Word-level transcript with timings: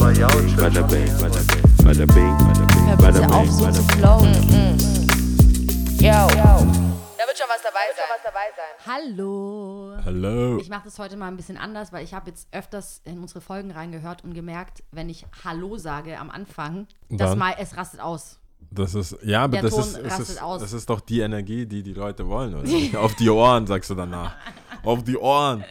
Bada 0.00 0.28
bing, 0.28 0.56
bada 0.56 0.82
bing, 0.86 1.06
bada 1.84 2.06
bing, 2.06 3.30
auf, 3.30 3.44
bing, 3.44 3.52
so 3.52 3.70
zu 3.70 3.82
bing. 3.82 3.98
flowen. 3.98 4.32
Yo. 5.98 6.08
Da 6.08 7.26
wird 7.26 7.36
schon 7.36 7.46
was 7.50 7.62
dabei 7.62 7.86
sein. 7.94 8.06
Hallo. 8.86 9.94
Hallo. 10.02 10.56
Ich 10.58 10.70
mache 10.70 10.84
das 10.84 10.98
heute 10.98 11.18
mal 11.18 11.28
ein 11.28 11.36
bisschen 11.36 11.58
anders, 11.58 11.92
weil 11.92 12.02
ich 12.02 12.14
habe 12.14 12.30
jetzt 12.30 12.48
öfters 12.50 13.02
in 13.04 13.18
unsere 13.18 13.42
Folgen 13.42 13.70
reingehört 13.72 14.24
und 14.24 14.32
gemerkt, 14.32 14.82
wenn 14.90 15.10
ich 15.10 15.26
Hallo 15.44 15.76
sage 15.76 16.18
am 16.18 16.30
Anfang, 16.30 16.86
dass 17.10 17.30
Dann? 17.30 17.38
mal 17.38 17.54
es 17.58 17.76
rastet 17.76 18.00
aus. 18.00 18.38
Das 18.70 18.94
ist, 18.94 19.18
ja, 19.22 19.44
aber 19.44 19.52
Der 19.60 19.62
das 19.64 19.72
Ton 19.72 19.80
ist, 19.82 19.96
es 19.98 20.04
rastet 20.12 20.28
ist, 20.30 20.42
aus. 20.42 20.60
das 20.62 20.72
ist 20.72 20.88
doch 20.88 21.00
die 21.00 21.20
Energie, 21.20 21.66
die 21.66 21.82
die 21.82 21.92
Leute 21.92 22.26
wollen, 22.26 22.54
oder? 22.54 22.66
Auf 23.00 23.14
die 23.16 23.28
Ohren, 23.28 23.66
sagst 23.66 23.90
du 23.90 23.94
danach. 23.94 24.34
Auf 24.82 25.04
die 25.04 25.18
Ohren. 25.18 25.62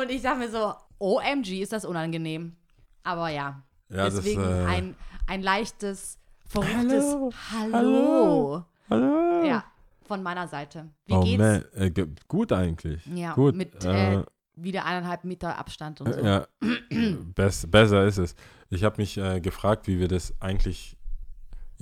Und 0.00 0.10
ich 0.10 0.22
sage 0.22 0.38
mir 0.38 0.50
so, 0.50 0.72
OMG, 0.98 1.60
ist 1.60 1.72
das 1.74 1.84
unangenehm. 1.84 2.56
Aber 3.04 3.28
ja, 3.28 3.62
Ja, 3.88 4.04
das, 4.04 4.16
deswegen 4.16 4.42
äh, 4.42 4.66
ein, 4.66 4.96
ein 5.26 5.42
leichtes, 5.42 6.18
verrücktes 6.46 7.04
Hallo. 7.04 7.32
Hallo. 7.50 8.64
Hallo. 8.90 9.44
Ja, 9.44 9.64
von 10.02 10.22
meiner 10.22 10.48
Seite. 10.48 10.88
Wie 11.06 11.14
oh, 11.14 11.22
geht's? 11.22 11.38
man, 11.38 11.64
äh, 11.74 12.06
gut 12.28 12.52
eigentlich. 12.52 13.04
Ja, 13.06 13.34
gut. 13.34 13.54
mit 13.54 13.84
äh, 13.84 14.14
äh, 14.14 14.24
wieder 14.54 14.84
eineinhalb 14.84 15.24
Meter 15.24 15.58
Abstand 15.58 16.00
und 16.00 16.12
so. 16.12 16.20
Ja, 16.20 16.46
bess, 17.34 17.66
besser 17.70 18.04
ist 18.04 18.18
es. 18.18 18.34
Ich 18.70 18.84
habe 18.84 19.00
mich 19.00 19.16
äh, 19.18 19.40
gefragt, 19.40 19.86
wie 19.86 19.98
wir 19.98 20.08
das 20.08 20.34
eigentlich. 20.40 20.96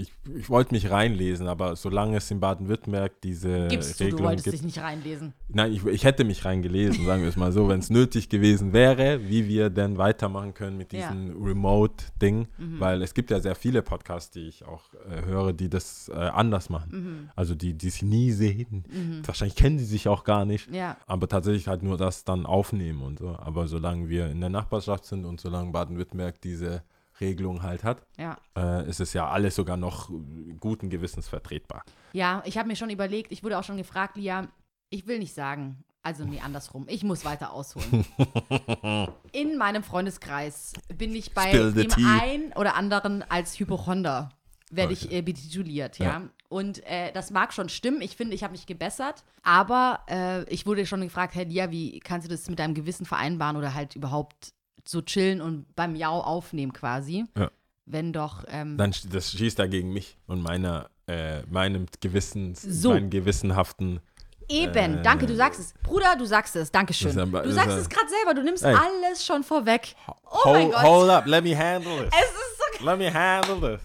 Ich, 0.01 0.13
ich 0.39 0.49
wollte 0.51 0.75
mich 0.75 0.91
reinlesen, 0.91 1.47
aber 1.49 1.77
solange 1.77 2.17
es 2.17 2.31
in 2.31 2.41
Baden-Württemberg 2.41 3.21
diese 3.23 3.69
Gibst 3.69 3.99
du, 4.01 4.05
du 4.05 4.05
Regelung 4.05 4.27
wolltest 4.27 4.45
gibt. 4.45 4.55
dich 4.57 4.63
nicht 4.63 4.79
reinlesen. 4.79 5.33
Nein, 5.49 5.73
ich, 5.73 5.85
ich 5.85 6.05
hätte 6.05 6.25
mich 6.25 6.45
reingelesen, 6.45 7.05
sagen 7.07 7.23
wir 7.23 7.29
es 7.29 7.37
mal 7.37 7.53
so, 7.53 7.69
wenn 7.69 7.81
es 7.81 7.91
nötig 7.91 8.29
gewesen 8.29 8.73
wäre, 8.73 9.29
wie 9.29 9.49
wir 9.49 9.71
denn 9.71 9.99
weitermachen 9.99 10.55
können 10.55 10.77
mit 10.79 10.93
Ja. 10.93 11.11
Mhm. 11.11 11.27
diesem 11.27 11.43
Remote-Ding, 11.45 12.49
weil 12.79 13.03
es 13.03 13.15
gibt 13.15 13.31
ja 13.31 13.41
sehr 13.41 13.55
viele 13.55 13.83
Podcasts, 13.83 14.31
die 14.31 14.49
ich 14.49 14.65
auch 14.65 14.83
äh, 15.09 15.25
höre, 15.27 15.53
die 15.53 15.69
das 15.69 16.09
äh, 16.09 16.15
anders 16.15 16.69
machen. 16.71 16.91
Mhm. 16.93 17.31
Also 17.37 17.55
die, 17.55 17.75
die 17.75 17.91
sich 17.91 18.03
nie 18.03 18.33
sehen. 18.33 18.85
Wahrscheinlich 19.25 19.57
kennen 19.57 19.79
die 19.79 19.85
sich 19.85 20.09
auch 20.09 20.25
gar 20.25 20.45
nicht. 20.45 20.71
Ja. 20.73 20.97
Aber 21.07 21.29
tatsächlich 21.29 21.69
halt 21.69 21.83
nur 21.83 21.97
das 21.97 22.25
dann 22.25 22.47
aufnehmen 22.47 23.03
und 23.03 23.19
so. 23.19 23.37
Aber 23.39 23.67
solange 23.69 24.09
wir 24.09 24.31
in 24.31 24.41
der 24.41 24.51
Nachbarschaft 24.51 25.05
sind 25.05 25.25
und 25.25 25.41
solange 25.41 25.73
Baden-Württemberg 25.73 26.41
diese 26.41 26.83
Regelung 27.21 27.63
halt 27.63 27.85
hat, 27.85 28.03
Ja. 28.19 28.37
äh, 28.57 28.89
ist 28.89 29.01
es 29.01 29.13
ja 29.13 29.29
alles 29.29 29.55
sogar 29.55 29.77
noch 29.77 30.11
guten 30.59 30.91
Gewissens 30.91 31.29
vertretbar. 31.29 31.83
Ja, 32.13 32.43
ich 32.47 32.59
habe 32.59 32.69
mir 32.69 32.77
schon 32.77 32.91
überlegt, 32.91 33.33
ich 33.33 33.43
wurde 33.45 33.59
auch 33.59 33.65
schon 33.65 33.77
gefragt, 33.77 34.17
Lia, 34.17 34.49
ich 34.91 35.07
will 35.07 35.19
nicht 35.19 35.35
sagen, 35.35 35.85
also 36.03 36.25
nee, 36.25 36.41
andersrum, 36.41 36.87
ich 36.89 37.05
muss 37.05 37.25
weiter 37.25 37.53
ausholen. 37.53 38.05
In 39.33 39.59
meinem 39.59 39.83
Freundeskreis 39.83 40.73
bin 40.97 41.15
ich 41.15 41.33
bei 41.35 41.49
Spill 41.51 41.73
dem 41.73 41.91
einen 42.07 42.53
oder 42.55 42.75
anderen 42.75 43.23
als 43.31 43.59
Hypochonder, 43.59 44.31
werde 44.71 44.93
ich 44.93 45.07
Okay. 45.07 45.19
äh, 45.19 45.23
betituliert, 45.23 45.99
ja. 45.99 46.07
Ja. 46.07 46.23
Und 46.49 46.85
äh, 46.87 47.13
das 47.13 47.31
mag 47.31 47.53
schon 47.53 47.69
stimmen, 47.69 48.01
ich 48.01 48.17
finde, 48.17 48.35
ich 48.35 48.43
habe 48.43 48.53
mich 48.53 48.67
gebessert, 48.67 49.23
aber 49.43 50.01
äh, 50.09 50.43
ich 50.53 50.67
wurde 50.67 50.85
schon 50.87 51.01
gefragt, 51.03 51.35
hey 51.35 51.45
Lia, 51.45 51.71
wie 51.71 52.01
kannst 52.01 52.27
du 52.27 52.31
das 52.31 52.49
mit 52.49 52.59
deinem 52.59 52.75
Gewissen 52.75 53.07
vereinbaren 53.07 53.57
oder 53.57 53.75
halt 53.75 53.95
überhaupt 53.95 54.53
so 54.87 55.03
chillen 55.03 55.41
und 55.41 55.67
beim 55.77 55.95
Jau 55.97 56.21
aufnehmen 56.21 56.73
quasi? 56.73 57.25
Ja. 57.37 57.51
Wenn 57.87 58.13
doch, 58.13 58.45
ähm, 58.49 58.77
Dann 58.77 58.95
das 59.11 59.33
schießt 59.33 59.59
da 59.59 59.67
gegen 59.67 59.93
mich 59.93 60.17
und 60.27 60.43
meiner, 60.43 60.91
äh, 61.09 61.43
meinem 61.51 61.87
Gewissens, 62.01 62.63
So. 62.63 62.91
meinen 62.91 63.11
gewissenhaften. 63.11 64.01
Eben, 64.49 64.99
Äh, 64.99 65.03
danke, 65.03 65.27
du 65.27 65.35
sagst 65.37 65.61
es. 65.61 65.75
Bruder, 65.83 66.17
du 66.17 66.25
sagst 66.25 66.55
es, 66.57 66.71
Dankeschön. 66.73 67.19
Aber- 67.19 67.43
du 67.43 67.53
sagst 67.53 67.77
es 67.77 67.89
gerade 67.89 68.09
selber, 68.09 68.35
du 68.35 68.43
nimmst 68.43 68.65
Ey. 68.65 68.75
alles 68.75 69.25
schon 69.25 69.43
vorweg. 69.45 69.95
Oh 70.09 70.45
hold, 70.45 70.55
mein 70.57 70.71
Gott. 70.71 70.83
hold 70.83 71.11
up, 71.11 71.27
let 71.27 71.45
me 71.45 71.57
handle 71.57 72.05
this. 72.05 72.11
Es 72.13 72.31
ist 72.31 72.79
so 72.79 72.85
Let 72.87 72.99
me 72.99 73.13
handle 73.13 73.77
this. 73.77 73.81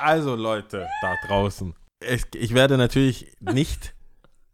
Also 0.00 0.34
Leute 0.34 0.86
da 1.02 1.14
draußen, 1.26 1.74
ich, 2.06 2.24
ich 2.34 2.54
werde 2.54 2.76
natürlich 2.76 3.32
nicht 3.40 3.94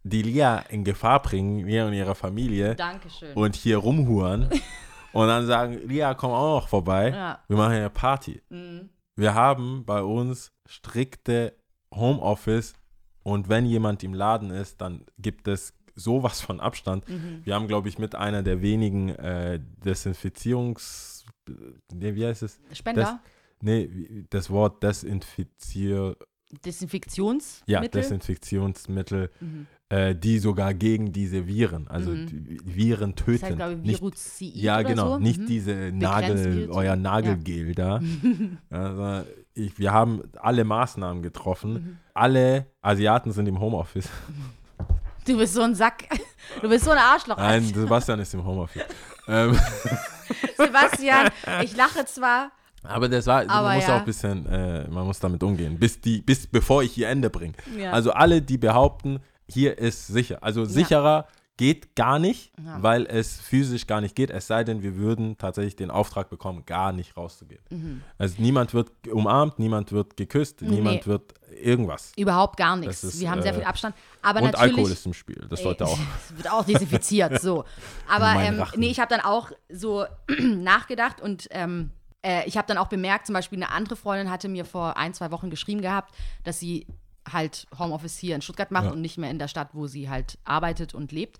die 0.03 0.23
Lia 0.23 0.59
in 0.69 0.85
Gefahr 0.85 1.21
bringen, 1.23 1.67
Lia 1.67 1.87
und 1.87 1.95
ihre 1.95 2.15
Familie, 2.15 2.75
Dankeschön. 2.77 3.33
und 3.35 3.57
hier 3.57 3.79
rumhuren 3.79 4.49
und 5.13 5.27
dann 5.29 5.47
sagen, 5.47 5.79
Lia, 5.89 6.15
komm 6.15 6.31
auch 6.33 6.61
noch 6.63 6.69
vorbei. 6.69 7.11
Ja. 7.11 7.43
Wir 7.49 7.57
machen 7.57 7.73
eine 7.73 7.91
Party. 7.91 8.41
Mhm. 8.51 8.89
Wir 9.17 9.35
haben 9.35 9.85
bei 9.85 10.03
uns 10.03 10.53
strikte 10.69 11.55
Homeoffice 11.95 12.75
und 13.23 13.49
wenn 13.49 13.67
jemand 13.67 14.03
im 14.05 14.15
Laden 14.15 14.51
ist, 14.51 14.81
dann 14.81 15.05
gibt 15.19 15.49
es 15.49 15.75
sowas 15.95 16.41
von 16.41 16.61
Abstand. 16.61 17.09
Mhm. 17.09 17.41
Wir 17.45 17.55
haben, 17.57 17.67
glaube 17.67 17.89
ich, 17.89 17.99
mit 17.99 18.15
einer 18.15 18.43
der 18.45 18.63
wenigen 18.63 19.09
äh, 19.11 19.59
Desinfizierungs... 19.85 21.25
Nee, 21.93 22.15
wie 22.15 22.27
heißt 22.27 22.43
es? 22.43 22.61
Spender, 22.73 23.21
Nee, 23.61 23.89
wie- 23.91 24.27
das 24.31 24.51
Wort 24.51 24.83
Desinfizier... 24.83 26.17
Desinfektionsmittel. 26.65 27.73
Ja, 27.73 27.81
Desinfektionsmittel, 27.89 29.31
Mhm. 29.41 29.67
Äh, 29.91 30.15
die 30.15 30.39
sogar 30.39 30.75
gegen 30.75 31.13
diese 31.13 31.47
Viren, 31.47 31.89
also 31.89 32.11
Mhm. 32.11 32.59
Viren 32.65 33.15
das 33.15 33.25
töten. 33.25 33.47
heißt, 33.47 33.57
glaube 33.57 33.73
ich, 33.75 33.79
nicht 33.81 34.01
Viruzid 34.01 34.55
ja, 34.57 34.75
oder 34.75 34.85
genau. 34.85 35.09
so. 35.15 35.19
Nicht 35.19 35.41
Mhm. 35.41 35.47
diese 35.47 35.75
Nagel, 35.95 36.69
euer 36.71 36.85
Ja. 36.85 36.97
Nagelgel 36.97 37.75
da. 37.75 38.01
also, 38.71 39.27
ich, 39.55 39.79
wir 39.79 39.93
haben 39.93 40.23
alle 40.41 40.65
Maßnahmen 40.65 41.23
getroffen. 41.23 41.73
Mhm. 41.73 41.99
Alle 42.15 42.67
Asiaten 42.83 43.33
sind 43.33 43.47
im 43.49 43.59
Homeoffice. 43.61 44.09
Du 45.27 45.37
bist 45.39 45.55
so 45.55 45.63
ein 45.63 45.75
Sack. 45.75 46.05
Du 46.63 46.69
bist 46.69 46.85
so 46.85 46.91
ein 46.91 46.99
Arschloch. 46.99 47.37
Nein, 47.37 47.63
Sebastian 47.65 48.19
ist 48.21 48.33
im 48.35 48.45
Homeoffice. 48.45 48.83
ähm, 49.29 49.59
Sebastian, 50.57 51.29
ich 51.63 51.77
lache 51.77 52.05
zwar. 52.07 52.51
aber 52.83 53.09
das 53.09 53.27
war, 53.27 53.41
Aber 53.49 53.69
man 53.69 53.77
muss 53.77 53.87
ja. 53.87 53.97
auch 53.97 54.01
ein 54.01 54.05
bisschen, 54.05 54.47
äh, 54.47 54.89
man 54.89 55.07
muss 55.07 55.19
damit 55.21 55.43
umgehen, 55.43 55.79
bis 55.79 56.01
die, 56.01 56.21
bis 56.23 56.47
bevor 56.47 56.83
ich 56.83 56.93
hier 56.93 57.09
Ende 57.09 57.29
bringe. 57.31 57.55
Ja. 57.79 57.93
Also 57.93 58.13
alle, 58.13 58.41
die 58.41 58.57
behaupten, 58.59 59.21
hier 59.51 59.79
ist 59.79 60.07
sicher. 60.07 60.39
Also 60.43 60.65
sicherer 60.65 61.27
geht 61.59 61.97
gar 61.97 62.21
nicht, 62.21 62.53
Ja. 62.65 62.81
weil 62.83 63.05
es 63.07 63.41
physisch 63.41 63.89
gar 63.89 64.01
nicht 64.01 64.15
geht, 64.15 64.31
es 64.31 64.47
sei 64.47 64.63
denn, 64.63 64.81
wir 64.81 64.95
würden 64.97 65.37
tatsächlich 65.39 65.75
den 65.75 65.91
Auftrag 65.91 66.31
bekommen, 66.31 66.65
gar 66.65 66.93
nicht 66.93 67.17
rauszugehen. 67.17 67.61
Mhm. 67.71 68.03
Also 68.17 68.37
niemand 68.39 68.75
wird 68.75 68.93
umarmt, 69.11 69.59
niemand 69.59 69.91
wird 69.91 70.17
geküsst, 70.17 70.63
niemand 70.63 71.09
wird 71.09 71.35
irgendwas. 71.61 72.13
Überhaupt 72.17 72.57
gar 72.57 72.77
nichts. 72.77 73.03
Ist, 73.03 73.19
Wir 73.19 73.29
haben 73.31 73.43
sehr 73.43 73.53
äh, 73.53 73.57
viel 73.57 73.65
Abstand. 73.65 73.97
Aber 74.23 74.39
Und 74.41 74.53
natürlich. 74.53 74.71
Alkohol 74.71 74.93
ist 74.93 75.05
im 75.05 75.15
Spiel, 75.15 75.47
das 75.51 75.61
sollte 75.61 75.85
auch. 75.85 75.99
Es 76.31 76.37
wird 76.37 76.49
auch 76.49 76.65
desinfiziert, 76.65 77.43
so. 77.43 77.65
Aber 78.09 78.41
ähm, 78.41 78.63
nee, 78.77 78.91
ich 78.91 79.01
habe 79.01 79.13
dann 79.13 79.25
auch 79.25 79.51
so 79.69 80.05
nachgedacht 80.41 81.21
und 81.21 81.49
ähm, 81.51 81.91
äh, 82.25 82.47
ich 82.47 82.57
habe 82.57 82.69
dann 82.69 82.79
auch 82.79 82.89
bemerkt, 82.89 83.27
zum 83.27 83.33
Beispiel 83.33 83.59
eine 83.61 83.73
andere 83.73 83.97
Freundin 83.97 84.31
hatte 84.31 84.49
mir 84.49 84.65
vor 84.65 84.97
ein, 84.97 85.13
zwei 85.13 85.33
Wochen 85.33 85.51
geschrieben 85.51 85.83
gehabt, 85.83 86.15
dass 86.45 86.61
sie 86.61 86.87
halt 87.33 87.67
Homeoffice 87.79 88.17
hier 88.19 88.35
in 88.35 88.43
Stuttgart 88.43 88.71
macht 88.71 88.87
Ja. 88.87 88.91
und 88.93 89.01
nicht 89.01 89.19
mehr 89.19 89.31
in 89.31 89.39
der 89.39 89.49
Stadt, 89.49 89.71
wo 89.73 89.87
sie 89.87 90.09
halt 90.09 90.39
arbeitet 90.45 90.95
und 90.95 91.13
lebt. 91.13 91.39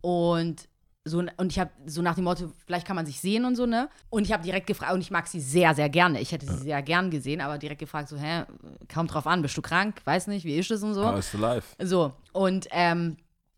Und 0.00 0.68
so, 1.04 1.18
und 1.18 1.52
ich 1.52 1.58
habe 1.60 1.70
so 1.86 2.02
nach 2.02 2.16
dem 2.16 2.24
Motto, 2.24 2.50
vielleicht 2.66 2.84
kann 2.86 2.96
man 2.96 3.06
sich 3.06 3.20
sehen 3.20 3.44
und 3.44 3.54
so, 3.54 3.64
ne? 3.64 3.88
Und 4.10 4.24
ich 4.24 4.32
habe 4.32 4.42
direkt 4.42 4.66
gefragt, 4.66 4.92
und 4.92 5.00
ich 5.00 5.12
mag 5.12 5.28
sie 5.28 5.38
sehr, 5.40 5.72
sehr 5.72 5.88
gerne. 5.88 6.20
Ich 6.20 6.32
hätte 6.32 6.46
sie 6.46 6.58
sehr 6.58 6.82
gern 6.82 7.10
gesehen, 7.10 7.40
aber 7.40 7.58
direkt 7.58 7.78
gefragt, 7.78 8.08
so, 8.08 8.16
hä, 8.16 8.42
kaum 8.88 9.06
drauf 9.06 9.26
an, 9.28 9.40
bist 9.40 9.56
du 9.56 9.62
krank? 9.62 10.00
Weiß 10.04 10.26
nicht, 10.26 10.44
wie 10.44 10.56
ist 10.56 10.70
es 10.72 10.82
und 10.82 10.94
so. 10.94 11.04
Ah, 11.04 11.16
ist 11.16 11.32
live. 11.34 11.76
So, 11.80 12.12
und, 12.32 12.66
ähm, 12.72 13.16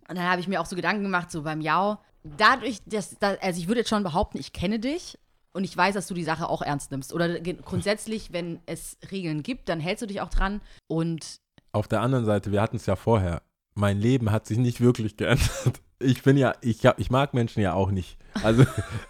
und 0.08 0.18
dann 0.18 0.24
habe 0.28 0.42
ich 0.42 0.48
mir 0.48 0.60
auch 0.60 0.66
so 0.66 0.76
Gedanken 0.76 1.02
gemacht, 1.02 1.30
so 1.30 1.42
beim 1.42 1.62
Jau. 1.62 1.96
Dadurch, 2.22 2.80
dass, 2.84 3.18
dass, 3.18 3.40
also 3.40 3.58
ich 3.58 3.66
würde 3.68 3.80
jetzt 3.80 3.88
schon 3.88 4.02
behaupten, 4.02 4.38
ich 4.38 4.52
kenne 4.52 4.78
dich 4.78 5.18
und 5.52 5.64
ich 5.64 5.74
weiß, 5.74 5.94
dass 5.94 6.06
du 6.06 6.12
die 6.12 6.24
Sache 6.24 6.50
auch 6.50 6.60
ernst 6.60 6.90
nimmst. 6.90 7.14
Oder 7.14 7.40
grundsätzlich, 7.40 8.30
wenn 8.32 8.60
es 8.66 8.98
Regeln 9.10 9.42
gibt, 9.42 9.70
dann 9.70 9.80
hältst 9.80 10.02
du 10.02 10.06
dich 10.06 10.20
auch 10.20 10.28
dran. 10.28 10.60
Und 10.86 11.40
Auf 11.72 11.88
der 11.88 12.00
anderen 12.00 12.24
Seite, 12.24 12.52
wir 12.52 12.62
hatten 12.62 12.76
es 12.76 12.86
ja 12.86 12.96
vorher. 12.96 13.42
Mein 13.74 14.00
Leben 14.00 14.32
hat 14.32 14.46
sich 14.46 14.58
nicht 14.58 14.80
wirklich 14.80 15.16
geändert. 15.16 15.80
Ich 16.00 16.22
bin 16.22 16.36
ja, 16.36 16.54
ich, 16.60 16.86
hab, 16.86 17.00
ich 17.00 17.10
mag 17.10 17.34
Menschen 17.34 17.60
ja 17.60 17.72
auch 17.74 17.90
nicht. 17.90 18.18
Also, 18.44 18.64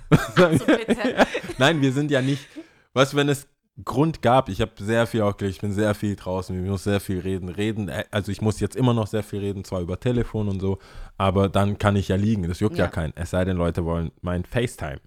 bitte. 0.09 1.27
nein, 1.59 1.83
wir 1.83 1.93
sind 1.93 2.11
ja 2.11 2.23
nicht. 2.23 2.47
Was, 2.95 3.15
wenn 3.15 3.29
es 3.29 3.47
Grund 3.85 4.23
gab? 4.23 4.49
Ich 4.49 4.61
habe 4.61 4.73
sehr 4.81 5.07
viel 5.07 5.21
auch, 5.23 5.39
ich 5.41 5.61
bin 5.61 5.73
sehr 5.73 5.95
viel 5.95 6.17
draußen, 6.17 6.59
ich 6.65 6.69
muss 6.69 6.85
sehr 6.85 7.01
viel 7.01 7.21
reden. 7.21 7.49
Reden, 7.49 7.89
äh, 7.89 8.05
also 8.11 8.33
ich 8.33 8.41
muss 8.41 8.59
jetzt 8.59 8.75
immer 8.75 8.95
noch 8.95 9.07
sehr 9.07 9.23
viel 9.23 9.41
reden, 9.41 9.65
zwar 9.65 9.81
über 9.83 10.01
Telefon 10.01 10.49
und 10.49 10.61
so, 10.61 10.79
aber 11.17 11.49
dann 11.49 11.79
kann 11.79 11.95
ich 11.95 12.09
ja 12.09 12.17
liegen. 12.17 12.49
Das 12.49 12.59
juckt 12.61 12.79
ja, 12.79 12.87
Ja. 12.87 12.91
keinen. 12.91 13.13
Es 13.17 13.31
sei 13.31 13.45
denn, 13.45 13.57
Leute 13.57 13.85
wollen 13.85 14.11
mein 14.23 14.45
FaceTime, 14.45 15.01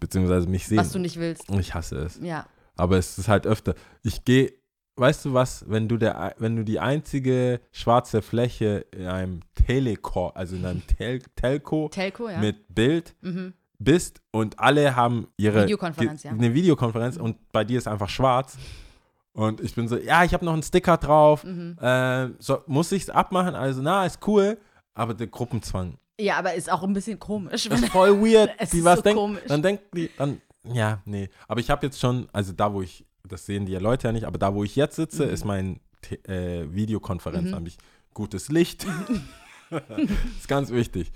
beziehungsweise 0.00 0.48
mich 0.48 0.66
sehen. 0.66 0.78
was 0.78 0.92
du 0.92 0.98
nicht 0.98 1.18
willst. 1.18 1.48
Und 1.50 1.60
ich 1.60 1.74
hasse 1.74 1.96
es. 1.98 2.18
Ja. 2.22 2.46
Aber 2.76 2.96
es 2.98 3.18
ist 3.18 3.28
halt 3.28 3.46
öfter. 3.46 3.74
Ich 4.02 4.24
gehe, 4.24 4.52
weißt 4.96 5.24
du 5.26 5.34
was, 5.34 5.64
wenn 5.68 5.88
du 5.88 5.96
der, 5.96 6.34
wenn 6.38 6.56
du 6.56 6.64
die 6.64 6.80
einzige 6.80 7.60
schwarze 7.72 8.22
Fläche 8.22 8.86
in 8.92 9.06
einem 9.06 9.40
Teleco, 9.54 10.28
also 10.28 10.56
in 10.56 10.64
einem 10.64 10.86
Tel 10.98 11.20
Telco 11.34 11.88
Telco, 11.88 12.28
ja. 12.28 12.38
mit 12.38 12.74
Bild 12.74 13.14
mhm. 13.20 13.54
bist 13.78 14.20
und 14.30 14.58
alle 14.58 14.96
haben 14.96 15.28
ihre 15.36 15.64
Videokonferenz, 15.64 16.22
ja. 16.22 16.30
eine 16.30 16.54
Videokonferenz 16.54 17.16
und 17.16 17.36
bei 17.52 17.64
dir 17.64 17.78
ist 17.78 17.88
einfach 17.88 18.08
schwarz. 18.08 18.56
Und 19.32 19.60
ich 19.60 19.74
bin 19.74 19.86
so, 19.86 19.98
ja, 19.98 20.24
ich 20.24 20.32
habe 20.32 20.46
noch 20.46 20.54
einen 20.54 20.62
Sticker 20.62 20.96
drauf. 20.96 21.44
Mhm. 21.44 21.76
Äh, 21.78 22.28
so, 22.38 22.62
muss 22.66 22.90
ich 22.92 23.02
es 23.02 23.10
abmachen? 23.10 23.54
Also, 23.54 23.82
na, 23.82 24.06
ist 24.06 24.26
cool. 24.26 24.56
Aber 24.94 25.12
der 25.12 25.26
Gruppenzwang. 25.26 25.98
Ja, 26.18 26.38
aber 26.38 26.54
ist 26.54 26.72
auch 26.72 26.82
ein 26.82 26.94
bisschen 26.94 27.18
komisch. 27.18 27.68
Das 27.68 27.82
ist 27.82 27.90
voll 27.90 28.18
weird. 28.18 28.50
Es 28.58 28.70
die 28.70 28.78
ist 28.78 28.84
was 28.86 29.00
so 29.00 29.12
komisch. 29.12 29.42
Dann 29.46 29.60
denken 29.60 29.84
die, 29.94 30.10
dann 30.16 30.40
ja, 30.72 31.00
nee. 31.04 31.28
Aber 31.48 31.60
ich 31.60 31.70
habe 31.70 31.86
jetzt 31.86 32.00
schon, 32.00 32.28
also 32.32 32.52
da, 32.52 32.72
wo 32.72 32.82
ich, 32.82 33.04
das 33.26 33.46
sehen 33.46 33.66
die 33.66 33.74
Leute 33.76 34.08
ja 34.08 34.12
nicht, 34.12 34.24
aber 34.24 34.38
da, 34.38 34.54
wo 34.54 34.64
ich 34.64 34.76
jetzt 34.76 34.96
sitze, 34.96 35.26
Mhm. 35.26 35.32
ist 35.32 35.44
mein 35.44 35.80
äh, 36.28 36.64
Videokonferenz. 36.72 37.50
Da 37.50 37.56
habe 37.56 37.68
ich 37.68 37.78
gutes 38.14 38.48
Licht. 38.48 38.86
ist 40.38 40.48
ganz 40.48 40.70
wichtig. 40.70 41.10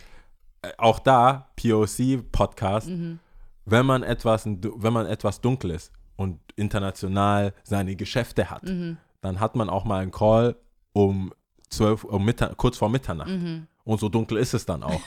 Äh, 0.62 0.72
auch 0.78 0.98
da, 0.98 1.48
POC-Podcast, 1.56 2.88
Mhm. 2.88 3.18
wenn 3.64 3.86
man 3.86 4.02
etwas, 4.02 4.46
wenn 4.46 4.92
man 4.92 5.06
etwas 5.06 5.40
dunkel 5.40 5.70
ist 5.70 5.92
und 6.16 6.38
international 6.56 7.54
seine 7.62 7.94
Geschäfte 7.96 8.50
hat, 8.50 8.64
Mhm. 8.64 8.96
dann 9.20 9.38
hat 9.40 9.54
man 9.56 9.70
auch 9.70 9.84
mal 9.84 10.02
einen 10.02 10.10
Call 10.10 10.56
um 10.92 11.32
12, 11.68 12.04
um 12.04 12.24
Mittag, 12.24 12.56
kurz 12.56 12.76
vor 12.78 12.88
Mitternacht. 12.88 13.30
Mhm. 13.30 13.66
Und 13.84 14.00
so 14.00 14.08
dunkel 14.08 14.38
ist 14.38 14.54
es 14.54 14.66
dann 14.66 14.82
auch. 14.82 15.00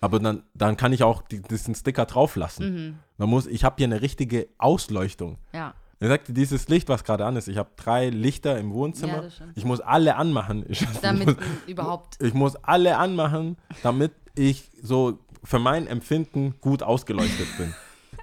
Aber 0.00 0.20
dann, 0.20 0.42
dann 0.54 0.76
kann 0.76 0.92
ich 0.92 1.02
auch 1.02 1.22
die, 1.22 1.40
diesen 1.42 1.74
Sticker 1.74 2.04
drauf 2.04 2.36
lassen. 2.36 2.74
Mhm. 2.74 2.98
Man 3.16 3.30
muss, 3.30 3.46
ich 3.46 3.64
habe 3.64 3.76
hier 3.78 3.86
eine 3.86 4.02
richtige 4.02 4.48
Ausleuchtung. 4.58 5.38
Ja. 5.52 5.74
Er 5.98 6.08
sagte, 6.08 6.32
dieses 6.34 6.68
Licht, 6.68 6.88
was 6.88 7.04
gerade 7.04 7.24
an 7.24 7.36
ist, 7.36 7.48
ich 7.48 7.56
habe 7.56 7.70
drei 7.76 8.10
Lichter 8.10 8.58
im 8.58 8.68
Ja, 8.70 8.74
Wohnzimmer. 8.74 9.30
stimmt. 9.30 9.52
ich 9.56 9.64
muss 9.64 9.80
alle 9.80 10.16
anmachen. 10.16 10.64
Ich, 10.68 10.86
Damit 11.02 11.26
muss, 11.26 11.36
überhaupt. 11.66 12.22
ich 12.22 12.34
muss 12.34 12.56
alle 12.56 12.98
anmachen, 12.98 13.56
damit 13.82 14.12
ich 14.34 14.70
so 14.82 15.18
für 15.42 15.58
mein 15.58 15.86
Empfinden 15.86 16.54
gut 16.60 16.82
ausgeleuchtet 16.82 17.46
bin. 17.56 17.74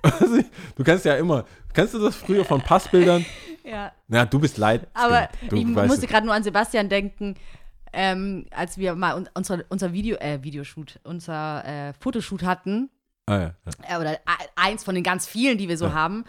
Du 0.76 0.84
kannst 0.84 1.06
ja 1.06 1.16
immer, 1.16 1.46
kennst 1.74 1.94
du 1.94 2.00
das 2.00 2.16
früher 2.16 2.46
von 2.46 2.62
Passbildern? 2.62 3.26
Ja. 3.66 3.94
Na, 4.10 4.26
du 4.26 4.40
bist 4.40 4.58
leid. 4.58 4.88
Aber 4.94 5.30
du 5.48 5.56
ich 5.56 5.66
musste 5.66 6.06
gerade 6.06 6.26
nur 6.26 6.36
an 6.36 6.44
Sebastian 6.44 6.90
denken, 6.90 7.36
ähm, 7.94 8.46
als 8.52 8.78
wir 8.78 8.94
mal 8.94 9.16
un 9.16 9.30
unser, 9.36 9.60
unser 9.70 9.94
Video, 9.94 10.18
äh, 10.18 10.44
Videoshoot, 10.44 11.00
unser 11.06 11.64
äh, 11.66 11.94
Fotoshoot 11.98 12.44
hatten, 12.44 12.90
Ah, 13.26 13.36
ja, 13.38 13.40
ja. 13.88 13.98
äh, 13.98 14.02
oder 14.02 14.12
a- 14.26 14.46
eins 14.62 14.84
von 14.84 14.96
den 14.96 15.04
ganz 15.06 15.26
vielen, 15.28 15.58
die 15.58 15.70
wir 15.70 15.78
so 15.78 15.94
haben. 15.94 16.26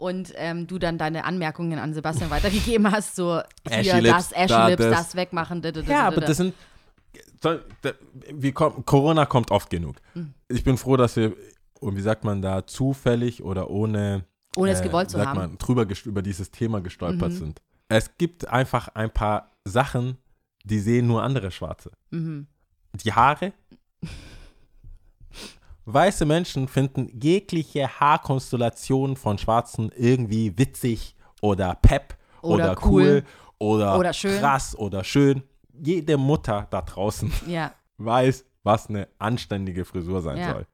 Und 0.00 0.32
ähm, 0.36 0.66
du 0.66 0.78
dann 0.78 0.96
deine 0.96 1.24
Anmerkungen 1.24 1.78
an 1.78 1.92
Sebastian 1.92 2.30
weitergegeben 2.30 2.90
hast, 2.90 3.16
so 3.16 3.42
hier 3.68 4.00
das, 4.02 4.34
Ashy 4.34 4.48
da, 4.48 4.68
Lips, 4.68 4.82
das. 4.82 4.90
das, 4.90 5.14
wegmachen. 5.14 5.60
da, 5.60 5.70
da, 5.72 5.82
da, 5.82 5.90
Ja, 5.92 5.98
da, 6.00 6.06
aber 6.08 6.20
da. 6.22 6.26
das 6.28 6.38
sind. 6.38 6.54
Wir 8.32 8.52
kommen, 8.52 8.84
Corona 8.86 9.26
kommt 9.26 9.50
oft 9.50 9.70
genug. 9.70 9.96
Mhm. 10.14 10.34
Ich 10.48 10.64
bin 10.64 10.76
froh, 10.78 10.96
dass 10.96 11.16
wir, 11.16 11.34
und 11.80 11.96
wie 11.96 12.00
sagt 12.00 12.24
man 12.24 12.40
da, 12.42 12.66
zufällig 12.66 13.42
oder 13.42 13.70
ohne, 13.70 14.24
Ohne 14.56 14.70
es 14.72 14.80
äh, 14.80 14.84
gewollt 14.84 15.10
zu 15.10 15.16
sagt 15.18 15.28
haben. 15.28 15.38
Man, 15.38 15.58
drüber 15.58 15.86
über 16.04 16.22
dieses 16.22 16.50
Thema 16.50 16.80
gestolpert 16.80 17.32
Mhm. 17.32 17.36
sind. 17.36 17.62
Es 17.88 18.16
gibt 18.18 18.48
einfach 18.48 18.88
ein 18.94 19.10
paar 19.10 19.50
Sachen, 19.64 20.16
die 20.64 20.78
sehen 20.78 21.06
nur 21.06 21.22
andere 21.22 21.50
Schwarze. 21.50 21.90
Mhm. 22.10 22.46
Die 23.04 23.12
Haare. 23.12 23.52
Weiße 25.92 26.24
Menschen 26.24 26.68
finden 26.68 27.08
jegliche 27.20 27.88
Haarkonstellation 28.00 29.16
von 29.16 29.38
Schwarzen 29.38 29.90
irgendwie 29.96 30.56
witzig 30.58 31.16
oder 31.40 31.74
pep 31.74 32.16
oder, 32.42 32.72
Oder 32.72 32.76
cool, 32.84 33.02
cool. 33.02 33.24
oder, 33.58 33.98
Oder 33.98 34.12
krass 34.12 34.76
oder 34.76 35.04
schön. 35.04 35.42
Jede 35.82 36.16
Mutter 36.16 36.66
da 36.70 36.82
draußen 36.82 37.32
Ja, 37.46 37.72
weiß, 37.98 38.44
was 38.62 38.88
eine 38.88 39.08
anständige 39.18 39.84
Frisur 39.84 40.20
sein 40.22 40.38
Ja. 40.38 40.52
soll. 40.52 40.66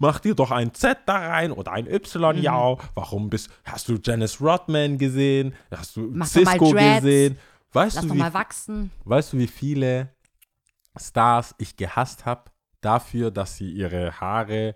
Mach 0.00 0.20
dir 0.20 0.34
doch 0.36 0.52
ein 0.52 0.72
Z 0.74 0.96
da 1.06 1.16
rein 1.16 1.50
oder 1.50 1.72
ein 1.72 1.86
Y, 1.88 2.36
Mhm. 2.36 2.42
ja. 2.42 2.76
Warum 2.94 3.28
bist, 3.30 3.50
hast 3.64 3.88
du 3.88 3.98
Janice 4.02 4.40
Rodman 4.40 4.96
gesehen? 4.96 5.54
Hast 5.72 5.96
du 5.96 6.08
Mach 6.12 6.26
Cisco 6.26 6.70
gesehen? 6.70 7.36
Weißt 7.72 7.96
lass 7.96 8.02
du, 8.02 8.08
doch 8.08 8.14
wie 8.14 8.18
mal 8.20 8.32
wachsen. 8.34 8.90
Weißt 9.04 9.32
du, 9.32 9.38
wie 9.38 9.48
viele 9.48 10.10
Stars 10.96 11.54
ich 11.58 11.76
gehasst 11.76 12.24
habe 12.26 12.44
dafür, 12.80 13.30
dass 13.30 13.56
sie 13.56 13.70
ihre 13.70 14.20
Haare 14.20 14.74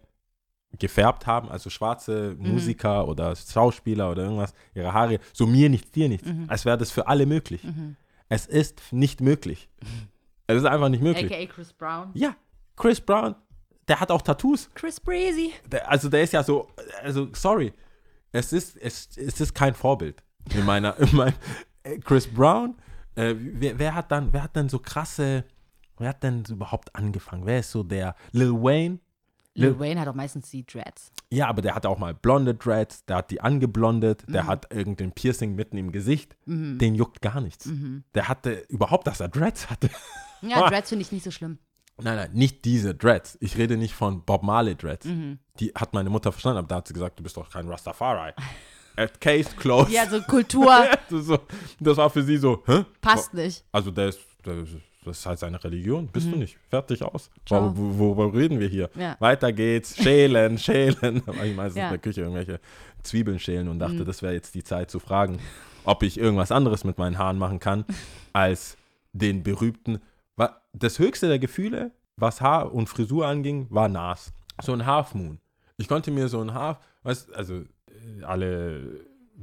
gefärbt 0.78 1.26
haben, 1.26 1.50
also 1.50 1.68
schwarze 1.70 2.34
Mhm. 2.38 2.52
Musiker 2.52 3.06
oder 3.06 3.36
Schauspieler 3.36 4.10
oder 4.10 4.24
irgendwas, 4.24 4.54
ihre 4.74 4.92
Haare, 4.92 5.18
so 5.32 5.46
mir 5.46 5.68
nichts, 5.68 5.90
dir 5.90 6.08
nichts, 6.08 6.26
Mhm. 6.26 6.46
als 6.48 6.64
wäre 6.64 6.78
das 6.78 6.90
für 6.90 7.06
alle 7.08 7.26
möglich. 7.26 7.62
Mhm. 7.64 7.96
Es 8.28 8.46
ist 8.46 8.80
nicht 8.92 9.20
möglich. 9.20 9.68
Es 10.48 10.56
ist 10.58 10.64
einfach 10.64 10.88
nicht 10.88 11.02
möglich. 11.02 11.32
AKA 11.32 11.46
Chris 11.46 11.72
Brown. 11.72 12.10
Ja, 12.14 12.34
Chris 12.76 13.00
Brown, 13.00 13.36
der 13.88 14.00
hat 14.00 14.10
auch 14.10 14.20
Tattoos. 14.20 14.68
Chris 14.74 14.98
Breezy. 15.00 15.52
Der, 15.70 15.88
also 15.88 16.08
der 16.10 16.22
ist 16.24 16.32
ja 16.32 16.42
so, 16.42 16.68
also 17.02 17.28
sorry, 17.32 17.72
es 18.32 18.52
ist, 18.52 18.76
es, 18.76 19.16
es 19.16 19.40
ist 19.40 19.54
kein 19.54 19.72
Vorbild 19.74 20.22
in 20.54 20.64
meiner, 20.66 20.98
in 20.98 21.14
meinem, 21.16 21.34
äh, 21.84 21.96
Chris 21.98 22.26
Brown, 22.26 22.74
äh, 23.14 23.34
wer, 23.38 23.78
wer 23.78 23.94
hat 23.94 24.10
dann, 24.10 24.32
wer 24.32 24.42
hat 24.42 24.56
denn 24.56 24.68
so 24.68 24.78
krasse, 24.80 25.44
wer 25.98 26.10
hat 26.10 26.22
denn 26.22 26.44
überhaupt 26.48 26.94
angefangen? 26.96 27.46
Wer 27.46 27.60
ist 27.60 27.70
so 27.70 27.82
der, 27.82 28.14
Lil 28.32 28.52
Wayne? 28.52 28.98
Lil 29.54 29.78
Wayne 29.78 30.00
hat 30.00 30.08
auch 30.08 30.14
meistens 30.14 30.48
die 30.50 30.64
Dreads. 30.64 31.12
Ja, 31.30 31.46
aber 31.48 31.60
der 31.60 31.74
hat 31.74 31.84
auch 31.84 31.98
mal 31.98 32.14
blonde 32.14 32.54
Dreads, 32.54 33.04
der 33.04 33.16
hat 33.16 33.30
die 33.30 33.42
angeblondet, 33.42 34.26
Mhm. 34.26 34.32
der 34.32 34.46
hat 34.46 34.72
irgendein 34.72 35.12
Piercing 35.12 35.54
mitten 35.54 35.76
im 35.76 35.92
Gesicht, 35.92 36.36
den 36.46 36.94
juckt 36.94 37.20
gar 37.20 37.40
nichts. 37.42 37.68
Der 38.14 38.28
hatte 38.28 38.64
überhaupt, 38.68 39.06
dass 39.06 39.20
er 39.20 39.28
Dreads 39.28 39.68
hatte. 39.68 39.90
Ja, 40.40 40.66
Dreads 40.70 40.88
finde 40.88 41.02
ich 41.02 41.12
nicht 41.12 41.24
so 41.24 41.30
schlimm. 41.30 41.58
Nein, 42.00 42.16
nein, 42.16 42.32
nicht 42.32 42.64
diese 42.64 42.94
Dreads. 42.94 43.36
Ich 43.40 43.58
rede 43.58 43.76
nicht 43.76 43.92
von 43.94 44.24
Bob 44.24 44.42
Marley 44.42 44.74
Dreads. 44.74 45.04
Mhm. 45.04 45.38
Die 45.60 45.70
hat 45.74 45.92
meine 45.92 46.08
Mutter 46.08 46.32
verstanden, 46.32 46.58
aber 46.58 46.68
da 46.68 46.76
hat 46.76 46.88
sie 46.88 46.94
gesagt, 46.94 47.18
du 47.18 47.22
bist 47.22 47.36
doch 47.36 47.50
kein 47.50 47.68
Rastafari. 47.68 48.32
At 48.96 49.20
case 49.20 49.50
closed. 49.56 49.90
Ja, 49.92 50.08
so 50.08 50.20
Kultur 50.22 50.66
das 51.80 51.96
war 51.98 52.08
für 52.10 52.22
sie 52.22 52.38
so, 52.38 52.62
hä? 52.66 52.84
passt 53.02 53.34
nicht. 53.34 53.64
Also 53.70 53.90
der 53.90 54.08
ist, 54.08 54.20
der 54.46 54.62
ist, 54.62 54.76
das 55.04 55.18
ist 55.20 55.26
halt 55.26 55.38
seine 55.38 55.62
Religion. 55.62 56.06
Bist 56.08 56.30
du 56.30 56.36
nicht. 56.36 56.56
Fertig 56.68 57.02
aus. 57.02 57.30
Mhm. 57.30 57.46
Ciao. 57.46 57.76
Wo, 57.76 57.98
wo, 57.98 58.16
worüber 58.16 58.38
reden 58.38 58.60
wir 58.60 58.68
hier? 58.68 58.90
Ja. 58.94 59.16
Weiter 59.18 59.52
geht's. 59.52 59.96
Schälen, 59.96 60.58
schälen. 60.58 61.22
Da 61.26 61.36
war 61.36 61.44
ich 61.44 61.54
meistens 61.56 61.78
Ja. 61.78 61.84
Mhm. 61.88 61.88
in 61.88 61.92
der 61.92 61.98
Küche 61.98 62.20
irgendwelche 62.22 62.60
Zwiebeln 63.02 63.38
schälen 63.38 63.68
und 63.68 63.78
dachte, 63.78 64.04
das 64.04 64.22
wäre 64.22 64.32
jetzt 64.34 64.54
die 64.54 64.62
Zeit 64.64 64.90
zu 64.90 64.98
fragen, 65.00 65.38
ob 65.84 66.02
ich 66.02 66.18
irgendwas 66.18 66.52
anderes 66.52 66.84
mit 66.84 66.98
meinen 66.98 67.18
Haaren 67.18 67.38
machen 67.38 67.58
kann, 67.58 67.84
als 68.32 68.76
den 69.12 69.42
berühmten. 69.42 70.00
Das 70.74 70.98
höchste 70.98 71.28
der 71.28 71.38
Gefühle, 71.38 71.90
was 72.16 72.40
Haar 72.40 72.72
und 72.72 72.88
Frisur 72.88 73.26
anging, 73.26 73.66
war 73.68 73.88
Nas. 73.90 74.32
So 74.62 74.72
ein 74.72 74.86
Half 74.86 75.14
Moon. 75.14 75.38
Ich 75.76 75.86
konnte 75.86 76.10
mir 76.10 76.28
so 76.28 76.40
ein 76.40 76.54
Half, 76.54 76.78
weißt 77.02 77.34
also 77.34 77.56
äh, 77.56 78.22
alle 78.22 79.00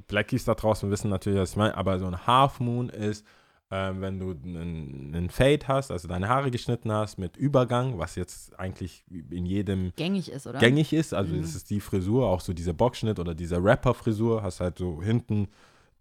Blackies 0.08 0.46
da 0.46 0.56
draußen 0.56 0.90
wissen 0.90 1.10
natürlich, 1.12 1.40
was 1.40 1.52
ich 1.52 1.56
meine, 1.58 1.76
aber 1.78 2.00
so 2.00 2.08
ein 2.08 2.26
Half 2.26 2.60
Moon 2.60 2.90
ist, 2.90 3.24
ähm, 3.72 4.02
wenn 4.02 4.20
du 4.20 4.32
einen, 4.32 5.30
Fade 5.30 5.68
hast, 5.68 5.92
also 5.92 6.08
deine 6.08 6.28
Haare 6.28 6.50
geschnitten 6.50 6.92
hast 6.92 7.18
mit 7.20 7.38
Übergang, 7.38 8.00
was 8.00 8.16
jetzt 8.16 8.58
eigentlich 8.60 9.04
in 9.30 9.46
jedem 9.46 9.92
Gängig 9.96 10.32
ist, 10.32 10.48
oder? 10.48 10.60
gängig 10.60 10.92
ist. 10.94 11.14
Also 11.14 11.36
Mhm. 11.36 11.42
das 11.42 11.56
ist 11.56 11.70
die 11.70 11.80
Frisur, 11.80 12.28
auch 12.28 12.42
so 12.42 12.54
dieser 12.54 12.74
Boxschnitt 12.74 13.20
oder 13.20 13.36
dieser 13.36 13.64
Rapper-Frisur, 13.64 14.42
hast 14.42 14.60
halt 14.60 14.78
so 14.80 15.02
hinten. 15.04 15.48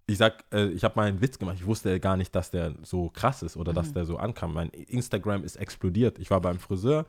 Ich 0.06 0.16
sag, 0.16 0.44
äh, 0.52 0.68
ich 0.68 0.84
habe 0.84 0.94
mal 0.96 1.06
einen 1.08 1.20
Witz 1.20 1.38
gemacht. 1.38 1.56
Ich 1.58 1.66
wusste 1.66 2.00
gar 2.00 2.16
nicht, 2.16 2.34
dass 2.34 2.50
der 2.50 2.72
so 2.82 3.10
krass 3.10 3.42
ist 3.42 3.56
oder 3.58 3.72
Mhm. 3.72 3.76
dass 3.76 3.92
der 3.92 4.06
so 4.06 4.16
ankam. 4.16 4.54
Mein 4.54 4.70
Instagram 4.70 5.44
ist 5.44 5.56
explodiert. 5.56 6.18
Ich 6.18 6.30
war 6.30 6.40
beim 6.40 6.58
Friseur, 6.58 7.04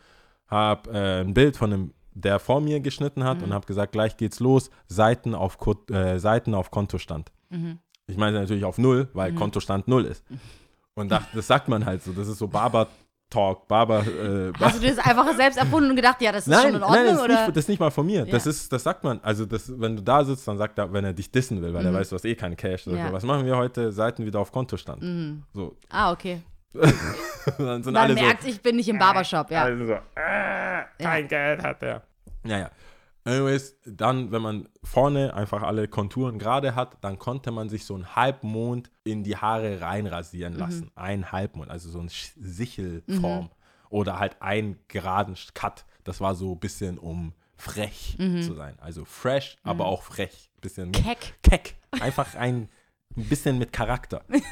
habe 0.48 0.92
äh, 0.92 1.22
ein 1.22 1.34
Bild 1.34 1.56
von 1.56 1.72
einem, 1.72 1.94
der 2.14 2.40
vor 2.40 2.60
mir 2.60 2.82
geschnitten 2.82 3.24
hat 3.24 3.38
Mhm. 3.38 3.44
und 3.46 3.54
habe 3.54 3.66
gesagt, 3.66 3.94
gleich 3.94 4.18
geht's 4.18 4.42
los. 4.42 4.70
Seiten 4.88 5.34
auf, 5.36 5.58
Ko 5.58 5.76
äh, 5.90 6.20
Seiten 6.20 6.54
auf 6.54 6.70
Kontostand. 6.72 7.32
Mhm. 7.50 7.80
Ich 8.10 8.18
meine 8.18 8.40
natürlich 8.40 8.66
auf 8.66 8.78
Null, 8.78 9.08
weil 9.14 9.34
Kontostand 9.34 9.88
Null 9.88 10.06
ist. 10.06 10.24
Und 10.96 11.10
das, 11.12 11.24
das 11.34 11.48
sagt 11.48 11.68
man 11.70 11.86
halt 11.86 12.04
so. 12.04 12.12
Das 12.12 12.28
ist 12.28 12.38
so 12.40 12.48
Barber-Talk, 12.48 13.68
Barber. 13.68 14.00
Äh, 14.06 14.52
Hast 14.60 14.78
du 14.78 14.82
dir 14.82 14.96
das 14.96 15.06
einfach 15.06 15.34
selbst 15.36 15.58
erfunden 15.58 15.92
und 15.92 15.96
gedacht, 15.96 16.22
ja, 16.22 16.32
das 16.32 16.46
ist 16.46 16.52
Nein, 16.52 16.62
schon 16.62 16.74
in 16.76 16.80
nein, 16.82 16.90
Ordnung? 16.90 17.06
das, 17.06 17.14
ist 17.18 17.24
oder? 17.24 17.34
nicht, 17.46 17.50
das 17.50 17.58
ist 17.64 17.70
nicht 17.70 17.80
mal 17.80 17.92
von 17.92 18.06
mir. 18.06 18.26
Das, 18.26 18.46
Ja. 18.46 18.52
ist, 18.52 18.74
das 18.74 18.84
sagt 18.84 19.04
man. 19.04 19.20
Also, 19.24 19.46
das, 19.46 19.72
wenn 19.80 19.96
du 19.96 20.02
da 20.02 20.26
sitzt, 20.26 20.48
dann 20.48 20.58
sagt 20.58 20.78
er, 20.78 20.92
wenn 20.92 21.06
er 21.06 21.14
dich 21.14 21.32
dissen 21.32 21.62
will, 21.62 21.74
weil 21.74 21.86
er 21.86 21.92
Mhm. 21.92 21.96
weiß, 21.96 22.10
du 22.10 22.16
hast 22.16 22.26
eh 22.26 22.36
keinen 22.36 22.58
Cash. 22.58 22.88
Ja. 22.88 23.08
so. 23.08 23.14
Was 23.14 23.24
machen 23.24 23.46
wir 23.46 23.56
heute? 23.56 23.92
Seiten 23.92 24.26
wieder 24.26 24.40
auf 24.40 24.52
Kontostand. 24.52 25.02
Mhm. 25.02 25.44
So. 25.54 25.76
Ah, 25.90 26.12
okay. 26.12 26.42
dann 27.58 27.82
sind 27.84 27.94
Man 27.94 28.14
merkt, 28.14 28.46
ich 28.46 28.62
bin 28.62 28.76
nicht 28.76 28.90
im 28.90 29.00
Barbershop, 29.00 29.48
so, 29.48 29.54
ja. 29.56 29.64
alle 29.64 29.86
so, 29.88 29.94
äh, 29.94 30.84
kein 31.02 31.28
Geld 31.28 31.64
hat 31.64 31.82
er. 31.82 32.04
Naja. 32.44 32.70
Anyways, 33.26 33.76
dann, 33.86 34.32
wenn 34.32 34.42
man 34.42 34.70
vorne 34.84 35.34
einfach 35.34 35.62
alle 35.64 35.88
Konturen 35.88 36.40
gerade 36.40 36.74
hat, 36.76 36.98
dann 37.02 37.20
konnte 37.20 37.52
man 37.52 37.70
sich 37.70 37.86
so 37.86 37.94
einen 37.96 38.16
Halbmond 38.16 38.90
in 39.04 39.24
die 39.24 39.36
Haare 39.38 39.82
reinrasieren 39.82 40.54
Mhm. 40.54 40.60
lassen. 40.60 40.92
Ein 40.96 41.32
Halbmond, 41.32 41.70
also 41.70 41.90
so 41.90 42.00
eine 42.00 42.10
Sichelform. 42.10 43.50
Oder 43.90 44.20
halt 44.20 44.42
einen 44.42 44.78
geraden 44.88 45.36
Cut. 45.54 45.86
Das 46.04 46.22
war 46.22 46.36
so 46.36 46.54
ein 46.54 46.60
bisschen, 46.60 46.98
um 47.00 47.34
frech 47.58 48.16
Mhm. 48.20 48.42
zu 48.44 48.54
sein. 48.54 48.78
Also 48.80 49.04
fresh, 49.06 49.58
aber 49.64 49.86
auch 49.86 50.04
frech. 50.04 50.50
Bisschen 50.62 50.92
Keck. 50.92 51.36
keck. 51.42 51.76
Einfach 52.00 52.36
ein, 52.36 52.70
ein 53.18 53.26
bisschen 53.30 53.58
mit 53.58 53.74
Charakter. 53.74 54.24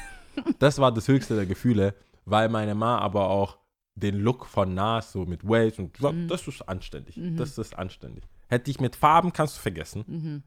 Das 0.60 0.78
war 0.78 0.92
das 0.92 1.08
höchste 1.08 1.34
der 1.34 1.46
Gefühle, 1.46 1.96
weil 2.24 2.48
meine 2.48 2.76
Ma 2.76 2.98
aber 2.98 3.28
auch 3.28 3.58
den 3.96 4.14
Look 4.20 4.46
von 4.46 4.72
Nas 4.72 5.10
so 5.10 5.24
mit 5.26 5.42
Waves 5.42 5.80
und 5.80 5.96
so, 5.96 6.12
Mhm. 6.12 6.28
das 6.28 6.46
ist 6.46 6.62
anständig. 6.68 7.18
Das 7.36 7.58
ist 7.58 7.76
anständig. 7.76 8.22
Hätte 8.48 8.70
ich 8.70 8.80
mit 8.80 8.96
Farben, 8.96 9.32
kannst 9.32 9.56
du 9.56 9.60
vergessen. 9.60 10.04
Mhm. 10.06 10.42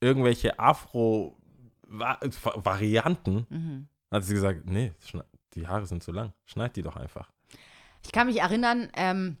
Irgendwelche 0.00 0.58
Afro-Varianten, 0.58 3.46
Mhm. 3.48 3.88
hat 4.10 4.24
sie 4.24 4.34
gesagt, 4.34 4.66
nee, 4.66 4.92
die 5.54 5.66
Haare 5.68 5.86
sind 5.86 6.02
zu 6.02 6.12
lang. 6.12 6.32
Schneid 6.44 6.76
die 6.76 6.82
doch 6.82 6.96
einfach. 6.96 7.30
Ich 8.04 8.12
kann 8.12 8.26
mich 8.26 8.40
erinnern, 8.40 8.88
ähm, 8.94 9.36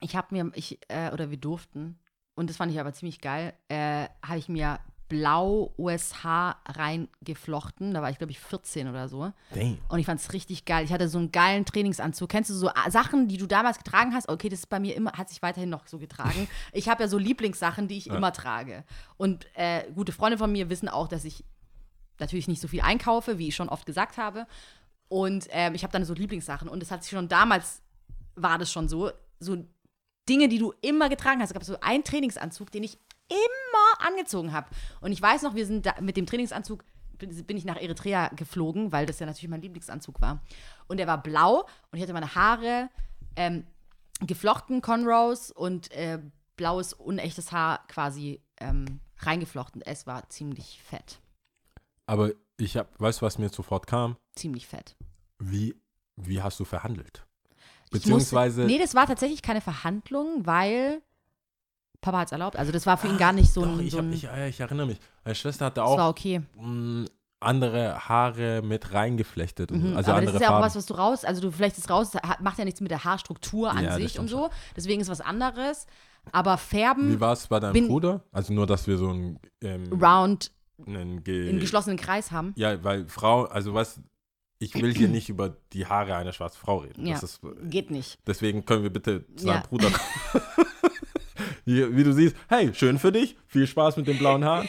ich 0.00 0.16
habe 0.16 0.34
mir, 0.34 0.50
ich, 0.54 0.78
äh, 0.88 1.10
oder 1.12 1.30
wir 1.30 1.36
durften, 1.38 1.98
und 2.34 2.48
das 2.48 2.56
fand 2.56 2.72
ich 2.72 2.80
aber 2.80 2.92
ziemlich 2.92 3.20
geil, 3.20 3.52
äh, 3.68 4.08
habe 4.24 4.38
ich 4.38 4.48
mir 4.48 4.78
blau 5.12 5.74
USH 5.76 6.24
reingeflochten. 6.66 7.92
Da 7.92 8.00
war 8.00 8.08
ich, 8.08 8.16
glaube 8.16 8.30
ich, 8.30 8.40
14 8.40 8.88
oder 8.88 9.08
so. 9.08 9.30
Dang. 9.54 9.76
Und 9.90 9.98
ich 9.98 10.06
fand 10.06 10.18
es 10.20 10.32
richtig 10.32 10.64
geil. 10.64 10.86
Ich 10.86 10.92
hatte 10.92 11.06
so 11.06 11.18
einen 11.18 11.30
geilen 11.30 11.66
Trainingsanzug. 11.66 12.30
Kennst 12.30 12.48
du 12.48 12.54
so 12.54 12.68
äh, 12.68 12.90
Sachen, 12.90 13.28
die 13.28 13.36
du 13.36 13.46
damals 13.46 13.76
getragen 13.76 14.14
hast? 14.14 14.30
Okay, 14.30 14.48
das 14.48 14.60
ist 14.60 14.70
bei 14.70 14.80
mir 14.80 14.96
immer, 14.96 15.12
hat 15.12 15.28
sich 15.28 15.42
weiterhin 15.42 15.68
noch 15.68 15.86
so 15.86 15.98
getragen. 15.98 16.48
Ich 16.72 16.88
habe 16.88 17.02
ja 17.02 17.08
so 17.08 17.18
Lieblingssachen, 17.18 17.88
die 17.88 17.98
ich 17.98 18.06
immer 18.06 18.32
trage. 18.32 18.84
Und 19.18 19.46
äh, 19.54 19.84
gute 19.94 20.12
Freunde 20.12 20.38
von 20.38 20.50
mir 20.50 20.70
wissen 20.70 20.88
auch, 20.88 21.06
dass 21.06 21.24
ich 21.24 21.44
natürlich 22.18 22.48
nicht 22.48 22.62
so 22.62 22.68
viel 22.68 22.80
einkaufe, 22.80 23.38
wie 23.38 23.48
ich 23.48 23.54
schon 23.54 23.68
oft 23.68 23.84
gesagt 23.84 24.16
habe. 24.16 24.46
Und 25.08 25.48
ähm, 25.50 25.74
ich 25.74 25.82
habe 25.82 25.92
dann 25.92 26.04
so 26.04 26.14
Lieblingssachen. 26.14 26.68
Und 26.68 26.80
das 26.80 26.90
hat 26.90 27.02
sich 27.02 27.10
schon 27.10 27.28
damals, 27.28 27.82
war 28.36 28.58
das 28.58 28.72
schon 28.72 28.88
so, 28.88 29.10
so 29.40 29.56
Dinge, 30.28 30.48
die 30.48 30.58
du 30.58 30.72
immer 30.80 31.08
getragen 31.08 31.40
hast. 31.42 31.50
Es 31.50 31.54
gab 31.54 31.64
so 31.64 31.78
einen 31.80 32.04
Trainingsanzug, 32.04 32.70
den 32.70 32.84
ich 32.84 32.98
immer 33.28 34.06
angezogen 34.06 34.52
habe. 34.52 34.68
Und 35.00 35.12
ich 35.12 35.22
weiß 35.22 35.42
noch, 35.42 35.54
wir 35.54 35.66
sind 35.66 35.86
da, 35.86 35.94
mit 36.00 36.16
dem 36.16 36.26
Trainingsanzug 36.26 36.84
bin 37.18 37.56
ich 37.56 37.64
nach 37.64 37.76
Eritrea 37.76 38.28
geflogen, 38.28 38.90
weil 38.90 39.06
das 39.06 39.20
ja 39.20 39.26
natürlich 39.26 39.48
mein 39.48 39.62
Lieblingsanzug 39.62 40.20
war. 40.20 40.42
Und 40.88 40.96
der 40.96 41.06
war 41.06 41.22
blau 41.22 41.60
und 41.90 41.96
ich 41.96 42.02
hatte 42.02 42.12
meine 42.12 42.34
Haare 42.34 42.90
ähm, 43.36 43.64
geflochten, 44.20 44.80
Conrows 44.82 45.52
und 45.52 45.92
äh, 45.92 46.18
blaues, 46.56 46.92
unechtes 46.92 47.52
Haar 47.52 47.86
quasi 47.88 48.40
ähm, 48.58 49.00
reingeflochten. 49.18 49.82
Es 49.82 50.06
war 50.06 50.28
ziemlich 50.30 50.80
fett. 50.82 51.20
Aber 52.06 52.32
ich 52.56 52.76
hab, 52.76 53.00
weißt 53.00 53.20
du, 53.20 53.26
was 53.26 53.38
mir 53.38 53.48
sofort 53.48 53.86
kam? 53.86 54.16
Ziemlich 54.34 54.66
fett. 54.66 54.96
Wie, 55.38 55.74
wie 56.16 56.42
hast 56.42 56.60
du 56.60 56.64
verhandelt? 56.64 57.24
Beziehungsweise, 57.90 58.62
Musste, 58.62 58.72
nee, 58.72 58.82
das 58.82 58.94
war 58.94 59.06
tatsächlich 59.06 59.42
keine 59.42 59.60
Verhandlung, 59.60 60.46
weil 60.46 61.02
Papa 62.02 62.18
hat 62.18 62.26
es 62.28 62.32
erlaubt. 62.32 62.56
Also 62.56 62.70
das 62.72 62.84
war 62.84 62.98
für 62.98 63.06
ihn 63.08 63.16
gar 63.16 63.32
nicht 63.32 63.50
so 63.52 63.62
doch, 63.64 63.72
ein. 63.72 63.80
ich, 63.80 63.92
so 63.92 63.98
hab, 63.98 64.04
ein 64.04 64.12
ich, 64.12 64.24
ich 64.24 64.60
erinnere 64.60 64.86
mich. 64.88 64.98
Meine 65.24 65.34
Schwester 65.34 65.64
hatte 65.66 65.80
das 65.80 65.88
war 65.90 66.04
auch 66.06 66.10
okay. 66.10 66.42
mh, 66.60 67.06
andere 67.40 68.08
Haare 68.08 68.60
mit 68.62 68.92
reingeflechtet. 68.92 69.72
Und, 69.72 69.82
Mhm, 69.90 69.96
also 69.96 70.10
aber 70.10 70.18
andere 70.18 70.32
das 70.34 70.42
ist 70.42 70.42
ja 70.42 70.48
auch 70.48 70.52
Farben. 70.60 70.66
was, 70.66 70.76
was 70.76 70.86
du 70.86 70.94
raus, 70.94 71.24
also 71.24 71.40
du 71.40 71.50
flechtest 71.50 71.88
raus, 71.90 72.10
macht 72.40 72.58
ja 72.58 72.64
nichts 72.64 72.80
mit 72.80 72.90
der 72.90 73.02
Haarstruktur 73.04 73.70
an 73.70 73.82
Ja, 73.84 73.94
sich 73.96 74.18
und 74.18 74.28
so. 74.28 74.50
Deswegen 74.76 75.00
ist 75.00 75.08
was 75.08 75.20
anderes. 75.20 75.86
Aber 76.30 76.56
Färben 76.58 77.10
Wie 77.10 77.20
war 77.20 77.32
es 77.32 77.48
bei 77.48 77.58
deinem 77.58 77.88
Bruder? 77.88 78.22
Also 78.30 78.52
nur, 78.52 78.66
dass 78.66 78.86
wir 78.86 78.96
so 78.96 79.08
einen, 79.08 79.40
ähm, 79.60 79.90
round 80.00 80.52
einen 80.86 81.24
ge 81.24 81.48
in 81.50 81.58
geschlossenen 81.58 81.96
Kreis 81.98 82.30
haben. 82.30 82.52
Ja, 82.56 82.82
weil 82.84 83.06
Frau, 83.08 83.44
also 83.44 83.74
was, 83.74 84.00
ich 84.60 84.74
will 84.74 84.94
hier 84.94 85.08
nicht 85.08 85.28
über 85.28 85.56
die 85.72 85.86
Haare 85.86 86.14
einer 86.14 86.32
schwarzen 86.32 86.58
Frau 86.60 86.78
reden. 86.78 87.04
Ja. 87.06 87.16
Ist, 87.18 87.40
Geht 87.64 87.90
nicht. 87.90 88.18
deswegen 88.26 88.64
können 88.64 88.84
wir 88.84 88.92
bitte 88.92 89.24
zu 89.34 89.46
Ja. 89.48 89.54
deinem 89.54 89.62
Bruder 89.64 89.90
kommen. 89.90 90.44
Hier, 91.64 91.96
wie 91.96 92.02
du 92.04 92.12
siehst, 92.12 92.34
hey, 92.48 92.72
schön 92.74 92.98
für 92.98 93.12
dich, 93.12 93.36
viel 93.46 93.66
Spaß 93.66 93.96
mit 93.96 94.06
den 94.08 94.18
blauen 94.18 94.44
Haaren. 94.44 94.68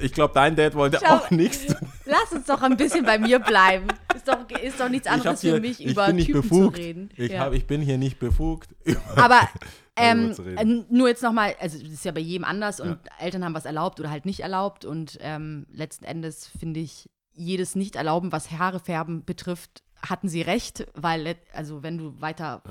Ich 0.00 0.12
glaube, 0.12 0.34
dein 0.34 0.56
Dad 0.56 0.74
wollte 0.74 0.98
Schau. 1.04 1.14
auch 1.16 1.30
nichts. 1.30 1.72
Lass 2.04 2.32
uns 2.32 2.46
doch 2.46 2.62
ein 2.62 2.76
bisschen 2.76 3.04
bei 3.04 3.18
mir 3.18 3.38
bleiben. 3.38 3.86
Ist 4.16 4.26
doch, 4.26 4.38
ist 4.60 4.80
doch 4.80 4.88
nichts 4.88 5.06
anderes 5.06 5.40
hier, 5.40 5.54
für 5.54 5.60
mich, 5.60 5.80
ich 5.80 5.92
über 5.92 6.06
bin 6.06 6.16
nicht 6.16 6.26
Typen 6.26 6.42
befugt. 6.42 6.76
zu 6.76 6.82
reden. 6.82 7.10
Ich, 7.16 7.30
Ja. 7.30 7.40
hab, 7.40 7.52
ich 7.52 7.66
bin 7.66 7.80
hier 7.80 7.98
nicht 7.98 8.18
befugt. 8.18 8.70
Aber 9.16 9.40
ähm, 9.96 10.34
äh, 10.56 10.64
nur 10.90 11.08
jetzt 11.08 11.22
nochmal, 11.22 11.54
also 11.60 11.78
das 11.78 11.92
ist 11.92 12.04
ja 12.04 12.10
bei 12.12 12.20
jedem 12.20 12.44
anders 12.44 12.80
und 12.80 12.98
Eltern 13.20 13.44
haben 13.44 13.54
was 13.54 13.64
erlaubt 13.66 14.00
oder 14.00 14.10
halt 14.10 14.26
nicht 14.26 14.40
erlaubt 14.40 14.84
und 14.84 15.18
ähm, 15.20 15.66
letzten 15.70 16.04
Endes 16.04 16.50
finde 16.58 16.80
ich, 16.80 17.08
jedes 17.34 17.76
Nicht-Erlauben, 17.76 18.32
was 18.32 18.50
Haare 18.50 18.80
färben 18.80 19.24
betrifft, 19.24 19.82
hatten 20.06 20.28
sie 20.28 20.42
recht, 20.42 20.86
weil, 20.94 21.36
also 21.54 21.82
wenn 21.82 21.96
du 21.96 22.20
weiter 22.20 22.62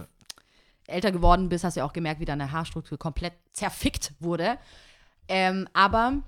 älter 0.88 1.12
geworden 1.12 1.50
bist, 1.50 1.64
hast 1.64 1.76
du 1.76 1.82
ja 1.82 1.86
auch 1.86 1.94
gemerkt, 1.94 2.20
wie 2.20 2.26
deine 2.26 2.52
Haarstruktur 2.52 2.98
komplett 2.98 3.34
zerfickt 3.54 4.14
wurde. 4.20 4.58
Ähm, 5.28 5.68
aber 5.74 6.22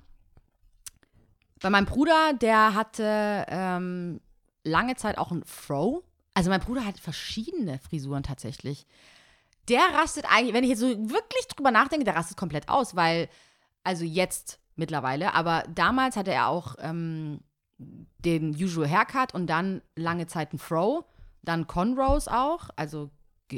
bei 1.60 1.70
meinem 1.70 1.86
Bruder, 1.86 2.32
der 2.40 2.74
hatte 2.74 3.46
ähm, 3.48 4.20
lange 4.64 4.96
Zeit 4.96 5.18
auch 5.18 5.30
ein 5.30 5.44
Fro. 5.44 6.02
Also 6.34 6.50
mein 6.50 6.60
Bruder 6.60 6.84
hat 6.84 6.98
verschiedene 6.98 7.78
Frisuren 7.78 8.22
tatsächlich. 8.22 8.86
Der 9.68 9.80
rastet 9.94 10.26
eigentlich, 10.28 10.52
wenn 10.52 10.64
ich 10.64 10.70
jetzt 10.70 10.80
so 10.80 10.88
wirklich 10.88 11.46
drüber 11.48 11.70
nachdenke, 11.70 12.04
der 12.04 12.16
rastet 12.16 12.36
komplett 12.36 12.68
aus, 12.68 12.96
weil, 12.96 13.28
also 13.82 14.04
jetzt 14.04 14.58
mittlerweile, 14.76 15.34
aber 15.34 15.64
damals 15.74 16.16
hatte 16.16 16.32
er 16.32 16.48
auch 16.48 16.76
ähm, 16.80 17.40
den 17.78 18.50
Usual 18.50 18.88
Haircut 18.90 19.32
und 19.34 19.46
dann 19.46 19.82
lange 19.96 20.26
Zeit 20.26 20.52
ein 20.52 20.58
Fro, 20.58 21.04
dann 21.42 21.66
Conrows 21.66 22.28
auch, 22.28 22.68
also 22.76 23.10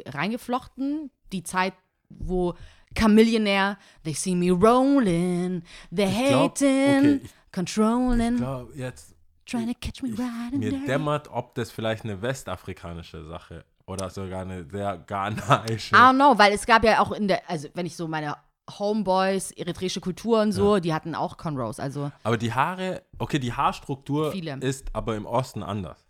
reingeflochten. 0.06 1.10
Die 1.32 1.42
Zeit, 1.42 1.74
wo 2.08 2.54
Chamillionaire, 2.96 3.78
they 4.04 4.14
see 4.14 4.34
me 4.34 4.50
rolling, 4.50 5.62
they 5.94 6.06
glaub, 6.06 6.52
hating, 6.58 6.98
okay, 7.16 7.20
controlling, 7.52 8.34
Ich 8.34 8.40
glaube, 8.40 8.72
jetzt 8.74 9.14
trying 9.44 9.66
to 9.72 9.78
catch 9.80 10.02
me 10.02 10.10
ich, 10.10 10.18
riding 10.18 10.60
mir 10.60 10.70
dirty. 10.70 10.86
dämmert, 10.86 11.28
ob 11.30 11.54
das 11.54 11.70
vielleicht 11.70 12.04
eine 12.04 12.22
westafrikanische 12.22 13.24
Sache 13.24 13.64
oder 13.86 14.08
sogar 14.10 14.42
eine 14.42 14.64
sehr 14.70 14.98
ghanaische. 14.98 15.94
I 15.94 15.98
don't 15.98 16.14
know, 16.14 16.38
weil 16.38 16.52
es 16.52 16.64
gab 16.66 16.84
ja 16.84 17.00
auch 17.00 17.12
in 17.12 17.28
der, 17.28 17.48
also 17.48 17.68
wenn 17.74 17.86
ich 17.86 17.96
so 17.96 18.08
meine 18.08 18.36
Homeboys, 18.78 19.52
eritreische 19.52 20.00
Kultur 20.00 20.40
und 20.40 20.50
so, 20.52 20.78
die 20.80 20.92
hatten 20.92 21.14
auch 21.14 21.36
Conrows, 21.36 21.78
also 21.78 22.10
Aber 22.24 22.36
die 22.36 22.52
Haare, 22.52 23.02
okay, 23.18 23.38
die 23.38 23.52
Haarstruktur 23.52 24.32
Viele. 24.32 24.56
ist 24.60 24.88
aber 24.92 25.14
im 25.16 25.24
Osten 25.26 25.62
anders. 25.62 26.04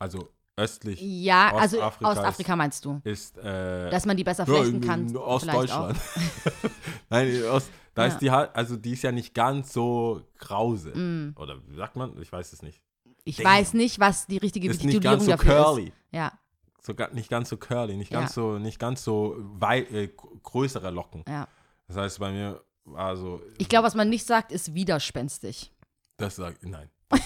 Also 0.00 0.30
östlich 0.56 1.00
ja, 1.00 1.54
also 1.54 1.78
Ostafrika 1.78 2.10
Ostafrika 2.12 2.56
meinst 2.56 2.84
du, 2.84 3.00
ist 3.04 3.36
äh, 3.38 3.90
dass 3.90 4.06
man 4.06 4.16
die 4.16 4.24
besser 4.24 4.44
ja, 4.46 4.54
flechten 4.54 4.76
in- 4.76 4.80
kann, 4.80 5.16
Ostdeutschland. 5.16 5.98
Nein, 7.10 7.28
in 7.28 7.44
Ost, 7.46 7.70
da 7.94 8.02
Ja. 8.06 8.12
ist 8.12 8.18
die 8.20 8.30
Haar, 8.30 8.50
also 8.54 8.76
die 8.76 8.92
ist 8.92 9.02
ja 9.02 9.12
nicht 9.12 9.34
ganz 9.34 9.72
so 9.72 10.22
krause. 10.38 10.90
Mm. 10.96 11.34
Oder 11.36 11.56
wie 11.66 11.76
sagt 11.76 11.96
man? 11.96 12.20
Ich 12.20 12.30
weiß 12.32 12.52
es 12.52 12.62
nicht. 12.62 12.80
Ich 13.24 13.36
Damn. 13.36 13.46
weiß 13.46 13.74
nicht, 13.74 13.98
was 14.00 14.26
die 14.26 14.36
richtige 14.38 14.68
Ist 14.68 14.84
nicht 14.84 15.00
ganz 15.02 15.24
so 15.24 15.30
dafür 15.32 15.62
curly. 15.64 15.84
ist. 15.88 15.92
Ja, 16.12 16.32
So, 16.80 16.92
nicht 17.12 17.30
ganz 17.30 17.48
so 17.48 17.56
curly, 17.56 17.96
nicht 17.96 18.12
Ja. 18.12 18.20
ganz 18.20 18.34
so, 18.34 18.58
nicht 18.58 18.78
ganz 18.78 19.02
so 19.02 19.36
wei 19.38 19.80
äh, 19.80 20.08
größere 20.42 20.90
Locken. 20.90 21.24
ja. 21.28 21.48
Das 21.88 21.96
heißt, 21.98 22.18
bei 22.18 22.30
mir 22.32 22.62
war 22.84 23.16
so. 23.16 23.42
Ich 23.58 23.68
glaube, 23.68 23.86
was 23.86 23.94
man 23.94 24.08
nicht 24.08 24.26
sagt, 24.26 24.52
ist 24.52 24.72
widerspenstig. 24.74 25.70
Das 26.16 26.36
sagt, 26.36 26.64
nein. 26.64 26.88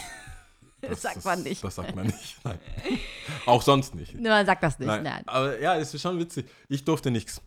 Das 0.81 1.03
sagt 1.03 1.25
man 1.25 1.43
nicht. 1.43 1.63
Das 1.65 1.75
sagt 1.75 1.95
man 1.97 2.07
nicht. 2.07 2.37
Nein. 2.45 2.59
Auch 3.47 3.63
sonst 3.63 3.95
nicht. 3.95 4.15
Nee, 4.15 4.29
Man 4.29 4.47
sagt 4.47 4.63
das 4.63 4.79
nicht, 4.79 4.87
Nein. 4.87 5.03
nein. 5.03 5.23
Aber 5.27 5.59
ja, 5.61 5.77
es 5.77 5.93
ist 5.93 6.03
schon 6.03 6.19
witzig. 6.19 6.49
Ich 6.69 6.85
durfte 6.85 7.11
nichts. 7.11 7.41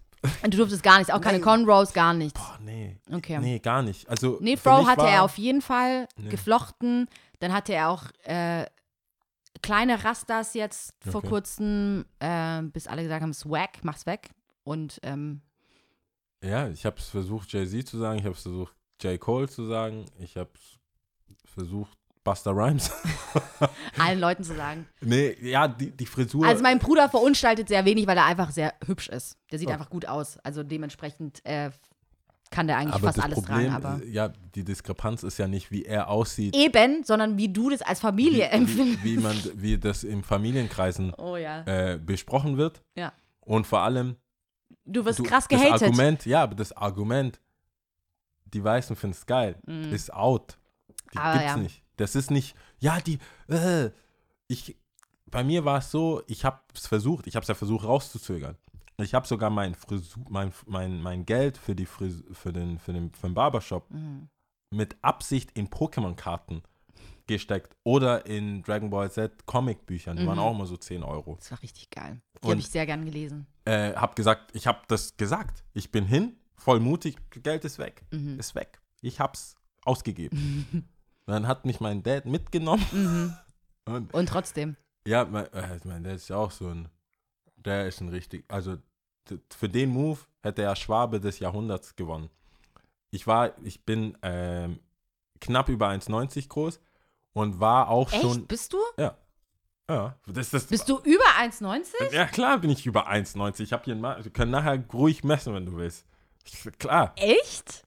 Und 0.43 0.53
du 0.53 0.57
durftest 0.57 0.83
gar 0.83 0.97
nichts, 0.99 1.11
auch 1.11 1.21
keine. 1.21 1.39
Conrows, 1.39 1.93
gar 1.93 2.13
nichts. 2.13 2.39
Boah, 2.39 2.59
nee. 2.61 2.99
Okay. 3.11 3.39
Nee, 3.39 3.59
gar 3.59 3.81
nicht. 3.81 4.07
Also, 4.09 4.37
Nee, 4.41 4.55
Fro 4.57 4.85
hatte 4.85 5.07
er 5.07 5.23
auf 5.23 5.37
jeden 5.37 5.61
Fall 5.61 6.07
Nee. 6.17 6.29
geflochten. 6.29 7.07
Dann 7.39 7.51
hatte 7.53 7.73
er 7.73 7.89
auch 7.89 8.03
äh, 8.23 8.65
kleine 9.63 10.03
Rastas 10.03 10.53
jetzt 10.53 10.93
vor 11.03 11.15
Okay. 11.15 11.29
kurzem, 11.29 12.05
äh, 12.19 12.61
bis 12.63 12.85
alle 12.87 13.01
gesagt 13.03 13.23
haben, 13.23 13.33
swag, 13.33 13.83
mach's 13.83 14.05
weg. 14.05 14.29
Und 14.63 14.99
ähm, 15.03 15.41
Ja, 16.43 16.67
ich 16.69 16.85
habe 16.85 16.97
es 16.99 17.07
versucht, 17.09 17.51
Jay-Z 17.51 17.87
zu 17.87 17.97
sagen. 17.97 18.19
Ich 18.19 18.25
habe 18.25 18.35
es 18.35 18.41
versucht, 18.43 18.75
J. 19.01 19.19
Cole 19.19 19.47
zu 19.49 19.65
sagen. 19.65 20.05
Ich 20.19 20.37
habe 20.37 20.51
versucht, 21.45 21.97
Buster 22.23 22.51
Rhymes. 22.51 22.91
allen 23.97 24.19
Leuten 24.19 24.43
zu 24.43 24.55
sagen. 24.55 24.87
nee, 25.01 25.35
ja, 25.41 25.67
die, 25.67 25.91
die 25.91 26.05
Frisur. 26.05 26.45
Also 26.45 26.61
mein 26.61 26.79
Bruder 26.79 27.09
verunstaltet 27.09 27.67
sehr 27.67 27.83
wenig, 27.85 28.05
weil 28.07 28.17
er 28.17 28.25
einfach 28.25 28.51
sehr 28.51 28.73
hübsch 28.85 29.09
ist. 29.09 29.37
Der 29.51 29.59
sieht 29.59 29.69
Oh. 29.69 29.71
einfach 29.71 29.89
gut 29.89 30.05
aus. 30.07 30.37
Also 30.39 30.63
dementsprechend 30.63 31.43
äh, 31.45 31.71
kann 32.51 32.67
der 32.67 32.77
eigentlich 32.77 32.95
aber 32.95 33.07
fast 33.07 33.17
das 33.17 33.25
alles 33.25 33.41
Problem, 33.41 33.71
tragen. 33.71 33.85
Aber 33.85 34.05
ja, 34.05 34.27
die 34.55 34.63
Diskrepanz 34.63 35.23
ist 35.23 35.37
ja 35.37 35.47
nicht, 35.47 35.71
wie 35.71 35.85
er 35.85 36.09
aussieht. 36.09 36.55
eben, 36.55 37.03
sondern 37.03 37.37
wie 37.37 37.49
du 37.49 37.69
das 37.69 37.81
als 37.81 37.99
Familie 37.99 38.49
wie, 38.51 38.55
empfindest. 38.55 39.03
wie, 39.03 39.17
wie 39.17 39.21
man, 39.21 39.37
wie 39.55 39.77
das 39.77 40.03
in 40.03 40.23
Familienkreisen 40.23 41.13
oh 41.17 41.37
ja. 41.37 41.63
äh, 41.65 41.97
besprochen 41.97 42.57
wird. 42.57 42.83
Ja. 42.95 43.13
Und 43.39 43.65
vor 43.65 43.79
allem, 43.79 44.17
Du 44.85 45.05
wirst 45.05 45.19
du, 45.19 45.23
krass 45.23 45.47
das 45.47 45.59
gehatet. 45.61 45.83
Argument, 45.83 46.25
ja, 46.25 46.43
aber 46.43 46.55
das 46.55 46.71
Argument, 46.73 47.39
die 48.45 48.63
Weißen 48.63 48.95
finden 48.95 49.15
es 49.15 49.25
geil, 49.25 49.55
ist 49.91 50.13
out. 50.13 50.57
Die. 51.13 51.17
Aber 51.17 51.33
gibt's 51.39 51.55
ja. 51.55 51.57
nicht. 51.57 51.83
Das 52.01 52.15
ist 52.15 52.31
nicht, 52.31 52.55
ja, 52.79 52.99
die, 52.99 53.19
äh, 53.47 53.89
ich, 54.47 54.75
bei 55.27 55.43
mir 55.43 55.63
war 55.65 55.77
es 55.79 55.91
so, 55.91 56.23
ich 56.27 56.43
habe 56.45 56.59
es 56.73 56.87
versucht, 56.87 57.27
ich 57.27 57.35
habe 57.35 57.43
es 57.43 57.47
ja 57.47 57.55
versucht 57.55 57.85
rauszuzögern. 57.85 58.57
Ich 58.97 59.13
habe 59.13 59.25
sogar 59.27 59.49
mein, 59.49 59.73
Frisur, 59.75 60.23
mein, 60.29 60.51
mein, 60.67 61.01
mein 61.01 61.25
Geld 61.25 61.57
für, 61.57 61.73
die 61.75 61.85
Fris 61.85 62.23
für, 62.33 62.51
den, 62.53 62.77
für, 62.79 62.93
den, 62.93 63.11
für 63.13 63.27
den 63.27 63.33
Barbershop 63.33 63.89
Mhm. 63.91 64.29
mit 64.71 64.95
Absicht 65.01 65.51
in 65.57 65.69
Pokémon-Karten 65.69 66.61
gesteckt 67.27 67.75
oder 67.83 68.25
in 68.25 68.61
Dragon 68.63 68.89
Ball 68.89 69.09
Z 69.11 69.45
Comicbüchern. 69.45 70.17
Die 70.17 70.25
waren 70.27 70.37
Mhm. 70.37 70.43
auch 70.43 70.51
immer 70.55 70.65
so 70.65 70.77
10 70.77 71.03
Euro. 71.03 71.35
Das 71.39 71.51
war 71.51 71.61
richtig 71.61 71.89
geil. 71.89 72.21
Die 72.43 72.49
habe 72.49 72.59
ich 72.59 72.67
sehr 72.67 72.85
gern 72.85 73.05
gelesen. 73.05 73.47
Äh, 73.65 73.93
hab 73.93 74.15
gesagt, 74.15 74.55
ich 74.55 74.67
habe 74.67 74.79
das 74.87 75.15
gesagt. 75.17 75.63
Ich 75.73 75.91
bin 75.91 76.05
hin, 76.05 76.35
voll 76.55 76.79
mutig, 76.79 77.15
Geld 77.31 77.63
ist 77.65 77.79
weg. 77.79 78.03
Mhm. 78.11 78.39
Ist 78.39 78.53
weg. 78.55 78.81
Ich 79.01 79.19
hab's 79.19 79.55
ausgegeben. 79.85 80.87
Dann 81.25 81.47
hat 81.47 81.65
mich 81.65 81.79
mein 81.79 82.03
Dad 82.03 82.25
mitgenommen. 82.25 82.85
Mhm. 82.91 83.33
Und 83.85 84.13
Und 84.13 84.29
trotzdem. 84.29 84.75
ja, 85.07 85.25
mein, 85.25 85.51
äh, 85.53 85.79
mein 85.85 86.03
Dad 86.03 86.15
ist 86.15 86.29
ja 86.29 86.37
auch 86.37 86.51
so 86.51 86.67
ein, 86.69 86.89
der 87.55 87.87
ist 87.87 87.99
ein 88.01 88.09
richtig, 88.09 88.45
also 88.47 88.77
für 89.49 89.69
den 89.69 89.89
Move 89.91 90.19
hätte 90.41 90.61
er 90.63 90.75
Schwabe 90.75 91.19
des 91.19 91.39
Jahrhunderts 91.39 91.95
gewonnen. 91.95 92.29
ich 93.11 93.27
war, 93.27 93.51
ich 93.63 93.83
bin 93.85 94.17
ähm, 94.23 94.79
knapp 95.39 95.69
über 95.69 95.89
1,90 95.89 96.47
groß 96.49 96.79
und 97.33 97.59
war 97.59 97.89
auch 97.89 98.11
Echt? 98.11 98.21
schon. 98.21 98.47
Bist 98.47 98.73
du? 98.73 98.77
Ja. 98.97 99.17
Ja, 99.89 100.15
das, 100.27 100.49
das, 100.51 100.67
Bist 100.67 100.87
du 100.87 100.99
über 100.99 101.23
1,90? 101.39 102.13
ja, 102.13 102.25
klar 102.25 102.59
bin 102.59 102.69
ich 102.69 102.85
über 102.85 103.09
1,90. 103.09 103.61
Ich 103.61 103.73
habe 103.73 103.83
hier 103.83 103.93
einen 103.93 104.01
Ma- 104.01 104.23
Wir 104.23 104.31
können 104.31 104.51
nachher 104.51 104.81
ruhig 104.93 105.23
messen, 105.23 105.53
wenn 105.53 105.65
du 105.65 105.75
willst. 105.75 106.05
Klar. 106.79 107.13
Echt? 107.17 107.83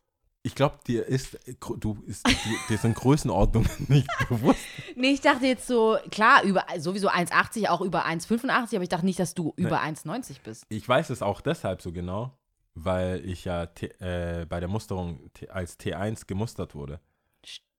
Ich 0.47 0.55
glaube, 0.55 0.79
dir 0.87 1.07
ist, 1.07 1.39
du 1.81 1.97
ist, 2.07 2.27
dir, 2.69 2.77
sind 2.77 2.95
Größenordnungen 2.95 3.71
nicht 3.89 4.07
bewusst. 4.29 4.61
Nee, 4.95 5.13
ich 5.13 5.23
dachte 5.23 5.47
jetzt 5.47 5.67
so, 5.67 5.97
klar, 6.11 6.43
über 6.45 6.67
sowieso 6.79 7.09
1,80, 7.09 7.69
auch 7.69 7.81
über 7.81 8.05
1,85, 8.07 8.75
aber 8.77 8.83
ich 8.83 8.91
dachte 8.91 9.07
nicht, 9.07 9.19
dass 9.19 9.33
du 9.35 9.55
über 9.57 9.81
1,90 9.83 10.37
bist. 10.45 10.67
Ich 10.69 10.87
weiß 10.87 11.09
es 11.09 11.23
auch 11.23 11.41
deshalb 11.41 11.81
so 11.81 11.93
genau, 11.93 12.37
weil 12.75 13.25
ich 13.25 13.47
ja 13.47 13.65
äh, 14.01 14.45
bei 14.45 14.61
der 14.61 14.69
Musterung 14.69 15.31
als 15.49 15.81
T1 15.81 16.27
gemustert 16.27 16.75
wurde. 16.75 17.01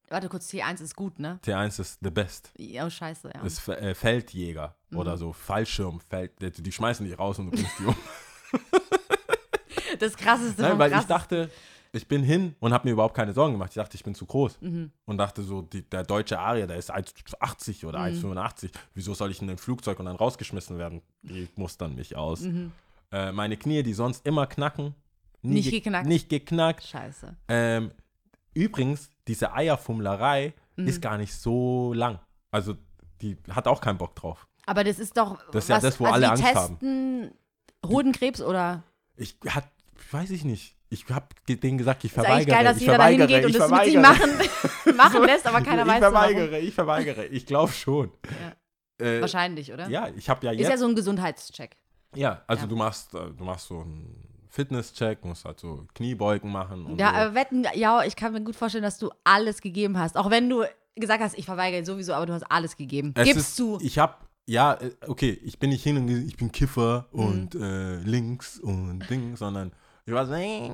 Warte 0.09 0.27
kurz, 0.27 0.49
T1 0.49 0.81
ist 0.81 0.95
gut, 0.95 1.19
ne? 1.19 1.39
T1 1.45 1.79
ist 1.79 1.99
the 2.01 2.09
best. 2.11 2.51
Ja, 2.57 2.85
oh, 2.85 2.89
scheiße, 2.89 3.29
ja. 3.33 3.41
ist 3.43 3.67
äh, 3.67 3.93
Feldjäger 3.93 4.75
Mhm. 4.89 4.97
oder 4.97 5.17
so 5.17 5.33
Fallschirm, 5.33 5.99
Feld, 5.99 6.33
die 6.41 6.63
die 6.63 6.71
schmeißen 6.71 7.05
dich 7.05 7.17
raus 7.19 7.37
und 7.37 7.45
du 7.47 7.51
bringst 7.51 7.77
die 7.79 7.85
um. 7.85 7.95
Das 9.99 10.15
krasseste 10.17 10.61
Nein, 10.61 10.77
weil 10.77 10.89
ich 10.89 10.93
Krassen. 10.93 11.09
dachte, 11.09 11.49
ich 11.95 12.07
bin 12.07 12.23
hin 12.23 12.55
und 12.59 12.73
habe 12.73 12.87
mir 12.87 12.91
überhaupt 12.93 13.15
keine 13.15 13.33
Sorgen 13.33 13.53
gemacht. 13.53 13.69
Ich 13.71 13.75
dachte, 13.75 13.95
ich 13.95 14.03
bin 14.03 14.13
zu 14.15 14.25
groß. 14.25 14.59
Mhm. 14.61 14.91
Und 15.05 15.17
dachte 15.17 15.41
so, 15.43 15.61
die, 15.61 15.81
der 15.89 16.03
deutsche 16.03 16.39
Arier, 16.39 16.67
der 16.67 16.77
ist 16.77 16.93
1,80 16.93 17.83
Mhm. 17.83 17.89
oder 17.89 17.99
1,85. 17.99 18.71
Wieso 18.93 19.13
soll 19.13 19.31
ich 19.31 19.41
in 19.41 19.49
ein 19.49 19.57
Flugzeug 19.57 19.99
und 19.99 20.05
dann 20.05 20.15
rausgeschmissen 20.15 20.77
werden? 20.77 21.01
Die 21.23 21.47
mustern 21.55 21.95
mich 21.95 22.15
aus. 22.15 22.41
Mhm. 22.41 22.71
Äh, 23.11 23.31
meine 23.31 23.57
Knie, 23.57 23.83
die 23.83 23.93
sonst 23.93 24.25
immer 24.25 24.47
knacken. 24.47 24.93
Nicht 25.41 25.69
ge- 25.69 25.79
geknackt. 25.79 26.07
Nicht 26.07 26.29
geknackt. 26.29 26.83
Scheiße. 26.83 27.35
Ähm, 27.47 27.91
übrigens, 28.53 29.09
diese 29.27 29.53
Eierfummlerei 29.53 30.53
Mhm. 30.75 30.87
ist 30.87 31.01
gar 31.01 31.17
nicht 31.17 31.33
so 31.33 31.93
lang. 31.93 32.19
Also, 32.51 32.75
die 33.21 33.37
hat 33.49 33.67
auch 33.67 33.79
keinen 33.79 33.97
Bock 33.97 34.15
drauf. 34.15 34.47
Aber 34.65 34.83
das 34.83 34.99
ist 34.99 35.15
doch. 35.15 35.37
Das 35.51 35.65
ist 35.65 35.69
ja 35.69 35.79
das, 35.79 35.99
wo 35.99 36.05
also 36.05 36.15
alle 36.15 36.25
die 36.25 36.31
Angst 36.43 36.55
haben. 36.55 36.79
testen 36.79 37.31
Hodenkrebs 37.85 38.41
oder. 38.41 38.83
Ich 39.15 39.37
hat, 39.47 39.67
weiß 40.11 40.31
ich 40.31 40.43
nicht. 40.43 40.75
Ich 40.95 41.05
habe 41.13 41.27
denen 41.47 41.77
gesagt, 41.77 42.03
ich 42.03 42.11
Ist 42.11 42.15
verweigere. 42.15 42.55
geil, 42.55 42.63
dass 42.63 42.77
ich 42.77 42.81
jeder 42.83 42.97
da 42.97 43.03
verweigere, 43.03 43.27
hingeht 43.27 43.45
und 43.45 43.55
das 43.59 43.69
mit 43.71 43.87
ihm 43.93 44.01
verweigere. 44.03 44.27
machen, 44.27 44.95
machen 44.97 45.23
lässt, 45.23 45.45
aber 45.47 45.61
keiner 45.61 45.81
ich 45.83 45.87
weiß 45.87 45.95
so 45.97 46.01
warum. 46.13 46.13
verweigere, 46.29 46.59
ich 46.59 46.73
verweigere. 46.73 47.25
Ich 47.27 47.45
glaube 47.45 47.71
schon. 47.71 48.11
Äh, 48.97 49.19
Wahrscheinlich, 49.21 49.71
oder? 49.73 49.89
ja, 49.89 50.07
ich 50.15 50.29
habe 50.29 50.45
ja 50.45 50.51
Ist 50.53 50.59
jetzt. 50.61 50.69
ja 50.69 50.77
so 50.77 50.87
ein 50.87 50.95
Gesundheitscheck. 50.95 51.75
ja, 52.15 52.41
also 52.47 52.63
Ja. 52.63 52.67
du 52.69 52.75
machst, 52.75 53.13
äh, 53.13 53.31
du 53.37 53.43
machst 53.43 53.67
so 53.67 53.81
einen 53.81 54.29
Fitnesscheck, 54.49 55.25
musst 55.25 55.43
halt 55.43 55.59
so 55.59 55.85
Kniebeugen 55.95 56.49
machen 56.51 56.85
und 56.85 56.97
Ja, 56.99 57.09
so. 57.09 57.15
aber 57.17 57.35
wetten, 57.35 57.65
ja, 57.73 58.03
ich 58.05 58.15
kann 58.15 58.31
mir 58.31 58.41
gut 58.41 58.55
vorstellen, 58.55 58.83
dass 58.85 58.97
du 58.97 59.09
alles 59.25 59.61
gegeben 59.61 59.99
hast. 59.99 60.15
Auch 60.17 60.29
wenn 60.29 60.49
du 60.49 60.63
gesagt 60.95 61.21
hast, 61.21 61.37
ich 61.37 61.45
verweigere 61.45 61.83
sowieso, 61.83 62.13
aber 62.13 62.25
du 62.25 62.31
hast 62.33 62.43
alles 62.49 62.77
gegeben. 62.77 63.13
Es 63.17 63.25
Gibst 63.25 63.37
ist, 63.49 63.59
du. 63.59 63.77
Ich 63.81 63.97
habe, 63.99 64.13
ja, 64.45 64.75
äh, 64.75 64.91
okay, 65.07 65.37
ich 65.43 65.59
bin 65.59 65.71
nicht 65.71 65.83
hin 65.83 65.97
und 65.97 66.07
ich 66.07 66.37
bin 66.37 66.53
Kiffer 66.53 67.07
Mhm. 67.11 67.19
und 67.19 67.55
äh, 67.55 67.95
links 67.97 68.59
und 68.59 68.99
Ding, 69.09 69.35
sondern 69.35 69.73
ich 70.05 70.13
war 70.13 70.25
so, 70.25 70.33
äh, 70.33 70.71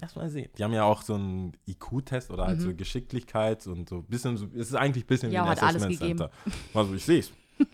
lass 0.00 0.16
mal 0.16 0.28
sehen. 0.28 0.50
Die 0.58 0.64
haben 0.64 0.72
ja 0.72 0.84
auch 0.84 1.02
so 1.02 1.14
einen 1.14 1.56
IQ-Test 1.66 2.30
oder 2.30 2.46
halt 2.46 2.60
so 2.60 2.74
Geschicklichkeit 2.74 3.66
und 3.66 3.88
so 3.88 3.96
ein 3.96 4.04
bisschen, 4.06 4.36
so, 4.36 4.46
es 4.54 4.68
ist 4.68 4.74
eigentlich 4.74 5.04
ein 5.04 5.08
bisschen 5.08 5.28
Mhm. 5.28 5.34
Ja, 5.34 5.44
wie 5.44 5.48
ein 5.50 5.58
Assessment 5.58 5.98
Center. 5.98 6.30
Also 6.74 6.94
ich 6.94 7.04
sehe 7.04 7.20
es. 7.20 7.32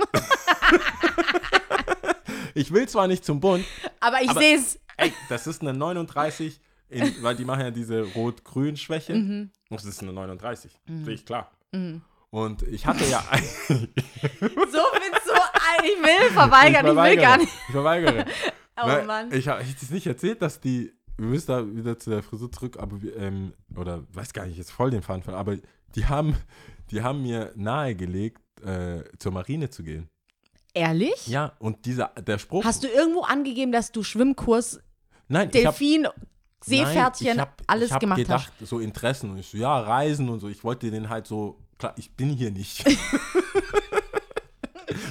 ich 2.54 2.72
will 2.72 2.88
zwar 2.88 3.06
nicht 3.06 3.24
zum 3.24 3.40
Bund, 3.40 3.64
aber 4.00 4.20
ich 4.22 4.32
sehe 4.32 4.56
es. 4.56 4.78
ey, 4.96 5.12
das 5.28 5.46
ist 5.46 5.62
eine 5.62 5.72
39, 5.72 6.60
in, 6.88 7.14
weil 7.22 7.34
die 7.36 7.44
machen 7.44 7.60
ja 7.60 7.70
diese 7.70 8.02
Rot-Grün-Schwäche. 8.14 9.14
Mhm. 9.14 9.50
Das 9.70 9.84
ist 9.84 10.02
eine 10.02 10.12
39, 10.12 10.78
sehe 11.04 11.14
ich 11.14 11.24
klar. 11.24 11.50
Und 12.30 12.62
ich 12.62 12.86
hatte 12.86 13.04
ja 13.06 13.22
So 13.68 13.76
findest 13.78 15.26
du, 15.26 15.32
ich 15.84 16.02
will 16.02 16.30
verweigern, 16.32 16.84
ich, 16.84 16.84
will 16.84 16.94
verweigere. 16.94 17.22
gar 17.22 17.36
nicht. 17.38 17.52
Ich 17.66 17.72
verweigere. 17.72 18.24
Oh 18.76 18.86
Weil 18.86 19.06
Mann. 19.06 19.32
Ich 19.32 19.48
habe 19.48 19.64
das 19.64 19.90
nicht 19.90 20.06
erzählt, 20.06 20.42
dass 20.42 20.60
die, 20.60 20.92
wir 21.16 21.28
müssen 21.28 21.46
da 21.46 21.66
wieder 21.74 21.98
zu 21.98 22.10
der 22.10 22.22
Frisur 22.22 22.50
zurück, 22.52 22.78
aber 22.78 22.98
ähm, 23.16 23.52
oder 23.74 24.04
weiß 24.12 24.32
gar 24.32 24.46
nicht, 24.46 24.58
jetzt 24.58 24.70
voll 24.70 24.90
den 24.90 25.02
Faden 25.02 25.22
von, 25.22 25.34
aber 25.34 25.56
die 25.94 26.06
haben, 26.06 26.36
die 26.90 27.02
haben 27.02 27.22
mir 27.22 27.52
nahegelegt, 27.56 28.40
äh, 28.62 29.02
zur 29.18 29.32
Marine 29.32 29.70
zu 29.70 29.82
gehen. 29.82 30.08
Ehrlich? 30.74 31.26
Ja, 31.26 31.52
und 31.58 31.86
dieser, 31.86 32.08
der 32.08 32.38
Spruch. 32.38 32.64
Hast 32.64 32.84
du 32.84 32.88
irgendwo 32.88 33.22
angegeben, 33.22 33.72
dass 33.72 33.92
du 33.92 34.02
Schwimmkurs, 34.02 34.78
nein, 35.28 35.50
Delfin, 35.50 36.06
Seepferdchen, 36.62 37.28
Nein, 37.28 37.36
ich 37.36 37.40
hab, 37.40 37.62
alles 37.66 37.86
ich 37.88 37.92
hab 37.94 38.00
gemacht 38.00 38.18
gedacht, 38.18 38.52
hast? 38.60 38.68
so 38.68 38.78
Interessen 38.80 39.30
und 39.30 39.38
ich 39.38 39.46
so, 39.46 39.56
ja, 39.56 39.78
Reisen 39.78 40.28
und 40.28 40.40
so. 40.40 40.48
Ich 40.48 40.64
wollte 40.64 40.90
den 40.90 41.08
halt 41.08 41.26
so, 41.26 41.58
klar, 41.78 41.94
ich 41.96 42.14
bin 42.14 42.30
hier 42.30 42.50
nicht. 42.50 42.84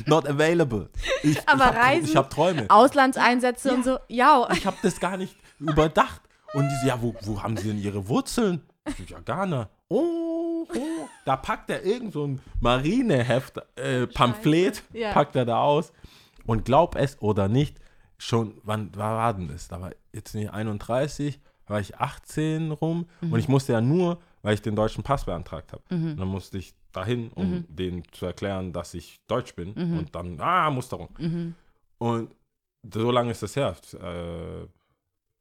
Not 0.05 0.27
available. 0.29 0.89
Ich, 1.23 1.37
Aber 1.47 1.65
ich 1.65 1.69
hab, 1.69 1.75
Reisen- 1.75 2.05
Ich 2.09 2.15
habe 2.15 2.29
Träume. 2.29 2.65
Auslandseinsätze 2.69 3.73
und 3.73 3.83
so. 3.83 3.97
Ja. 4.07 4.47
Ich 4.53 4.65
habe 4.65 4.77
das 4.81 4.99
gar 4.99 5.17
nicht 5.17 5.35
überdacht. 5.59 6.21
Und 6.53 6.69
die 6.69 6.75
so, 6.81 6.87
ja, 6.87 7.01
wo, 7.01 7.15
wo 7.23 7.41
haben 7.43 7.57
sie 7.57 7.67
denn 7.69 7.81
ihre 7.81 8.07
Wurzeln? 8.07 8.61
Ich 8.85 8.95
so, 8.97 9.03
ja, 9.15 9.19
Ghana. 9.19 9.69
Oh, 9.89 10.65
oh. 10.73 11.07
Da 11.25 11.35
packt 11.35 11.69
er 11.69 11.83
irgend 11.83 12.13
so 12.13 12.25
ein 12.25 12.41
Marineheft, 12.61 13.57
äh, 13.75 14.07
Pamphlet, 14.07 14.83
Ja. 14.93 15.11
packt 15.11 15.35
er 15.35 15.45
da 15.45 15.57
aus. 15.61 15.91
Und 16.45 16.65
glaub 16.65 16.95
es 16.95 17.19
oder 17.21 17.47
nicht, 17.47 17.77
schon, 18.17 18.59
wann 18.63 18.95
war, 18.95 19.33
denn 19.33 19.47
das? 19.47 19.67
Da 19.67 19.81
war 19.81 19.91
jetzt 20.13 20.35
nicht 20.35 20.51
31, 20.51 21.39
war 21.67 21.79
ich 21.79 21.97
18 21.97 22.71
rum. 22.71 23.07
Und 23.21 23.37
ich 23.39 23.47
musste 23.47 23.73
ja 23.73 23.81
nur, 23.81 24.19
weil 24.45 24.53
ich 24.53 24.61
den 24.61 24.75
deutschen 24.75 25.03
Pass 25.03 25.25
beantragt 25.25 25.73
habe. 25.73 25.83
Und 25.89 26.17
dann 26.17 26.27
musste 26.27 26.57
ich 26.57 26.73
dahin, 26.91 27.29
um 27.33 27.65
denen 27.67 28.03
zu 28.11 28.25
erklären, 28.25 28.71
dass 28.73 28.93
ich 28.93 29.19
Deutsch 29.27 29.55
bin. 29.55 29.73
Und 29.73 30.13
dann, 30.15 30.39
ah, 30.39 30.69
Musterung. 30.69 31.09
Und 31.97 32.35
so 32.93 33.11
lange 33.11 33.31
ist 33.31 33.41
das 33.41 33.55
her. 33.55 33.75
Äh, 33.99 34.67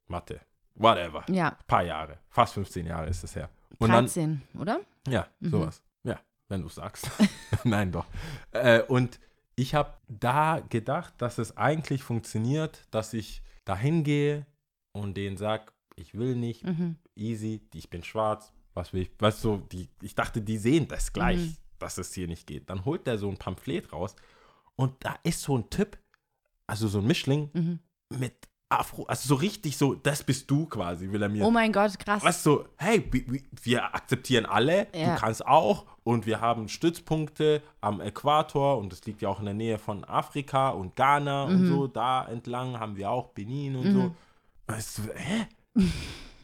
Mathe. 0.07 0.41
Whatever. 0.75 1.23
Ja, 1.29 1.57
paar 1.67 1.83
Jahre. 1.83 2.17
Fast 2.29 2.53
15 2.55 2.85
Jahre 2.87 3.07
ist 3.07 3.23
das 3.23 3.35
her. 3.35 3.49
Und 3.77 3.89
dann, 3.89 4.05
13, 4.05 4.41
oder? 4.59 4.81
ja, 5.07 5.27
sowas. 5.39 5.81
Ja, 6.03 6.19
wenn 6.49 6.61
du 6.61 6.69
sagst. 6.69 7.09
Nein, 7.63 7.91
doch. 7.91 8.05
Äh, 8.51 8.81
und 8.83 9.19
ich 9.55 9.73
habe 9.75 9.93
da 10.09 10.59
gedacht, 10.67 11.13
dass 11.19 11.37
es 11.37 11.55
eigentlich 11.55 12.03
funktioniert, 12.03 12.87
dass 12.91 13.13
ich 13.13 13.41
dahin 13.65 14.03
gehe 14.03 14.45
und 14.91 15.15
denen 15.15 15.37
sag, 15.37 15.71
ich 15.95 16.13
will 16.15 16.35
nicht, 16.35 16.63
Mhm. 16.65 16.97
easy, 17.15 17.61
ich 17.73 17.89
bin 17.89 18.03
schwarz, 18.03 18.51
was 18.75 18.93
will 18.93 19.01
ich, 19.03 19.11
weißt 19.17 19.43
du, 19.43 19.57
die, 19.71 19.89
ich 20.01 20.13
dachte, 20.15 20.41
die 20.41 20.57
sehen 20.57 20.87
das 20.87 21.11
gleich, 21.13 21.37
Mhm. 21.39 21.55
dass 21.79 21.97
es 21.97 22.13
hier 22.13 22.27
nicht 22.27 22.45
geht. 22.45 22.69
Dann 22.69 22.85
holt 22.85 23.07
der 23.07 23.17
so 23.17 23.29
ein 23.29 23.37
Pamphlet 23.37 23.91
raus 23.91 24.15
und 24.75 24.93
da 24.99 25.15
ist 25.23 25.41
so 25.41 25.57
ein 25.57 25.69
Typ, 25.69 25.97
also 26.67 26.87
so 26.87 26.99
ein 26.99 27.07
Mischling 27.07 27.49
Mhm. 27.53 27.79
mit 28.19 28.33
Afro, 28.67 29.03
also 29.03 29.27
so 29.29 29.35
richtig 29.35 29.77
so, 29.77 29.93
das 29.93 30.23
bist 30.23 30.49
du 30.49 30.65
quasi, 30.65 31.09
will 31.11 31.21
er 31.21 31.29
mir 31.29 31.45
Oh 31.45 31.51
mein 31.51 31.71
Gott, 31.71 31.97
krass. 31.99 32.23
Weißt 32.23 32.45
du, 32.47 32.65
hey, 32.77 33.09
wir- 33.61 33.93
akzeptieren 33.95 34.45
alle, 34.47 34.87
Ja. 34.93 35.13
du 35.13 35.19
kannst 35.21 35.45
auch 35.45 35.85
und 36.03 36.25
wir 36.25 36.41
haben 36.41 36.67
Stützpunkte 36.67 37.61
am 37.79 38.01
Äquator 38.01 38.79
und 38.79 38.91
das 38.91 39.05
liegt 39.05 39.21
ja 39.21 39.29
auch 39.29 39.39
in 39.39 39.45
der 39.45 39.53
Nähe 39.53 39.77
von 39.77 40.03
Afrika 40.03 40.69
und 40.69 40.95
Ghana 40.95 41.45
Mhm. 41.45 41.55
und 41.55 41.67
so, 41.67 41.87
da 41.87 42.25
entlang 42.27 42.79
haben 42.79 42.97
wir 42.97 43.11
auch 43.11 43.27
Benin 43.29 43.75
und 43.75 43.93
so. 43.93 44.15
Weißt 44.67 44.97
du, 44.97 45.01
hä? 45.13 45.47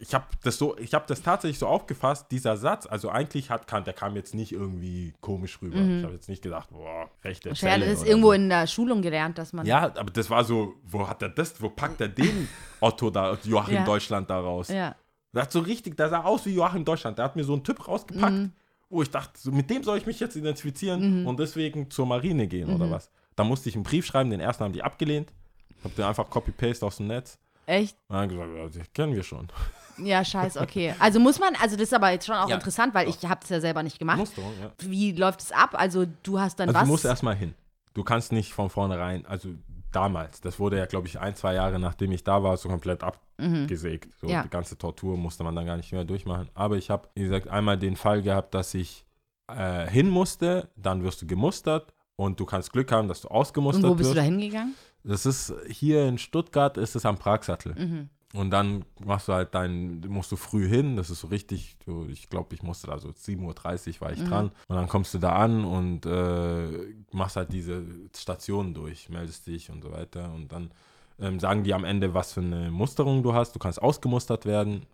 Ich 0.00 0.14
habe 0.14 0.24
das 0.42 0.58
so, 0.58 0.76
ich 0.78 0.92
habe 0.94 1.04
das 1.08 1.22
tatsächlich 1.22 1.58
so 1.58 1.66
aufgefasst, 1.66 2.30
dieser 2.30 2.56
Satz, 2.56 2.86
also 2.86 3.08
eigentlich 3.10 3.50
hat 3.50 3.66
Kant, 3.66 3.86
der 3.86 3.94
kam 3.94 4.14
jetzt 4.16 4.34
nicht 4.34 4.52
irgendwie 4.52 5.14
komisch 5.20 5.60
rüber. 5.62 5.76
Ich 5.78 6.04
habe 6.04 6.14
jetzt 6.14 6.28
nicht 6.28 6.42
gedacht, 6.42 6.68
boah, 6.70 7.08
rechte 7.24 7.48
Ich 7.50 7.62
hatte 7.62 7.72
Zelle 7.72 7.86
das 7.90 8.00
oder 8.00 8.08
irgendwo 8.08 8.28
so. 8.28 8.32
in 8.34 8.48
der 8.48 8.66
Schulung 8.66 9.02
gelernt, 9.02 9.38
dass 9.38 9.52
man. 9.52 9.66
Ja, 9.66 9.84
aber 9.96 10.10
das 10.10 10.28
war 10.30 10.44
so, 10.44 10.74
wo 10.84 11.08
hat 11.08 11.22
er 11.22 11.30
das, 11.30 11.60
wo 11.62 11.68
packt 11.70 12.00
er 12.00 12.08
den 12.08 12.48
Otto 12.80 13.10
da, 13.10 13.38
Joachim 13.44 13.74
Ja. 13.76 13.84
Deutschland 13.84 14.28
da 14.30 14.40
raus? 14.40 14.68
Ja. 14.68 14.94
Der 15.32 15.42
hat 15.42 15.52
so 15.52 15.60
richtig, 15.60 15.96
der 15.96 16.08
sah 16.08 16.22
aus 16.24 16.44
wie 16.46 16.54
Joachim 16.54 16.84
Deutschland. 16.84 17.18
Der 17.18 17.24
hat 17.26 17.36
mir 17.36 17.44
so 17.44 17.52
einen 17.52 17.62
Typ 17.64 17.86
rausgepackt, 17.86 18.32
Mhm. 18.32 18.52
wo 18.88 19.02
ich 19.02 19.10
dachte, 19.10 19.38
so, 19.38 19.50
mit 19.52 19.68
dem 19.70 19.82
soll 19.84 19.98
ich 19.98 20.06
mich 20.06 20.18
jetzt 20.20 20.36
identifizieren 20.36 21.26
und 21.26 21.38
deswegen 21.38 21.90
zur 21.90 22.06
Marine 22.06 22.46
gehen 22.46 22.68
Mhm. 22.68 22.74
oder 22.76 22.90
was. 22.90 23.10
Da 23.36 23.44
musste 23.44 23.68
ich 23.68 23.74
einen 23.74 23.84
Brief 23.84 24.04
schreiben, 24.06 24.30
den 24.30 24.40
ersten 24.40 24.64
haben 24.64 24.72
die 24.72 24.82
abgelehnt. 24.82 25.32
Hab 25.84 25.94
den 25.94 26.04
einfach 26.06 26.28
Copy-Paste 26.28 26.84
aus 26.84 26.96
dem 26.96 27.06
Netz. 27.06 27.38
Echt? 27.68 27.96
Gesagt, 28.08 28.32
ja, 28.56 28.64
das 28.66 28.92
kennen 28.94 29.14
wir 29.14 29.22
schon. 29.22 29.46
Ja, 29.98 30.24
scheiß, 30.24 30.56
okay. 30.56 30.94
Also 30.98 31.20
muss 31.20 31.38
man, 31.38 31.54
also 31.56 31.76
das 31.76 31.88
ist 31.88 31.94
aber 31.94 32.10
jetzt 32.12 32.24
schon 32.26 32.36
auch 32.36 32.48
Ja. 32.48 32.54
interessant, 32.54 32.94
weil 32.94 33.08
ich 33.08 33.22
habe 33.24 33.40
das 33.40 33.50
ja 33.50 33.60
selber 33.60 33.82
nicht 33.82 33.98
gemacht. 33.98 34.16
Musterung, 34.18 34.52
ja. 34.58 34.72
Wie 34.78 35.12
läuft 35.12 35.42
es 35.42 35.52
ab? 35.52 35.70
Also 35.74 36.06
du 36.22 36.40
hast 36.40 36.58
dann 36.58 36.68
Also 36.68 36.80
was? 36.80 36.86
du 36.86 36.92
musst 36.92 37.04
erstmal 37.04 37.34
hin. 37.36 37.54
Du 37.94 38.04
kannst 38.04 38.32
nicht 38.32 38.52
von 38.54 38.70
vornherein, 38.70 39.26
also 39.26 39.50
damals, 39.92 40.40
das 40.40 40.58
wurde 40.58 40.78
ja, 40.78 40.86
glaube 40.86 41.08
ich, 41.08 41.18
ein, 41.18 41.34
zwei 41.34 41.54
Jahre 41.54 41.78
nachdem 41.78 42.12
ich 42.12 42.22
da 42.24 42.42
war, 42.42 42.56
so 42.56 42.68
komplett 42.68 43.02
abgesägt. 43.02 44.08
So 44.20 44.28
Ja. 44.28 44.42
die 44.42 44.48
ganze 44.50 44.78
Tortur 44.78 45.16
musste 45.18 45.44
man 45.44 45.54
dann 45.54 45.66
gar 45.66 45.76
nicht 45.76 45.92
mehr 45.92 46.04
durchmachen. 46.04 46.48
Aber 46.54 46.76
ich 46.76 46.88
habe, 46.90 47.08
wie 47.14 47.22
gesagt, 47.24 47.48
einmal 47.48 47.76
den 47.78 47.96
Fall 47.96 48.22
gehabt, 48.22 48.54
dass 48.54 48.72
ich 48.74 49.04
äh, 49.52 49.86
hin 49.90 50.08
musste, 50.08 50.68
dann 50.76 51.02
wirst 51.02 51.20
du 51.22 51.26
gemustert 51.26 51.92
und 52.16 52.38
du 52.38 52.44
kannst 52.46 52.72
Glück 52.72 52.92
haben, 52.92 53.08
dass 53.08 53.20
du 53.22 53.28
ausgemustert 53.28 53.84
Und 53.84 53.90
wo 53.90 53.94
bist 53.94 54.10
wirst. 54.10 54.16
du 54.16 54.20
da 54.20 54.24
hingegangen? 54.24 54.74
Das 55.08 55.26
ist 55.26 55.54
hier 55.68 56.06
in 56.06 56.18
Stuttgart, 56.18 56.76
ist 56.76 56.94
es 56.94 57.06
am 57.06 57.16
Pragsattel. 57.16 57.74
Mhm. 57.74 58.08
Und 58.34 58.50
dann 58.50 58.84
machst 59.02 59.28
du 59.28 59.32
halt 59.32 59.54
dein, 59.54 60.00
musst 60.06 60.30
du 60.30 60.36
früh 60.36 60.68
hin, 60.68 60.96
das 60.96 61.08
ist 61.08 61.20
so 61.20 61.28
richtig, 61.28 61.78
ich 62.08 62.28
glaube, 62.28 62.54
ich 62.54 62.62
musste 62.62 62.86
da 62.88 62.98
so 62.98 63.08
7.30 63.08 63.40
Uhr 63.40 64.00
war 64.02 64.12
ich 64.12 64.22
dran. 64.22 64.50
Und 64.68 64.76
dann 64.76 64.86
kommst 64.86 65.14
du 65.14 65.18
da 65.18 65.34
an 65.36 65.64
und 65.64 66.04
äh, 66.04 66.94
machst 67.10 67.36
halt 67.36 67.54
diese 67.54 67.82
Stationen 68.14 68.74
durch, 68.74 69.08
meldest 69.08 69.46
dich 69.46 69.70
und 69.70 69.82
so 69.82 69.90
weiter. 69.92 70.30
Und 70.34 70.52
dann 70.52 70.70
ähm, 71.18 71.40
sagen 71.40 71.64
die 71.64 71.72
am 71.72 71.84
Ende, 71.84 72.12
was 72.12 72.34
für 72.34 72.40
eine 72.40 72.70
Musterung 72.70 73.22
du 73.22 73.32
hast. 73.32 73.54
Du 73.54 73.58
kannst 73.58 73.80
ausgemustert 73.80 74.44
werden 74.44 74.84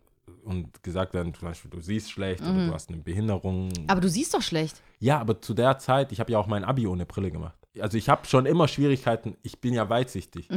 und 0.44 0.84
gesagt 0.84 1.12
werden, 1.12 1.34
zum 1.34 1.48
Beispiel, 1.48 1.72
du 1.72 1.80
siehst 1.80 2.12
schlecht 2.12 2.42
oder 2.42 2.66
du 2.66 2.72
hast 2.72 2.88
eine 2.88 2.98
Behinderung. 2.98 3.70
Aber 3.88 4.00
du 4.00 4.08
siehst 4.08 4.32
doch 4.32 4.42
schlecht. 4.42 4.80
Ja, 5.00 5.18
aber 5.18 5.40
zu 5.40 5.54
der 5.54 5.78
Zeit, 5.78 6.12
ich 6.12 6.20
habe 6.20 6.30
ja 6.30 6.38
auch 6.38 6.46
mein 6.46 6.64
Abi 6.64 6.86
ohne 6.86 7.04
Brille 7.04 7.32
gemacht. 7.32 7.58
Also 7.80 7.98
ich 7.98 8.08
habe 8.08 8.26
schon 8.26 8.46
immer 8.46 8.68
Schwierigkeiten, 8.68 9.36
ich 9.42 9.60
bin 9.60 9.74
ja 9.74 9.88
weitsichtig. 9.88 10.48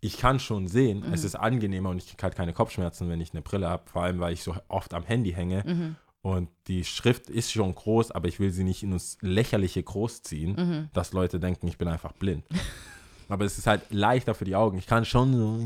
Ich 0.00 0.18
kann 0.18 0.38
schon 0.38 0.66
sehen, 0.68 1.02
es 1.12 1.24
ist 1.24 1.34
angenehmer 1.34 1.90
und 1.90 1.96
ich 1.98 2.08
kriege 2.08 2.22
halt 2.22 2.34
keine 2.36 2.52
Kopfschmerzen, 2.52 3.08
wenn 3.08 3.20
ich 3.20 3.32
eine 3.32 3.40
Brille 3.42 3.68
habe, 3.68 3.84
vor 3.90 4.02
allem 4.02 4.20
weil 4.20 4.32
ich 4.34 4.42
so 4.42 4.54
oft 4.68 4.92
am 4.94 5.04
Handy 5.04 5.32
hänge. 5.32 5.96
Und 6.22 6.48
die 6.68 6.84
Schrift 6.84 7.28
ist 7.28 7.52
schon 7.52 7.74
groß, 7.74 8.10
aber 8.10 8.28
ich 8.28 8.40
will 8.40 8.50
sie 8.50 8.64
nicht 8.64 8.82
in 8.82 8.92
das 8.92 9.18
lächerliche 9.20 9.82
Groß 9.82 10.22
ziehen, 10.22 10.88
dass 10.92 11.12
Leute 11.12 11.38
denken, 11.38 11.68
ich 11.68 11.78
bin 11.78 11.88
einfach 11.88 12.12
blind. 12.12 12.44
aber 13.28 13.44
es 13.44 13.58
ist 13.58 13.66
halt 13.66 13.82
leichter 13.90 14.34
für 14.34 14.44
die 14.44 14.56
Augen. 14.56 14.78
Ich 14.78 14.86
kann 14.86 15.04
schon 15.04 15.32
so. 15.34 15.58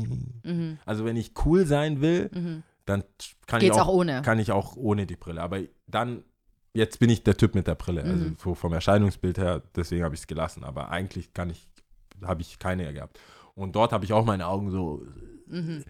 Also 0.85 1.05
wenn 1.05 1.15
ich 1.17 1.33
cool 1.45 1.65
sein 1.65 2.01
will, 2.01 2.63
dann 2.85 3.03
kann 3.45 3.59
Geht's 3.59 3.77
ich 3.77 3.81
auch 3.81 3.87
ohne. 3.87 4.21
Kann 4.21 4.39
ich 4.39 4.51
auch 4.51 4.75
ohne 4.75 5.05
die 5.05 5.15
Brille. 5.15 5.41
Aber 5.41 5.59
dann, 5.87 6.23
jetzt 6.73 6.99
bin 6.99 7.09
ich 7.09 7.23
der 7.23 7.35
Typ 7.37 7.55
mit 7.55 7.67
der 7.67 7.75
Brille. 7.75 8.03
Also 8.03 8.25
Mhm. 8.25 8.37
so 8.41 8.55
vom 8.55 8.73
Erscheinungsbild 8.73 9.37
her, 9.37 9.61
deswegen 9.75 10.03
habe 10.03 10.15
ich 10.15 10.21
es 10.21 10.27
gelassen. 10.27 10.63
Aber 10.63 10.89
eigentlich 10.91 11.33
kann 11.33 11.49
ich, 11.49 11.67
habe 12.23 12.41
ich 12.41 12.59
keine 12.59 12.93
gehabt. 12.93 13.19
Und 13.55 13.75
dort 13.75 13.91
habe 13.91 14.05
ich 14.05 14.13
auch 14.13 14.25
meine 14.25 14.47
Augen 14.47 14.71
so. 14.71 15.03
Mhm. 15.47 15.83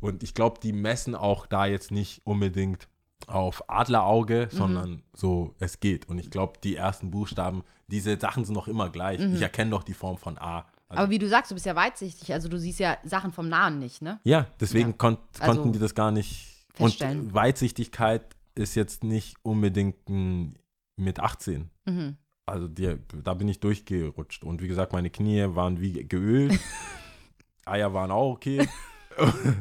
Und 0.00 0.22
ich 0.22 0.34
glaube, 0.34 0.60
die 0.62 0.72
messen 0.72 1.14
auch 1.14 1.46
da 1.46 1.66
jetzt 1.66 1.90
nicht 1.90 2.20
unbedingt 2.24 2.88
auf 3.26 3.68
Adlerauge, 3.68 4.48
Mhm. 4.52 4.56
sondern 4.56 5.02
so, 5.14 5.54
es 5.58 5.80
geht. 5.80 6.08
Und 6.08 6.18
ich 6.18 6.30
glaube, 6.30 6.58
die 6.62 6.76
ersten 6.76 7.10
Buchstaben, 7.10 7.62
diese 7.88 8.18
Sachen 8.20 8.44
sind 8.44 8.54
noch 8.54 8.68
immer 8.68 8.90
gleich. 8.90 9.20
Mhm. 9.20 9.34
Ich 9.34 9.42
erkenne 9.42 9.70
doch 9.70 9.82
die 9.82 9.94
Form 9.94 10.18
von 10.18 10.38
A. 10.38 10.66
Also, 10.88 11.02
Aber 11.02 11.10
wie 11.10 11.18
du 11.18 11.28
sagst, 11.28 11.50
du 11.50 11.54
bist 11.56 11.66
ja 11.66 11.74
weitsichtig, 11.74 12.32
also 12.32 12.48
du 12.48 12.58
siehst 12.60 12.78
ja 12.78 12.96
Sachen 13.04 13.32
vom 13.32 13.48
Nahen 13.48 13.80
nicht, 13.80 14.02
ne? 14.02 14.20
ja, 14.22 14.46
desegen 14.60 14.90
Ja. 14.90 14.96
Konnt, 14.96 15.18
Also, 15.40 15.54
konnten 15.54 15.72
die 15.72 15.78
das 15.80 15.94
gar 15.96 16.12
nicht. 16.12 16.64
feststellen. 16.74 17.20
Und 17.22 17.34
Weitsichtigkeit 17.34 18.35
ist 18.58 18.74
jetzt 18.74 19.04
nicht 19.04 19.36
unbedingt 19.42 20.08
ein, 20.08 20.58
mit 20.96 21.20
18. 21.20 21.70
Mhm. 21.84 22.16
Also 22.46 22.68
die, 22.68 22.96
da 23.22 23.34
bin 23.34 23.48
ich 23.48 23.60
durchgerutscht. 23.60 24.44
Und 24.44 24.62
wie 24.62 24.68
gesagt, 24.68 24.92
meine 24.92 25.10
Knie 25.10 25.44
waren 25.48 25.80
wie 25.80 26.06
geölt. 26.06 26.58
Eier 27.64 27.92
waren 27.92 28.10
auch 28.10 28.32
okay. 28.32 28.66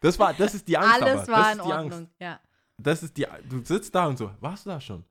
Das 0.00 0.18
war, 0.18 0.32
das 0.32 0.54
ist 0.54 0.66
die 0.66 0.78
Angst. 0.78 1.02
Alles 1.02 1.22
aber. 1.22 1.32
war 1.32 1.42
das 1.42 1.54
in 1.54 1.60
Ordnung, 1.60 1.92
Angst. 1.92 2.12
ja. 2.18 2.40
Das 2.78 3.02
ist 3.02 3.16
die, 3.16 3.26
du 3.48 3.62
sitzt 3.64 3.94
da 3.94 4.06
und 4.06 4.16
so, 4.16 4.30
warst 4.40 4.64
du 4.64 4.70
da 4.70 4.80
schon? 4.80 5.04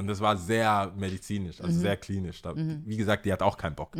Und 0.00 0.06
das 0.06 0.18
war 0.20 0.34
sehr 0.38 0.94
medizinisch, 0.96 1.60
also 1.60 1.76
Mhm. 1.76 1.80
sehr 1.82 1.96
klinisch. 1.98 2.40
Da, 2.40 2.54
Wie 2.56 2.96
gesagt, 2.96 3.26
die 3.26 3.32
hat 3.34 3.42
auch 3.42 3.58
keinen 3.58 3.74
Bock. 3.74 3.94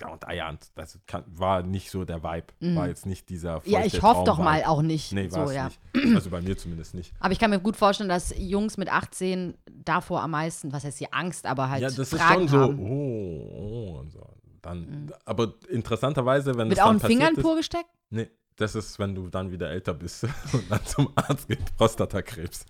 Ja, 0.00 0.08
Und 0.08 0.26
Eier, 0.26 0.56
das 0.74 0.98
kann, 1.06 1.22
war 1.26 1.62
nicht 1.62 1.90
so 1.90 2.06
der 2.06 2.22
Vibe. 2.22 2.46
War 2.74 2.88
jetzt 2.88 3.04
nicht 3.04 3.28
dieser 3.28 3.56
Mhm. 3.56 3.62
Ja, 3.66 3.84
ich 3.84 4.00
hoffe 4.00 4.24
doch 4.24 4.38
mal 4.38 4.64
auch 4.64 4.80
nicht. 4.80 5.12
Nee, 5.12 5.30
war 5.30 5.44
so, 5.44 5.50
es 5.50 5.56
ja. 5.56 5.64
nicht. 5.66 6.14
Also 6.14 6.30
bei 6.30 6.40
mir 6.40 6.56
zumindest 6.56 6.94
nicht. 6.94 7.12
Aber 7.20 7.32
ich 7.34 7.38
kann 7.38 7.50
mir 7.50 7.60
gut 7.60 7.76
vorstellen, 7.76 8.08
dass 8.08 8.34
Jungs 8.38 8.78
mit 8.78 8.90
18 8.90 9.52
davor 9.70 10.22
am 10.22 10.30
meisten, 10.30 10.72
was 10.72 10.82
heißt 10.84 10.98
die 10.98 11.12
Angst, 11.12 11.44
aber 11.44 11.68
halt 11.68 11.82
Ja, 11.82 11.88
das 11.88 11.98
ist 11.98 12.14
Fragen 12.14 12.48
schon 12.48 12.76
so, 12.78 12.82
oh, 12.82 13.94
oh 13.94 13.98
und 14.00 14.10
so. 14.12 14.26
Dann, 14.62 15.12
aber 15.26 15.52
interessanterweise, 15.68 16.56
wenn 16.56 16.68
Mit 16.68 16.78
das 16.78 16.86
auch 16.86 16.90
in 16.90 17.00
passiert 17.00 17.36
den 17.36 17.42
Po 17.42 17.50
ist, 17.50 17.56
gesteckt? 17.58 17.90
Nee, 18.08 18.30
das 18.56 18.74
ist, 18.74 18.98
wenn 18.98 19.14
du 19.14 19.28
dann 19.28 19.50
wieder 19.50 19.68
älter 19.68 19.92
bist 19.92 20.24
und 20.54 20.70
dann 20.70 20.82
zum 20.86 21.10
Arzt 21.16 21.48
geht, 21.48 21.76
Prostatakrebs. 21.76 22.64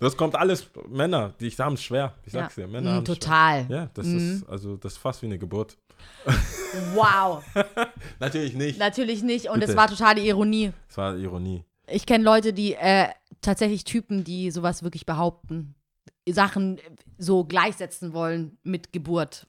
Das 0.00 0.16
kommt 0.16 0.34
alles, 0.34 0.68
Männer, 0.88 1.34
die 1.40 1.50
haben 1.50 1.74
es 1.74 1.82
schwer. 1.82 2.14
Ich 2.24 2.32
sag's 2.32 2.54
dir, 2.54 2.66
Männer 2.66 3.00
Mm, 3.00 3.04
total. 3.04 3.66
schwer. 3.66 3.76
Ja, 3.76 3.90
das 3.94 4.06
ist, 4.06 4.48
also 4.48 4.76
das 4.76 4.92
ist 4.94 4.98
fast 4.98 5.20
wie 5.22 5.26
eine 5.26 5.38
Geburt. 5.38 5.76
Wow. 6.94 7.42
Natürlich 8.20 8.54
nicht. 8.54 8.78
Natürlich 8.78 9.22
nicht. 9.22 9.46
Und 9.48 9.60
Bitte. 9.60 9.72
es 9.72 9.76
war 9.76 9.86
totale 9.88 10.20
Ironie. 10.22 10.72
Das 10.88 10.96
war 10.96 11.16
Ironie. 11.16 11.64
Ich 11.86 12.06
kenne 12.06 12.24
Leute, 12.24 12.52
die 12.52 12.74
äh, 12.74 13.08
tatsächlich 13.40 13.84
Typen, 13.84 14.24
die 14.24 14.50
sowas 14.50 14.82
wirklich 14.82 15.06
behaupten. 15.06 15.74
Sachen 16.28 16.78
so 17.18 17.44
gleichsetzen 17.44 18.12
wollen 18.12 18.56
mit 18.62 18.92
Geburt. 18.92 19.46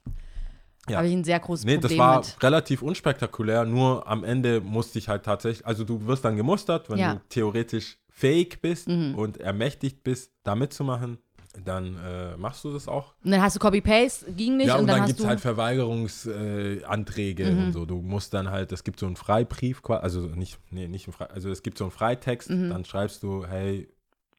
Ja. 0.90 0.98
Habe 0.98 1.08
ich 1.08 1.14
ein 1.14 1.24
sehr 1.24 1.40
großes 1.40 1.64
Nee, 1.64 1.76
das 1.76 1.84
Problem 1.92 2.00
war 2.00 2.18
mit. 2.18 2.42
relativ 2.42 2.82
unspektakulär, 2.82 3.66
nur 3.66 4.08
am 4.08 4.24
Ende 4.24 4.62
musste 4.62 4.98
ich 4.98 5.08
halt 5.10 5.24
tatsächlich, 5.24 5.66
also 5.66 5.84
du 5.84 6.08
wirst 6.08 6.26
dann 6.26 6.36
gemustert, 6.36 6.90
wenn 6.90 6.98
Ja. 6.98 7.14
Mhm. 7.14 7.18
du 7.20 7.24
theoretisch 7.30 8.00
fähig 8.22 8.62
bist 8.62 8.88
und 8.88 9.38
ermächtigt 9.40 10.04
bist, 10.04 10.32
da 10.44 10.54
mitzumachen, 10.56 11.18
dann 11.66 11.98
äh, 11.98 12.38
machst 12.38 12.64
du 12.64 12.72
das 12.72 12.88
auch. 12.88 13.14
Und 13.26 13.32
dann 13.32 13.42
hast 13.42 13.56
du 13.56 13.60
Copy-Paste, 13.60 14.32
ging 14.34 14.58
nicht. 14.58 14.68
ja, 14.68 14.76
und, 14.76 14.82
und 14.82 14.88
dann, 14.88 15.00
dann, 15.00 15.08
gibt 15.08 15.20
es 15.20 15.26
halt 15.26 15.42
Verweigerungsanträge 15.42 17.44
äh, 17.50 17.56
Mhm. 17.56 17.62
und 17.62 17.72
so. 17.74 17.86
Du 17.86 18.02
musst 18.02 18.34
dann 18.34 18.50
halt, 18.52 18.72
es 18.72 18.84
gibt 18.84 19.00
so 19.00 19.06
einen 19.06 19.16
Freibrief, 19.16 19.82
also 19.90 20.22
nicht, 20.28 20.60
nee, 20.70 20.88
nicht 20.88 21.08
ein 21.08 21.14
Frei, 21.14 21.26
also 21.26 21.50
es 21.50 21.64
gibt 21.64 21.78
so 21.78 21.86
einen 21.86 21.92
Freitext, 21.92 22.50
Mhm. 22.50 22.70
dann 22.70 22.86
schreibst 22.86 23.24
du, 23.24 23.46
hey, 23.46 23.90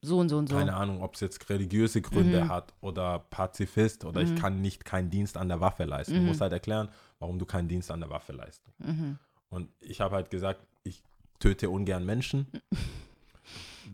so 0.00 0.18
und 0.18 0.28
so 0.30 0.38
und 0.38 0.48
so. 0.48 0.56
keine 0.56 0.74
Ahnung, 0.74 1.02
ob 1.02 1.14
es 1.14 1.20
jetzt 1.20 1.48
religiöse 1.50 2.00
Gründe 2.02 2.44
Mhm. 2.44 2.48
hat 2.48 2.72
oder 2.80 3.20
Pazifist 3.30 4.04
oder 4.04 4.20
ich 4.22 4.34
kann 4.34 4.60
nicht 4.60 4.84
keinen 4.84 5.10
Dienst 5.10 5.36
an 5.36 5.48
der 5.48 5.60
Waffe 5.60 5.84
leisten. 5.84 6.14
Du 6.14 6.20
Mhm. 6.20 6.26
musst 6.26 6.40
halt 6.40 6.52
erklären, 6.52 6.88
warum 7.18 7.38
du 7.38 7.46
keinen 7.46 7.68
Dienst 7.68 7.90
an 7.90 8.00
der 8.00 8.10
Waffe 8.10 8.32
leistest. 8.32 8.74
Und 9.50 9.68
ich 9.80 10.00
habe 10.00 10.14
halt 10.16 10.30
gesagt, 10.30 10.66
ich 10.82 11.02
töte 11.38 11.68
ungern 11.70 12.04
Menschen, 12.06 12.46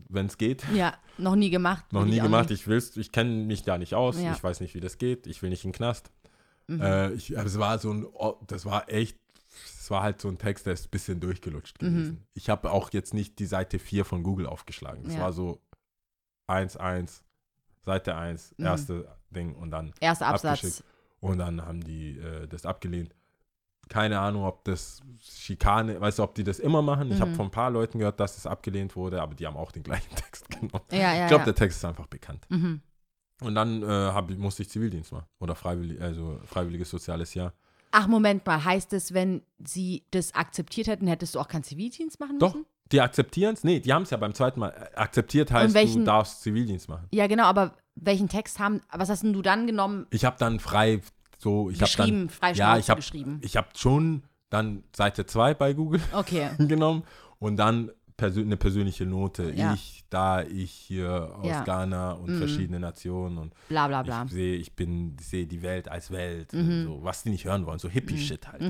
wenn 0.09 0.25
es 0.27 0.37
geht. 0.37 0.63
Ja, 0.73 0.93
noch 1.17 1.35
nie 1.35 1.49
gemacht. 1.49 1.91
Noch 1.91 2.05
nie 2.05 2.17
ich 2.17 2.21
gemacht, 2.23 2.49
nicht. 2.49 2.61
ich 2.61 2.67
will's, 2.67 2.95
ich 2.97 3.11
kenne 3.11 3.45
mich 3.45 3.63
da 3.63 3.77
nicht 3.77 3.93
aus, 3.93 4.19
Ja. 4.21 4.31
ich 4.33 4.43
weiß 4.43 4.59
nicht, 4.61 4.73
wie 4.75 4.79
das 4.79 4.97
geht, 4.97 5.27
ich 5.27 5.41
will 5.41 5.49
nicht 5.49 5.63
in 5.65 5.71
den 5.71 5.75
Knast. 5.77 6.11
Mhm. 6.67 6.81
Äh, 6.81 7.11
ich, 7.13 7.37
aber 7.37 7.47
es 7.47 7.57
war 7.59 7.79
so 7.79 7.91
ein, 7.91 8.05
oh, 8.05 8.35
das 8.47 8.65
war 8.65 8.89
echt, 8.89 9.17
es 9.79 9.89
war 9.91 10.03
halt 10.03 10.21
so 10.21 10.27
ein 10.27 10.37
Text, 10.37 10.65
der 10.65 10.73
ist 10.73 10.85
ein 10.87 10.91
bisschen 10.91 11.19
durchgelutscht 11.19 11.79
gewesen. 11.79 12.25
Ich 12.33 12.49
habe 12.49 12.71
auch 12.71 12.91
jetzt 12.93 13.13
nicht 13.13 13.39
die 13.39 13.45
Seite 13.47 13.79
4 13.79 14.05
von 14.05 14.21
Google 14.23 14.45
aufgeschlagen. 14.47 15.03
Das 15.03 15.13
Mhm. 15.13 15.17
Ja. 15.19 15.25
war 15.25 15.33
so 15.33 15.61
1-1, 16.47 17.23
Seite 17.85 18.15
1, 18.15 18.53
Mhm. 18.57 18.65
erste 18.65 19.15
Ding 19.31 19.55
und 19.55 19.71
dann 19.71 19.93
Erster 19.99 20.27
Absatz. 20.27 20.83
Und 21.21 21.37
dann 21.39 21.65
haben 21.65 21.83
die 21.83 22.17
äh, 22.17 22.47
das 22.47 22.65
abgelehnt. 22.65 23.13
Keine 23.89 24.19
Ahnung, 24.19 24.43
ob 24.45 24.63
das 24.65 25.01
Schikane, 25.21 25.99
weißt 25.99 26.19
du, 26.19 26.23
ob 26.23 26.35
die 26.35 26.43
das 26.43 26.59
immer 26.59 26.81
machen. 26.81 27.11
Ich 27.11 27.19
habe 27.19 27.31
Mhm. 27.31 27.35
von 27.35 27.45
ein 27.47 27.51
paar 27.51 27.71
Leuten 27.71 27.99
gehört, 27.99 28.19
dass 28.19 28.37
es 28.37 28.45
abgelehnt 28.45 28.95
wurde, 28.95 29.21
aber 29.21 29.33
die 29.35 29.45
haben 29.47 29.57
auch 29.57 29.71
den 29.71 29.83
gleichen 29.83 30.15
Text 30.15 30.47
genommen. 30.49 30.83
Ja, 30.91 30.97
ja, 31.15 31.21
ich 31.23 31.27
glaube, 31.27 31.41
ja. 31.41 31.45
der 31.45 31.55
Text 31.55 31.79
ist 31.79 31.85
einfach 31.85 32.07
bekannt. 32.07 32.45
Mhm. 32.49 32.81
Und 33.41 33.55
dann 33.55 33.81
äh, 33.83 33.85
hab, 33.87 34.29
musste 34.31 34.61
ich 34.63 34.69
Zivildienst 34.69 35.11
machen. 35.11 35.25
Oder 35.39 35.55
freiwillig, 35.55 35.99
also 36.01 36.39
freiwilliges 36.45 36.89
soziales 36.89 37.33
Jahr. 37.33 37.53
Ach, 37.91 38.05
Moment 38.07 38.45
mal. 38.45 38.63
Heißt 38.63 38.93
es, 38.93 39.13
wenn 39.13 39.41
sie 39.63 40.03
das 40.11 40.35
akzeptiert 40.35 40.87
hätten, 40.87 41.07
hättest 41.07 41.33
du 41.35 41.39
auch 41.39 41.47
keinen 41.47 41.63
Zivildienst 41.63 42.19
machen 42.19 42.37
Doch, 42.37 42.53
müssen? 42.53 42.67
die 42.91 43.01
akzeptieren 43.01 43.53
es. 43.55 43.63
Nee, 43.63 43.79
die 43.79 43.91
haben 43.93 44.03
es 44.03 44.09
ja 44.11 44.17
beim 44.17 44.33
zweiten 44.35 44.59
Mal. 44.59 44.69
äh, 44.69 44.95
Akzeptiert 44.97 45.51
heißt, 45.51 45.73
welchen- 45.73 45.99
du 46.01 46.05
darfst 46.05 46.41
Zivildienst 46.43 46.89
machen. 46.89 47.07
Ja, 47.11 47.25
genau, 47.27 47.45
aber 47.45 47.73
welchen 47.95 48.29
Text 48.29 48.59
haben, 48.59 48.81
was 48.91 49.09
hast 49.09 49.23
denn 49.23 49.33
du 49.33 49.41
dann 49.41 49.65
genommen? 49.65 50.05
Ich 50.11 50.25
habe 50.25 50.35
dann 50.37 50.59
frei 50.59 51.01
so, 51.39 51.69
ich 51.71 51.81
habe 51.81 51.91
dann 51.97 52.29
ja, 52.53 52.77
ich 52.77 52.89
habe 52.89 53.01
ich 53.41 53.57
habe 53.57 53.67
schon 53.75 54.23
dann 54.51 54.83
Seite 54.95 55.25
2 55.25 55.53
bei 55.55 55.73
Google 55.73 56.01
Okay. 56.13 56.49
genommen 56.59 57.03
und 57.39 57.55
dann 57.57 57.91
persö 58.17 58.41
eine 58.41 58.57
persönliche 58.57 59.05
Note. 59.05 59.53
Ja. 59.55 59.73
Ich, 59.73 60.03
da, 60.09 60.43
ich 60.43 60.71
hier 60.71 61.33
aus 61.39 61.47
Ja. 61.47 61.63
Ghana 61.63 62.11
und 62.13 62.31
Mhm. 62.31 62.37
verschiedene 62.39 62.79
Nationen 62.79 63.37
und 63.37 63.53
Bla 63.69 63.87
bla 63.87 64.03
bla. 64.03 64.25
ich 64.25 64.31
sehe, 64.31 64.55
ich 64.57 64.73
bin, 64.75 65.15
ich 65.19 65.27
sehe 65.27 65.47
die 65.47 65.61
Welt 65.61 65.87
als 65.87 66.11
Welt, 66.11 66.51
Mhm. 66.53 66.83
so, 66.83 67.03
was 67.03 67.23
die 67.23 67.29
nicht 67.29 67.45
hören 67.45 67.65
wollen, 67.65 67.79
so 67.79 67.87
Hippie-Shit 67.89 68.47
halt. 68.49 68.61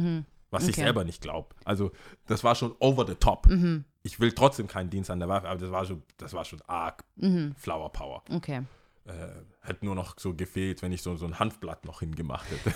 Was 0.52 0.64
ich 0.68 0.76
Okay. 0.76 0.82
selber 0.82 1.04
nicht 1.04 1.22
glaube. 1.22 1.50
Also, 1.66 1.92
das 2.28 2.44
war 2.44 2.54
schon 2.56 2.76
over 2.80 3.06
the 3.08 3.16
top. 3.16 3.48
Mhm. 3.48 3.86
Ich 4.04 4.20
will 4.20 4.32
trotzdem 4.32 4.68
keinen 4.68 4.90
Dienst 4.90 5.10
an 5.12 5.20
der 5.20 5.30
Waffe, 5.30 5.48
aber 5.50 5.60
das 5.60 5.72
war 5.72 5.86
schon, 5.86 6.04
das 6.18 6.34
war 6.34 6.44
schon 6.46 6.62
arg 6.68 7.04
Mhm. 7.16 7.54
Flower 7.58 7.92
Power. 7.92 8.24
Okay. 8.32 8.62
Äh, 9.10 9.44
hätte 9.62 9.86
nur 9.86 9.96
noch 9.96 10.16
so 10.20 10.34
gefehlt, 10.36 10.82
wenn 10.84 10.92
ich 10.92 11.02
so, 11.02 11.16
so 11.16 11.26
ein 11.26 11.40
Hanfblatt 11.40 11.84
noch 11.86 12.00
hingemacht 12.02 12.46
hätte. 12.52 12.76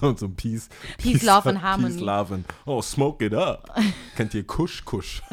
und 0.06 0.18
so 0.18 0.26
ein 0.26 0.34
Peace. 0.34 0.68
Peace, 0.98 1.22
Love 1.22 1.50
and 1.50 1.62
Harmony. 1.62 1.92
Peace, 1.94 2.00
Love 2.02 2.34
and, 2.34 2.46
oh, 2.64 2.80
smoke 2.80 3.24
it 3.24 3.34
up. 3.34 3.68
Kennt 4.16 4.32
ihr 4.34 4.46
Kusch, 4.46 4.84
Kusch? 4.84 5.22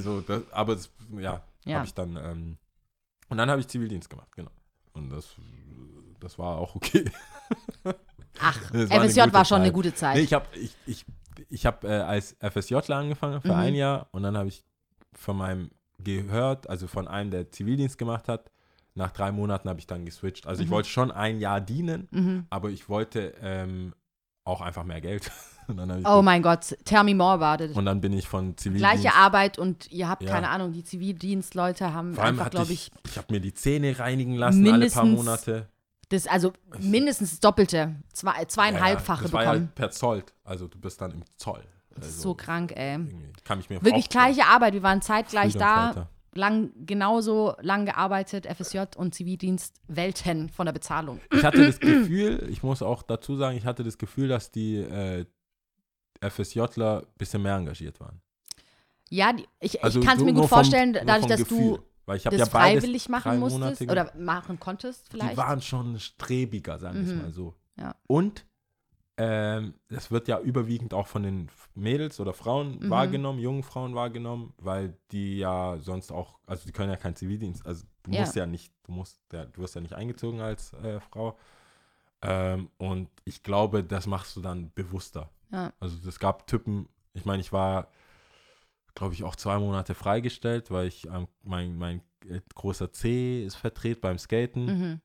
So, 0.00 0.22
das, 0.22 0.42
aber 0.50 0.76
das, 0.76 0.88
ja, 1.18 1.42
Ja. 1.66 1.76
habe 1.76 1.86
ich 1.86 1.92
dann, 1.92 2.16
ähm, 2.16 2.56
und 3.28 3.36
dann 3.36 3.50
habe 3.50 3.60
ich 3.60 3.68
Zivildienst 3.68 4.08
gemacht, 4.08 4.34
genau. 4.34 4.50
Und 4.94 5.10
das, 5.10 5.28
das 6.20 6.38
war 6.38 6.56
auch 6.56 6.74
okay. 6.74 7.04
Ach, 8.40 8.72
war 8.72 8.80
eine 8.80 9.08
FSJ 9.10 9.20
war 9.20 9.26
gute 9.28 9.44
schon 9.44 9.56
eine 9.58 9.66
Zeit. 9.66 9.74
gute 9.74 9.94
Zeit. 9.94 10.16
Nee, 10.16 10.22
ich 10.22 10.32
habe 10.32 10.46
ich, 10.56 10.74
ich, 10.86 11.04
ich 11.50 11.66
hab, 11.66 11.84
äh, 11.84 11.88
als 12.00 12.34
FSJler 12.40 12.96
angefangen 12.96 13.42
für 13.42 13.48
Mhm. 13.48 13.58
ein 13.58 13.74
Jahr 13.74 14.08
und 14.12 14.22
dann 14.22 14.38
habe 14.38 14.48
ich 14.48 14.64
von 15.12 15.36
meinem 15.36 15.70
gehört, 15.98 16.68
also 16.70 16.86
von 16.86 17.06
einem, 17.06 17.30
der 17.30 17.50
Zivildienst 17.50 17.98
gemacht 17.98 18.26
hat, 18.28 18.50
nach 18.94 19.10
drei 19.12 19.32
Monaten 19.32 19.68
habe 19.68 19.80
ich 19.80 19.86
dann 19.86 20.04
geswitcht. 20.04 20.46
Also 20.46 20.62
ich 20.62 20.68
Mhm. 20.68 20.72
wollte 20.74 20.88
schon 20.88 21.10
ein 21.10 21.38
Jahr 21.40 21.60
dienen, 21.60 22.08
mhm. 22.12 22.46
aber 22.50 22.70
ich 22.70 22.88
wollte 22.88 23.34
ähm, 23.42 23.92
auch 24.44 24.60
einfach 24.60 24.84
mehr 24.84 25.00
Geld. 25.00 25.30
Ich 25.66 26.06
Oh 26.06 26.20
mein 26.20 26.42
Gott, 26.42 26.76
tell 26.84 27.04
me 27.04 27.14
more 27.14 27.42
about 27.42 27.64
it. 27.64 27.74
und 27.74 27.86
dann 27.86 28.02
bin 28.02 28.12
ich 28.12 28.28
von 28.28 28.54
Zivildienst. 28.54 29.00
Gleiche 29.00 29.16
Arbeit 29.16 29.58
und 29.58 29.90
ihr 29.90 30.10
habt 30.10 30.22
Ja. 30.22 30.30
keine 30.30 30.50
Ahnung, 30.50 30.72
die 30.72 30.84
Zivildienstleute 30.84 31.94
haben 31.94 32.12
Vor 32.12 32.22
allem 32.24 32.38
einfach, 32.38 32.50
glaube 32.50 32.74
ich, 32.74 32.90
ich, 33.02 33.10
ich 33.12 33.16
habe 33.16 33.32
mir 33.32 33.40
die 33.40 33.54
Zähne 33.54 33.98
reinigen 33.98 34.34
lassen 34.34 34.68
alle 34.70 34.90
paar 34.90 35.06
Monate. 35.06 35.70
das, 36.10 36.26
also 36.26 36.52
mindestens 36.78 37.30
das 37.30 37.40
Doppelte, 37.40 37.94
zwei, 38.12 38.32
Ja, 38.34 38.40
ja, 38.42 38.48
zweieinhalbfache 38.48 39.22
das 39.22 39.32
war 39.32 39.42
ja 39.42 39.52
bekommen. 39.52 39.72
per 39.74 39.90
Zoll. 39.90 40.22
Also 40.44 40.68
du 40.68 40.78
bist 40.78 41.00
dann 41.00 41.12
im 41.12 41.24
Zoll. 41.38 41.64
Das 41.94 42.08
ist 42.08 42.12
Also, 42.16 42.22
so 42.28 42.34
krank, 42.34 42.72
ey. 42.76 42.98
Kann 43.44 43.58
ich 43.60 43.70
mir 43.70 43.82
Wirklich 43.82 44.10
gleiche 44.10 44.44
Arbeit. 44.44 44.74
Wir 44.74 44.82
waren 44.82 45.00
zeitgleich 45.00 45.54
da, 45.54 45.86
Fighter. 45.94 46.08
Lang, 46.36 46.70
genauso 46.86 47.54
lang 47.60 47.86
gearbeitet, 47.86 48.46
FSJ 48.46 48.80
und 48.96 49.14
Zivildienst, 49.14 49.80
Welten 49.88 50.48
von 50.48 50.66
der 50.66 50.72
Bezahlung. 50.72 51.20
Ich 51.32 51.44
hatte 51.44 51.64
das 51.66 51.78
Gefühl, 51.80 52.46
ich 52.50 52.62
muss 52.62 52.82
auch 52.82 53.02
dazu 53.02 53.36
sagen, 53.36 53.56
ich 53.56 53.64
hatte 53.64 53.84
das 53.84 53.98
Gefühl, 53.98 54.28
dass 54.28 54.50
die 54.50 54.76
äh, 54.76 55.24
FSJler 56.20 57.00
ein 57.00 57.06
bisschen 57.18 57.42
mehr 57.42 57.56
engagiert 57.56 58.00
waren. 58.00 58.20
Ja, 59.10 59.32
die, 59.32 59.46
ich, 59.60 59.82
Also 59.84 60.00
ich 60.00 60.06
kann 60.06 60.16
es 60.18 60.24
mir 60.24 60.32
gut 60.32 60.42
vom- 60.42 60.48
vorstellen, 60.48 60.92
nur 60.92 61.02
dadurch, 61.04 61.20
vom 61.22 61.28
dass 61.30 61.40
Gefühl. 61.40 61.58
du 61.76 61.82
Weil 62.06 62.16
ich 62.16 62.22
das 62.24 62.34
ja 62.36 62.46
freiwillig 62.46 63.08
machen 63.08 63.38
musstest 63.38 63.80
Monate 63.80 63.84
oder 64.10 64.12
machen 64.18 64.58
konntest 64.58 65.08
vielleicht. 65.10 65.32
Die 65.32 65.36
waren 65.36 65.60
schon 65.60 65.98
strebiger, 65.98 66.78
sagen 66.78 66.96
wir 67.00 67.06
es 67.06 67.14
Mhm. 67.14 67.22
mal 67.22 67.32
so. 67.32 67.54
Ja. 67.78 67.94
Und 68.06 68.46
ähm, 69.16 69.74
es 69.88 70.10
wird 70.10 70.26
ja 70.28 70.40
überwiegend 70.40 70.92
auch 70.92 71.06
von 71.06 71.22
den 71.22 71.48
Mädels 71.74 72.18
oder 72.18 72.32
Frauen 72.32 72.78
Mhm. 72.80 72.90
wahrgenommen, 72.90 73.38
jungen 73.38 73.62
Frauen 73.62 73.94
wahrgenommen, 73.94 74.52
weil 74.58 74.96
die 75.12 75.38
ja 75.38 75.78
sonst 75.78 76.10
auch, 76.10 76.38
also 76.46 76.66
die 76.66 76.72
können 76.72 76.90
ja 76.90 76.96
keinen 76.96 77.14
Zivildienst, 77.16 77.64
also 77.64 77.84
du 78.02 78.12
Ja. 78.12 78.20
musst 78.20 78.34
ja 78.34 78.46
nicht, 78.46 78.72
du 78.84 78.92
musst, 78.92 79.20
ja, 79.32 79.44
du 79.44 79.62
wirst 79.62 79.74
ja 79.76 79.80
nicht 79.80 79.94
eingezogen 79.94 80.40
als 80.40 80.72
äh, 80.74 80.98
Frau. 81.00 81.38
Ähm, 82.22 82.70
und 82.78 83.08
ich 83.24 83.42
glaube, 83.42 83.84
das 83.84 84.06
machst 84.06 84.36
du 84.36 84.40
dann 84.40 84.72
bewusster. 84.74 85.30
Ja. 85.52 85.72
Also 85.78 85.96
es 86.08 86.18
gab 86.18 86.46
Typen, 86.46 86.88
ich 87.12 87.24
meine, 87.24 87.40
ich 87.40 87.52
war, 87.52 87.88
glaube 88.94 89.14
ich, 89.14 89.24
auch 89.24 89.36
zwei 89.36 89.58
Monate 89.58 89.94
freigestellt, 89.94 90.70
weil 90.70 90.88
ich 90.88 91.06
ähm, 91.06 91.28
mein, 91.42 91.76
mein 91.76 92.00
äh, 92.28 92.40
großer 92.54 92.92
C 92.92 93.44
ist 93.44 93.56
verdreht 93.56 94.00
beim 94.00 94.18
Skaten. 94.18 94.64
Mhm. 94.64 95.00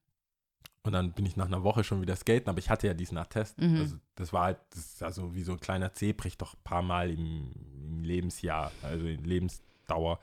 Und 0.83 0.93
dann 0.93 1.11
bin 1.11 1.25
ich 1.25 1.35
nach 1.35 1.47
einer 1.47 1.63
Woche 1.63 1.83
schon 1.83 2.01
wieder 2.01 2.15
skaten, 2.15 2.49
aber 2.49 2.59
ich 2.59 2.69
hatte 2.69 2.87
ja 2.87 2.93
diesen 2.93 3.17
Attest. 3.17 3.59
Mhm. 3.59 3.77
Also 3.79 3.97
das 4.15 4.31
war 4.31 4.43
halt, 4.45 4.59
das 4.69 4.79
ist 4.93 5.03
also 5.03 5.35
wie 5.35 5.43
so 5.43 5.51
ein 5.51 5.59
kleiner 5.59 5.93
C, 5.93 6.13
bricht 6.13 6.41
doch 6.41 6.53
ein 6.53 6.63
paar 6.63 6.81
Mal 6.81 7.09
im, 7.11 7.51
im 7.83 8.03
Lebensjahr, 8.03 8.71
also 8.81 9.05
in 9.05 9.23
Lebensdauer. 9.25 10.19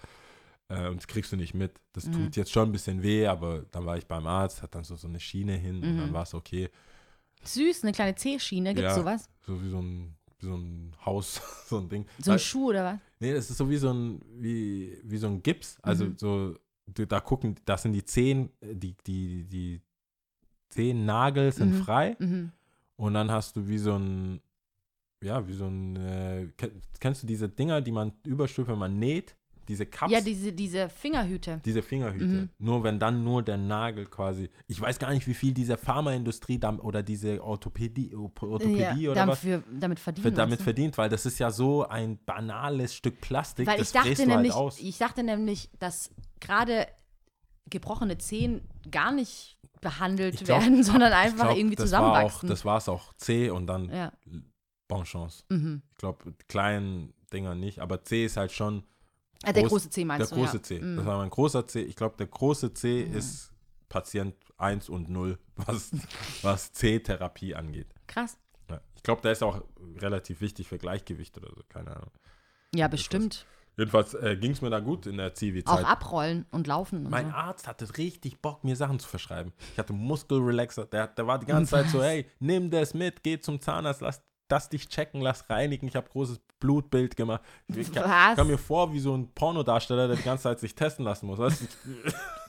Äh, 0.68 0.88
und 0.88 0.96
das 0.96 1.06
kriegst 1.06 1.30
du 1.32 1.36
nicht 1.36 1.52
mit. 1.54 1.72
Das 1.92 2.06
Mhm. 2.06 2.12
tut 2.12 2.36
jetzt 2.36 2.52
schon 2.52 2.70
ein 2.70 2.72
bisschen 2.72 3.02
weh, 3.02 3.26
aber 3.26 3.66
dann 3.70 3.84
war 3.84 3.98
ich 3.98 4.06
beim 4.06 4.26
Arzt, 4.26 4.62
hat 4.62 4.74
dann 4.74 4.82
so, 4.84 4.96
so 4.96 5.08
eine 5.08 5.20
Schiene 5.20 5.52
hin 5.56 5.82
und 5.82 5.94
Mhm. 5.94 5.98
dann 5.98 6.12
war 6.12 6.22
es 6.22 6.32
okay. 6.34 6.70
Süß, 7.44 7.82
eine 7.84 7.92
kleine 7.92 8.14
C-Schiene, 8.14 8.74
gibt's 8.74 8.94
Ja. 8.94 9.00
sowas? 9.02 9.28
So 9.46 9.62
wie 9.62 9.68
so 9.68 9.80
ein, 9.80 10.16
wie 10.38 10.46
so 10.46 10.56
ein 10.56 10.96
Haus, 11.04 11.40
so 11.68 11.78
ein 11.78 11.88
Ding. 11.88 12.06
So 12.18 12.32
ein 12.32 12.38
Schuh 12.38 12.70
oder 12.70 12.84
was? 12.84 12.98
Nee, 13.20 13.32
das 13.34 13.50
ist 13.50 13.58
so 13.58 13.68
wie 13.70 13.76
so 13.76 13.92
ein, 13.92 14.20
wie, 14.38 14.98
wie 15.04 15.18
so 15.18 15.26
ein 15.28 15.42
Gips. 15.42 15.78
Also 15.82 16.06
Mhm. 16.06 16.16
so, 16.18 16.54
da 16.86 17.20
gucken, 17.20 17.56
das 17.64 17.82
sind 17.82 17.92
die 17.92 18.04
Zehen, 18.04 18.50
die, 18.62 18.94
die, 19.06 19.44
die 19.44 19.80
Zehennagel 20.76 21.52
sind 21.52 21.72
Mhm. 21.72 21.82
frei 21.82 22.16
Mhm. 22.18 22.52
und 22.96 23.14
dann 23.14 23.30
hast 23.30 23.56
du 23.56 23.66
wie 23.68 23.78
so 23.78 23.94
ein, 23.96 24.40
ja, 25.22 25.46
wie 25.48 25.54
so 25.54 25.66
ein, 25.66 25.96
äh, 25.96 26.48
ken- 26.56 26.80
kennst 27.00 27.22
du 27.22 27.26
diese 27.26 27.48
Dinger, 27.48 27.80
die 27.80 27.92
man 27.92 28.12
überstülpt, 28.24 28.70
wenn 28.70 28.78
man 28.78 28.98
näht? 28.98 29.34
Diese 29.68 29.84
Cups? 29.84 30.12
Ja, 30.12 30.20
diese, 30.20 30.52
diese 30.52 30.88
Fingerhüte. 30.88 31.60
diese 31.64 31.82
Fingerhüte. 31.82 32.24
Mhm. 32.24 32.48
Nur 32.58 32.84
wenn 32.84 33.00
dann 33.00 33.24
nur 33.24 33.42
der 33.42 33.56
Nagel 33.56 34.06
quasi, 34.06 34.48
ich 34.68 34.80
weiß 34.80 35.00
gar 35.00 35.10
nicht, 35.12 35.26
wie 35.26 35.34
viel 35.34 35.52
diese 35.54 35.76
Pharmaindustrie 35.76 36.60
oder 36.82 37.02
diese 37.02 37.42
Orthopädie, 37.42 38.14
Orthopädie 38.14 39.02
ja, 39.02 39.10
oder 39.10 39.26
was 39.26 39.40
dafür, 39.40 39.64
damit 39.72 39.98
verdienen. 39.98 40.22
für, 40.22 40.30
damit 40.30 40.62
verdient, 40.62 40.96
weil 40.98 41.08
das 41.08 41.26
ist 41.26 41.40
ja 41.40 41.50
so 41.50 41.84
ein 41.88 42.16
banales 42.24 42.94
Stück 42.94 43.20
Plastik, 43.20 43.66
Weil 43.66 43.78
das 43.78 43.88
ich 43.88 43.92
dachte 43.92 44.14
du 44.14 44.26
nämlich, 44.26 44.52
halt 44.52 44.62
aus. 44.62 44.78
ich 44.78 44.98
dachte 44.98 45.24
nämlich, 45.24 45.68
dass 45.80 46.10
gerade 46.38 46.86
gebrochene 47.68 48.18
Zehen 48.18 48.60
gar 48.88 49.10
nicht 49.10 49.55
behandelt 49.90 50.44
glaub- 50.44 50.60
werden, 50.62 50.82
sondern 50.90 51.12
einfach 51.12 51.46
glaub, 51.46 51.56
irgendwie 51.56 51.76
das 51.76 51.92
war 51.92 52.00
auch, 52.00 52.12
zusammenwachsen. 52.12 52.48
Das 52.48 52.64
war 52.64 52.78
es 52.78 52.88
auch 52.88 53.12
C 53.14 53.50
und 53.50 53.66
dann 53.66 53.88
ja. 53.90 54.12
Bon 54.88 55.04
Chance. 55.04 55.44
Mhm. 55.48 55.82
Ich 55.92 55.98
glaube, 55.98 56.32
kleinen 56.48 57.12
Dinger 57.32 57.54
nicht, 57.54 57.80
aber 57.80 58.02
C 58.02 58.24
ist 58.24 58.36
halt 58.36 58.52
schon 58.52 58.84
Ah, 59.44 59.52
der 59.52 59.64
Groß- 59.64 59.68
große 59.68 59.90
C 59.90 60.04
meinst 60.04 60.30
der 60.30 60.36
du? 60.36 60.42
große 60.42 60.56
ja. 60.58 60.62
C. 60.62 60.80
Mhm. 60.80 60.96
Das 60.96 61.06
war 61.06 61.18
mein 61.18 61.30
großer 61.30 61.66
C. 61.66 61.82
Ich 61.82 61.94
glaube, 61.96 62.16
der 62.16 62.26
große 62.26 62.72
C 62.72 63.02
ist 63.02 63.52
Patient 63.88 64.34
1 64.56 64.88
und 64.88 65.08
0, 65.08 65.38
was, 65.56 65.90
was 66.42 66.72
C-Therapie 66.72 67.54
angeht. 67.54 67.88
Krass. 68.06 68.38
Ja. 68.70 68.80
Ich 68.96 69.02
glaube, 69.02 69.22
der 69.22 69.32
ist 69.32 69.42
auch 69.42 69.62
relativ 69.98 70.40
wichtig 70.40 70.66
für 70.68 70.78
Gleichgewicht 70.78 71.36
oder 71.36 71.50
so, 71.54 71.62
keine 71.68 71.94
Ahnung. 71.96 72.10
Ja, 72.74 72.88
bestimmt. 72.88 73.46
Jedenfalls 73.76 74.14
äh, 74.14 74.36
ging 74.36 74.52
es 74.52 74.62
mir 74.62 74.70
da 74.70 74.80
gut 74.80 75.06
in 75.06 75.18
der 75.18 75.28
Auch 75.28 75.34
Zivi-Zeit. 75.34 75.84
abrollen 75.84 76.46
und 76.50 76.66
laufen 76.66 77.04
und 77.04 77.10
Mein 77.10 77.28
so. 77.28 77.34
Arzt 77.34 77.68
hatte 77.68 77.86
richtig 77.98 78.40
Bock, 78.40 78.64
mir 78.64 78.74
Sachen 78.74 78.98
zu 78.98 79.08
verschreiben. 79.08 79.52
Ich 79.72 79.78
hatte 79.78 79.92
Muskelrelaxer, 79.92 80.86
der, 80.86 81.08
der 81.08 81.26
war 81.26 81.38
die 81.38 81.46
ganze 81.46 81.72
Zeit 81.72 81.90
so, 81.90 82.02
hey, 82.02 82.26
nimm 82.38 82.70
das 82.70 82.94
mit, 82.94 83.22
geh 83.22 83.38
zum 83.38 83.60
Zahnarzt, 83.60 84.00
lass 84.00 84.22
das 84.48 84.68
dich 84.68 84.88
checken, 84.88 85.20
lass 85.20 85.50
reinigen. 85.50 85.88
Ich 85.88 85.96
habe 85.96 86.08
großes 86.08 86.40
Blutbild 86.58 87.16
gemacht. 87.16 87.42
Ich 87.68 87.92
kam, 87.92 88.04
Was? 88.04 88.36
kam 88.36 88.46
mir 88.46 88.58
vor 88.58 88.92
wie 88.92 88.98
so 89.00 89.14
ein 89.14 89.28
Pornodarsteller, 89.34 90.08
der 90.08 90.16
die 90.16 90.22
ganze 90.22 90.44
Zeit 90.44 90.60
sich 90.60 90.74
testen 90.74 91.04
lassen 91.04 91.26
muss. 91.26 91.38
Weißt 91.38 91.62
du? 91.62 91.66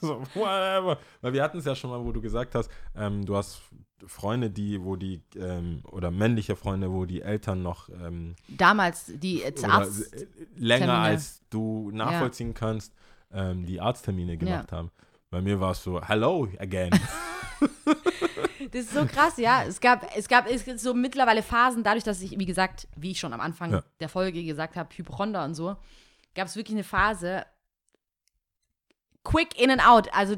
so, 0.06 0.22
whatever. 0.34 0.98
Weil 1.20 1.32
wir 1.32 1.42
hatten 1.42 1.58
es 1.58 1.64
ja 1.64 1.74
schon 1.74 1.90
mal, 1.90 2.04
wo 2.04 2.12
du 2.12 2.20
gesagt 2.20 2.54
hast, 2.54 2.70
ähm, 2.96 3.24
du 3.24 3.36
hast 3.36 3.60
Freunde, 4.06 4.50
die, 4.50 4.82
wo 4.82 4.96
die, 4.96 5.22
ähm, 5.36 5.82
oder 5.90 6.10
männliche 6.10 6.56
Freunde, 6.56 6.90
wo 6.92 7.04
die 7.04 7.20
Eltern 7.20 7.62
noch 7.62 7.88
ähm, 7.88 8.36
Damals, 8.48 9.12
die 9.14 9.42
oder 9.42 9.70
Arzt. 9.72 10.14
äh, 10.14 10.26
länger 10.56 10.86
Termine. 10.86 11.04
als 11.04 11.42
du 11.50 11.90
nachvollziehen 11.92 12.54
kannst, 12.54 12.94
ähm, 13.32 13.66
die 13.66 13.80
Arzttermine 13.80 14.36
gemacht 14.36 14.72
haben. 14.72 14.90
Bei 15.30 15.42
mir 15.42 15.60
war 15.60 15.72
es 15.72 15.82
so, 15.82 16.00
hello 16.00 16.48
again. 16.58 16.90
Das 18.72 18.82
ist 18.82 18.92
so 18.92 19.06
krass, 19.06 19.36
ja. 19.38 19.62
Es 19.64 19.80
gab, 19.80 20.06
es 20.16 20.28
gab 20.28 20.46
es 20.48 20.64
gibt 20.64 20.80
so 20.80 20.94
mittlerweile 20.94 21.42
Phasen, 21.42 21.82
dadurch, 21.84 22.04
dass 22.04 22.20
ich, 22.20 22.38
wie 22.38 22.46
gesagt, 22.46 22.88
wie 22.96 23.12
ich 23.12 23.20
schon 23.20 23.32
am 23.32 23.40
Anfang 23.40 23.72
Ja. 23.72 23.82
der 24.00 24.08
Folge 24.08 24.42
gesagt 24.44 24.76
habe, 24.76 24.88
Hypochonder 24.96 25.44
und 25.44 25.54
so, 25.54 25.76
gab 26.34 26.46
es 26.48 26.56
wirklich 26.56 26.74
eine 26.76 26.84
Phase, 26.84 27.44
quick 29.24 29.60
in 29.60 29.70
and 29.70 29.86
out, 29.86 30.12
also 30.14 30.36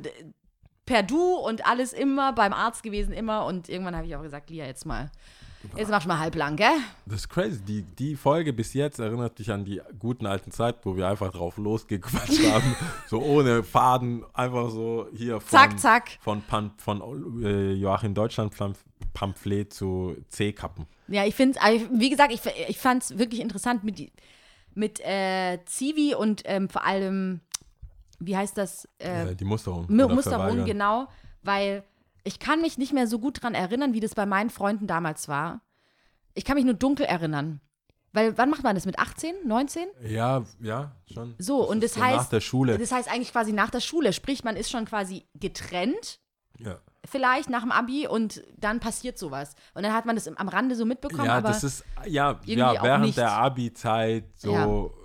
per 0.86 1.02
Du 1.02 1.34
und 1.34 1.66
alles 1.66 1.92
immer 1.92 2.32
beim 2.32 2.52
Arzt 2.52 2.82
gewesen, 2.82 3.12
immer. 3.12 3.46
Und 3.46 3.68
irgendwann 3.68 3.94
habe 3.96 4.06
ich 4.06 4.16
auch 4.16 4.22
gesagt, 4.22 4.50
Lia, 4.50 4.66
jetzt 4.66 4.86
mal, 4.86 5.10
jetzt 5.76 5.90
machst 5.90 6.04
du 6.06 6.08
mal 6.08 6.18
halblang, 6.18 6.56
gell? 6.56 6.72
Das 7.06 7.20
ist 7.20 7.28
crazy. 7.28 7.60
Die, 7.60 7.82
die 7.82 8.16
Folge 8.16 8.52
bis 8.52 8.74
jetzt 8.74 8.98
erinnert 8.98 9.38
dich 9.38 9.50
an 9.52 9.64
die 9.64 9.80
guten 9.98 10.26
alten 10.26 10.50
Zeit, 10.50 10.76
wo 10.84 10.96
wir 10.96 11.08
einfach 11.08 11.30
drauf 11.32 11.56
losgequatscht 11.58 12.44
haben. 12.52 12.74
So 13.08 13.20
ohne 13.20 13.62
Faden, 13.62 14.24
einfach 14.32 14.70
so 14.70 15.06
hier 15.14 15.40
von, 15.40 15.58
Zack, 15.58 15.78
zack. 15.78 16.10
von, 16.20 16.42
Pan, 16.42 16.72
von 16.78 17.42
äh, 17.44 17.72
Joachim 17.72 18.14
Deutschland 18.14 18.54
Pamphlet 19.12 19.72
zu 19.72 20.16
C-Kappen. 20.28 20.86
Ja, 21.08 21.24
ich 21.24 21.34
finde 21.34 21.58
wie 21.92 22.10
gesagt, 22.10 22.32
ich, 22.32 22.40
ich 22.68 22.78
fand 22.78 23.02
es 23.02 23.18
wirklich 23.18 23.40
interessant 23.40 23.82
mit, 23.84 24.12
mit 24.74 25.00
äh, 25.00 25.58
Zivi 25.66 26.14
und 26.14 26.42
ähm, 26.44 26.68
vor 26.68 26.84
allem, 26.86 27.40
wie 28.20 28.36
heißt 28.36 28.56
das? 28.56 28.88
Äh, 28.98 29.30
Äh, 29.32 29.34
die 29.34 29.44
Musterung. 29.44 29.86
Mu- 29.88 30.04
oder 30.04 30.14
Musterung, 30.14 30.64
genau, 30.64 31.08
weil 31.42 31.82
ich 32.24 32.38
kann 32.38 32.60
mich 32.60 32.78
nicht 32.78 32.92
mehr 32.92 33.06
so 33.06 33.18
gut 33.18 33.42
dran 33.42 33.54
erinnern, 33.54 33.92
wie 33.92 34.00
das 34.00 34.14
bei 34.14 34.26
meinen 34.26 34.50
Freunden 34.50 34.86
damals 34.86 35.28
war. 35.28 35.60
Ich 36.34 36.44
kann 36.44 36.56
mich 36.56 36.64
nur 36.64 36.74
dunkel 36.74 37.06
erinnern. 37.06 37.60
Weil, 38.12 38.36
wann 38.36 38.50
macht 38.50 38.64
man 38.64 38.74
das? 38.74 38.86
Mit 38.86 38.98
18, 38.98 39.46
19? 39.46 39.86
Ja, 40.02 40.42
ja, 40.60 40.96
schon. 41.12 41.34
So, 41.38 41.68
und 41.68 41.84
ist 41.84 41.96
das 41.96 42.02
heißt- 42.02 42.16
Nach 42.16 42.28
der 42.28 42.40
Schule. 42.40 42.76
Das 42.76 42.90
heißt 42.90 43.08
eigentlich 43.08 43.30
quasi 43.30 43.52
nach 43.52 43.70
der 43.70 43.80
Schule. 43.80 44.12
Sprich, 44.12 44.42
man 44.42 44.56
ist 44.56 44.68
schon 44.70 44.84
quasi 44.84 45.26
getrennt, 45.34 46.18
ja. 46.58 46.80
vielleicht 47.06 47.48
nach 47.50 47.62
dem 47.62 47.70
Abi, 47.70 48.08
und 48.08 48.42
dann 48.56 48.80
passiert 48.80 49.16
sowas. 49.16 49.54
Und 49.74 49.84
dann 49.84 49.92
hat 49.92 50.06
man 50.06 50.16
das 50.16 50.26
am 50.26 50.48
Rande 50.48 50.74
so 50.74 50.84
mitbekommen, 50.86 51.26
ja, 51.26 51.36
aber 51.38 51.48
das 51.48 51.62
ist, 51.62 51.84
ja, 52.04 52.40
ja 52.44 52.82
während 52.82 53.16
der 53.16 53.30
Abi-Zeit, 53.32 54.24
so 54.36 54.52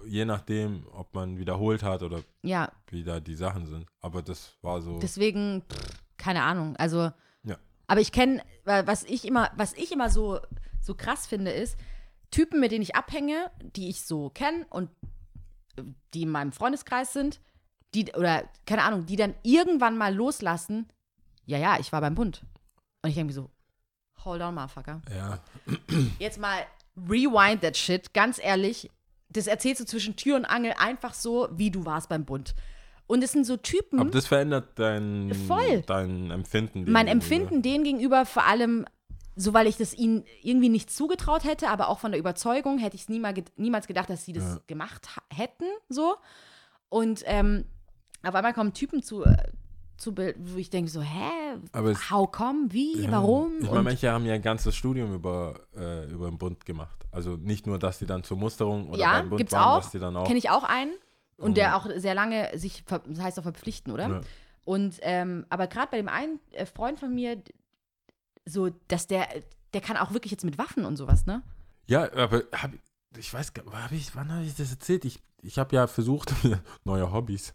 Ja. 0.04 0.10
je 0.10 0.26
nachdem, 0.26 0.88
ob 0.92 1.14
man 1.14 1.38
wiederholt 1.38 1.84
hat 1.84 2.02
oder 2.02 2.22
ja, 2.42 2.72
wie 2.90 3.04
da 3.04 3.20
die 3.20 3.36
Sachen 3.36 3.68
sind. 3.68 3.86
Aber 4.02 4.24
das 4.24 4.58
war 4.64 4.82
so. 4.82 4.98
deswegen, 4.98 5.62
pff, 5.72 6.04
keine 6.26 6.42
Ahnung. 6.42 6.76
Also, 6.78 7.12
ja. 7.44 7.58
Aber 7.86 8.02
ich 8.02 8.12
kenne, 8.12 8.44
was 8.64 9.04
ich 9.04 9.26
immer, 9.26 9.52
was 9.56 9.74
ich 9.74 9.92
immer 9.92 10.10
so, 10.10 10.40
so 10.82 10.96
krass 10.96 11.28
finde, 11.28 11.52
ist, 11.52 11.78
Typen, 12.32 12.60
mit 12.60 12.72
denen 12.72 12.82
ich 12.82 12.96
abhänge, 12.96 13.52
die 13.62 13.90
ich 13.90 14.02
so 14.02 14.32
kenne 14.32 14.66
und 14.72 14.90
äh, 15.78 15.84
die 16.16 16.24
in 16.24 16.30
meinem 16.30 16.52
Freundeskreis 16.52 17.14
sind, 17.14 17.42
die, 17.94 18.12
oder 18.14 18.44
keine 18.66 18.82
Ahnung, 18.82 19.06
die 19.06 19.18
dann 19.18 19.36
irgendwann 19.44 20.00
mal 20.00 20.16
loslassen, 20.16 20.92
ja, 21.46 21.60
ja, 21.60 21.78
ich 21.80 21.92
war 21.92 22.02
beim 22.02 22.16
Bund. 22.16 22.44
Und 23.04 23.10
ich 23.10 23.16
denke 23.16 23.28
mir 23.28 23.34
so, 23.34 23.52
hold 24.24 24.42
on, 24.42 24.56
motherfucker. 24.56 25.04
ja. 25.16 25.40
Jetzt 26.20 26.40
mal 26.40 26.66
rewind 26.98 27.62
that 27.62 27.78
shit, 27.78 28.16
ganz 28.16 28.40
ehrlich, 28.40 28.90
das 29.30 29.46
erzählst 29.46 29.82
du 29.82 29.86
zwischen 29.86 30.16
Tür 30.16 30.38
und 30.38 30.46
Angel 30.46 30.74
einfach 30.80 31.14
so, 31.14 31.50
wie 31.52 31.70
du 31.70 31.86
warst 31.86 32.10
beim 32.10 32.26
Bund. 32.26 32.56
Und 33.08 33.24
es 33.24 33.32
sind 33.34 33.46
so 33.46 33.56
Typen, 33.58 34.00
Aber 34.00 34.10
das 34.10 34.26
verändert 34.26 34.70
dein, 34.76 35.32
Voll. 35.48 35.84
dein 35.86 36.32
Empfinden. 36.32 36.92
mein. 36.92 37.08
Empfinden 37.08 37.62
denen 37.62 37.84
gegenüber 37.84 38.26
vor 38.26 38.46
allem 38.46 38.86
so 39.38 39.54
weil 39.54 39.68
ich 39.68 39.76
das 39.76 39.94
ihnen 39.94 40.24
irgendwie 40.44 40.70
nicht 40.70 40.90
zugetraut 40.90 41.44
hätte, 41.44 41.68
aber 41.68 41.90
auch 41.90 42.00
von 42.00 42.12
der 42.14 42.20
Überzeugung 42.22 42.78
hätte 42.78 42.96
ich 42.96 43.02
es 43.02 43.10
niemals, 43.10 43.42
niemals 43.58 43.86
gedacht, 43.86 44.10
dass 44.10 44.24
sie 44.24 44.32
das 44.32 44.46
Ja. 44.46 44.60
gemacht 44.66 45.10
hätten, 45.30 45.66
so. 45.90 46.16
Und 46.88 47.22
ähm, 47.26 47.66
auf 48.24 48.34
einmal 48.34 48.54
kommen 48.54 48.74
Typen 48.74 49.04
zu, 49.04 49.26
äh, 49.26 49.36
zu 49.98 50.14
Bild, 50.16 50.38
wo 50.40 50.58
ich 50.58 50.70
denke 50.70 50.90
so, 50.90 51.02
hä, 51.02 51.58
Aber 51.74 51.92
es- 51.92 52.10
how 52.10 52.32
come, 52.32 52.68
wie, 52.70 53.02
Ja. 53.04 53.12
warum? 53.12 53.56
Ich 53.60 53.70
meine, 53.70 53.84
manche 53.84 54.10
haben 54.10 54.26
ja 54.26 54.36
ein 54.36 54.42
ganzes 54.42 54.74
Studium 54.74 55.14
über, 55.14 55.60
äh, 55.76 56.06
über 56.10 56.30
den 56.30 56.38
Bund 56.38 56.66
gemacht. 56.66 57.06
Also 57.12 57.32
nicht 57.36 57.68
nur, 57.68 57.78
dass 57.78 58.00
sie 58.00 58.06
dann 58.06 58.24
zur 58.24 58.38
Musterung 58.38 58.88
oder 58.88 59.00
ja, 59.00 59.12
beim 59.20 59.30
Bund 59.32 59.40
gibt's 59.40 59.54
waren, 59.54 59.64
auch. 59.80 59.82
dass 59.84 59.92
sie 59.92 60.00
dann 60.00 60.16
auch. 60.16 60.26
Kenne 60.28 60.40
ich 60.40 60.50
auch 60.50 60.64
einen. 60.64 60.94
Und 61.38 61.58
der 61.58 61.76
auch 61.76 61.88
sehr 61.98 62.16
lange 62.16 62.58
sich, 62.58 62.84
das 62.86 63.20
heißt 63.20 63.40
auch 63.40 63.44
verpflichten, 63.44 63.92
oder? 63.92 64.08
Ja. 64.10 64.22
Und, 64.64 65.00
ähm, 65.02 65.46
aber 65.50 65.68
gerade 65.68 65.90
bei 65.92 65.98
dem 65.98 66.08
einen 66.08 66.40
äh, 66.52 66.66
Freund 66.66 67.00
von 67.00 67.14
mir, 67.14 67.42
so, 68.46 68.70
dass 68.88 69.08
der, 69.08 69.28
der 69.74 69.82
kann 69.82 69.98
auch 69.98 70.12
wirklich 70.14 70.32
jetzt 70.32 70.46
mit 70.46 70.58
Waffen 70.58 70.86
und 70.86 70.96
sowas, 70.98 71.26
ne? 71.26 71.44
Ja, 71.88 72.12
aber 72.14 72.44
hab, 72.54 72.72
ich 73.18 73.34
weiß 73.34 73.54
gar 73.54 73.66
hab 73.84 73.92
ich, 73.92 74.16
wann 74.16 74.32
habe 74.32 74.44
ich 74.44 74.56
das 74.56 74.72
erzählt? 74.72 75.06
Ich, 75.06 75.20
ich 75.42 75.58
habe 75.60 75.76
ja 75.76 75.88
versucht, 75.88 76.34
neue 76.84 77.12
Hobbys, 77.12 77.54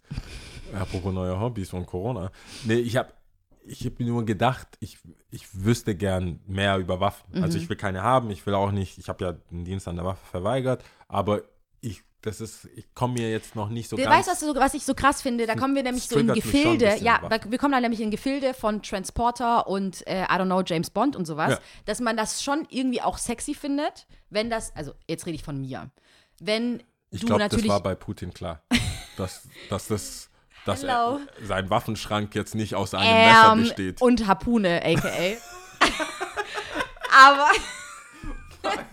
apropos 0.74 1.12
neue 1.12 1.38
Hobbys 1.40 1.70
von 1.70 1.86
Corona. 1.86 2.30
Nee, 2.64 2.74
ich 2.74 2.96
habe 2.96 3.12
ich 3.64 3.84
hab 3.84 3.98
mir 3.98 4.06
nur 4.06 4.24
gedacht, 4.24 4.68
ich, 4.80 4.98
ich 5.30 5.64
wüsste 5.64 5.94
gern 5.94 6.40
mehr 6.46 6.78
über 6.78 7.00
Waffen. 7.00 7.42
Also 7.42 7.58
Mhm. 7.58 7.64
ich 7.64 7.68
will 7.68 7.76
keine 7.76 8.02
haben, 8.02 8.30
ich 8.30 8.44
will 8.46 8.54
auch 8.54 8.70
nicht, 8.72 8.98
ich 8.98 9.08
habe 9.08 9.24
ja 9.24 9.32
den 9.32 9.64
Dienst 9.64 9.86
an 9.88 9.96
der 9.96 10.04
Waffe 10.04 10.24
verweigert, 10.26 10.82
aber 11.08 11.42
ich, 11.80 12.02
das 12.22 12.40
ist, 12.40 12.68
ich 12.76 12.92
komme 12.94 13.14
mir 13.14 13.30
jetzt 13.30 13.56
noch 13.56 13.70
nicht 13.70 13.88
so 13.88 13.96
Du 13.96 14.02
ganz. 14.02 14.28
weißt, 14.28 14.42
was, 14.42 14.50
du, 14.52 14.54
was 14.60 14.74
ich 14.74 14.84
so 14.84 14.94
krass 14.94 15.22
finde? 15.22 15.46
Da 15.46 15.54
kommen 15.54 15.74
wir 15.74 15.82
nämlich 15.82 16.06
so 16.06 16.18
in 16.18 16.28
Gefilde. 16.28 16.96
Ja, 17.00 17.20
wir 17.48 17.58
kommen 17.58 17.72
da 17.72 17.80
nämlich 17.80 18.00
in 18.00 18.10
Gefilde 18.10 18.52
von 18.52 18.82
Transporter 18.82 19.66
und 19.66 20.06
äh, 20.06 20.24
I 20.24 20.26
don't 20.26 20.44
know, 20.46 20.62
James 20.64 20.90
Bond 20.90 21.16
und 21.16 21.24
sowas, 21.26 21.52
Ja. 21.52 21.58
dass 21.86 22.00
man 22.00 22.16
das 22.16 22.42
schon 22.42 22.66
irgendwie 22.68 23.00
auch 23.00 23.16
sexy 23.18 23.54
findet, 23.54 24.06
wenn 24.28 24.50
das, 24.50 24.74
also 24.76 24.92
jetzt 25.08 25.24
rede 25.26 25.36
ich 25.36 25.42
von 25.42 25.60
mir, 25.60 25.90
wenn 26.40 26.82
Ich 27.10 27.20
du 27.22 27.26
glaube, 27.26 27.48
das 27.48 27.68
war 27.68 27.82
bei 27.82 27.94
Putin 27.94 28.34
klar, 28.34 28.62
dass, 29.16 29.48
dass, 29.70 29.88
das, 29.88 30.28
dass 30.66 30.82
er, 30.82 31.20
sein 31.42 31.70
Waffenschrank 31.70 32.34
jetzt 32.34 32.54
nicht 32.54 32.74
aus 32.74 32.92
einem 32.92 33.28
Messer 33.28 33.52
ähm, 33.52 33.58
besteht. 33.60 34.02
und 34.02 34.26
Harpune, 34.26 34.82
aka. 34.84 35.08
Aber 37.24 37.48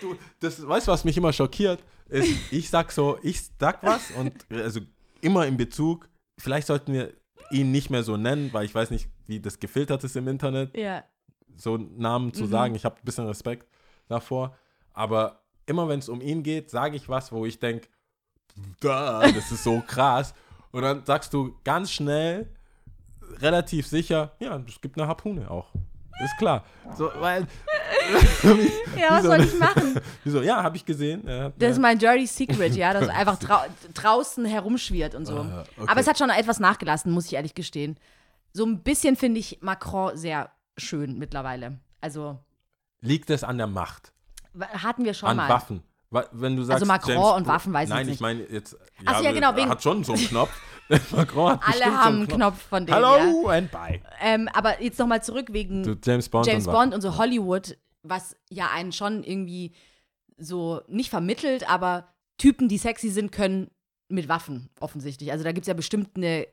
Du, 0.00 0.16
das, 0.40 0.66
weißt 0.66 0.88
du, 0.88 0.92
was 0.92 1.04
mich 1.04 1.16
immer 1.16 1.32
schockiert? 1.32 1.82
Ist, 2.10 2.52
ich 2.52 2.68
sag 2.70 2.90
so, 2.92 3.18
ich 3.22 3.40
sag 3.58 3.82
was 3.82 4.10
und 4.12 4.32
also 4.50 4.80
immer 5.20 5.46
in 5.46 5.56
Bezug, 5.56 6.08
vielleicht 6.38 6.66
sollten 6.66 6.92
wir 6.92 7.12
ihn 7.50 7.70
nicht 7.70 7.88
mehr 7.90 8.02
so 8.02 8.16
nennen, 8.16 8.52
weil 8.52 8.64
ich 8.64 8.74
weiß 8.74 8.90
nicht, 8.90 9.08
wie 9.26 9.40
das 9.40 9.58
gefiltert 9.58 10.02
ist 10.04 10.16
im 10.16 10.26
Internet, 10.28 10.76
ja, 10.76 11.04
so 11.56 11.76
Namen 11.76 12.26
Mhm. 12.26 12.34
zu 12.34 12.46
sagen. 12.46 12.74
Ich 12.74 12.84
habe 12.84 12.96
ein 12.96 13.04
bisschen 13.04 13.26
Respekt 13.26 13.66
davor. 14.08 14.56
Aber 14.92 15.40
immer 15.66 15.88
wenn 15.88 15.98
es 16.00 16.08
um 16.08 16.20
ihn 16.20 16.42
geht, 16.42 16.70
sage 16.70 16.96
ich 16.96 17.08
was, 17.08 17.30
wo 17.32 17.46
ich 17.46 17.58
denke, 17.58 17.88
das 18.80 19.50
ist 19.52 19.62
so 19.64 19.82
krass. 19.86 20.34
Und 20.72 20.82
dann 20.82 21.04
sagst 21.04 21.32
du 21.32 21.56
ganz 21.64 21.90
schnell, 21.92 22.48
relativ 23.38 23.86
sicher, 23.86 24.32
ja, 24.40 24.56
es 24.68 24.80
gibt 24.80 24.98
eine 24.98 25.06
Harpune 25.08 25.50
auch. 25.50 25.72
Ist 26.24 26.36
klar. 26.38 26.64
So, 26.96 27.10
weil, 27.18 27.46
ja, 28.96 29.10
was 29.10 29.22
soll 29.24 29.40
ich 29.42 29.58
machen? 29.58 30.00
wieso, 30.24 30.42
ja, 30.42 30.62
habe 30.62 30.76
ich 30.76 30.84
gesehen. 30.84 31.22
Ja, 31.26 31.48
Das 31.50 31.54
ja. 31.60 31.68
ist 31.70 31.78
mein 31.78 31.98
Dirty 31.98 32.26
Secret, 32.26 32.74
ja, 32.76 32.92
dass 32.92 33.08
er 33.08 33.14
einfach 33.16 33.38
drau 33.38 33.60
draußen 33.94 34.44
herumschwirrt 34.44 35.14
und 35.14 35.26
so. 35.26 35.38
Ah, 35.38 35.64
okay. 35.76 35.88
Aber 35.90 36.00
es 36.00 36.06
hat 36.06 36.18
schon 36.18 36.30
etwas 36.30 36.60
nachgelassen, 36.60 37.12
muss 37.12 37.26
ich 37.26 37.34
ehrlich 37.34 37.54
gestehen. 37.54 37.96
So 38.52 38.64
ein 38.66 38.82
bisschen 38.82 39.16
finde 39.16 39.40
ich 39.40 39.58
Macron 39.60 40.16
sehr 40.16 40.50
schön 40.76 41.18
mittlerweile. 41.18 41.78
Also 42.00 42.38
Liegt 43.00 43.30
es 43.30 43.44
an 43.44 43.58
der 43.58 43.66
Macht? 43.66 44.12
hatten 44.58 45.04
wir 45.04 45.14
schon 45.14 45.28
an 45.28 45.36
mal. 45.36 45.48
Waffen? 45.48 45.82
Wa- 46.10 46.26
Wenn 46.32 46.56
du 46.56 46.64
sagst, 46.64 46.74
Also 46.82 46.86
Macron 46.86 47.14
James 47.14 47.32
und 47.36 47.46
Waffen 47.46 47.72
weiß 47.72 47.88
ich 47.88 47.94
Nein, 47.94 48.06
jetzt 48.08 48.14
ich 48.16 48.20
meine 48.20 48.42
jetzt. 48.42 48.76
Ach 49.06 49.18
so, 49.18 49.24
ja, 49.24 49.30
genau, 49.32 49.54
wegen- 49.54 49.70
hat 49.70 49.82
schon 49.82 50.02
so 50.02 50.12
einen 50.14 50.26
Knopf. 50.26 50.50
Macron 51.12 51.60
hat 51.60 51.74
Alle 51.74 51.84
haben 51.96 52.14
so 52.14 52.20
einen 52.20 52.28
Knopf 52.28 52.62
von 52.62 52.86
denen. 52.86 52.96
Hallo 52.96 53.48
and 53.48 53.70
bye. 53.70 54.00
Ja. 54.02 54.10
Ähm, 54.20 54.48
aber 54.52 54.82
jetzt 54.82 54.98
nochmal 54.98 55.22
zurück 55.22 55.48
wegen 55.52 55.82
Du, 55.82 55.96
James 56.02 56.28
Bond. 56.28 56.46
James 56.46 56.66
und 56.66 56.72
Bond 56.72 56.94
und 56.94 57.00
so 57.00 57.16
Hollywood, 57.16 57.76
was 58.02 58.36
ja 58.50 58.70
einen 58.74 58.92
schon 58.92 59.22
irgendwie 59.22 59.72
so 60.38 60.80
nicht 60.88 61.10
vermittelt, 61.10 61.68
aber 61.68 62.08
Typen, 62.38 62.68
die 62.68 62.78
sexy 62.78 63.10
sind, 63.10 63.30
können 63.32 63.70
mit 64.08 64.28
Waffen 64.28 64.70
offensichtlich. 64.80 65.30
Also 65.30 65.44
da 65.44 65.52
gibt 65.52 65.64
es 65.64 65.68
ja 65.68 65.74
bestimmt 65.74 66.10
eine, 66.16 66.46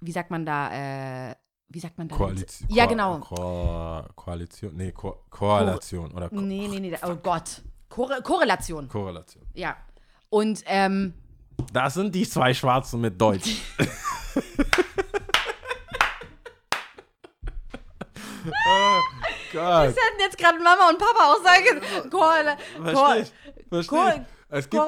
wie 0.00 0.12
sagt 0.12 0.30
man 0.30 0.44
da, 0.44 1.30
äh, 1.30 1.34
wie 1.68 1.80
sagt 1.80 1.98
man 1.98 2.08
da? 2.08 2.16
Koalition. 2.16 2.68
Ja, 2.70 2.86
genau. 2.86 3.18
Ko 3.20 4.02
Koalition. 4.14 4.76
Nee, 4.76 4.92
Ko 4.92 5.24
Koalition. 5.30 6.12
Oder 6.12 6.28
Ko 6.28 6.36
Nee, 6.40 6.68
nee, 6.68 6.80
nee, 6.80 6.96
oh 7.02 7.16
Gott. 7.16 7.62
Korre 7.88 8.20
Korrelation, 8.22 8.88
Korrelation. 8.88 9.44
ja. 9.54 9.76
Und 10.28 10.62
ähm, 10.66 11.14
Das 11.72 11.94
sind 11.94 12.14
die 12.14 12.28
zwei 12.28 12.54
Schwarzen 12.54 13.00
mit 13.00 13.20
Deutsch. 13.20 13.56
oh 18.46 19.00
Gott. 19.52 19.88
hätten 19.88 20.20
jetzt 20.20 20.38
gerade 20.38 20.58
Mama 20.58 20.88
und 20.90 20.98
Papa 20.98 21.32
auch 21.32 21.42
sagen. 21.42 22.10
Korrela 22.10 22.56
Verstehe 22.82 23.22
ich. 23.22 23.68
Verstehe 23.68 24.14
ich. 24.16 24.22
Es 24.48 24.70
gibt, 24.70 24.82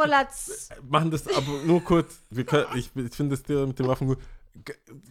machen 0.89 1.11
das 1.11 1.27
aber 1.29 1.51
nur 1.65 1.83
kurz. 1.83 2.21
Können, 2.47 2.67
ich 2.77 2.91
ich 2.95 3.15
finde 3.15 3.35
das 3.37 3.43
dir 3.43 3.67
mit 3.67 3.79
den 3.79 3.89
Waffen 3.89 4.07
gut. 4.07 4.19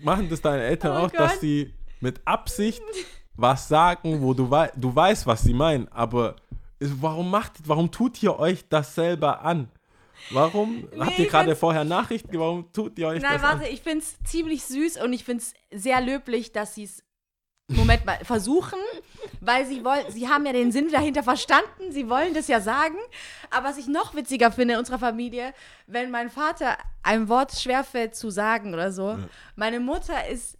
Machen 0.01 0.29
das 0.29 0.41
deine 0.41 0.63
Eltern 0.63 0.95
Oh 0.95 1.05
auch, 1.05 1.11
dass 1.11 1.33
Gott. 1.33 1.41
sie 1.41 1.73
mit 1.99 2.21
Absicht 2.25 2.81
was 3.35 3.67
sagen, 3.67 4.21
wo 4.21 4.33
du, 4.33 4.49
wei 4.49 4.71
du 4.75 4.95
weißt, 4.95 5.27
was 5.27 5.41
sie 5.43 5.53
meinen, 5.53 5.87
aber 5.89 6.35
warum 6.79 7.29
macht, 7.29 7.53
warum 7.65 7.91
tut 7.91 8.21
ihr 8.23 8.39
euch 8.39 8.67
das 8.69 8.95
selber 8.95 9.41
an? 9.41 9.69
Warum 10.31 10.87
habt 10.99 11.19
ihr 11.19 11.27
gerade 11.27 11.55
vorher 11.55 11.83
Nachrichten? 11.83 12.37
Warum 12.39 12.71
tut 12.71 12.97
ihr 12.99 13.07
euch 13.07 13.21
Nein, 13.21 13.33
das 13.33 13.41
warte, 13.41 13.65
an? 13.65 13.71
ich 13.71 13.81
finde 13.81 13.99
es 13.99 14.17
ziemlich 14.23 14.63
süß 14.65 15.01
und 15.01 15.13
ich 15.13 15.23
finde 15.23 15.43
es 15.43 15.81
sehr 15.83 16.01
löblich, 16.01 16.51
dass 16.51 16.75
sie 16.75 16.83
es, 16.83 17.03
Moment 17.69 18.05
mal, 18.05 18.17
versuchen, 18.23 18.79
weil 19.41 19.65
sie 19.65 19.83
wollen, 19.83 20.09
sie 20.09 20.29
haben 20.29 20.45
ja 20.45 20.53
den 20.53 20.71
Sinn 20.71 20.89
dahinter 20.89 21.23
verstanden, 21.23 21.91
sie 21.91 22.09
wollen 22.09 22.33
das 22.33 22.47
ja 22.47 22.61
sagen. 22.61 22.95
Aber 23.49 23.69
was 23.69 23.77
ich 23.77 23.87
noch 23.87 24.15
witziger 24.15 24.51
finde 24.51 24.75
in 24.75 24.79
unserer 24.79 24.99
Familie, 24.99 25.53
wenn 25.85 26.09
mein 26.11 26.29
Vater 26.29 26.77
ein 27.03 27.27
Wort 27.27 27.51
schwerfällt 27.51 28.15
zu 28.15 28.29
sagen 28.29 28.73
oder 28.73 28.91
so, 28.91 29.17
meine 29.55 29.79
Mutter 29.79 30.27
ist. 30.27 30.57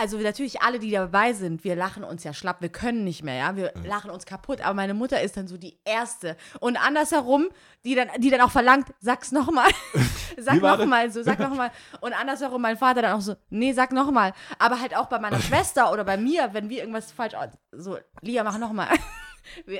Also 0.00 0.16
natürlich 0.16 0.62
alle, 0.62 0.78
die 0.78 0.90
dabei 0.90 1.34
sind, 1.34 1.62
wir 1.62 1.76
lachen 1.76 2.04
uns 2.04 2.24
ja 2.24 2.32
schlapp, 2.32 2.62
wir 2.62 2.70
können 2.70 3.04
nicht 3.04 3.22
mehr, 3.22 3.34
ja, 3.34 3.54
wir 3.54 3.72
lachen 3.84 4.10
uns 4.10 4.24
kaputt, 4.24 4.62
aber 4.62 4.72
meine 4.72 4.94
Mutter 4.94 5.20
ist 5.20 5.36
dann 5.36 5.46
so 5.46 5.58
die 5.58 5.78
Erste. 5.84 6.38
Und 6.58 6.78
andersherum, 6.78 7.48
die 7.84 7.94
dann, 7.94 8.08
die 8.16 8.30
dann 8.30 8.40
auch 8.40 8.50
verlangt, 8.50 8.86
sag's 9.00 9.30
nochmal, 9.30 9.70
sag 10.38 10.62
nochmal, 10.62 11.10
so, 11.10 11.22
sag 11.22 11.38
nochmal. 11.38 11.70
Und 12.00 12.14
andersherum 12.14 12.62
mein 12.62 12.78
Vater 12.78 13.02
dann 13.02 13.12
auch 13.12 13.20
so, 13.20 13.34
nee, 13.50 13.74
sag 13.74 13.92
nochmal. 13.92 14.32
Aber 14.58 14.80
halt 14.80 14.96
auch 14.96 15.06
bei 15.06 15.18
meiner 15.18 15.40
Schwester 15.42 15.92
oder 15.92 16.04
bei 16.04 16.16
mir, 16.16 16.48
wenn 16.54 16.70
wir 16.70 16.78
irgendwas 16.78 17.12
falsch, 17.12 17.34
so, 17.72 17.98
Lia, 18.22 18.42
mach 18.42 18.56
nochmal. 18.56 18.88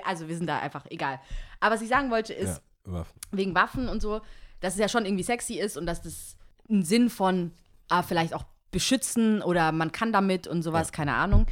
Also 0.04 0.26
wir 0.26 0.37
sind 0.37 0.46
da 0.46 0.59
einfach, 0.59 0.85
egal. 0.90 1.20
Aber 1.61 1.74
was 1.74 1.83
ich 1.83 1.88
sagen 1.88 2.11
wollte 2.11 2.33
ist, 2.33 2.61
Ja, 2.87 2.92
Waffen. 2.92 3.20
wegen 3.30 3.54
Waffen 3.54 3.88
und 3.88 4.00
so, 4.00 4.20
dass 4.61 4.72
es 4.72 4.80
ja 4.80 4.88
schon 4.88 5.04
irgendwie 5.04 5.22
sexy 5.22 5.61
ist 5.61 5.76
und 5.76 5.87
dass 5.87 6.02
das 6.02 6.37
einen 6.68 6.83
Sinn 6.83 7.09
von 7.11 7.52
ah, 7.88 8.02
vielleicht 8.02 8.35
auch 8.35 8.44
beschützen 8.70 9.42
oder 9.42 9.72
man 9.72 9.92
kann 9.92 10.12
damit 10.12 10.46
und 10.46 10.62
sowas, 10.62 10.92
keine 10.92 11.14
Ahnung. 11.14 11.46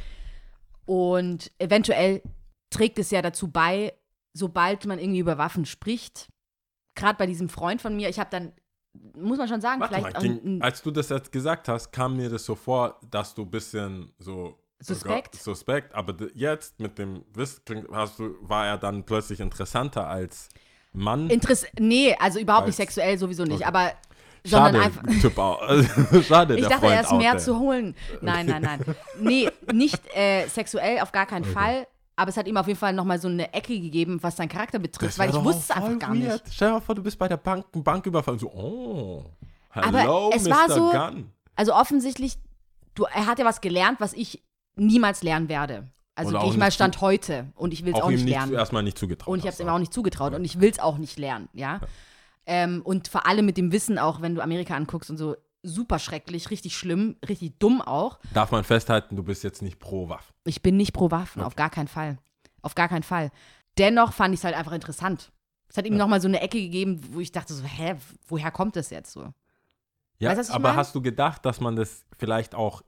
Und 0.85 1.51
eventuell 1.59 2.21
trägt 2.69 2.99
es 2.99 3.11
ja 3.11 3.21
dazu 3.21 3.49
bei, 3.49 3.93
sobald 4.33 4.85
man 4.85 4.99
irgendwie 4.99 5.19
über 5.19 5.37
Waffen 5.37 5.65
spricht, 5.65 6.29
gerade 6.95 7.17
bei 7.17 7.25
diesem 7.25 7.49
Freund 7.49 7.81
von 7.81 7.95
mir, 7.95 8.09
ich 8.09 8.19
habe 8.19 8.29
dann, 8.31 8.53
muss 9.15 9.37
man 9.37 9.47
schon 9.47 9.61
sagen, 9.61 9.81
Warte 9.81 9.95
vielleicht 9.95 10.13
mal, 10.13 10.21
ging, 10.21 10.61
als 10.61 10.81
du 10.81 10.91
das 10.91 11.09
jetzt 11.09 11.31
gesagt 11.31 11.67
hast, 11.67 11.91
kam 11.91 12.17
mir 12.17 12.29
das 12.29 12.45
so 12.45 12.55
vor, 12.55 12.99
dass 13.09 13.33
du 13.35 13.43
ein 13.43 13.51
bisschen 13.51 14.11
so 14.19 14.57
Suspekt? 14.81 15.35
sogar 15.35 15.43
suspekt, 15.55 15.93
aber 15.93 16.15
jetzt 16.33 16.79
mit 16.79 16.97
dem 16.97 17.23
Wiss 17.33 17.61
klingt, 17.65 17.87
hast 17.91 18.19
du, 18.19 18.35
war 18.41 18.65
er 18.65 18.77
dann 18.77 19.03
plötzlich 19.03 19.39
interessanter 19.41 20.07
als 20.07 20.49
Mann. 20.93 21.29
Interess 21.29 21.65
nee, 21.79 22.15
also 22.19 22.39
überhaupt 22.39 22.65
nicht 22.65 22.79
Als- 22.79 22.93
sexuell 22.95 23.17
sowieso 23.17 23.43
nicht, 23.43 23.57
Okay. 23.57 23.65
aber 23.65 23.91
sondern 24.43 24.75
Schade, 24.75 24.85
einfach. 24.85 25.21
Typ 25.21 25.37
auch. 25.37 25.61
Also, 25.67 26.21
Schade, 26.23 26.57
Ich 26.59 26.67
dachte, 26.67 26.87
er 26.87 27.01
ist 27.01 27.11
mehr 27.11 27.31
there. 27.31 27.37
zu 27.43 27.59
holen. 27.59 27.95
Nein, 28.21 28.45
nein, 28.45 28.61
nein. 28.61 28.83
Nee, 29.19 29.49
nicht 29.73 29.99
äh, 30.15 30.47
sexuell, 30.47 30.99
auf 31.01 31.11
gar 31.11 31.25
keinen 31.25 31.45
Fall. 31.45 31.87
Aber 32.15 32.29
es 32.29 32.35
hat 32.37 32.47
ihm 32.47 32.57
auf 32.57 32.67
jeden 32.67 32.77
Fall 32.79 32.91
nochmal 32.91 33.19
so 33.19 33.29
eine 33.29 33.53
Ecke 33.53 33.79
gegeben, 33.79 34.19
was 34.21 34.35
seinen 34.35 34.49
Charakter 34.49 34.77
betrifft, 34.77 35.17
weil 35.17 35.29
ich 35.29 35.35
wusste 35.43 35.61
es 35.61 35.71
einfach 35.71 35.97
gar 35.99 36.13
nicht. 36.13 36.27
weird. 36.27 36.43
Stell 36.51 36.67
dir 36.67 36.73
mal 36.73 36.81
vor, 36.81 36.95
du 36.95 37.01
bist 37.03 37.17
bei 37.17 37.27
der 37.29 37.37
Bank, 37.37 37.65
ein 37.73 37.81
Banküberfall 37.83 38.33
und 38.33 38.39
so, 38.39 38.47
oh, 38.51 39.23
Aber 39.71 39.97
hello, 39.99 40.29
es 40.35 40.43
Mr. 40.43 40.49
war 40.51 40.69
so- 40.69 40.91
Gunn. 40.91 41.31
Also 41.55 41.73
offensichtlich, 41.73 42.37
du, 42.95 43.05
er 43.05 43.25
hat 43.25 43.39
ja 43.39 43.45
was 43.45 43.61
gelernt, 43.61 43.99
was 44.01 44.11
ich 44.13 44.43
niemals 44.75 45.23
lernen 45.23 45.47
werde. 45.47 45.87
Also 46.15 46.37
gehe 46.37 46.49
ich 46.49 46.57
mal 46.57 46.65
nicht 46.65 46.75
Stand 46.75 46.95
zu- 46.95 47.01
heute 47.01 47.45
und 47.55 47.71
ich 47.73 47.85
will 47.85 47.93
es 47.93 47.99
Auch 48.01 48.05
auch 48.05 48.09
nicht 48.09 48.25
nicht, 48.25 48.33
lernen. 48.33 48.51
erstmal 48.53 48.83
nicht 48.83 48.97
zugetraut. 48.97 49.29
Und 49.31 49.39
ich 49.39 49.45
habe 49.45 49.53
es 49.53 49.59
ihm 49.61 49.69
auch 49.69 49.79
nicht 49.79 49.93
zugetraut 49.93 50.33
und 50.33 50.43
ich 50.43 50.59
will 50.59 50.69
es 50.69 50.79
auch 50.79 50.97
nicht 50.97 51.17
lernen, 51.17 51.47
ja. 51.53 51.79
Ähm, 52.45 52.81
und 52.83 53.07
vor 53.07 53.25
allem 53.27 53.45
mit 53.45 53.57
dem 53.57 53.71
Wissen 53.71 53.97
auch, 53.99 54.21
wenn 54.21 54.35
du 54.35 54.41
Amerika 54.41 54.75
anguckst 54.75 55.09
und 55.09 55.17
so, 55.17 55.35
super 55.61 55.99
schrecklich, 55.99 56.49
richtig 56.51 56.77
schlimm, 56.77 57.17
richtig 57.27 57.59
dumm 57.59 57.81
auch. 57.81 58.19
Darf 58.33 58.51
man 58.51 58.63
festhalten, 58.63 59.15
du 59.15 59.23
bist 59.23 59.43
jetzt 59.43 59.61
nicht 59.61 59.79
pro 59.79 60.07
Waffen. 60.09 60.33
Ich 60.45 60.61
bin 60.61 60.77
nicht 60.77 60.93
pro 60.93 61.11
Waffen, 61.11 61.41
Okay. 61.41 61.47
auf 61.47 61.55
gar 61.55 61.69
keinen 61.69 61.87
Fall. 61.89 62.17
Auf 62.61 62.75
gar 62.75 62.87
keinen 62.87 63.03
Fall. 63.03 63.29
Dennoch 63.77 64.13
fand 64.13 64.33
ich 64.33 64.39
es 64.39 64.43
halt 64.45 64.55
einfach 64.55 64.71
interessant. 64.71 65.31
Es 65.67 65.77
hat 65.77 65.85
ihm 65.85 65.93
Ja. 65.93 65.99
nochmal 65.99 66.21
so 66.21 66.27
eine 66.27 66.41
Ecke 66.41 66.59
gegeben, 66.59 66.99
wo 67.13 67.19
ich 67.19 67.31
dachte 67.31 67.53
so, 67.53 67.63
hä, 67.63 67.95
woher 68.27 68.51
kommt 68.51 68.75
das 68.75 68.89
jetzt 68.89 69.11
so? 69.11 69.33
Ja, 70.17 70.35
Weißt 70.35 70.51
aber 70.51 70.69
mein? 70.69 70.77
hast 70.77 70.95
du 70.95 71.01
gedacht, 71.01 71.45
dass 71.45 71.59
man 71.61 71.75
das 71.75 72.03
vielleicht 72.17 72.55
auch 72.55 72.81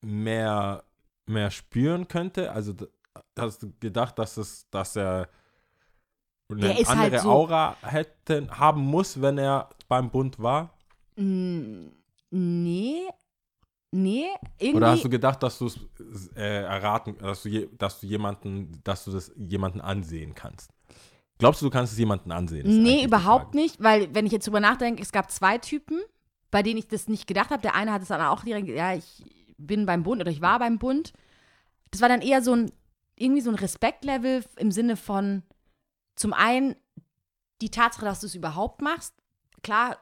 mehr, 0.00 0.84
mehr 1.26 1.50
spüren 1.50 2.08
könnte? 2.08 2.52
Also 2.52 2.74
hast 3.38 3.62
du 3.62 3.72
gedacht, 3.80 4.18
dass 4.18 4.36
es, 4.36 4.68
dass 4.70 4.96
er 4.96 5.28
eine 6.50 6.60
Der 6.60 6.78
ist 6.78 6.88
andere 6.88 7.10
halt 7.12 7.20
so- 7.22 7.30
Aura 7.30 7.76
hätte, 7.82 8.46
haben 8.50 8.82
muss, 8.82 9.20
wenn 9.20 9.38
er 9.38 9.68
beim 9.88 10.10
Bund 10.10 10.38
war? 10.38 10.70
Mm, 11.16 11.88
Nee, 12.36 13.02
nee, 13.92 14.26
irgendwie. 14.58 14.76
Oder 14.76 14.90
hast 14.90 15.04
du 15.04 15.08
gedacht, 15.08 15.40
dass 15.42 15.56
du 15.58 15.66
es 15.66 15.78
äh, 16.36 16.62
erraten, 16.64 17.16
dass 17.18 17.44
du, 17.44 17.68
dass 17.78 18.00
du 18.00 18.06
jemanden, 18.08 18.80
dass 18.82 19.04
du 19.04 19.12
das 19.12 19.30
jemanden 19.36 19.80
ansehen 19.80 20.34
kannst? 20.34 20.70
Glaubst 21.38 21.60
du, 21.62 21.66
du 21.66 21.70
kannst 21.70 21.92
es 21.92 21.98
jemanden 21.98 22.32
ansehen? 22.32 22.82
Nee, 22.82 23.04
überhaupt 23.04 23.54
nicht, 23.54 23.80
weil 23.82 24.12
wenn 24.14 24.26
ich 24.26 24.32
jetzt 24.32 24.46
drüber 24.48 24.58
nachdenke, 24.60 25.00
es 25.02 25.12
gab 25.12 25.30
zwei 25.30 25.58
Typen, 25.58 26.00
bei 26.50 26.62
denen 26.64 26.78
ich 26.78 26.88
das 26.88 27.08
nicht 27.08 27.26
gedacht 27.28 27.50
habe. 27.50 27.62
Der 27.62 27.74
eine 27.76 27.92
hat 27.92 28.02
es 28.02 28.08
dann 28.08 28.20
auch 28.20 28.42
direkt, 28.44 28.68
ja, 28.68 28.94
ich 28.94 29.24
bin 29.56 29.86
beim 29.86 30.02
Bund 30.02 30.20
oder 30.20 30.30
ich 30.30 30.40
war 30.40 30.58
beim 30.58 30.78
Bund. 30.78 31.12
Das 31.92 32.00
war 32.00 32.08
dann 32.08 32.20
eher 32.20 32.42
so 32.42 32.52
ein, 32.54 32.72
irgendwie 33.16 33.40
so 33.42 33.50
ein 33.50 33.56
Respektlevel 33.56 34.44
im 34.56 34.72
Sinne 34.72 34.96
von, 34.96 35.42
zum 36.16 36.32
einen 36.32 36.76
die 37.60 37.70
Tatsache, 37.70 38.04
dass 38.04 38.20
du 38.20 38.26
es 38.26 38.34
überhaupt 38.34 38.82
machst. 38.82 39.14
Klar, 39.62 39.98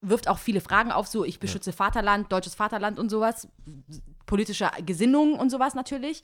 wirft 0.00 0.28
auch 0.28 0.38
viele 0.38 0.60
Fragen 0.60 0.92
auf, 0.92 1.06
so 1.06 1.24
ich 1.24 1.40
beschütze 1.40 1.72
Vaterland, 1.72 2.30
deutsches 2.30 2.54
Vaterland 2.54 2.98
und 2.98 3.08
sowas, 3.08 3.48
politische 4.26 4.70
Gesinnung 4.84 5.38
und 5.38 5.50
sowas 5.50 5.74
natürlich. 5.74 6.22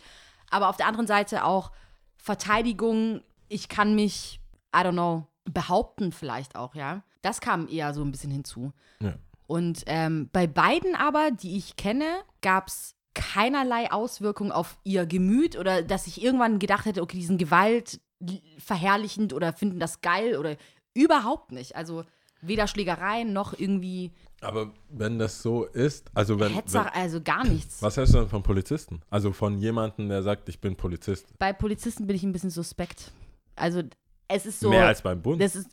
Aber 0.51 0.69
auf 0.69 0.77
der 0.77 0.87
anderen 0.87 1.07
Seite 1.07 1.45
auch 1.45 1.73
Verteidigung, 2.17 3.23
ich 3.49 3.69
kann 3.69 3.95
mich, 3.95 4.41
I 4.75 4.81
don't 4.81 4.93
know, 4.93 5.27
behaupten 5.45 6.13
vielleicht 6.13 6.57
auch, 6.57 6.75
ja. 6.75 7.03
Das 7.23 7.41
kam 7.41 7.69
eher 7.69 7.95
so 7.95 8.03
ein 8.03 8.13
bisschen 8.13 8.31
hinzu. 8.31 8.73
Ja. 9.01 9.15
Und 9.47 9.83
ähm, 9.87 10.29
bei 10.33 10.47
beiden 10.47 10.95
aber, 10.95 11.31
die 11.31 11.57
ich 11.57 11.77
kenne, 11.77 12.07
gab 12.41 12.69
es 12.69 12.95
keinerlei 13.15 13.91
Auswirkung 13.93 14.53
auf 14.53 14.79
ihr 14.85 15.07
Gemüt 15.07 15.57
oder 15.57 15.83
dass 15.83 16.07
ich 16.07 16.23
irgendwann 16.23 16.59
gedacht 16.59 16.87
hätte, 16.87 17.03
okay, 17.03 17.19
die 17.19 17.27
sind 17.27 17.39
Gewalt 17.39 18.01
verherrlichend 18.59 19.33
oder 19.33 19.53
finden 19.53 19.79
das 19.81 20.01
geil 20.01 20.37
oder 20.37 20.57
überhaupt 20.95 21.53
nicht. 21.53 21.77
Also 21.77 22.05
weder 22.41 22.67
Schlägereien 22.67 23.33
noch 23.33 23.57
irgendwie 23.59 24.11
Aber 24.41 24.73
wenn 24.89 25.19
das 25.19 25.43
so 25.43 25.65
ist, 25.65 26.11
also 26.15 26.39
wenn, 26.41 26.49
wenn 26.49 26.55
Hetzer, 26.57 26.95
also 26.95 27.21
gar 27.21 27.45
nichts. 27.47 27.81
was 27.83 27.97
hältst 27.97 28.15
du 28.15 28.19
denn 28.19 28.29
von 28.29 28.43
Polizisten? 28.43 29.01
Also 29.11 29.33
von 29.33 29.59
jemandem, 29.59 30.09
der 30.09 30.23
sagt, 30.23 30.49
ich 30.49 30.61
bin 30.61 30.75
Polizist. 30.77 31.27
Bei 31.39 31.53
Polizisten 31.53 32.07
bin 32.07 32.17
ich 32.17 32.23
ein 32.25 32.33
bisschen 32.33 32.51
suspekt. 32.51 33.13
Also 33.55 33.83
es 34.29 34.47
ist 34.47 34.61
so. 34.61 34.71
Mehr 34.71 34.87
als 34.87 35.03
beim 35.03 35.21
Bund. 35.23 35.41
Das 35.41 35.55
ist. 35.55 35.69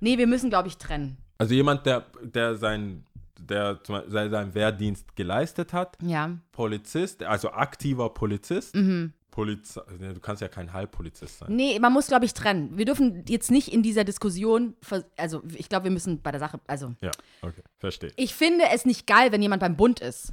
Nee, 0.00 0.18
wir 0.18 0.26
müssen, 0.26 0.50
glaube 0.50 0.68
ich, 0.68 0.78
trennen. 0.78 1.16
Also 1.38 1.54
jemand, 1.54 1.84
der, 1.86 2.06
der 2.22 2.56
sein, 2.56 3.04
der 3.38 3.82
zum 3.84 3.96
Beispiel 3.96 4.30
seinen 4.30 4.54
Wehrdienst 4.54 5.14
geleistet 5.16 5.72
hat, 5.72 5.96
Ja. 6.02 6.38
Polizist, 6.52 7.22
also 7.22 7.50
aktiver 7.50 8.08
Polizist, 8.10 8.74
Mhm. 8.74 9.12
Polizei, 9.32 9.80
du 9.98 10.20
kannst 10.20 10.40
ja 10.42 10.46
kein 10.48 10.72
Halbpolizist 10.72 11.38
sein. 11.38 11.56
Nee, 11.56 11.78
man 11.80 11.92
muss, 11.92 12.06
glaube 12.06 12.24
ich, 12.26 12.34
trennen. 12.34 12.76
Wir 12.78 12.84
dürfen 12.84 13.24
jetzt 13.26 13.50
nicht 13.50 13.68
in 13.72 13.82
dieser 13.82 14.04
Diskussion, 14.04 14.76
also 15.16 15.42
ich 15.56 15.68
glaube, 15.68 15.84
wir 15.84 15.90
müssen 15.90 16.22
bei 16.22 16.30
der 16.30 16.38
Sache, 16.38 16.60
also 16.68 16.94
Ja, 17.00 17.10
okay, 17.40 17.62
verstehe. 17.78 18.12
ich 18.16 18.34
finde 18.34 18.66
es 18.72 18.84
nicht 18.84 19.06
geil, 19.08 19.32
wenn 19.32 19.42
jemand 19.42 19.60
beim 19.60 19.76
Bund 19.76 19.98
ist. 20.00 20.32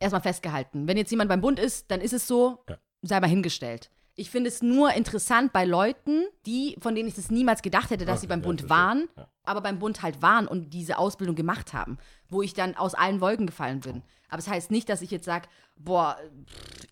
Erstmal 0.00 0.20
festgehalten. 0.22 0.88
Wenn 0.88 0.96
jetzt 0.96 1.10
jemand 1.10 1.28
beim 1.28 1.40
Bund 1.40 1.58
ist, 1.60 1.90
dann 1.90 2.00
ist 2.00 2.12
es 2.12 2.26
so, 2.26 2.62
Ja. 2.68 2.76
sei 3.02 3.20
mal 3.20 3.28
hingestellt. 3.28 3.88
Ich 4.16 4.30
finde 4.30 4.48
es 4.48 4.60
nur 4.62 4.92
interessant 4.94 5.52
bei 5.52 5.64
Leuten, 5.64 6.24
die, 6.44 6.76
von 6.80 6.94
denen 6.94 7.08
ich 7.08 7.14
das 7.14 7.30
niemals 7.30 7.62
gedacht 7.62 7.88
hätte, 7.90 8.04
dass 8.04 8.14
Okay, 8.16 8.20
sie 8.22 8.26
beim 8.26 8.40
ja, 8.40 8.46
Bund 8.46 8.68
waren, 8.68 9.08
Ja. 9.16 9.28
Aber 9.44 9.60
beim 9.60 9.78
Bund 9.78 10.02
halt 10.02 10.22
waren 10.22 10.46
und 10.46 10.70
diese 10.70 10.98
Ausbildung 10.98 11.36
gemacht 11.36 11.72
haben, 11.72 11.98
wo 12.28 12.42
ich 12.42 12.54
dann 12.54 12.74
aus 12.76 12.94
allen 12.94 13.20
Wolken 13.20 13.46
gefallen 13.46 13.80
bin. 13.80 14.02
Aber 14.28 14.38
es 14.38 14.44
das 14.44 14.54
heißt 14.54 14.70
nicht, 14.70 14.88
dass 14.88 15.02
ich 15.02 15.10
jetzt 15.10 15.24
sage, 15.24 15.48
boah, 15.76 16.16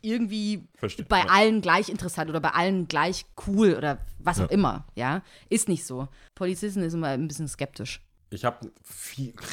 irgendwie 0.03 0.67
Verstehe, 0.77 1.05
bei 1.07 1.21
ja. 1.21 1.27
allen 1.27 1.61
gleich 1.61 1.89
interessant 1.89 2.31
oder 2.31 2.41
bei 2.41 2.51
allen 2.51 2.89
gleich 2.89 3.27
cool 3.47 3.75
oder 3.75 3.99
was 4.19 4.39
auch 4.41 4.45
Ja. 4.45 4.51
immer, 4.51 4.87
ja. 4.95 5.23
Ist 5.49 5.69
nicht 5.69 5.85
so. 5.85 6.09
Polizisten 6.35 6.83
ist 6.83 6.95
immer 6.95 7.09
ein 7.09 7.29
bisschen 7.29 7.49
skeptisch. 7.49 8.01
Ich 8.31 8.45
habe 8.45 8.71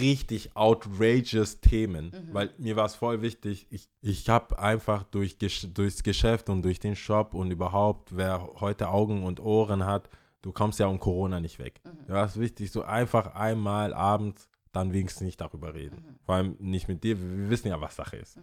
richtig 0.01 0.55
outrageous 0.55 1.61
Themen, 1.61 2.07
Mhm. 2.07 2.33
weil 2.33 2.53
mir 2.57 2.75
war 2.75 2.85
es 2.85 2.95
voll 2.95 3.21
wichtig. 3.21 3.67
Ich, 3.69 3.87
ich 4.01 4.27
habe 4.29 4.59
einfach 4.59 5.03
durch, 5.03 5.37
durchs 5.37 6.03
Geschäft 6.03 6.49
und 6.49 6.61
durch 6.63 6.79
den 6.79 6.95
Shop 6.95 7.33
und 7.33 7.51
überhaupt, 7.51 8.17
wer 8.17 8.49
heute 8.59 8.89
Augen 8.89 9.23
und 9.23 9.39
Ohren 9.39 9.85
hat, 9.85 10.09
du 10.45 10.51
kommst 10.51 10.79
ja 10.79 10.85
um 10.85 10.99
Corona 10.99 11.39
nicht 11.39 11.57
weg. 11.57 11.81
Mhm. 11.83 12.13
Ja, 12.13 12.23
ist 12.23 12.39
wichtig, 12.39 12.71
so 12.71 12.83
einfach 12.83 13.33
einmal 13.33 13.95
abends 13.95 14.47
dann 14.71 14.93
wenigstens 14.93 15.23
nicht 15.23 15.41
darüber 15.41 15.73
reden. 15.73 15.95
Mhm. 15.95 16.19
Vor 16.23 16.35
allem 16.35 16.55
nicht 16.59 16.87
mit 16.87 17.03
dir. 17.03 17.19
Wir, 17.19 17.37
wir 17.37 17.49
wissen 17.49 17.67
ja, 17.67 17.81
was 17.81 17.95
Sache 17.95 18.17
ist. 18.17 18.39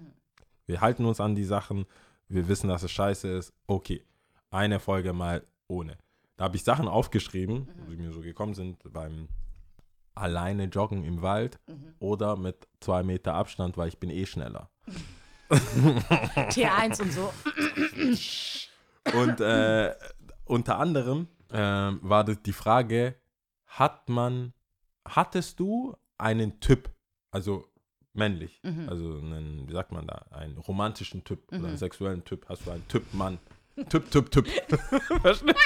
Wir 0.66 0.80
halten 0.80 1.04
uns 1.04 1.20
an 1.20 1.36
die 1.36 1.44
Sachen. 1.44 1.86
Wir 2.26 2.48
wissen, 2.48 2.68
dass 2.68 2.82
es 2.82 2.90
scheiße 2.90 3.28
ist. 3.28 3.52
Okay, 3.68 4.02
eine 4.50 4.80
Folge 4.80 5.12
mal 5.12 5.46
ohne. 5.68 5.96
Da 6.36 6.44
habe 6.44 6.56
ich 6.56 6.64
Sachen 6.64 6.88
aufgeschrieben, 6.88 7.68
die 7.88 7.96
mir 7.96 8.10
so 8.10 8.20
gekommen 8.20 8.54
sind 8.54 8.78
beim 8.92 9.28
alleine 10.16 10.64
joggen 10.64 11.04
im 11.04 11.22
Wald 11.22 11.60
oder 12.00 12.36
mit 12.36 12.66
zwei 12.80 13.04
Meter 13.04 13.34
Abstand, 13.34 13.76
weil 13.76 13.88
ich 13.88 13.98
bin 13.98 14.10
eh 14.10 14.26
schneller. 14.26 14.70
T1 15.50 17.00
und 17.00 17.12
so. 17.12 17.32
Und 19.16 19.40
äh, 19.40 19.94
unter 20.46 20.78
anderem 20.78 21.28
ähm, 21.52 22.00
war 22.02 22.24
die 22.24 22.52
Frage, 22.52 23.16
hat 23.66 24.08
man, 24.08 24.52
hattest 25.06 25.58
du 25.60 25.96
einen 26.18 26.60
Typ, 26.60 26.90
also 27.30 27.66
männlich, 28.12 28.60
Mhm. 28.62 28.88
also 28.88 29.18
einen, 29.18 29.68
wie 29.68 29.72
sagt 29.72 29.92
man 29.92 30.06
da, 30.06 30.26
einen 30.30 30.58
romantischen 30.58 31.24
Typ 31.24 31.50
oder 31.52 31.68
einen 31.68 31.76
sexuellen 31.78 32.24
Typ, 32.24 32.46
hast 32.48 32.66
du 32.66 32.70
einen 32.70 32.86
Typ 32.88 33.12
Mann, 33.14 33.38
Typ, 33.88 34.10
Typ, 34.10 34.30
Typ. 34.30 34.46
Verstehst 35.22 35.56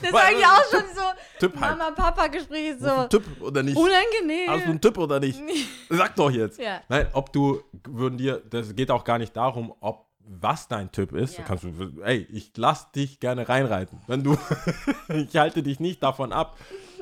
Das 0.00 0.10
ist 0.10 0.14
eigentlich 0.14 0.46
auch 0.46 0.64
schon 0.70 0.84
so 0.94 1.02
Typ 1.38 1.60
halt. 1.60 1.78
Mama-Papa-Gespräch 1.78 2.72
Hast 2.72 2.80
du 2.82 2.86
einen 2.90 3.02
so 3.10 3.18
Typ 3.18 3.42
oder 3.42 3.62
nicht? 3.62 3.76
unangenehm. 3.76 4.48
Hast 4.50 4.64
du 4.64 4.70
einen 4.70 4.80
Typ 4.80 4.96
oder 4.98 5.20
nicht? 5.20 5.38
Sag 5.90 6.16
doch 6.16 6.30
jetzt. 6.30 6.58
Ja. 6.58 6.80
Nein, 6.88 7.08
ob 7.12 7.30
du, 7.32 7.62
würden 7.86 8.16
dir, 8.16 8.38
das 8.48 8.74
geht 8.74 8.90
auch 8.90 9.04
gar 9.04 9.18
nicht 9.18 9.36
darum, 9.36 9.74
ob 9.80 10.06
was 10.26 10.68
dein 10.68 10.92
Typ 10.92 11.12
ist. 11.12 11.38
Ja. 11.38 11.44
Kannst 11.44 11.64
du, 11.64 12.02
ey, 12.02 12.26
ich 12.30 12.52
lass 12.56 12.92
dich 12.92 13.20
gerne 13.20 13.48
reinreiten. 13.48 14.00
Wenn 14.06 14.22
du, 14.22 14.36
ich 15.08 15.36
halte 15.36 15.62
dich 15.62 15.80
nicht 15.80 16.02
davon 16.02 16.32
ab, 16.32 16.56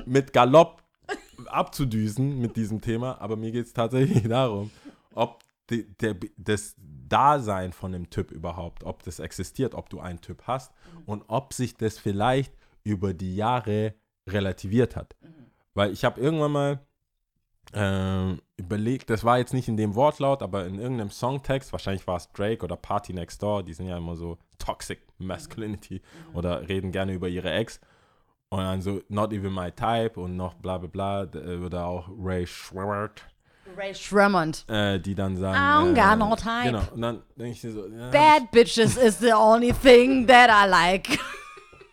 mit 0.06 0.32
Galopp 0.32 0.82
abzudüsen 1.46 2.40
mit 2.40 2.56
diesem 2.56 2.80
Thema, 2.80 3.20
aber 3.20 3.36
mir 3.36 3.52
geht 3.52 3.66
es 3.66 3.72
tatsächlich 3.72 4.22
darum, 4.28 4.70
ob 5.14 5.42
die, 5.70 5.84
der, 5.98 6.16
das 6.36 6.74
Dasein 6.78 7.72
von 7.72 7.92
dem 7.92 8.10
Typ 8.10 8.30
überhaupt, 8.30 8.84
ob 8.84 9.02
das 9.02 9.18
existiert, 9.18 9.74
ob 9.74 9.90
du 9.90 10.00
einen 10.00 10.20
Typ 10.20 10.42
hast 10.46 10.72
und 11.06 11.24
ob 11.28 11.52
sich 11.52 11.76
das 11.76 11.98
vielleicht 11.98 12.52
über 12.84 13.14
die 13.14 13.36
Jahre 13.36 13.94
relativiert 14.28 14.96
hat. 14.96 15.16
Weil 15.74 15.92
ich 15.92 16.04
habe 16.04 16.20
irgendwann 16.20 16.52
mal 16.52 16.87
ähm, 17.74 18.40
überlegt, 18.56 19.10
das 19.10 19.24
war 19.24 19.38
jetzt 19.38 19.52
nicht 19.52 19.68
in 19.68 19.76
dem 19.76 19.94
Wortlaut, 19.94 20.42
aber 20.42 20.66
in 20.66 20.78
irgendeinem 20.78 21.10
Songtext, 21.10 21.72
wahrscheinlich 21.72 22.06
war 22.06 22.16
es 22.16 22.30
Drake 22.32 22.64
oder 22.64 22.76
Party 22.76 23.12
Next 23.12 23.42
Door, 23.42 23.62
die 23.64 23.74
sind 23.74 23.86
ja 23.88 23.96
immer 23.98 24.16
so 24.16 24.38
Toxic 24.58 25.00
Masculinity 25.18 26.00
oder 26.32 26.66
reden 26.68 26.92
gerne 26.92 27.12
über 27.12 27.28
ihre 27.28 27.50
Ex. 27.52 27.80
Und 28.50 28.60
dann 28.60 28.80
so 28.80 29.02
Not 29.10 29.32
Even 29.34 29.52
My 29.54 29.70
Type 29.70 30.18
und 30.18 30.36
noch 30.36 30.54
bla 30.54 30.78
bla 30.78 30.88
bla 30.88 31.26
d- 31.26 31.56
oder 31.58 31.84
auch 31.84 32.08
Ray 32.18 32.46
Schwert, 32.46 33.20
Ray 33.76 33.94
Shremmond. 33.94 34.64
äh, 34.70 34.98
die 34.98 35.14
dann 35.14 35.36
sagen. 35.36 35.58
I'm 35.58 35.92
äh, 35.92 35.94
got 35.94 36.18
no 36.18 36.34
type. 36.34 36.62
Genau, 36.64 36.82
und 36.94 37.02
dann 37.02 37.22
denke 37.36 37.52
ich 37.52 37.60
so, 37.60 37.86
ja, 37.86 38.08
Bad 38.10 38.50
bitches 38.50 38.96
is 38.96 39.18
the 39.18 39.34
only 39.34 39.74
thing 39.74 40.26
that 40.26 40.48
I 40.48 40.66
like. 40.66 41.18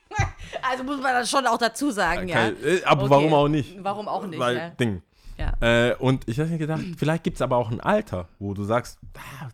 also 0.61 0.85
muss 0.85 1.01
man 1.01 1.13
das 1.13 1.29
schon 1.29 1.45
auch 1.45 1.57
dazu 1.57 1.91
sagen, 1.91 2.29
ja. 2.29 2.35
kein- 2.35 2.63
äh, 2.63 2.81
aber 2.85 3.01
Okay. 3.03 3.09
warum 3.11 3.33
auch 3.33 3.47
nicht? 3.49 3.83
Warum 3.83 4.07
auch 4.07 4.25
nicht, 4.25 4.39
Weil, 4.39 4.55
ja. 4.57 4.69
Ding. 4.69 5.01
Ja. 5.37 5.53
Äh, 5.61 5.95
und 5.95 6.27
ich 6.27 6.39
habe 6.39 6.49
mir 6.49 6.57
gedacht, 6.57 6.81
vielleicht 6.97 7.23
gibt 7.23 7.35
es 7.35 7.41
aber 7.41 7.57
auch 7.57 7.69
ein 7.71 7.81
Alter, 7.81 8.29
wo 8.39 8.53
du 8.53 8.63
sagst, 8.63 8.99
ah, 9.17 9.49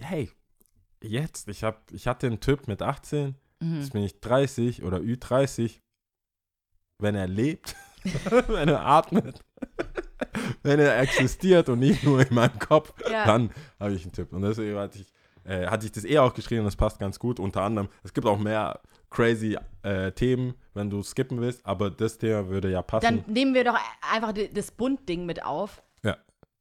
hey, 0.00 0.30
jetzt, 1.02 1.48
ich, 1.48 1.64
hab, 1.64 1.90
ich 1.92 2.06
hatte 2.06 2.26
einen 2.26 2.40
Typ 2.40 2.68
mit 2.68 2.82
18, 2.82 3.34
Mhm. 3.60 3.76
jetzt 3.80 3.92
bin 3.92 4.02
ich 4.02 4.20
30 4.20 4.82
oder 4.82 4.98
Ü30. 4.98 5.80
Wenn 6.98 7.14
er 7.14 7.28
lebt, 7.28 7.76
wenn 8.48 8.68
er 8.68 8.84
atmet, 8.84 9.40
wenn 10.62 10.80
er 10.80 10.98
existiert 11.00 11.68
und 11.68 11.78
nicht 11.78 12.02
nur 12.02 12.20
in 12.26 12.34
meinem 12.34 12.58
Kopf, 12.58 12.92
Ja. 13.10 13.24
dann 13.26 13.50
habe 13.80 13.94
ich 13.94 14.02
einen 14.02 14.12
Tipp. 14.12 14.32
Und 14.32 14.42
deswegen 14.42 14.76
hatte 14.78 14.98
ich, 14.98 15.12
äh, 15.44 15.66
hatte 15.66 15.86
ich 15.86 15.92
das 15.92 16.04
eh 16.04 16.18
auch 16.18 16.34
geschrieben 16.34 16.60
und 16.60 16.66
das 16.66 16.76
passt 16.76 16.98
ganz 16.98 17.18
gut. 17.18 17.38
Unter 17.40 17.62
anderem, 17.62 17.88
es 18.02 18.12
gibt 18.12 18.26
auch 18.26 18.38
mehr 18.38 18.80
crazy 19.14 19.56
äh, 19.82 20.12
Themen, 20.12 20.54
wenn 20.74 20.90
du 20.90 21.02
skippen 21.02 21.40
willst, 21.40 21.64
aber 21.64 21.90
das 21.90 22.18
Thema 22.18 22.48
würde 22.48 22.70
ja 22.70 22.82
passen. 22.82 23.22
Dann 23.24 23.32
nehmen 23.32 23.54
wir 23.54 23.64
doch 23.64 23.78
einfach 24.12 24.32
das 24.52 24.70
Bund-Ding 24.70 25.24
mit 25.26 25.42
auf. 25.44 25.82
ja. 26.02 26.16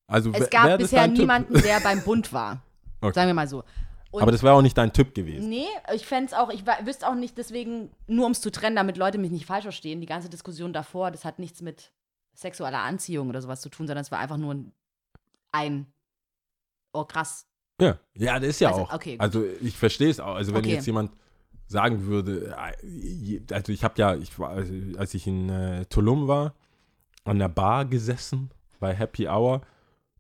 Also 0.08 0.32
Es 0.34 0.50
gab 0.50 0.78
bisher 0.78 1.08
niemanden, 1.08 1.54
der 1.62 1.80
beim 1.80 2.02
Bund 2.04 2.32
war. 2.34 2.62
Okay. 3.02 3.14
Sagen 3.16 3.28
wir 3.28 3.34
mal 3.34 3.50
so. 3.50 3.66
Und 4.12 4.22
Aber 4.22 4.32
das 4.32 4.44
wäre 4.44 4.54
auch 4.54 4.62
nicht 4.62 4.78
dein 4.78 4.94
Typ 4.94 5.14
gewesen. 5.14 5.50
Nee, 5.50 5.66
ich 5.94 6.06
fände 6.06 6.28
es 6.28 6.34
auch, 6.34 6.50
ich 6.50 6.64
wüsste 6.86 7.06
auch 7.06 7.16
nicht 7.16 7.38
deswegen, 7.38 7.90
nur 8.08 8.28
um 8.28 8.32
es 8.32 8.40
zu 8.40 8.50
trennen, 8.50 8.78
damit 8.78 8.96
Leute 8.96 9.18
mich 9.18 9.30
nicht 9.32 9.46
falsch 9.46 9.64
verstehen, 9.64 10.00
die 10.00 10.08
ganze 10.08 10.30
Diskussion 10.30 10.72
davor, 10.72 11.12
das 11.12 11.26
hat 11.26 11.38
nichts 11.38 11.62
mit 11.62 11.92
sexueller 12.34 12.80
Anziehung 12.80 13.28
oder 13.28 13.42
sowas 13.42 13.60
zu 13.60 13.68
tun, 13.68 13.88
sondern 13.88 14.04
es 14.04 14.10
war 14.12 14.20
einfach 14.20 14.38
nur 14.38 14.54
ein, 14.54 14.72
ein 15.52 15.88
oh 16.94 17.04
krass, 17.04 17.46
Ja, 17.82 17.98
ja, 18.16 18.40
das 18.40 18.50
ist 18.52 18.62
ja 18.62 18.70
Also, 18.70 18.84
auch. 18.84 18.94
okay, 18.94 19.14
gut. 19.18 19.22
also 19.22 19.44
ich 19.62 19.76
verstehe 19.76 20.10
es 20.10 20.22
auch. 20.22 20.36
Also 20.36 20.54
wenn 20.54 20.60
Okay. 20.60 20.76
jetzt 20.76 20.86
jemand 20.86 21.12
sagen 21.74 22.06
würde, 22.06 22.56
äh, 22.56 23.42
also 23.52 23.74
ich 23.74 23.84
habe 23.84 23.96
ja, 23.98 24.16
ich 24.16 24.40
war, 24.40 24.52
also 24.52 24.74
als 24.98 25.14
ich 25.14 25.28
in 25.28 25.50
äh, 25.50 25.86
Tulum 25.88 26.28
war, 26.30 26.54
an 27.26 27.40
der 27.40 27.50
Bar 27.50 27.86
gesessen 27.86 28.52
bei 28.80 28.94
Happy 28.94 29.28
Hour, 29.28 29.62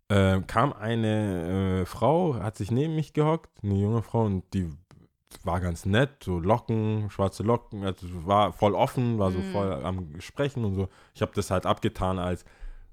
äh, 0.09 0.41
kam 0.41 0.73
eine 0.73 1.81
äh, 1.81 1.85
Frau, 1.85 2.35
hat 2.35 2.57
sich 2.57 2.71
neben 2.71 2.95
mich 2.95 3.13
gehockt, 3.13 3.49
eine 3.63 3.75
junge 3.75 4.01
Frau, 4.01 4.25
und 4.25 4.43
die 4.53 4.69
war 5.43 5.59
ganz 5.61 5.85
nett, 5.85 6.23
so 6.23 6.39
Locken, 6.39 7.09
schwarze 7.09 7.43
Locken, 7.43 7.83
also 7.83 8.07
war 8.25 8.51
voll 8.53 8.75
offen, 8.75 9.17
war 9.19 9.31
so 9.31 9.39
Mhm. 9.39 9.43
voll 9.51 9.71
am 9.73 10.19
Sprechen 10.21 10.65
und 10.65 10.75
so. 10.75 10.89
Ich 11.15 11.21
habe 11.21 11.31
das 11.35 11.49
halt 11.51 11.65
abgetan 11.65 12.19
als, 12.19 12.45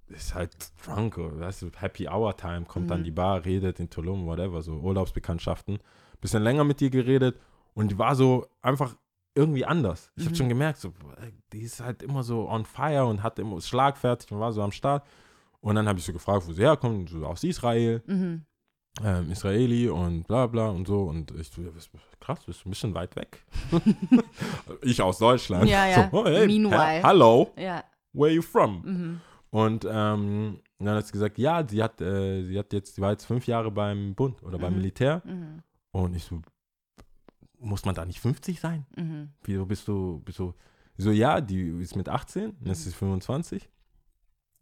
ist 0.08 0.34
halt 0.34 0.54
drunk, 0.84 1.18
oder 1.18 1.40
weißt 1.40 1.62
du, 1.62 1.70
Happy 1.76 2.08
Hour 2.08 2.36
Time, 2.36 2.64
kommt 2.66 2.90
an 2.92 3.00
Mhm. 3.00 3.04
die 3.04 3.10
Bar, 3.10 3.44
redet 3.44 3.80
in 3.80 3.90
Tulum, 3.90 4.26
whatever, 4.26 4.62
so 4.62 4.72
Urlaubsbekanntschaften. 4.74 5.78
Bisschen 6.20 6.42
länger 6.42 6.64
mit 6.64 6.80
ihr 6.82 6.90
geredet 6.90 7.36
und 7.74 7.90
die 7.90 7.98
war 7.98 8.14
so 8.14 8.46
einfach 8.62 8.96
irgendwie 9.34 9.64
anders. 9.64 10.10
Ich 10.16 10.24
habe 10.24 10.32
Mhm. 10.32 10.36
schon 10.38 10.48
gemerkt, 10.48 10.78
so, 10.80 10.92
die 11.52 11.60
ist 11.60 11.80
halt 11.80 12.02
immer 12.02 12.22
so 12.22 12.48
on 12.48 12.64
fire 12.64 13.06
und 13.06 13.22
hat 13.22 13.38
immer 13.38 13.60
schlagfertig 13.60 14.30
und 14.32 14.40
war 14.40 14.52
so 14.52 14.62
am 14.62 14.72
Start. 14.72 15.06
Und 15.60 15.74
dann 15.76 15.86
habe 15.88 15.98
ich 15.98 16.04
so 16.04 16.12
gefragt, 16.12 16.46
wo 16.48 16.52
sie 16.52 16.62
herkommt, 16.62 17.10
so 17.10 17.24
aus 17.26 17.44
Israel, 17.44 18.02
mhm. 18.06 18.44
ähm, 19.04 19.30
Israeli 19.30 19.88
und 19.88 20.24
bla 20.26 20.46
bla 20.46 20.68
und 20.70 20.86
so. 20.88 21.02
Und 21.04 21.30
ich 21.32 21.48
so, 21.50 21.62
krass, 22.18 22.40
bist 22.44 22.66
ein 22.66 22.70
bisschen 22.70 22.94
weit 22.94 23.14
weg. 23.14 23.44
ich 24.82 25.00
aus 25.00 25.18
Deutschland. 25.18 25.68
Ja, 25.68 25.86
ja. 25.86 26.08
So, 26.10 26.18
oh, 26.18 26.24
hey, 26.26 26.46
Meanwhile. 26.46 27.00
he- 27.00 27.06
Hello, 27.06 27.50
ja, 27.56 27.84
where 28.12 28.32
you 28.32 28.42
from? 28.42 28.82
mhm. 28.84 29.20
Und 29.52 29.84
ähm, 29.84 30.60
dann 30.78 30.94
hat 30.96 31.06
sie 31.06 31.12
gesagt, 31.12 31.36
ja, 31.36 31.66
sie 31.66 31.82
hat, 31.82 32.00
äh, 32.00 32.44
sie 32.44 32.56
hat 32.56 32.72
jetzt, 32.72 32.94
sie 32.94 33.00
war 33.02 33.10
jetzt 33.10 33.24
fünf 33.24 33.46
Jahre 33.48 33.70
beim 33.72 34.14
Bund 34.14 34.40
oder 34.44 34.58
beim 34.58 34.72
Mhm. 34.74 34.78
Militär. 34.78 35.22
Mhm. 35.24 35.62
Und 35.90 36.14
ich 36.14 36.22
so, 36.24 36.40
muss 37.60 37.84
man 37.84 37.94
da 37.94 38.04
nicht 38.04 38.20
50 38.20 38.58
sein? 38.60 38.86
Mhm. 38.96 39.30
Wieso 39.44 39.66
bist 39.66 39.86
du, 39.86 40.20
bist 40.24 40.38
du, 40.38 40.54
so, 40.96 41.10
ja, 41.10 41.40
die 41.40 41.68
ist 41.80 41.96
mit 41.96 42.08
18, 42.08 42.50
und 42.50 42.66
jetzt 42.66 42.78
ist 42.80 42.84
sie 42.86 42.92
25, 42.92 43.68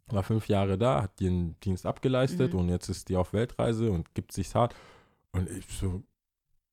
war 0.07 0.23
fünf 0.23 0.47
Jahre 0.47 0.77
da, 0.77 1.03
hat 1.03 1.19
ihren 1.21 1.59
Dienst 1.61 1.85
abgeleistet 1.85 2.53
Mhm. 2.53 2.59
und 2.59 2.69
jetzt 2.69 2.89
ist 2.89 3.09
die 3.09 3.15
auf 3.15 3.33
Weltreise 3.33 3.91
und 3.91 4.13
gibt 4.15 4.31
sich's 4.31 4.55
hart. 4.55 4.75
Und 5.31 5.49
ich 5.49 5.65
so, 5.67 6.03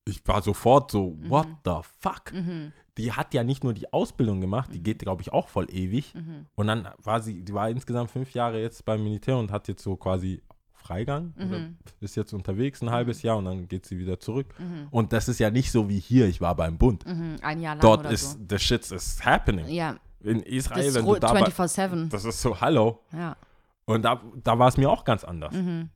ich 0.05 0.25
war 0.27 0.41
sofort 0.41 0.91
so, 0.91 1.17
what 1.27 1.47
the 1.65 1.79
fuck? 1.99 2.33
Mhm. 2.33 2.71
Die 2.97 3.11
hat 3.11 3.33
ja 3.35 3.43
nicht 3.43 3.63
nur 3.63 3.73
die 3.73 3.91
Ausbildung 3.93 4.41
gemacht, 4.41 4.73
die 4.73 4.81
geht, 4.81 4.99
glaube 4.99 5.21
ich, 5.21 5.31
auch 5.31 5.49
voll 5.49 5.67
ewig. 5.69 6.15
Mhm. 6.15 6.47
Und 6.55 6.67
dann 6.67 6.87
war 6.97 7.21
sie, 7.21 7.43
die 7.43 7.53
war 7.53 7.69
insgesamt 7.69 8.09
fünf 8.09 8.33
Jahre 8.33 8.59
jetzt 8.59 8.85
beim 8.85 9.03
Militär 9.03 9.37
und 9.37 9.51
hat 9.51 9.67
jetzt 9.67 9.83
so 9.83 9.95
quasi 9.97 10.41
Freigang. 10.87 11.33
Mhm. 11.37 11.77
ist 11.99 12.15
jetzt 12.15 12.33
unterwegs 12.33 12.81
ein 12.81 12.89
halbes 12.91 13.21
Jahr 13.21 13.37
und 13.37 13.45
dann 13.45 13.67
geht 13.67 13.85
sie 13.85 13.99
wieder 13.99 14.19
zurück. 14.19 14.47
Mhm. 14.57 14.87
Und 14.89 15.11
das 15.13 15.27
ist 15.27 15.39
ja 15.39 15.49
nicht 15.51 15.71
so 15.71 15.89
wie 15.89 15.99
hier, 15.99 16.27
ich 16.27 16.39
war 16.41 16.55
beim 16.55 16.77
Bund. 16.77 17.05
Mhm. 17.05 17.35
Ein 17.41 17.59
Jahr 17.61 17.75
lang 17.75 17.81
Dort 17.81 17.99
oder 18.01 18.11
ist, 18.11 18.31
so. 18.33 18.39
the 18.49 18.57
shit 18.57 18.89
is 18.91 19.23
happening. 19.25 19.67
Ja, 19.67 19.97
In 20.21 20.39
das 20.39 20.47
Israel, 20.47 20.85
ist 20.85 20.95
wenn 20.95 21.05
du 21.05 21.15
da 21.19 21.33
bei, 21.33 21.43
24-7. 21.43 22.09
das 22.09 22.23
ist 22.25 22.41
so, 22.41 22.59
hallo. 22.61 23.01
Ja. 23.11 23.35
Und 23.85 24.03
da, 24.03 24.21
da 24.43 24.57
war 24.59 24.67
es 24.69 24.77
mir 24.77 24.89
auch 24.89 25.03
ganz 25.03 25.23
anders. 25.23 25.53
Mhm. 25.53 25.89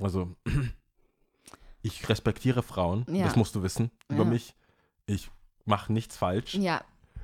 Also, 0.00 0.34
ich 1.82 2.08
respektiere 2.08 2.62
Frauen, 2.62 3.06
Ja. 3.10 3.24
das 3.24 3.36
musst 3.36 3.54
du 3.54 3.62
wissen 3.62 3.90
über 4.08 4.24
Ja. 4.24 4.30
mich. 4.30 4.54
Ich 5.06 5.30
mache 5.64 5.92
nichts 5.92 6.16
falsch. 6.16 6.54
Ja, 6.54 6.80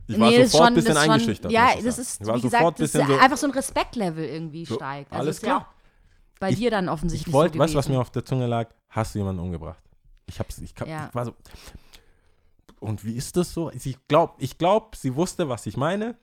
Ich 0.06 0.18
war 0.20 0.28
Nee, 0.30 0.36
das 0.38 0.46
ist 0.46 0.52
sofort 0.52 0.66
schon- 0.68 0.72
ein 0.72 0.74
bisschen 0.74 0.94
das 0.94 1.04
schon- 1.04 1.12
eingeschüchtert. 1.12 1.52
Ja, 1.52 1.70
das 1.82 1.98
ist, 1.98 2.20
ich 2.20 2.26
war 2.26 2.36
wie 2.36 2.40
sofort 2.42 2.76
gesagt, 2.76 2.80
das 2.80 2.86
ist 2.86 2.92
bisschen 2.92 3.06
so, 3.08 3.18
einfach 3.22 3.36
so 3.38 3.46
ein 3.46 3.52
Respektlevel 3.52 4.24
irgendwie 4.26 4.64
So, 4.66 4.74
steigt. 4.74 5.10
Also 5.12 5.20
alles 5.22 5.40
klar. 5.40 5.73
Bei 6.40 6.50
Ich- 6.50 6.56
dir 6.58 6.70
dann 6.70 6.84
ich 6.86 6.90
offensichtlich 6.90 7.32
wollte, 7.32 7.54
so 7.58 7.60
weißt 7.62 7.74
du, 7.74 7.78
was 7.78 7.88
mir 7.88 8.00
auf 8.00 8.10
der 8.10 8.24
Zunge 8.24 8.46
lag? 8.46 8.70
Hast 8.88 9.14
du 9.14 9.18
jemanden 9.18 9.40
umgebracht? 9.42 9.82
Ich 10.26 10.38
hab's, 10.38 10.58
ich, 10.58 10.74
kann, 10.74 10.88
Ja. 10.88 11.08
ich 11.08 11.14
war 11.14 11.24
so. 11.26 11.34
Und 12.80 13.04
wie 13.04 13.14
ist 13.14 13.36
das 13.36 13.52
so? 13.52 13.70
Ich 13.70 13.96
glaube, 14.08 14.34
ich 14.38 14.58
glaub, 14.58 14.96
sie 14.96 15.14
wusste, 15.14 15.48
was 15.48 15.66
ich 15.66 15.76
meine. 15.76 16.16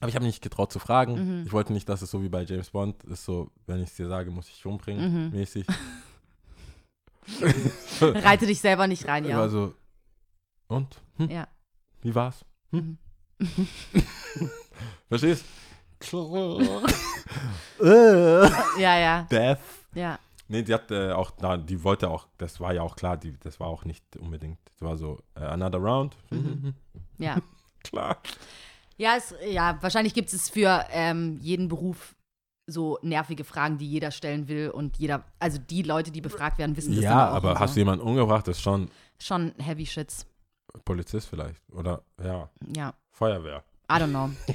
Aber 0.00 0.08
ich 0.08 0.14
habe 0.14 0.24
nicht 0.24 0.42
getraut 0.42 0.72
zu 0.72 0.78
fragen. 0.78 1.40
Mhm. 1.40 1.46
Ich 1.46 1.52
wollte 1.52 1.72
nicht, 1.72 1.88
dass 1.88 2.02
es 2.02 2.10
so 2.10 2.22
wie 2.22 2.28
bei 2.28 2.42
James 2.44 2.70
Bond 2.70 3.02
ist, 3.04 3.24
so, 3.24 3.50
wenn 3.66 3.82
ich 3.82 3.90
es 3.90 3.96
dir 3.96 4.06
sage, 4.08 4.30
muss 4.30 4.48
ich 4.48 4.54
dich 4.54 4.66
umbringen, 4.66 5.26
Mhm. 5.26 5.30
mäßig. 5.36 5.66
Reite 8.00 8.46
dich 8.46 8.60
selber 8.60 8.86
nicht 8.86 9.06
rein, 9.08 9.24
Ich 9.24 9.30
ja. 9.30 9.38
war 9.38 9.48
so, 9.48 9.74
und? 10.68 11.00
Hm? 11.16 11.30
Ja. 11.30 11.48
Wie 12.00 12.14
war's? 12.14 12.44
Hm? 12.70 12.96
Verstehst? 15.08 15.44
Ja, 17.80 18.98
ja, 18.98 19.22
Death. 19.30 19.58
ja. 19.94 20.18
Nee, 20.50 20.62
die 20.62 20.72
hat 20.72 20.90
äh, 20.90 21.12
auch, 21.12 21.32
na, 21.40 21.58
die 21.58 21.82
wollte 21.84 22.08
auch, 22.08 22.26
das 22.38 22.58
war 22.58 22.72
ja 22.72 22.80
auch 22.82 22.96
klar, 22.96 23.18
die, 23.18 23.36
das 23.40 23.60
war 23.60 23.66
auch 23.66 23.84
nicht 23.84 24.02
unbedingt, 24.16 24.58
das 24.64 24.80
war 24.80 24.96
so, 24.96 25.20
äh, 25.34 25.40
another 25.40 25.78
round. 25.78 26.16
Mhm. 26.30 26.74
Ja. 27.18 27.36
Klar. 27.84 28.16
Ja, 28.96 29.14
es, 29.16 29.34
ja, 29.46 29.76
wahrscheinlich 29.82 30.12
gibt 30.14 30.32
es 30.32 30.48
für 30.50 30.84
ähm, 30.90 31.38
jeden 31.40 31.68
Beruf 31.68 32.14
so 32.66 32.98
nervige 33.02 33.44
Fragen, 33.44 33.78
die 33.78 33.86
jeder 33.88 34.10
stellen 34.10 34.48
will 34.48 34.70
und 34.70 34.96
jeder, 34.98 35.24
also 35.38 35.58
die 35.58 35.82
Leute, 35.82 36.10
die 36.10 36.20
befragt 36.20 36.58
werden, 36.58 36.76
wissen 36.76 36.94
das 36.94 37.04
dann 37.04 37.12
Ja, 37.12 37.30
auch 37.30 37.34
aber 37.34 37.58
hast 37.60 37.70
so. 37.70 37.74
du 37.74 37.80
jemanden 37.80 38.04
umgebracht, 38.04 38.48
das 38.48 38.56
ist 38.56 38.62
schon 38.62 38.90
Schon 39.20 39.52
heavy 39.58 39.84
shits. 39.86 40.26
Polizist 40.84 41.28
vielleicht. 41.28 41.62
Oder, 41.72 42.02
ja, 42.22 42.48
Ja, 42.74 42.94
Feuerwehr. 43.10 43.62
I 43.90 43.94
don't 43.94 44.08
know. 44.10 44.30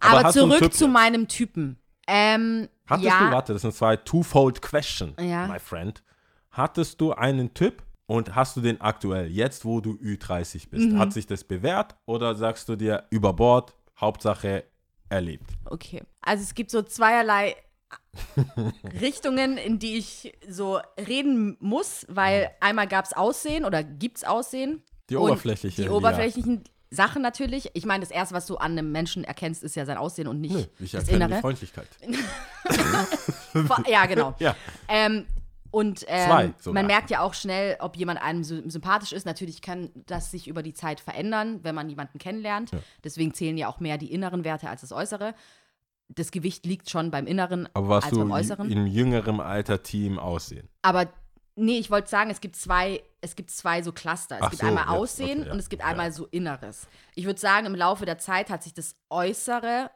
Aber 0.00 0.18
aber 0.20 0.32
zurück 0.32 0.74
zu 0.74 0.88
meinem 0.88 1.28
Typen. 1.28 1.78
Ähm, 2.06 2.68
Hattest 2.86 3.06
ja, 3.06 3.26
du, 3.26 3.32
warte, 3.32 3.52
das 3.52 3.62
sind 3.62 3.74
zwei 3.74 3.96
twofold 3.96 4.60
question, 4.62 5.14
Ja. 5.20 5.46
my 5.46 5.58
friend. 5.58 6.02
Hattest 6.50 7.00
du 7.00 7.12
einen 7.12 7.54
Typ 7.54 7.82
und 8.06 8.34
hast 8.34 8.56
du 8.56 8.60
den 8.60 8.80
aktuell, 8.80 9.30
jetzt 9.30 9.64
wo 9.64 9.80
du 9.80 9.92
Ü30 9.92 10.68
bist? 10.68 10.90
Mhm. 10.90 10.98
Hat 10.98 11.12
sich 11.12 11.26
das 11.26 11.44
bewährt 11.44 11.94
oder 12.06 12.34
sagst 12.34 12.68
du 12.68 12.74
dir 12.74 13.04
über 13.10 13.32
Bord, 13.32 13.74
Hauptsache 14.00 14.64
erlebt? 15.08 15.48
Okay. 15.66 16.02
Also 16.20 16.42
es 16.42 16.54
gibt 16.54 16.72
so 16.72 16.82
zweierlei 16.82 17.54
Richtungen, 19.00 19.56
in 19.56 19.78
die 19.78 19.96
ich 19.98 20.32
so 20.48 20.80
reden 20.98 21.56
muss, 21.60 22.06
weil 22.08 22.50
einmal 22.60 22.88
gab 22.88 23.04
es 23.04 23.12
Aussehen 23.12 23.64
oder 23.64 23.84
gibt 23.84 24.18
es 24.18 24.24
Aussehen. 24.24 24.82
Die 25.08 25.16
Und 25.16 25.30
oberflächliche. 25.30 25.82
Die 25.82 25.88
oberflächlichen 25.88 26.64
Sachen 26.90 27.22
natürlich. 27.22 27.70
Ich 27.74 27.86
meine, 27.86 28.00
das 28.02 28.10
Erste, 28.10 28.34
was 28.34 28.46
du 28.46 28.56
an 28.56 28.72
einem 28.72 28.90
Menschen 28.90 29.22
erkennst, 29.24 29.62
ist 29.62 29.76
ja 29.76 29.86
sein 29.86 29.96
Aussehen 29.96 30.26
und 30.26 30.40
nicht 30.40 30.54
Nö, 30.54 30.64
ich 30.80 30.90
das 30.90 31.04
erkenne 31.04 31.26
die 31.26 31.30
Innere. 31.32 31.40
Freundlichkeit. 31.40 31.88
Ja, 33.88 34.06
genau. 34.06 34.34
Ja. 34.40 34.56
Ähm, 34.88 35.26
und 35.72 36.04
ähm, 36.08 36.52
Zwei 36.58 36.72
man 36.72 36.86
merkt 36.86 37.10
ja 37.10 37.20
auch 37.20 37.32
schnell, 37.32 37.76
ob 37.78 37.96
jemand 37.96 38.20
einem 38.20 38.42
sy- 38.42 38.68
sympathisch 38.68 39.12
ist. 39.12 39.24
Natürlich 39.24 39.62
kann 39.62 39.90
das 40.06 40.32
sich 40.32 40.48
über 40.48 40.64
die 40.64 40.72
Zeit 40.74 40.98
verändern, 40.98 41.60
wenn 41.62 41.76
man 41.76 41.88
jemanden 41.88 42.18
kennenlernt. 42.18 42.72
Deswegen 43.04 43.34
zählen 43.34 43.56
ja 43.56 43.68
auch 43.68 43.78
mehr 43.78 43.96
die 43.96 44.12
inneren 44.12 44.42
Werte 44.44 44.68
als 44.68 44.80
das 44.80 44.90
Äußere. 44.90 45.32
Das 46.08 46.32
Gewicht 46.32 46.66
liegt 46.66 46.90
schon 46.90 47.12
beim 47.12 47.28
Inneren 47.28 47.68
Aber 47.72 47.88
warst 47.88 48.06
als 48.08 48.14
du 48.14 48.18
beim 48.20 48.32
Äußeren. 48.32 48.68
in 48.68 48.88
jüngerem 48.88 49.38
Alter 49.38 49.80
Team 49.84 50.18
aussehen? 50.18 50.68
Aber 50.82 51.06
nee, 51.60 51.78
ich 51.78 51.90
wollte 51.90 52.08
sagen, 52.08 52.30
es 52.30 52.40
gibt 52.40 52.56
zwei, 52.56 53.02
es 53.20 53.36
gibt 53.36 53.50
zwei 53.50 53.82
so 53.82 53.92
Cluster. 53.92 54.36
Es 54.36 54.42
Ach 54.42 54.50
gibt 54.50 54.62
so, 54.62 54.66
einmal 54.68 54.84
jetzt, 54.84 54.92
Aussehen 54.92 55.38
okay, 55.40 55.46
ja. 55.48 55.52
und 55.52 55.58
es 55.58 55.68
gibt 55.68 55.82
Ja. 55.82 55.88
einmal 55.88 56.12
so 56.12 56.26
Inneres. 56.26 56.86
Ich 57.14 57.24
würde 57.26 57.38
sagen, 57.40 57.66
im 57.66 57.74
Laufe 57.74 58.04
der 58.06 58.18
Zeit 58.18 58.50
hat 58.50 58.62
sich 58.62 58.74
das 58.74 58.96
Äußere 59.10 59.90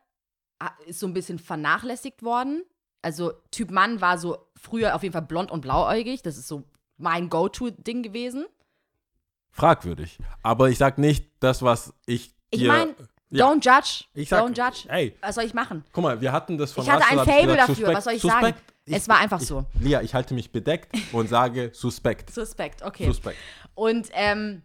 ah, 0.61 0.71
ist 0.87 1.01
so 1.01 1.07
ein 1.07 1.15
bisschen 1.15 1.39
vernachlässigt 1.39 2.23
worden. 2.23 2.63
Also 3.03 3.33
Typ 3.51 3.71
Mann 3.71 4.01
war 4.01 4.19
so 4.19 4.39
früher 4.57 4.95
auf 4.95 5.03
jeden 5.03 5.13
Fall 5.13 5.23
blond 5.23 5.51
und 5.51 5.61
blauäugig. 5.61 6.23
Das 6.23 6.37
ist 6.39 6.49
so 6.49 6.65
mein 6.97 7.29
Go-To-Ding 7.29 8.03
gewesen. 8.03 8.47
Fragwürdig. 9.51 10.19
Aber 10.43 10.69
ich 10.69 10.79
sag 10.79 10.99
nicht 10.99 11.31
das, 11.41 11.63
was 11.63 11.93
ich 12.07 12.35
Ich 12.51 12.65
meine, 12.65 12.95
ja. 13.31 13.47
don't 13.47 13.65
judge. 13.65 14.05
Ich 14.15 14.29
sag, 14.29 14.43
don't 14.45 14.57
judge. 14.57 14.89
ey, 14.89 15.17
Was 15.21 15.35
soll 15.37 15.45
ich 15.45 15.55
machen? 15.55 15.85
guck 15.93 16.03
mal, 16.03 16.21
wir 16.21 16.33
hatten 16.33 16.57
das 16.59 16.73
von 16.73 16.85
Ich 16.85 16.91
hatte 16.91 17.05
ein 17.07 17.19
Fable 17.19 17.57
dafür, 17.57 17.75
suspekt, 17.75 17.97
was 17.97 18.05
soll 18.05 18.13
ich 18.15 18.23
suspekt. 18.23 18.43
sagen? 18.59 18.74
Es 18.87 19.09
war 19.09 19.19
einfach 19.19 19.41
so. 19.41 19.65
Ich, 19.75 19.81
Lia, 19.81 20.03
ich 20.03 20.15
halte 20.15 20.35
mich 20.35 20.53
bedeckt 20.53 20.95
und 21.13 21.29
sage 21.29 21.71
suspekt. 21.75 22.31
Suspekt, 22.31 22.83
okay. 22.83 23.07
Suspekt. 23.07 23.39
Und, 23.75 24.09
ähm, 24.13 24.63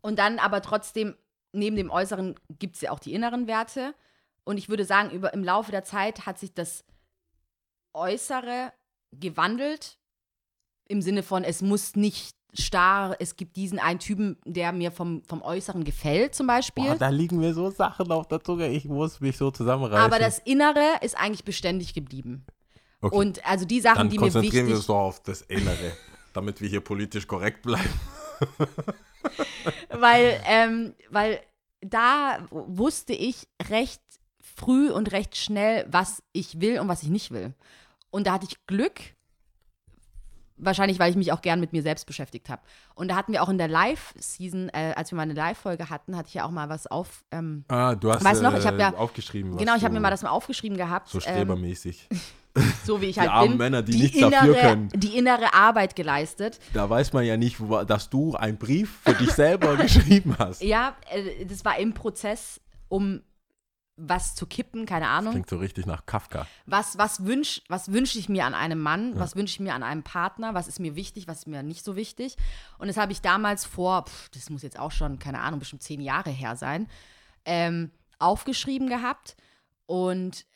und 0.00 0.18
dann 0.18 0.38
aber 0.38 0.60
trotzdem, 0.62 1.14
neben 1.52 1.76
dem 1.76 1.90
Äußeren 1.90 2.34
gibt 2.58 2.76
es 2.76 2.80
ja 2.80 2.90
auch 2.90 2.98
die 2.98 3.14
inneren 3.14 3.46
Werte. 3.46 3.94
Und 4.44 4.58
ich 4.58 4.68
würde 4.68 4.84
sagen, 4.84 5.10
über, 5.10 5.32
im 5.34 5.44
Laufe 5.44 5.70
der 5.70 5.84
Zeit 5.84 6.26
hat 6.26 6.38
sich 6.38 6.52
das 6.52 6.84
Äußere 7.94 8.72
gewandelt. 9.12 9.98
Im 10.88 11.00
Sinne 11.00 11.22
von, 11.22 11.44
es 11.44 11.62
muss 11.62 11.94
nicht 11.94 12.34
starr, 12.54 13.16
es 13.18 13.36
gibt 13.36 13.56
diesen 13.56 13.78
einen 13.78 13.98
Typen, 13.98 14.36
der 14.44 14.72
mir 14.72 14.90
vom, 14.90 15.22
vom 15.24 15.42
Äußeren 15.42 15.84
gefällt, 15.84 16.34
zum 16.34 16.46
Beispiel. 16.46 16.84
Boah, 16.84 16.96
da 16.96 17.08
liegen 17.08 17.38
mir 17.38 17.54
so 17.54 17.70
Sachen 17.70 18.10
auf 18.12 18.28
der 18.28 18.42
Zunge, 18.42 18.68
ich 18.68 18.84
muss 18.84 19.20
mich 19.20 19.38
so 19.38 19.50
zusammenreißen. 19.50 20.04
aber 20.04 20.18
das 20.18 20.38
Innere 20.38 20.98
ist 21.00 21.16
eigentlich 21.16 21.44
beständig 21.44 21.94
geblieben. 21.94 22.44
Okay. 23.02 23.14
Und 23.16 23.44
also 23.46 23.64
die 23.64 23.80
Sachen, 23.80 23.98
Dann 23.98 24.08
die 24.10 24.16
mir 24.18 24.22
konzentrieren 24.22 24.52
wir 24.54 24.62
wichtig 24.62 24.76
uns 24.76 24.86
doch 24.86 24.96
auf 24.96 25.22
das 25.22 25.42
Innere, 25.42 25.92
damit 26.32 26.60
wir 26.60 26.68
hier 26.68 26.80
politisch 26.80 27.26
korrekt 27.26 27.62
bleiben. 27.62 27.90
weil, 29.90 30.40
ähm, 30.46 30.94
weil 31.10 31.40
da 31.80 32.46
wusste 32.50 33.12
ich 33.12 33.48
recht 33.68 34.00
früh 34.40 34.90
und 34.90 35.12
recht 35.12 35.36
schnell, 35.36 35.86
was 35.90 36.22
ich 36.32 36.60
will 36.60 36.78
und 36.78 36.88
was 36.88 37.02
ich 37.02 37.08
nicht 37.08 37.30
will. 37.32 37.54
Und 38.10 38.26
da 38.26 38.34
hatte 38.34 38.46
ich 38.48 38.66
Glück, 38.66 39.00
wahrscheinlich, 40.56 40.98
weil 40.98 41.10
ich 41.10 41.16
mich 41.16 41.32
auch 41.32 41.42
gern 41.42 41.58
mit 41.60 41.72
mir 41.72 41.82
selbst 41.82 42.06
beschäftigt 42.06 42.48
habe. 42.48 42.62
Und 42.94 43.08
da 43.08 43.16
hatten 43.16 43.32
wir 43.32 43.42
auch 43.42 43.48
in 43.48 43.58
der 43.58 43.68
Live-Season, 43.68 44.68
äh, 44.68 44.92
als 44.96 45.10
wir 45.10 45.16
mal 45.16 45.22
eine 45.22 45.34
Live-Folge 45.34 45.90
hatten, 45.90 46.16
hatte 46.16 46.28
ich 46.28 46.34
ja 46.34 46.44
auch 46.44 46.50
mal 46.50 46.68
was 46.68 46.86
auf. 46.86 47.24
Ähm, 47.32 47.64
Ah, 47.68 47.94
du 47.94 48.12
hast 48.12 48.22
Weißt 48.24 48.40
du 48.40 48.44
noch, 48.44 48.54
äh, 48.54 48.58
ich 48.58 48.66
hab 48.66 48.78
ja- 48.78 48.94
aufgeschrieben. 48.94 49.56
genau, 49.56 49.74
ich 49.76 49.82
habe 49.82 49.94
mir 49.94 50.00
mal 50.00 50.10
das 50.10 50.22
mal 50.22 50.30
aufgeschrieben 50.30 50.76
gehabt. 50.76 51.08
So 51.08 51.18
ähm, 51.18 51.22
strebermäßig. 51.22 52.08
so 52.84 53.00
wie 53.00 53.06
ich 53.06 53.14
Die 53.14 53.20
halt 53.20 53.30
armen 53.30 53.50
bin. 53.50 53.58
Männer, 53.58 53.82
die 53.82 53.92
die 53.92 54.02
nichts 54.02 54.18
innere, 54.18 54.30
dafür 54.32 54.54
können. 54.54 54.88
Die 54.94 55.16
innere 55.16 55.54
Arbeit 55.54 55.96
geleistet. 55.96 56.58
Da 56.74 56.88
weiß 56.88 57.12
man 57.12 57.24
ja 57.24 57.36
nicht, 57.36 57.60
wo, 57.60 57.82
dass 57.84 58.10
du 58.10 58.34
einen 58.34 58.58
Brief 58.58 59.00
für 59.04 59.14
dich 59.14 59.32
selber 59.32 59.76
geschrieben 59.78 60.36
hast. 60.38 60.62
Ja, 60.62 60.96
äh, 61.10 61.46
das 61.46 61.64
war 61.64 61.78
im 61.78 61.94
Prozess, 61.94 62.60
um 62.88 63.22
was 63.96 64.34
zu 64.34 64.46
kippen, 64.46 64.86
keine 64.86 65.08
Ahnung. 65.08 65.32
Klingt 65.32 65.50
so 65.50 65.58
richtig 65.58 65.86
nach 65.86 66.06
Kafka. 66.06 66.46
Was, 66.66 66.98
was 66.98 67.24
wünsche 67.24 67.60
was 67.68 67.92
wünsch 67.92 68.16
ich 68.16 68.28
mir 68.28 68.46
an 68.46 68.54
einem 68.54 68.80
Mann? 68.80 69.18
Was 69.18 69.36
wünsche 69.36 69.52
ich 69.52 69.60
mir 69.60 69.74
an 69.74 69.82
einem 69.82 70.02
Partner? 70.02 70.54
Was 70.54 70.66
ist 70.66 70.80
mir 70.80 70.96
wichtig? 70.96 71.28
Was 71.28 71.40
ist 71.40 71.46
mir 71.46 71.62
nicht 71.62 71.84
so 71.84 71.94
wichtig? 71.94 72.36
Und 72.78 72.88
das 72.88 72.96
habe 72.96 73.12
ich 73.12 73.20
damals 73.20 73.64
vor, 73.64 74.06
pf, 74.06 74.30
das 74.30 74.50
muss 74.50 74.62
jetzt 74.62 74.78
auch 74.78 74.92
schon, 74.92 75.18
keine 75.18 75.40
Ahnung, 75.40 75.60
bestimmt 75.60 75.82
zehn 75.82 76.00
Jahre 76.00 76.30
her 76.30 76.56
sein, 76.56 76.88
ähm, 77.44 77.90
aufgeschrieben 78.18 78.88
gehabt. 78.88 79.36
Und 79.86 80.46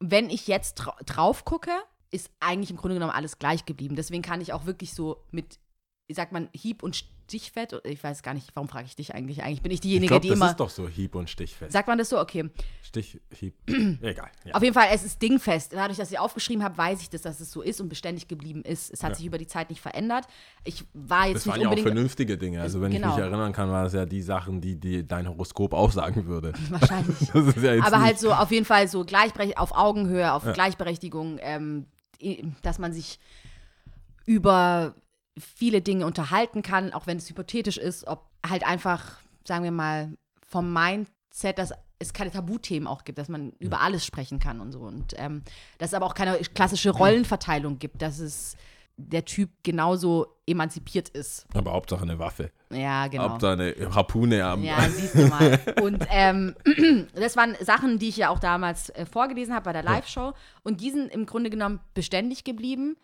wenn 0.00 0.30
ich 0.30 0.46
jetzt 0.46 0.74
dra 0.74 0.96
drauf 1.06 1.44
gucke, 1.44 1.72
ist 2.10 2.30
eigentlich 2.40 2.70
im 2.70 2.76
Grunde 2.76 2.94
genommen 2.94 3.12
alles 3.12 3.38
gleich 3.38 3.64
geblieben. 3.64 3.96
Deswegen 3.96 4.22
kann 4.22 4.40
ich 4.40 4.52
auch 4.52 4.66
wirklich 4.66 4.94
so 4.94 5.24
mit, 5.30 5.58
wie 6.06 6.14
sagt 6.14 6.32
man, 6.32 6.48
Hieb- 6.52 6.82
und 6.82 7.04
Stichfett, 7.26 7.80
ich 7.84 8.04
weiß 8.04 8.22
gar 8.22 8.34
nicht, 8.34 8.50
warum 8.54 8.68
frage 8.68 8.86
ich 8.86 8.96
dich 8.96 9.14
eigentlich? 9.14 9.42
Eigentlich 9.42 9.62
bin 9.62 9.72
ich 9.72 9.76
Ich 9.76 9.80
diejenige, 9.80 10.08
glaube, 10.08 10.22
die 10.22 10.28
das 10.28 10.36
immer. 10.38 10.50
ist 10.50 10.60
doch 10.60 10.68
so 10.68 10.86
Hieb- 10.88 11.14
und 11.14 11.30
Stichfest. 11.30 11.72
Sagt 11.72 11.88
man 11.88 11.96
das 11.96 12.10
so? 12.10 12.20
Okay. 12.20 12.50
Stich, 12.82 13.20
Hieb. 13.32 13.54
Egal. 14.02 14.28
Ja. 14.44 14.54
Auf 14.54 14.62
jeden 14.62 14.74
Fall, 14.74 14.88
es 14.92 15.04
ist 15.04 15.20
dingfest. 15.22 15.72
Dadurch, 15.72 15.96
dass 15.98 16.10
ich 16.12 16.18
aufgeschrieben 16.18 16.62
habe, 16.62 16.76
weiß 16.76 17.00
ich 17.00 17.08
das, 17.10 17.22
dass 17.22 17.40
es 17.40 17.50
so 17.50 17.62
ist 17.62 17.80
und 17.80 17.88
beständig 17.88 18.28
geblieben 18.28 18.62
ist. 18.62 18.92
Es 18.92 19.02
hat 19.02 19.10
Ja. 19.12 19.16
sich 19.16 19.26
über 19.26 19.38
die 19.38 19.46
Zeit 19.46 19.70
nicht 19.70 19.80
verändert. 19.80 20.26
Ich 20.64 20.84
war 20.92 21.26
jetzt 21.28 21.36
Das 21.36 21.46
nicht 21.46 21.52
waren 21.54 21.60
ja 21.62 21.68
auch 21.68 21.70
unbedingt. 21.72 21.88
vernünftige 21.94 22.36
Dinge. 22.36 22.60
Also, 22.60 22.80
wenn 22.82 22.90
Genau. 22.92 23.08
ich 23.10 23.16
mich 23.16 23.24
erinnern 23.24 23.52
kann, 23.52 23.70
war 23.70 23.84
das 23.84 23.94
ja 23.94 24.04
die 24.04 24.22
Sachen, 24.22 24.60
die, 24.60 24.76
die 24.78 25.06
dein 25.06 25.26
Horoskop 25.28 25.72
aussagen 25.72 26.26
würde. 26.26 26.52
wahrscheinlich. 26.70 27.16
Das 27.32 27.62
ja 27.62 27.82
Aber 27.84 28.00
halt 28.02 28.18
so 28.18 28.32
auf 28.32 28.50
jeden 28.50 28.66
Fall 28.66 28.86
so 28.88 29.04
auf 29.56 29.72
Augenhöhe, 29.76 30.32
auf 30.32 30.44
Gleichberechtigung, 30.52 31.38
ähm, 31.40 31.86
dass 32.62 32.78
man 32.78 32.92
sich 32.92 33.18
über 34.26 34.94
viele 35.38 35.80
Dinge 35.80 36.06
unterhalten 36.06 36.62
kann, 36.62 36.92
auch 36.92 37.06
wenn 37.06 37.18
es 37.18 37.28
hypothetisch 37.28 37.76
ist, 37.76 38.06
ob 38.06 38.30
halt 38.46 38.64
einfach, 38.64 39.18
sagen 39.46 39.64
wir 39.64 39.72
mal, 39.72 40.16
vom 40.46 40.72
Mindset, 40.72 41.58
dass 41.58 41.72
es 41.98 42.12
keine 42.12 42.30
Tabuthemen 42.30 42.86
auch 42.86 43.04
gibt, 43.04 43.18
dass 43.18 43.28
man 43.28 43.52
über 43.58 43.80
alles 43.80 44.04
sprechen 44.04 44.38
kann 44.38 44.60
und 44.60 44.72
so. 44.72 44.80
Und 44.80 45.14
ähm, 45.16 45.42
dass 45.78 45.90
es 45.90 45.94
aber 45.94 46.06
auch 46.06 46.14
keine 46.14 46.36
klassische 46.38 46.90
Rollenverteilung 46.90 47.78
gibt, 47.78 48.02
dass 48.02 48.18
es 48.18 48.56
der 48.96 49.24
Typ 49.24 49.50
genauso 49.64 50.26
emanzipiert 50.46 51.08
ist. 51.08 51.46
Aber 51.54 51.72
Hauptsache 51.72 52.02
eine 52.02 52.18
Waffe. 52.18 52.52
Ja, 52.70 53.08
genau. 53.08 53.30
Hauptsache 53.30 53.52
eine 53.52 53.94
Harpune 53.94 54.44
am. 54.44 54.62
Ja, 54.62 54.88
siehst 54.88 55.16
du 55.16 55.26
mal. 55.26 55.58
Und 55.82 56.06
ähm, 56.10 56.54
das 57.14 57.36
waren 57.36 57.56
Sachen, 57.60 57.98
die 57.98 58.08
ich 58.08 58.18
ja 58.18 58.28
auch 58.28 58.38
damals 58.38 58.90
äh, 58.90 59.04
vorgelesen 59.06 59.52
habe 59.54 59.64
bei 59.64 59.72
der 59.72 59.82
Live-Show. 59.82 60.32
Und 60.62 60.80
die 60.80 60.90
sind 60.90 61.12
im 61.12 61.26
Grunde 61.26 61.50
genommen 61.50 61.80
beständig 61.94 62.44
geblieben. 62.44 62.96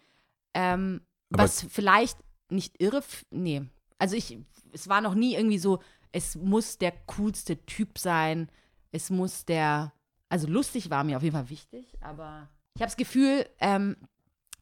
Ähm, 0.55 1.01
Aber- 1.33 1.45
was 1.45 1.63
vielleicht 1.69 2.19
nicht 2.51 2.81
irre. 2.83 3.03
Nee. 3.31 3.63
Also 3.99 4.17
ich, 4.17 4.39
es 4.73 4.89
war 4.89 5.01
noch 5.01 5.15
nie 5.15 5.35
irgendwie 5.35 5.59
so, 5.59 5.81
es 6.13 6.35
muss 6.37 6.79
der 6.79 6.93
coolste 7.07 7.65
Typ 7.67 7.99
sein. 7.99 8.51
Es 8.93 9.11
muss 9.11 9.45
der. 9.45 9.93
Also 10.29 10.47
lustig 10.47 10.91
war 10.91 11.05
mir 11.05 11.17
auf 11.17 11.23
jeden 11.23 11.35
Fall 11.35 11.51
wichtig, 11.51 11.93
aber 12.01 12.49
ich 12.75 12.83
habe 12.83 12.89
das 12.89 12.97
Gefühl, 12.97 13.47
ähm, 13.59 13.97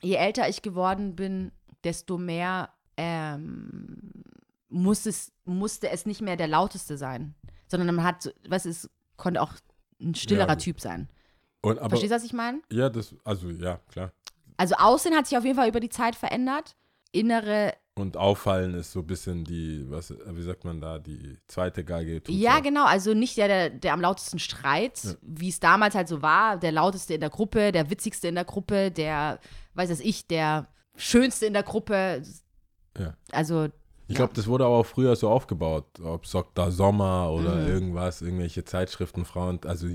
je 0.01 0.14
älter 0.14 0.49
ich 0.49 0.62
geworden 0.62 1.14
bin, 1.14 1.53
desto 1.85 2.16
mehr 2.16 2.71
ähm, 2.97 4.11
muss 4.71 5.07
es, 5.07 5.31
musste 5.45 5.91
es 5.91 6.07
nicht 6.07 6.21
mehr 6.23 6.37
der 6.37 6.49
lauteste 6.49 6.97
sein, 6.97 7.35
sondern 7.66 7.95
man 7.95 8.05
hat, 8.05 8.33
was 8.49 8.64
es 8.64 8.91
konnte 9.16 9.43
auch 9.43 9.53
ein 10.01 10.14
stillerer 10.14 10.49
Ja. 10.49 10.57
Typ 10.57 10.81
sein. 10.81 11.09
Und, 11.61 11.79
aber, 11.79 11.91
Verstehst 11.91 12.12
du, 12.12 12.16
was 12.16 12.25
ich 12.25 12.33
meine? 12.33 12.62
ja, 12.73 12.89
das, 12.89 13.14
also 13.25 13.51
ja, 13.51 13.77
klar. 13.89 14.12
Also 14.59 14.75
Aussehen 14.75 15.15
hat 15.17 15.27
sich 15.27 15.39
auf 15.39 15.45
jeden 15.45 15.57
Fall 15.57 15.69
über 15.69 15.81
die 15.81 15.89
Zeit 15.89 16.15
verändert. 16.17 16.77
Innere, 17.11 17.73
Und 17.95 18.19
auffallen 18.19 18.75
ist 18.75 18.93
so 18.93 19.01
ein 19.01 19.07
bisschen 19.07 19.43
die, 19.45 19.87
was, 19.89 20.13
wie 20.27 20.43
sagt 20.43 20.65
man 20.67 20.79
da, 20.81 20.99
die 20.99 21.39
zweite 21.47 21.83
Geige. 21.85 22.21
ja 22.29 22.59
auch. 22.59 22.63
genau, 22.63 22.85
also 22.85 23.15
nicht 23.15 23.39
der, 23.39 23.49
der, 23.49 23.71
der 23.71 23.93
am 23.95 24.03
lautesten 24.03 24.39
schreit, 24.39 25.03
Ja. 25.05 25.13
wie 25.23 25.49
es 25.49 25.59
damals 25.59 25.95
halt 25.95 26.07
so 26.07 26.21
war, 26.21 26.59
der 26.59 26.71
lauteste 26.73 27.15
in 27.15 27.21
der 27.21 27.31
Gruppe, 27.31 27.73
der 27.73 27.89
witzigste 27.89 28.29
in 28.29 28.35
der 28.35 28.45
Gruppe, 28.45 28.91
der, 28.91 29.41
weiß 29.73 29.89
das 29.89 30.01
ich, 30.01 30.27
der 30.27 30.69
schönste 30.97 31.47
in 31.47 31.55
der 31.55 31.63
Gruppe. 31.63 32.23
Ja. 32.99 33.15
Also 33.33 33.69
Ich 34.07 34.17
glaube, 34.17 34.35
das 34.35 34.47
wurde 34.47 34.65
aber 34.67 34.77
auch 34.77 34.87
früher 34.87 35.17
so 35.17 35.31
aufgebaut. 35.31 35.87
Ob 36.03 36.31
Dr. 36.31 36.71
Sommer 36.71 37.31
oder 37.33 37.55
Mhm. 37.57 37.69
irgendwas, 37.69 38.21
irgendwelche 38.21 38.65
Zeitschriften, 38.65 39.25
Frauen, 39.25 39.61
also 39.65 39.87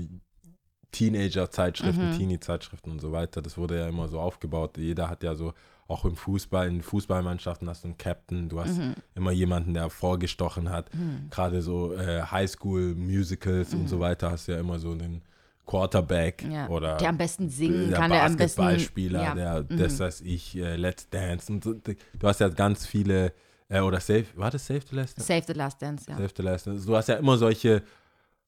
Teenager-Zeitschriften, 0.94 2.10
Mhm. 2.12 2.16
Teenie-Zeitschriften 2.16 2.90
und 2.92 3.00
so 3.00 3.12
weiter. 3.12 3.42
Das 3.42 3.58
wurde 3.58 3.78
ja 3.78 3.88
immer 3.88 4.08
so 4.08 4.18
aufgebaut. 4.20 4.76
Jeder 4.78 5.10
hat 5.10 5.22
ja 5.22 5.34
so, 5.34 5.52
auch 5.86 6.04
im 6.06 6.16
Fußball, 6.16 6.66
in 6.68 6.80
Fußballmannschaften 6.80 7.68
hast 7.68 7.84
du 7.84 7.88
einen 7.88 7.98
Captain, 7.98 8.48
du 8.48 8.58
hast 8.60 8.78
Mhm. 8.78 8.94
immer 9.14 9.32
jemanden, 9.32 9.74
der 9.74 9.90
vorgestochen 9.90 10.70
hat. 10.70 10.88
Gerade 11.30 11.60
so 11.60 11.92
äh, 11.94 12.22
Highschool-Musicals 12.22 13.74
und 13.74 13.88
so 13.88 14.00
weiter 14.00 14.30
hast 14.30 14.48
du 14.48 14.52
ja 14.52 14.60
immer 14.60 14.78
so 14.78 14.92
einen 14.92 15.22
Quarterback 15.66 16.44
Mhm. 16.44 16.50
ja, 16.52 16.68
oder 16.68 16.96
der 16.98 17.08
am 17.08 17.16
besten 17.18 17.48
singen 17.48 17.88
der 17.90 17.98
kann, 17.98 18.10
der 18.10 18.24
am 18.24 18.36
besten. 18.36 18.60
Basketballspieler, 18.62 19.22
ja. 19.22 19.34
der, 19.34 19.66
Mhm. 19.68 19.76
das 19.78 19.98
weiß 19.98 20.20
ich, 20.22 20.56
äh, 20.56 20.76
Let's 20.76 21.08
Dance. 21.08 21.50
Und 21.52 21.64
du 21.64 21.94
hast 22.22 22.40
ja 22.40 22.48
ganz 22.48 22.86
viele, 22.86 23.32
äh, 23.68 23.80
oder 23.80 24.00
Save, 24.00 24.24
war 24.36 24.50
das 24.50 24.66
Save 24.66 24.82
the 24.90 24.96
Last 24.96 25.16
Dance? 25.18 25.26
Save 25.32 25.44
the 25.46 25.52
Last 25.58 25.80
Dance, 25.82 26.04
ja. 26.10 26.16
Save 26.16 26.30
the 26.36 26.42
Last 26.42 26.66
Dance. 26.66 26.86
Du 26.86 26.94
hast 26.96 27.08
ja 27.08 27.14
immer 27.16 27.36
solche 27.38 27.82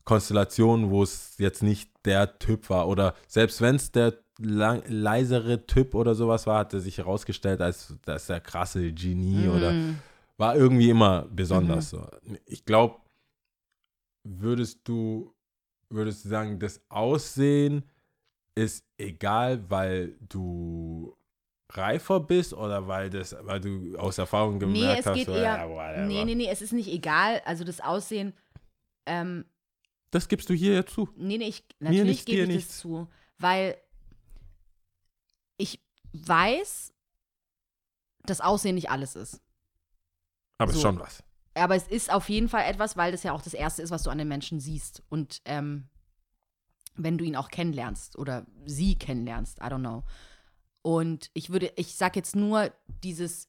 Konstellationen, 0.06 0.90
wo 0.90 1.02
es 1.02 1.36
jetzt 1.38 1.62
nicht 1.62 1.90
der 2.06 2.38
Typ 2.38 2.70
war. 2.70 2.88
Oder 2.88 3.14
selbst 3.28 3.60
wenn 3.60 3.76
es 3.76 3.92
der 3.92 4.14
lang, 4.38 4.82
leisere 4.86 5.66
Typ 5.66 5.94
oder 5.94 6.14
sowas 6.14 6.46
war, 6.46 6.60
hat 6.60 6.72
er 6.72 6.80
sich 6.80 6.96
herausgestellt 6.98 7.60
als 7.60 7.94
das 8.04 8.26
der 8.28 8.40
krasse 8.40 8.92
Genie 8.92 9.48
oder 9.48 9.72
Mhm. 9.72 9.98
war 10.38 10.56
irgendwie 10.56 10.88
immer 10.90 11.26
besonders. 11.30 11.90
So. 11.90 12.06
Ich 12.46 12.64
glaube, 12.64 12.96
würdest 14.24 14.80
du, 14.88 15.34
würdest 15.90 16.24
du 16.24 16.28
sagen, 16.28 16.58
das 16.58 16.80
Aussehen 16.88 17.82
ist 18.54 18.84
egal, 18.98 19.68
weil 19.70 20.16
du 20.28 21.16
reifer 21.72 22.20
bist 22.20 22.54
oder 22.54 22.86
weil 22.86 23.10
das, 23.10 23.36
weil 23.42 23.60
du 23.60 23.96
aus 23.98 24.18
Erfahrung 24.18 24.58
gemerkt 24.58 24.94
Nee, 24.94 25.00
es 25.00 25.06
hast, 25.06 25.14
geht 25.16 25.26
so, 25.26 25.32
eher. 25.32 25.42
ja, 25.42 25.68
whatever. 25.68 26.06
nee, 26.06 26.24
nee, 26.24 26.34
nee, 26.34 26.48
es 26.48 26.62
ist 26.62 26.72
nicht 26.72 26.88
egal. 26.88 27.42
Also 27.44 27.64
das 27.64 27.80
Aussehen. 27.80 28.32
Ähm, 29.06 29.44
Das 30.10 30.28
gibst 30.28 30.48
du 30.48 30.54
hier 30.54 30.74
ja 30.74 30.86
zu. 30.86 31.08
nee, 31.16 31.38
nee, 31.38 31.48
ich, 31.48 31.64
natürlich 31.78 32.04
nichts, 32.04 32.24
gebe 32.26 32.42
ich 32.42 32.46
das 32.48 32.54
nichts. 32.56 32.78
zu. 32.78 33.08
Weil 33.38 33.76
ich 35.58 35.80
weiß, 36.12 36.92
dass 38.24 38.40
Aussehen 38.40 38.74
nicht 38.74 38.90
alles 38.90 39.16
ist. 39.16 39.40
Aber 40.58 40.70
ist 40.70 40.76
So. 40.78 40.82
schon 40.82 40.98
was. 41.00 41.22
Aber 41.54 41.74
es 41.74 41.88
ist 41.88 42.10
auf 42.12 42.28
jeden 42.28 42.48
Fall 42.48 42.64
etwas, 42.64 42.96
weil 42.96 43.12
das 43.12 43.22
ja 43.22 43.32
auch 43.32 43.42
das 43.42 43.54
Erste 43.54 43.82
ist, 43.82 43.90
was 43.90 44.02
du 44.02 44.10
an 44.10 44.18
den 44.18 44.28
Menschen 44.28 44.60
siehst. 44.60 45.02
Und 45.08 45.40
ähm, 45.46 45.88
wenn 46.94 47.18
du 47.18 47.24
ihn 47.24 47.36
auch 47.36 47.48
kennenlernst 47.48 48.16
oder 48.18 48.46
sie 48.64 48.94
kennenlernst, 48.96 49.58
I 49.58 49.62
don't 49.64 49.80
know. 49.80 50.04
Und 50.82 51.30
ich 51.34 51.50
würde, 51.50 51.72
ich 51.76 51.94
sag 51.96 52.14
jetzt 52.16 52.36
nur 52.36 52.72
dieses, 53.02 53.48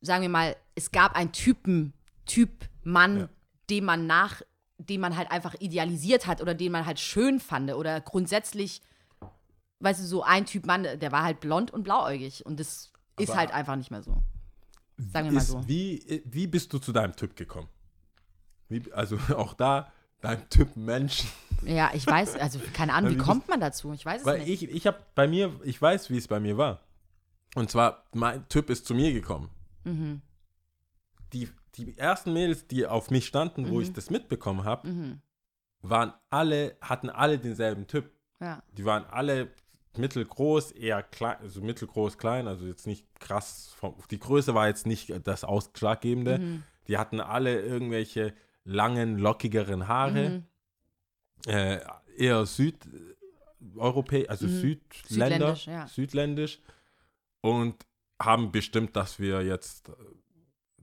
sagen 0.00 0.22
wir 0.22 0.28
mal, 0.28 0.56
es 0.74 0.90
gab 0.90 1.14
einen 1.14 1.32
Typen, 1.32 1.92
Typ 2.24 2.68
Mann, 2.82 3.18
Ja. 3.20 3.28
den 3.70 3.84
man 3.84 4.06
nach, 4.06 4.42
den 4.78 5.00
man 5.00 5.16
halt 5.16 5.30
einfach 5.30 5.54
idealisiert 5.60 6.26
hat 6.26 6.40
oder 6.40 6.54
den 6.54 6.72
man 6.72 6.86
halt 6.86 7.00
schön 7.00 7.40
fand 7.40 7.72
oder 7.72 8.00
grundsätzlich, 8.00 8.80
weißt 9.80 10.00
du, 10.00 10.04
so 10.04 10.22
ein 10.22 10.46
Typ 10.46 10.66
Mann, 10.66 10.84
der 10.84 11.12
war 11.12 11.24
halt 11.24 11.40
blond 11.40 11.70
und 11.72 11.82
blauäugig 11.82 12.46
und 12.46 12.58
das 12.60 12.92
ist 13.18 13.30
Aber- 13.30 13.38
halt 13.40 13.50
einfach 13.52 13.76
nicht 13.76 13.90
mehr 13.90 14.02
so. 14.02 14.22
Sagen 14.96 15.26
wir 15.26 15.32
mal 15.32 15.38
Ist, 15.40 15.48
so. 15.48 15.68
wie, 15.68 16.22
wie 16.24 16.46
bist 16.48 16.72
du 16.72 16.78
zu 16.78 16.92
deinem 16.92 17.14
Typ 17.14 17.36
gekommen? 17.36 17.68
Wie, 18.68 18.92
also 18.92 19.16
auch 19.36 19.54
da, 19.54 19.92
dein 20.20 20.48
Typ 20.50 20.76
Mensch. 20.76 21.24
Ja, 21.64 21.90
ich 21.94 22.04
weiß, 22.06 22.34
also 22.36 22.58
keine 22.72 22.92
Ahnung, 22.94 23.10
wie 23.12 23.14
Wie 23.14 23.18
kommt 23.18 23.48
man 23.48 23.60
dazu? 23.60 23.92
Ich 23.92 24.04
weiß 24.04 24.22
es 24.22 24.26
Weil 24.26 24.40
nicht. 24.40 24.62
ich, 24.62 24.70
ich 24.70 24.86
habe 24.86 24.98
bei 25.14 25.28
mir, 25.28 25.52
ich 25.64 25.80
weiß, 25.80 26.10
wie 26.10 26.18
es 26.18 26.26
bei 26.28 26.40
mir 26.40 26.56
war. 26.56 26.80
Und 27.54 27.70
zwar, 27.70 28.04
mein 28.12 28.46
Typ 28.48 28.70
ist 28.70 28.86
zu 28.86 28.94
mir 28.94 29.12
gekommen. 29.12 29.50
Mhm. 29.84 30.20
die, 31.32 31.48
die 31.76 31.96
ersten 31.98 32.32
Mädels, 32.32 32.66
die 32.66 32.86
auf 32.86 33.10
mich 33.10 33.26
standen, 33.26 33.68
wo 33.68 33.76
Mhm. 33.76 33.82
ich 33.82 33.92
das 33.92 34.10
mitbekommen 34.10 34.64
habe, 34.64 35.18
waren 35.82 36.12
alle, 36.30 36.76
hatten 36.80 37.08
alle 37.10 37.38
denselben 37.38 37.86
Typ. 37.86 38.10
Ja. 38.40 38.62
Die 38.72 38.84
waren 38.84 39.04
alle 39.06 39.50
mittelgroß, 39.96 40.72
eher 40.72 41.02
klein, 41.02 41.38
also 41.40 41.60
mittelgroß, 41.60 42.18
klein, 42.18 42.46
also 42.46 42.66
jetzt 42.66 42.86
nicht 42.86 43.06
krass. 43.20 43.72
Vom, 43.76 43.96
die 44.10 44.18
Größe 44.18 44.54
war 44.54 44.68
jetzt 44.68 44.86
nicht 44.86 45.12
das 45.26 45.44
Ausschlaggebende. 45.44 46.38
Mhm. 46.38 46.62
Die 46.86 46.98
hatten 46.98 47.20
alle 47.20 47.60
irgendwelche 47.62 48.32
langen, 48.64 49.18
lockigeren 49.18 49.88
Haare. 49.88 50.28
Mhm. 50.30 50.44
Äh, 51.46 51.80
eher 52.16 52.44
südeuropäisch, 52.46 54.28
also 54.28 54.46
Südländer, 54.48 55.56
Südländisch, 55.56 55.66
ja. 55.66 55.86
südländisch. 55.86 56.60
Und 57.40 57.86
haben 58.20 58.50
bestimmt, 58.50 58.96
dass 58.96 59.20
wir 59.20 59.42
jetzt 59.42 59.90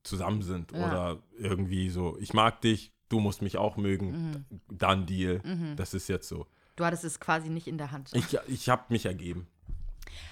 zusammen 0.06 0.42
sind 0.42 0.72
Ja. 0.72 0.88
oder 0.88 1.18
irgendwie 1.38 1.90
so, 1.90 2.18
ich 2.20 2.34
mag 2.34 2.62
dich, 2.62 2.92
du 3.10 3.20
musst 3.20 3.42
mich 3.42 3.58
auch 3.58 3.78
mögen, 3.78 4.12
Mhm. 4.12 4.46
dann 4.78 5.06
Deal. 5.06 5.42
Das 5.76 5.94
ist 5.94 6.08
jetzt 6.08 6.28
so. 6.28 6.48
Du 6.76 6.84
hattest 6.86 7.04
es 7.04 7.20
quasi 7.20 7.50
nicht 7.50 7.68
in 7.68 7.78
der 7.78 7.92
Hand. 7.92 8.12
Ich, 8.14 8.38
ich 8.48 8.70
habe 8.70 8.84
mich 8.90 9.06
ergeben. 9.06 9.48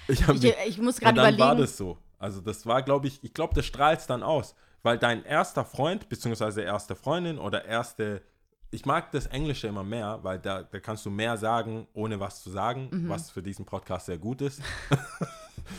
Ich, 0.08 0.20
Ich, 0.20 0.28
mich, 0.28 0.54
ich 0.66 0.78
muss 0.78 0.98
gerade 1.00 1.16
dann 1.16 1.24
war 1.38 1.52
überlegen. 1.52 1.60
das 1.62 1.76
so. 1.76 1.98
Also 2.18 2.40
das 2.40 2.64
war, 2.64 2.82
glaube 2.82 3.06
ich, 3.06 3.22
ich 3.22 3.34
glaube, 3.34 3.54
das 3.54 3.66
strahlt 3.66 4.08
dann 4.08 4.22
aus. 4.22 4.54
Weil 4.82 4.98
dein 4.98 5.24
erster 5.24 5.64
Freund, 5.64 6.08
beziehungsweise 6.08 6.60
erste 6.62 6.94
Freundin 6.94 7.38
oder 7.38 7.64
erste, 7.64 8.22
ich 8.70 8.84
mag 8.86 9.10
das 9.12 9.26
Englische 9.26 9.66
immer 9.68 9.82
mehr, 9.84 10.20
weil 10.22 10.38
da, 10.38 10.62
da 10.62 10.80
kannst 10.80 11.04
du 11.06 11.10
mehr 11.10 11.36
sagen, 11.38 11.86
ohne 11.94 12.20
was 12.20 12.42
zu 12.42 12.50
sagen, 12.50 12.88
Mhm. 12.90 13.08
was 13.08 13.30
für 13.30 13.42
diesen 13.42 13.64
Podcast 13.66 14.06
sehr 14.06 14.18
gut 14.18 14.40
ist. 14.42 14.62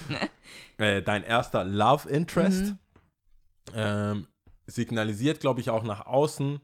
äh, 0.78 1.02
dein 1.02 1.24
erster 1.24 1.64
Love 1.64 2.10
Interest 2.10 2.64
Mhm. 2.66 2.78
Ähm, 3.74 4.28
signalisiert, 4.68 5.39
glaube 5.39 5.61
ich, 5.61 5.70
auch 5.70 5.84
nach 5.84 6.05
außen, 6.05 6.59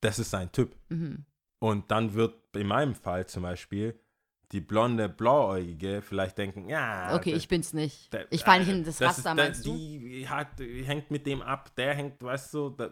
das 0.00 0.18
ist 0.18 0.30
sein 0.30 0.52
Typ. 0.52 0.76
Mhm. 0.88 1.24
Und 1.58 1.90
dann 1.90 2.14
wird 2.14 2.34
in 2.56 2.66
meinem 2.66 2.94
Fall 2.94 3.26
zum 3.26 3.42
Beispiel 3.42 3.98
die 4.52 4.60
blonde 4.60 5.08
Blauäugige 5.08 6.02
vielleicht 6.02 6.38
denken, 6.38 6.68
ja, 6.68 7.14
Okay, 7.16 7.32
das- 7.32 7.38
ich 7.40 7.48
bin's 7.48 7.72
nicht. 7.72 8.12
der- 8.12 8.30
Ich 8.30 8.42
falle 8.44 8.60
nicht 8.60 8.68
äh, 8.68 8.76
in 8.76 8.84
das 8.84 8.98
das 8.98 9.08
Raster, 9.08 9.18
ist 9.18 9.24
der- 9.24 9.34
meinst 9.34 9.66
du? 9.66 9.74
Die 9.76 10.28
hat, 10.28 10.60
hängt 10.60 11.10
mit 11.10 11.26
dem 11.26 11.42
ab, 11.42 11.74
der 11.76 11.94
hängt, 11.94 12.22
weißt 12.22 12.54
du, 12.54 12.70
da, 12.70 12.90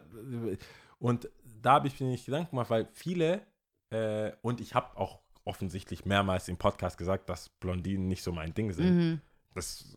und 0.99 1.29
da 1.61 1.73
habe 1.73 1.87
ich 1.87 1.99
mir 2.01 2.07
nicht 2.07 2.25
Gedanken 2.25 2.49
gemacht, 2.51 2.69
weil 2.69 2.87
viele, 2.91 3.45
äh, 3.91 4.31
und 4.41 4.59
ich 4.59 4.73
habe 4.73 4.97
auch 4.97 5.21
offensichtlich 5.45 6.05
mehrmals 6.05 6.47
im 6.47 6.57
Podcast 6.57 6.97
gesagt, 6.97 7.29
dass 7.29 7.49
Blondinen 7.49 8.07
nicht 8.07 8.23
so 8.23 8.31
mein 8.31 8.53
Ding 8.53 8.71
sind. 8.73 8.97
Mhm. 8.97 9.21
Das 9.53 9.95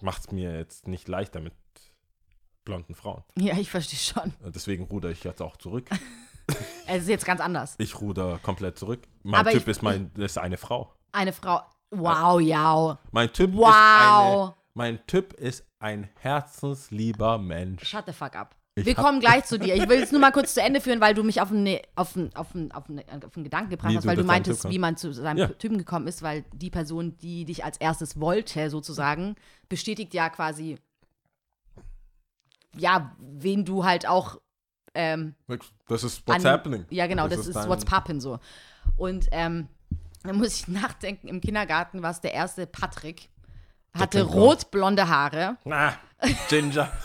macht 0.00 0.20
es 0.22 0.30
mir 0.32 0.56
jetzt 0.56 0.86
nicht 0.86 1.08
leichter 1.08 1.40
mit 1.40 1.54
blonden 2.68 2.94
Frauen. 2.94 3.22
Ja, 3.36 3.56
ich 3.56 3.70
verstehe 3.70 3.98
schon. 3.98 4.32
Deswegen 4.54 4.84
ruder 4.84 5.10
ich 5.10 5.24
jetzt 5.24 5.40
auch 5.42 5.56
zurück. 5.56 5.88
Es 6.86 7.02
ist 7.02 7.08
jetzt 7.10 7.26
ganz 7.26 7.42
anders. 7.42 7.74
Ich 7.76 8.00
ruder 8.00 8.38
komplett 8.42 8.78
zurück. 8.78 9.00
Mein 9.22 9.40
Aber 9.40 9.50
Typ 9.50 9.60
ich- 9.62 9.68
ist, 9.68 9.82
mein, 9.82 10.10
ist 10.16 10.38
eine 10.38 10.56
Frau. 10.56 10.90
Eine 11.12 11.34
Frau. 11.34 11.60
Wow, 11.90 12.40
ja. 12.40 12.98
Mein 13.10 13.30
Typ 13.34 13.50
ist 13.50 13.58
Wow. 13.58 13.68
eine, 13.68 14.54
mein 14.72 15.06
Typ 15.06 15.34
ist 15.34 15.66
ein 15.78 16.08
herzenslieber 16.20 17.36
Mensch. 17.36 17.86
Shut 17.86 18.04
the 18.06 18.12
fuck 18.14 18.34
up. 18.34 18.54
Ich 18.76 18.86
Wir 18.86 18.94
kommen 18.94 19.20
gleich 19.20 19.44
zu 19.46 19.58
dir. 19.58 19.74
Ich 19.74 19.86
will 19.90 20.02
es 20.02 20.10
nur 20.12 20.20
mal 20.22 20.32
kurz 20.32 20.54
zu 20.54 20.62
Ende 20.62 20.80
führen, 20.80 21.02
weil 21.02 21.12
du 21.12 21.22
mich 21.22 21.40
auf 21.42 21.50
einen 21.50 21.78
auf 21.96 22.16
einen- 22.16 22.34
auf 22.34 22.54
einen- 22.54 22.72
auf 22.72 22.88
einen- 22.88 23.00
auf 23.24 23.36
einen 23.36 23.44
Gedanken 23.44 23.68
gebracht 23.68 23.92
Wie 23.92 23.96
hast, 23.98 24.06
weil 24.06 24.16
du 24.16 24.24
meintest, 24.24 24.68
wie 24.70 24.78
man 24.78 24.96
zu 24.96 25.12
seinem 25.12 25.36
Ja. 25.38 25.48
Typen 25.48 25.76
gekommen 25.76 26.06
ist, 26.06 26.22
weil 26.22 26.44
die 26.54 26.70
Person, 26.70 27.18
die 27.18 27.44
dich 27.44 27.62
als 27.64 27.76
erstes 27.76 28.18
wollte, 28.20 28.70
sozusagen, 28.70 29.34
bestätigt 29.68 30.14
ja 30.14 30.30
quasi, 30.30 30.78
ja, 32.76 33.14
wen 33.18 33.64
du 33.64 33.84
halt 33.84 34.06
auch 34.06 34.40
ähm, 34.94 35.34
Das 35.88 36.02
ist 36.04 36.26
what's 36.26 36.44
an- 36.44 36.50
happening. 36.52 36.86
Ja, 36.90 37.06
genau, 37.06 37.28
das, 37.28 37.46
ist, 37.46 37.54
dein- 37.54 37.68
what's 37.68 37.84
poppin' 37.84 38.20
so. 38.20 38.38
Und 38.96 39.28
ähm, 39.32 39.68
da 40.24 40.32
muss 40.32 40.60
ich 40.60 40.68
nachdenken, 40.68 41.28
im 41.28 41.40
Kindergarten 41.40 42.02
war 42.02 42.10
es 42.10 42.20
der 42.20 42.32
erste 42.34 42.66
Patrick, 42.66 43.28
hatte 43.94 44.22
rotblonde 44.22 45.08
Haare, 45.08 45.56
Ah, 45.68 45.92
Ginger. 46.48 46.90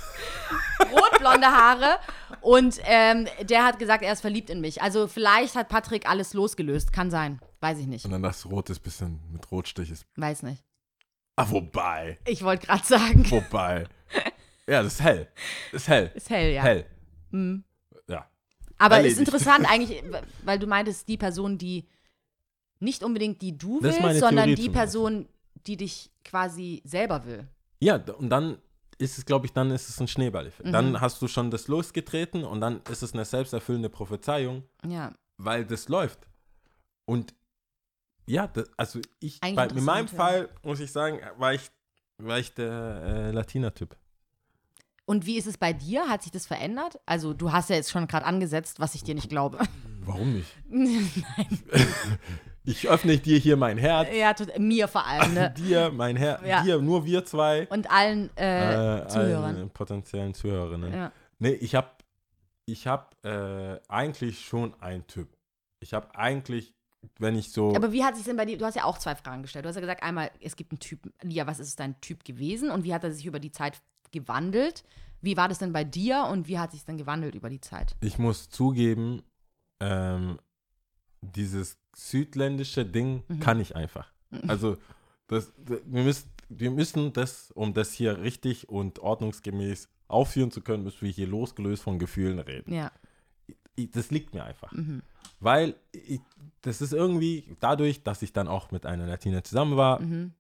rotblonde 0.92 1.48
Haare 1.48 1.98
und 2.42 2.80
ähm, 2.84 3.28
der 3.42 3.64
hat 3.66 3.80
gesagt, 3.80 4.04
er 4.04 4.12
ist 4.14 4.22
verliebt 4.22 4.50
in 4.50 4.60
mich. 4.62 4.82
Also 4.82 5.08
vielleicht 5.08 5.56
hat 5.56 5.70
Patrick 5.70 6.10
alles 6.10 6.34
losgelöst, 6.34 6.92
kann 6.94 7.10
sein, 7.12 7.40
weiß 7.62 7.78
ich 7.80 7.88
nicht, 7.88 8.06
Und 8.06 8.12
dann 8.12 8.24
das 8.24 8.46
Rot 8.46 8.70
ist 8.70 8.80
ein 8.80 8.84
bisschen 8.84 9.20
mit 9.32 9.50
Rotstich 9.52 9.92
ist. 9.92 10.06
weiß 10.16 10.44
nicht. 10.44 10.64
Ah, 11.36 11.46
wobei. 11.50 12.20
Ich 12.28 12.44
wollte 12.44 12.68
gerade 12.68 12.86
sagen, 12.86 13.30
Wobei. 13.32 13.86
Ja, 14.70 14.84
das 14.84 14.94
ist 14.94 15.02
hell. 15.04 15.28
Das 15.72 15.82
ist 15.84 15.88
hell. 15.88 16.12
ist 16.16 16.30
hell, 16.30 16.54
ja. 16.54 16.64
Hell. 16.64 16.86
Ja. 18.08 18.28
Aber 18.78 18.96
Erledigt. 18.98 19.20
ist 19.22 19.28
interessant 19.28 19.66
eigentlich, 19.70 20.04
weil 20.44 20.60
du 20.60 20.68
meintest, 20.68 21.08
die 21.08 21.18
Person, 21.18 21.58
die 21.58 21.88
nicht 22.80 23.04
unbedingt 23.04 23.42
die 23.42 23.58
du 23.58 23.82
willst, 23.82 24.00
sondern 24.20 24.46
Theorie 24.48 24.56
die. 24.56 24.70
Person, 24.70 25.28
die 25.66 25.78
dich 25.78 26.12
quasi 26.26 26.82
selber 26.86 27.26
will. 27.26 27.48
Ja, 27.80 27.96
und 27.96 28.30
dann 28.30 28.58
ist 28.98 29.18
es, 29.18 29.26
glaube 29.26 29.46
ich, 29.46 29.54
dann 29.54 29.72
ist 29.72 29.90
es 29.90 30.00
ein 30.00 30.08
Schneeballeffekt. 30.08 30.68
Mhm. 30.68 30.74
Dann 30.74 31.02
hast 31.02 31.22
du 31.22 31.28
schon 31.28 31.50
das 31.52 31.68
losgetreten 31.68 32.44
und 32.44 32.62
dann 32.62 32.82
ist 32.90 33.02
es 33.04 33.14
eine 33.14 33.26
selbsterfüllende 33.26 33.90
Prophezeiung, 33.90 34.64
Ja. 34.86 35.14
weil 35.38 35.66
das 35.66 35.88
läuft. 35.90 36.20
Und 37.06 37.34
ja, 38.26 38.48
das, 38.48 38.70
also 38.78 39.00
ich, 39.20 39.42
Eigentlich 39.42 39.56
bei, 39.56 39.68
in 39.68 39.84
meinem. 39.84 40.08
Fall 40.08 40.50
muss 40.64 40.80
ich 40.80 40.92
sagen, 40.92 41.20
war 41.38 41.54
ich, 41.54 41.70
war 42.18 42.40
ich 42.40 42.54
der 42.54 43.02
äh, 43.06 43.32
Latina-Typ. 43.32 43.98
Und 45.06 45.26
wie 45.26 45.38
ist 45.38 45.48
es 45.48 45.58
bei 45.58 45.74
dir? 45.74 46.08
Hat 46.08 46.24
sich 46.24 46.32
das 46.32 46.46
verändert? 46.46 47.00
Also, 47.06 47.34
du 47.34 47.52
hast 47.52 47.70
ja 47.70 47.76
jetzt 47.76 47.92
schon 47.92 48.08
gerade 48.08 48.26
angesetzt, 48.26 48.80
was 48.80 48.96
ich 48.96 49.04
dir 49.04 49.16
nicht 49.16 49.30
glaube. 49.30 49.60
Warum 50.06 50.34
nicht? 50.34 50.56
Ich 52.66 52.88
öffne 52.88 53.18
dir 53.18 53.38
hier 53.38 53.58
mein 53.58 53.78
Herz. 53.78 54.08
ja, 54.14 54.34
mir 54.58 54.88
vor 54.88 55.06
allem, 55.06 55.34
ne? 55.34 55.54
Dir, 55.58 55.92
mein 55.92 56.16
Herz. 56.16 56.42
Ja. 56.46 56.64
Dir, 56.64 56.82
nur 56.82 57.06
wir 57.06 57.26
zwei. 57.26 57.68
Und 57.68 57.92
allen 57.92 58.30
äh, 58.38 59.00
äh, 59.00 59.08
Zuhörern. 59.08 59.56
allen 59.56 59.70
potenziellen 59.70 60.34
Zuhörerinnen. 60.34 60.94
Ja. 60.94 61.12
Nee, 61.40 61.52
ich 61.52 61.76
habe 61.76 61.90
ich 62.66 62.88
hab, 62.88 63.18
äh, 63.26 63.80
eigentlich 63.90 64.46
schon 64.46 64.74
einen 64.82 65.06
Typ. 65.08 65.28
Ich 65.82 65.94
habe 65.94 66.16
eigentlich, 66.16 66.74
wenn 67.20 67.36
ich 67.36 67.52
so. 67.52 67.76
Aber 67.76 67.92
wie 67.92 68.06
hat 68.06 68.16
sich 68.16 68.24
denn 68.24 68.38
bei 68.38 68.46
dir, 68.46 68.58
du 68.58 68.66
hast 68.66 68.76
ja 68.76 68.86
auch 68.86 68.98
zwei 68.98 69.16
Fragen 69.16 69.42
gestellt. 69.42 69.66
Du 69.66 69.70
hast 69.70 69.76
ja 69.76 69.82
gesagt, 69.82 70.02
einmal, 70.02 70.32
es 70.40 70.56
gibt 70.56 70.72
einen 70.72 70.80
Typ, 70.80 71.12
ja, 71.22 71.46
was 71.46 71.60
ist 71.60 71.82
dein 71.82 72.00
Typ 72.00 72.24
gewesen 72.24 72.72
und 72.72 72.86
wie 72.86 72.94
hat 72.94 73.04
er 73.04 73.12
sich 73.12 73.26
über 73.26 73.40
die 73.42 73.52
Zeit 73.52 73.82
gewandelt? 74.14 74.86
Wie 75.22 75.36
war 75.38 75.50
das 75.50 75.60
denn 75.60 75.74
bei 75.74 75.84
dir 75.84 76.26
und 76.32 76.48
wie 76.48 76.60
hat 76.60 76.72
sich 76.72 76.86
denn 76.86 76.98
gewandelt 76.98 77.36
über 77.36 77.50
die 77.50 77.60
Zeit? 77.62 77.96
ich 78.02 78.18
muss 78.20 78.50
zugeben, 78.50 79.22
ähm, 79.82 80.40
dieses 81.22 81.78
südländische 81.96 82.86
Ding 82.86 83.24
Mhm. 83.28 83.40
kann 83.40 83.60
ich 83.60 83.76
einfach. 83.76 84.12
Also, 84.48 84.78
das, 85.28 85.54
wir, 85.58 86.04
müssen, 86.04 86.30
wir 86.50 86.72
müssen 86.72 87.14
das, 87.14 87.52
um 87.52 87.74
das 87.74 87.94
hier 87.94 88.20
richtig 88.22 88.68
und 88.70 89.00
ordnungsgemäß 89.00 89.90
aufführen 90.08 90.52
zu 90.52 90.62
können, 90.62 90.84
müssen 90.84 91.02
wir 91.02 91.12
hier 91.12 91.28
losgelöst 91.28 91.84
von 91.84 92.00
Gefühlen 92.00 92.40
reden. 92.40 92.74
Ja. 92.74 92.92
Das 93.94 94.12
liegt 94.12 94.34
mir 94.34 94.44
einfach. 94.44 94.72
Mhm. 94.72 95.02
Weil 95.40 95.76
ich, 95.92 96.20
das 96.62 96.82
ist 96.82 96.94
irgendwie 96.94 97.56
dadurch, 97.60 98.04
dass 98.04 98.22
ich 98.22 98.34
dann 98.34 98.48
auch 98.48 98.72
mit 98.72 98.86
einer 98.86 99.08
Latina 99.08 99.44
zusammen 99.44 99.78
war, 99.78 100.02
Mhm. 100.02 100.34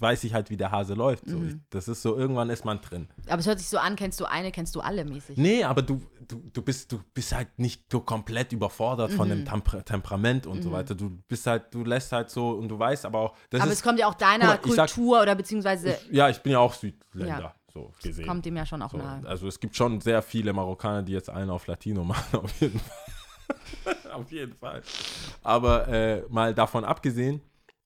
Weiß 0.00 0.24
ich 0.24 0.34
halt, 0.34 0.50
wie 0.50 0.56
der 0.56 0.70
Hase 0.70 0.94
läuft. 0.94 1.28
So. 1.28 1.42
Ich, 1.42 1.54
das 1.70 1.88
ist 1.88 2.02
so, 2.02 2.16
irgendwann 2.16 2.50
ist 2.50 2.64
man 2.64 2.80
drin. 2.80 3.08
Aber 3.28 3.38
es 3.40 3.46
hört 3.46 3.58
sich 3.58 3.68
so 3.68 3.78
an, 3.78 3.96
kennst 3.96 4.20
du 4.20 4.24
eine, 4.26 4.52
kennst 4.52 4.74
du 4.74 4.80
alle 4.80 5.04
mäßig. 5.04 5.36
Nee, 5.38 5.64
aber 5.64 5.82
du, 5.82 6.00
du, 6.28 6.42
du, 6.52 6.62
bist, 6.62 6.92
du 6.92 7.00
bist 7.14 7.32
halt 7.34 7.58
nicht 7.58 7.84
so 7.90 8.00
komplett 8.00 8.52
überfordert 8.52 9.12
von 9.12 9.28
Mhm. 9.28 9.32
dem 9.32 9.44
Temper 9.46 9.84
Temperament 9.84 10.46
und 10.46 10.62
so 10.62 10.70
weiter. 10.72 10.94
Du 10.94 11.10
bist 11.28 11.46
halt, 11.46 11.72
du 11.74 11.84
lässt 11.84 12.12
halt 12.12 12.30
so 12.30 12.50
und 12.50 12.68
du 12.68 12.78
weißt 12.78 13.06
aber 13.06 13.18
auch, 13.20 13.36
das 13.50 13.60
Aber 13.62 13.70
ist, 13.72 13.78
es 13.78 13.82
kommt 13.84 13.98
ja 13.98 14.06
auch 14.08 14.14
deiner 14.14 14.46
mal, 14.46 14.60
ich 14.64 14.72
sag- 14.74 14.90
Kultur 14.92 15.22
oder 15.22 15.34
beziehungsweise 15.34 15.90
ich, 15.90 16.12
ja, 16.12 16.28
ich 16.28 16.38
bin 16.40 16.52
ja 16.52 16.58
auch 16.58 16.74
Südländer, 16.74 17.38
Ja. 17.40 17.54
so 17.72 17.92
gesehen. 18.02 18.26
kommt 18.26 18.44
dem 18.44 18.56
ja 18.56 18.66
schon 18.66 18.82
auch 18.82 18.90
So, 18.90 18.98
nahe. 18.98 19.26
also 19.26 19.46
es 19.48 19.58
gibt 19.60 19.76
schon 19.76 20.00
sehr 20.00 20.22
viele 20.22 20.52
Marokkaner, 20.52 21.02
die 21.02 21.12
jetzt 21.12 21.30
einen 21.30 21.50
auf 21.50 21.66
Latino 21.66 22.04
machen, 22.04 22.38
auf 22.40 22.60
jeden 22.60 22.78
Fall. 22.80 22.96
auf 24.12 24.32
jeden 24.32 24.54
Fall. 24.54 24.82
Aber 25.42 25.86
äh, 25.88 26.22
mal 26.28 26.54
davon 26.54 26.84
abgesehen, 26.84 27.40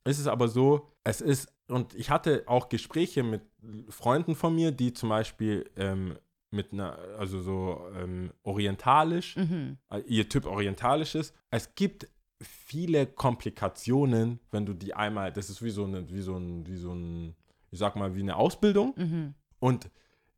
ist 0.05 0.19
es 0.19 0.27
aber 0.27 0.49
so, 0.49 0.89
es 1.05 1.21
ist, 1.21 1.53
und 1.69 1.95
ich 1.95 2.11
hatte 2.11 2.45
auch 2.47 2.69
Gespräche 2.69 3.23
mit 3.23 3.43
Freunden 3.89 4.35
von 4.35 4.55
mir, 4.55 4.73
die 4.73 4.93
zum 4.93 5.09
Beispiel 5.09 5.71
ähm, 5.77 6.19
mit 6.51 6.73
einer, 6.73 6.99
also 7.19 7.41
so 7.43 7.89
ähm, 7.95 8.33
orientalisch, 8.43 9.37
Mhm. 9.37 9.79
äh, 9.91 10.01
ihr 10.01 10.29
Typ 10.29 10.47
orientalisch 10.47 11.15
ist. 11.15 11.35
Es 11.51 11.75
gibt 11.75 12.09
viele 12.43 13.07
Komplikationen, 13.07 14.41
wenn 14.51 14.67
du 14.67 14.73
die 14.75 14.95
einmal, 14.95 15.33
das 15.33 15.51
ist 15.51 15.63
wie 15.63 15.71
so 15.71 15.85
eine, 15.85 16.09
wie 16.11 16.21
so 16.23 16.37
ein, 16.37 16.67
wie 16.67 16.77
so 16.77 16.93
ein, 16.93 17.37
ich 17.71 17.79
sag 17.79 17.95
mal, 17.97 18.15
wie 18.15 18.21
eine 18.23 18.37
Ausbildung. 18.37 18.95
Mhm. 18.97 19.35
Und 19.61 19.91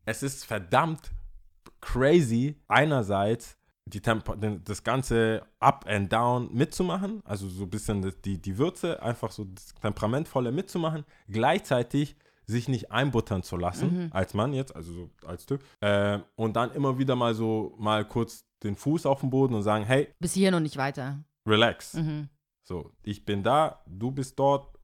es 0.04 0.22
ist 0.22 0.44
verdammt 0.44 1.12
crazy, 1.80 2.56
einerseits 2.68 3.56
die 3.84 4.00
Tempo, 4.00 4.34
das 4.36 4.84
ganze 4.84 5.42
Up 5.58 5.84
and 5.88 6.12
Down 6.12 6.52
mitzumachen, 6.54 7.20
also 7.24 7.48
so 7.48 7.64
ein 7.64 7.70
bisschen 7.70 8.12
die, 8.24 8.40
die 8.40 8.56
Würze, 8.58 9.02
einfach 9.02 9.30
so 9.32 9.44
das 9.44 9.74
Temperamentvolle 9.74 10.52
mitzumachen, 10.52 11.04
gleichzeitig 11.28 12.16
sich 12.46 12.68
nicht 12.68 12.90
einbuttern 12.90 13.42
zu 13.42 13.56
lassen, 13.56 14.04
Mhm. 14.04 14.08
als 14.12 14.34
Mann 14.34 14.52
jetzt, 14.52 14.74
also 14.74 14.92
so 14.92 15.10
als 15.26 15.46
Typ, 15.46 15.62
äh, 15.80 16.18
und 16.36 16.54
dann 16.54 16.72
immer 16.72 16.98
wieder 16.98 17.16
mal 17.16 17.34
so 17.34 17.74
mal 17.78 18.04
kurz 18.06 18.44
den 18.62 18.76
Fuß 18.76 19.06
auf 19.06 19.20
den 19.20 19.30
Boden 19.30 19.54
und 19.54 19.62
sagen, 19.62 19.84
hey, 19.84 20.08
Bis 20.20 20.34
hierhin 20.34 20.54
und 20.54 20.62
nicht 20.62 20.76
weiter. 20.76 21.22
relax. 21.46 21.94
Mhm. 21.94 22.28
So, 22.64 22.92
ich 23.02 23.24
bin 23.24 23.42
da, 23.42 23.82
du 23.86 24.10
bist 24.12 24.38
dort, 24.38 24.76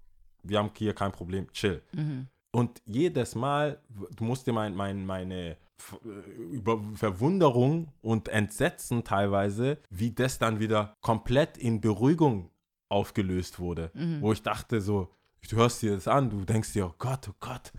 wir 0.43 0.59
haben 0.59 0.71
hier 0.77 0.95
kein 0.95 1.13
Problem, 1.13 1.53
chill. 1.53 1.83
Mhm. 1.93 2.27
Und 2.51 2.83
jedes 2.87 3.35
Mal, 3.35 3.81
du 4.17 4.25
musst 4.25 4.47
dir 4.47 4.53
mein, 4.53 4.75
mein, 4.75 5.05
meine 5.05 5.57
äh, 6.05 6.31
über 6.51 6.83
Verwunderung 6.95 7.93
und 8.01 8.29
Entsetzen 8.29 9.05
teilweise, 9.05 9.79
wie 9.91 10.13
das 10.13 10.39
dann 10.39 10.61
wieder 10.61 10.95
komplett 11.01 11.59
in 11.59 11.81
Beruhigung 11.81 12.51
aufgelöst 12.89 13.59
wurde. 13.59 13.91
Mhm. 13.95 14.23
Wo 14.23 14.33
ich 14.33 14.43
dachte 14.43 14.81
so, 14.81 15.15
du 15.49 15.57
hörst 15.57 15.83
dir 15.83 15.95
das 15.95 16.09
an, 16.09 16.31
du 16.31 16.45
denkst 16.45 16.73
dir, 16.73 16.87
oh 16.87 16.95
Gott, 16.99 17.29
oh 17.29 17.35
Gott, 17.39 17.73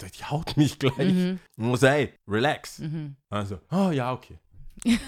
die 0.00 0.24
haut 0.24 0.56
mich 0.56 0.78
gleich. 0.78 1.12
Mhm. 1.12 1.38
Und 1.56 1.68
muss 1.68 1.82
hey, 1.82 2.12
relax. 2.26 2.80
Mhm. 2.80 3.16
Also, 3.30 3.60
oh 3.70 3.90
ja, 3.90 4.12
okay. 4.12 4.38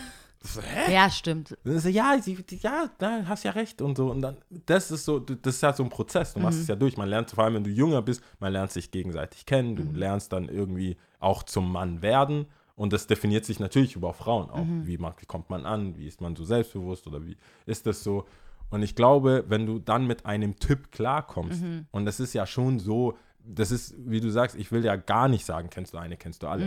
so, 0.43 0.61
hä? 0.63 0.93
Ja, 0.95 1.11
stimmt. 1.11 1.57
So, 1.65 1.89
ja, 1.89 2.17
sie, 2.21 2.39
ja, 2.61 2.91
da 2.99 3.25
hast 3.27 3.45
ja 3.45 3.51
recht 3.51 3.83
und 3.83 3.97
so. 3.97 4.11
Und 4.11 4.23
dann, 4.23 4.37
das 4.67 4.91
ist 4.91 5.05
so, 5.05 5.19
das 5.19 5.57
ist 5.57 5.63
ja 5.63 5.73
so 5.73 5.83
ein 5.83 5.89
Prozess. 5.89 6.35
Du 6.35 6.41
machst 6.41 6.61
es 6.61 6.69
ja 6.69 6.77
durch. 6.77 6.97
Man 6.97 7.09
lernt, 7.09 7.31
vor 7.31 7.45
allem 7.45 7.55
wenn 7.55 7.65
du 7.65 7.71
jünger 7.71 8.03
bist, 8.03 8.23
man 8.39 8.53
lernt 8.53 8.71
sich 8.71 8.91
gegenseitig 8.91 9.47
kennen. 9.47 9.77
Du 9.77 9.83
lernst 9.93 10.33
dann 10.33 10.49
irgendwie 10.49 10.97
auch 11.19 11.43
zum 11.43 11.71
Mann 11.73 12.03
werden. 12.03 12.47
Und 12.77 12.93
das 12.93 13.09
definiert 13.09 13.45
sich 13.45 13.59
natürlich 13.59 13.97
über 13.97 14.15
Frauen 14.15 14.51
auch. 14.51 14.65
Wie, 14.85 14.99
man, 14.99 15.13
wie 15.19 15.27
kommt 15.27 15.51
man 15.51 15.67
an? 15.67 15.97
Wie 15.99 16.07
ist 16.07 16.21
man 16.21 16.37
so 16.37 16.45
selbstbewusst 16.45 17.09
oder 17.09 17.27
wie 17.27 17.37
ist 17.67 17.87
das 17.87 18.05
so? 18.05 18.25
Und 18.71 18.83
ich 18.83 18.95
glaube, 18.95 19.45
wenn 19.49 19.67
du 19.67 19.81
dann 19.81 20.07
mit 20.07 20.27
einem 20.27 20.57
Typ 20.57 20.93
klarkommst, 20.93 21.63
und 21.91 22.05
das 22.05 22.21
ist 22.21 22.35
ja 22.35 22.47
schon 22.47 22.79
so, 22.79 23.17
das 23.45 23.71
ist, 23.71 23.95
wie 23.99 24.21
du 24.21 24.31
sagst, 24.31 24.57
ich 24.57 24.71
will 24.73 24.85
ja 24.85 24.97
gar 24.97 25.29
nicht 25.29 25.45
sagen, 25.45 25.71
kennst 25.71 25.95
du 25.95 25.99
eine, 25.99 26.17
kennst 26.17 26.43
du 26.43 26.49
alle. 26.49 26.65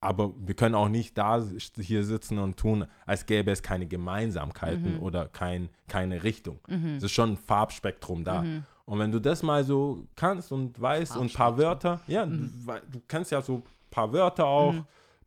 Aber 0.00 0.32
wir 0.38 0.54
können 0.54 0.74
auch 0.74 0.88
nicht 0.88 1.16
da 1.16 1.42
hier 1.80 2.04
sitzen 2.04 2.38
und 2.38 2.56
tun, 2.56 2.86
als 3.06 3.24
gäbe 3.26 3.50
es 3.50 3.62
keine 3.62 3.86
Gemeinsamkeiten 3.86 4.96
oder 4.98 5.28
kein, 5.28 5.68
keine 5.88 6.22
Richtung. 6.24 6.58
Es 6.96 7.04
ist 7.04 7.12
schon 7.12 7.32
ein 7.32 7.36
Farbspektrum 7.36 8.24
da. 8.24 8.42
Und 8.86 8.98
wenn 8.98 9.12
du 9.12 9.18
das 9.20 9.42
mal 9.42 9.64
so 9.64 10.06
kannst 10.16 10.52
und 10.52 10.78
weißt 10.80 11.16
und 11.16 11.30
ein 11.30 11.32
paar 11.34 11.56
Wörter, 11.56 12.00
ja, 12.06 12.26
du, 12.26 12.48
wei- 12.66 12.82
du 12.90 13.00
kennst 13.08 13.30
ja 13.30 13.40
so 13.40 13.54
ein 13.56 13.62
paar 13.90 14.12
Wörter 14.12 14.44
auch, 14.46 14.74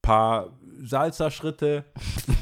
paar 0.01 0.49
Salzerschritte, 0.79 1.85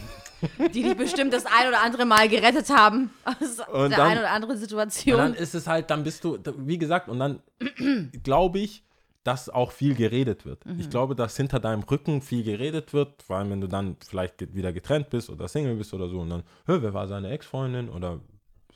Die 0.74 0.84
dich 0.84 0.96
bestimmt 0.98 1.34
das 1.34 1.46
ein 1.46 1.68
oder 1.68 1.82
andere 1.82 2.06
Mal 2.06 2.28
gerettet 2.30 2.70
haben 2.70 3.10
aus 3.24 3.60
Und 3.72 3.90
der 3.90 3.98
dann- 3.98 4.08
ein 4.12 4.18
oder 4.20 4.32
anderen 4.32 4.56
Und 4.56 4.62
Situation. 4.62 5.18
dann 5.18 5.34
ist 5.34 5.56
es 5.56 5.68
halt, 5.68 5.90
dann 5.90 6.04
bist 6.04 6.24
du, 6.24 6.38
wie 6.58 6.78
gesagt, 6.78 7.10
und 7.10 7.20
dann 7.20 7.40
glaube 8.24 8.60
ich, 8.60 8.84
dass 9.24 9.50
auch 9.50 9.72
viel 9.72 9.96
geredet 9.96 10.46
wird. 10.46 10.64
Mhm. 10.66 10.80
Ich 10.80 10.90
glaube, 10.90 11.16
dass 11.16 11.36
hinter 11.36 11.60
deinem 11.60 11.82
Rücken 11.84 12.22
viel 12.22 12.44
geredet 12.44 12.94
wird, 12.94 13.24
vor 13.24 13.38
allem 13.38 13.50
wenn 13.50 13.62
du 13.62 13.68
dann 13.68 13.98
vielleicht 14.08 14.54
wieder 14.54 14.72
getrennt 14.72 15.10
bist 15.10 15.30
oder 15.32 15.48
Single 15.48 15.76
bist 15.76 15.94
oder 15.96 16.08
so 16.10 16.20
und 16.20 16.30
dann, 16.30 16.42
"Hä, 16.68 16.78
wer 16.82 16.94
war 16.94 17.08
seine 17.08 17.30
Ex-Freundin 17.32 17.90
oder 17.90 18.20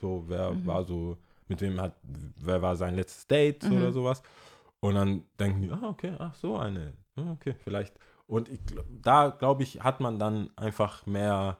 so, 0.01 0.23
wer 0.27 0.51
Mhm. 0.51 0.65
war 0.65 0.83
so, 0.85 1.17
mit 1.47 1.61
wem 1.61 1.79
hat, 1.79 1.93
wer 2.37 2.61
war 2.61 2.75
sein 2.75 2.95
letztes 2.95 3.27
Date 3.27 3.63
Mhm. 3.63 3.77
oder 3.77 3.91
sowas. 3.91 4.21
Und 4.79 4.95
dann 4.95 5.23
denken 5.39 5.61
die, 5.61 5.71
ah, 5.71 5.89
okay, 5.89 6.13
ach 6.17 6.33
so 6.35 6.57
eine, 6.57 6.93
Ah, 7.15 7.31
okay, 7.33 7.53
vielleicht. 7.63 7.93
Und 8.29 8.47
ich, 8.47 8.59
da, 9.01 9.29
glaube 9.29 9.63
ich, 9.63 9.81
hat 9.81 10.01
man 10.01 10.19
dann 10.19 10.51
einfach 10.55 11.07
mehr, 11.07 11.57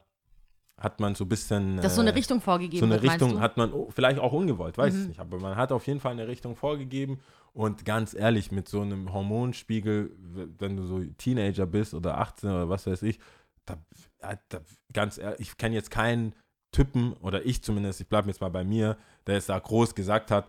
hat 0.78 1.00
man 1.00 1.16
so 1.16 1.26
ein 1.26 1.30
bisschen. 1.30 1.78
Dass 1.78 1.96
so 1.96 2.02
eine 2.02 2.12
äh, 2.12 2.14
Richtung 2.14 2.42
vorgegeben 2.42 2.80
so 2.80 2.86
eine 2.86 3.02
wird, 3.02 3.12
Richtung? 3.12 3.36
Mhm. 3.36 3.40
hat 3.40 3.58
man 3.58 3.74
oh, 3.74 3.90
vielleicht 3.90 4.20
auch 4.20 4.34
ungewollt, 4.34 4.78
weiß 4.78 4.94
ich 4.96 5.08
nicht, 5.08 5.20
aber 5.20 5.40
man 5.40 5.56
hat 5.56 5.72
auf 5.72 5.88
jeden 5.88 6.00
Fall 6.00 6.12
eine 6.12 6.28
Richtung 6.28 6.56
vorgegeben 6.56 7.22
und 7.54 7.86
ganz 7.86 8.14
ehrlich, 8.14 8.52
mit 8.52 8.70
so 8.70 8.82
einem 8.82 9.12
Hormonspiegel, 9.12 10.12
wenn 10.60 10.78
du 10.78 10.84
so 10.84 11.04
Teenager 11.18 11.66
bist 11.66 11.96
oder 11.96 12.20
18 12.20 12.52
oder 12.52 12.70
was 12.70 12.86
weiß 12.86 13.02
ich, 13.02 13.20
da, 13.66 13.78
da 14.20 14.60
ganz 14.94 15.18
ehrlich, 15.18 15.40
ich 15.40 15.58
kenne 15.58 15.74
jetzt 15.74 15.90
keinen 15.90 16.36
Typen 16.72 17.14
oder 17.14 17.48
ich 17.48 17.64
zumindest, 17.64 18.00
ich 18.00 18.08
bleibe 18.08 18.28
jetzt 18.28 18.42
mal 18.42 18.50
bei 18.50 18.64
mir, 18.64 18.96
der 19.26 19.36
jetzt 19.36 19.50
da 19.50 19.58
groß 19.58 19.96
gesagt 19.96 20.30
hat, 20.30 20.48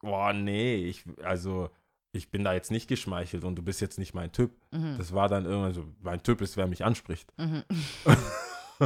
boah, 0.00 0.32
nee, 0.32 0.76
ich, 0.76 1.04
also 1.22 1.68
ich 2.12 2.30
bin 2.30 2.42
da 2.44 2.52
jetzt 2.52 2.70
nicht 2.70 2.88
geschmeichelt 2.88 3.44
und 3.44 3.56
du 3.56 3.62
bist 3.62 3.80
jetzt 3.80 3.98
nicht 3.98 4.14
mein 4.14 4.32
Typ. 4.32 4.50
Mhm. 4.72 4.96
Das 4.98 5.12
war 5.14 5.28
dann 5.28 5.44
irgendwann 5.44 5.72
so, 5.74 5.84
mein 6.02 6.22
Typ 6.22 6.40
ist, 6.40 6.56
wer 6.56 6.66
mich 6.66 6.84
anspricht. 6.84 7.32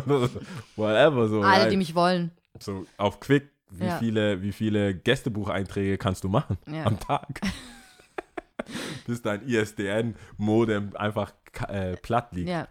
Whatever, 0.77 1.29
so. 1.29 1.43
Alle, 1.43 1.63
right? 1.65 1.73
die 1.73 1.77
mich 1.77 1.95
wollen. 1.95 2.33
So 2.61 2.87
auf 2.97 3.21
Quick, 3.21 3.51
wie, 3.71 3.85
Ja. 3.87 3.99
viele, 3.99 4.43
wie 4.43 4.53
viele 4.53 4.95
Gästebucheinträge 4.95 5.99
kannst 5.99 6.25
du 6.25 6.29
machen 6.29 6.59
Ja. 6.67 6.85
am 6.85 6.99
Tag? 7.01 7.41
Bis 9.07 9.21
dein 9.23 9.47
ISDN-Modem 9.47 10.97
einfach 10.97 11.33
äh, 11.69 11.97
platt 11.97 12.33
liegt. 12.33 12.49
Ja. 12.49 12.69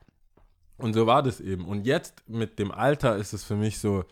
Und 0.77 0.93
so 0.93 1.05
war 1.07 1.21
das 1.23 1.39
eben. 1.39 1.65
Und 1.65 1.85
jetzt 1.85 2.27
mit 2.27 2.57
dem 2.59 2.71
Alter 2.71 3.15
ist 3.15 3.33
es 3.33 3.43
für 3.43 3.55
mich 3.55 3.79
so, 3.79 4.03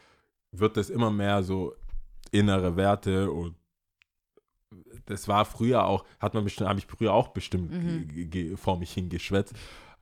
wird 0.52 0.78
es 0.78 0.89
immer 0.89 1.12
mehr 1.12 1.44
so 1.44 1.74
innere 2.32 2.76
Werte 2.78 3.32
und 3.32 3.56
das 5.06 5.28
war 5.28 5.45
früher 5.45 5.86
auch, 5.86 6.06
hat 6.20 6.34
man 6.34 6.43
bestimmt, 6.43 6.70
habe 6.70 6.80
ich 6.80 6.86
früher 6.88 7.14
auch 7.14 7.30
bestimmt 7.30 7.72
Mhm. 7.72 8.58
vor 8.58 8.78
mich 8.78 8.91
hingeschwätzt. 8.93 9.54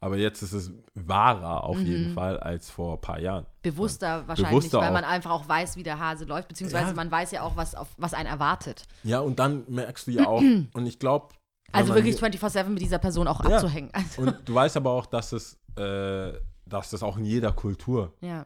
Aber 0.01 0.15
jetzt 0.17 0.41
ist 0.43 0.53
es 0.53 0.71
wahrer 0.93 1.65
auf 1.65 1.77
Mhm. 1.77 1.85
jeden 1.85 2.13
Fall 2.13 2.39
als 2.39 2.69
vor 2.69 2.93
ein 2.93 3.01
paar 3.01 3.19
Jahren. 3.19 3.45
Bewusster 3.61 4.25
wahrscheinlich, 4.29 4.51
Bewusster 4.51 4.79
weil 4.79 4.87
auch. 4.89 4.93
man 4.93 5.03
einfach 5.03 5.31
auch 5.31 5.49
weiß, 5.49 5.75
wie 5.75 5.83
der 5.83 5.99
Hase 5.99 6.23
läuft, 6.23 6.47
beziehungsweise 6.47 6.89
Ja. 6.91 6.93
man 6.93 7.11
weiß 7.11 7.31
ja 7.31 7.41
auch, 7.43 7.57
was, 7.57 7.75
auf, 7.75 7.87
was 7.97 8.13
einen 8.13 8.29
erwartet. 8.29 8.85
Ja, 9.03 9.19
und 9.19 9.39
dann 9.39 9.65
merkst 9.67 10.07
du 10.07 10.11
ja 10.11 10.25
auch, 10.27 10.41
und 10.73 10.85
ich 10.85 10.99
glaube. 10.99 11.35
Also 11.73 11.93
wirklich 11.93 12.15
24-7 12.15 12.69
mit 12.69 12.81
dieser 12.81 12.97
Person 12.97 13.27
auch 13.27 13.43
Ja. 13.43 13.55
abzuhängen. 13.57 13.89
Also, 13.91 14.21
Und 14.21 14.37
du 14.47 14.53
weißt 14.55 14.77
aber 14.77 14.91
auch, 14.91 15.05
dass 15.05 15.33
es, 15.33 15.59
äh, 15.75 16.31
dass 16.65 16.93
es 16.93 17.03
auch 17.03 17.17
in 17.17 17.25
jeder 17.25 17.51
Kultur 17.51 18.13
ja. 18.21 18.45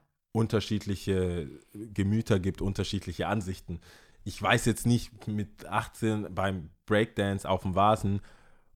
unterschiedliche 0.53 1.47
Gemüter 1.73 2.39
gibt, 2.39 2.61
unterschiedliche 2.61 3.27
Ansichten. 3.27 3.79
Ich 4.23 4.41
weiß 4.41 4.65
jetzt 4.65 4.85
nicht 4.85 5.27
mit 5.27 5.65
18 5.65 6.33
beim 6.33 6.69
Breakdance 6.85 7.47
auf 7.47 7.63
dem 7.63 7.75
Vasen, 7.75 8.21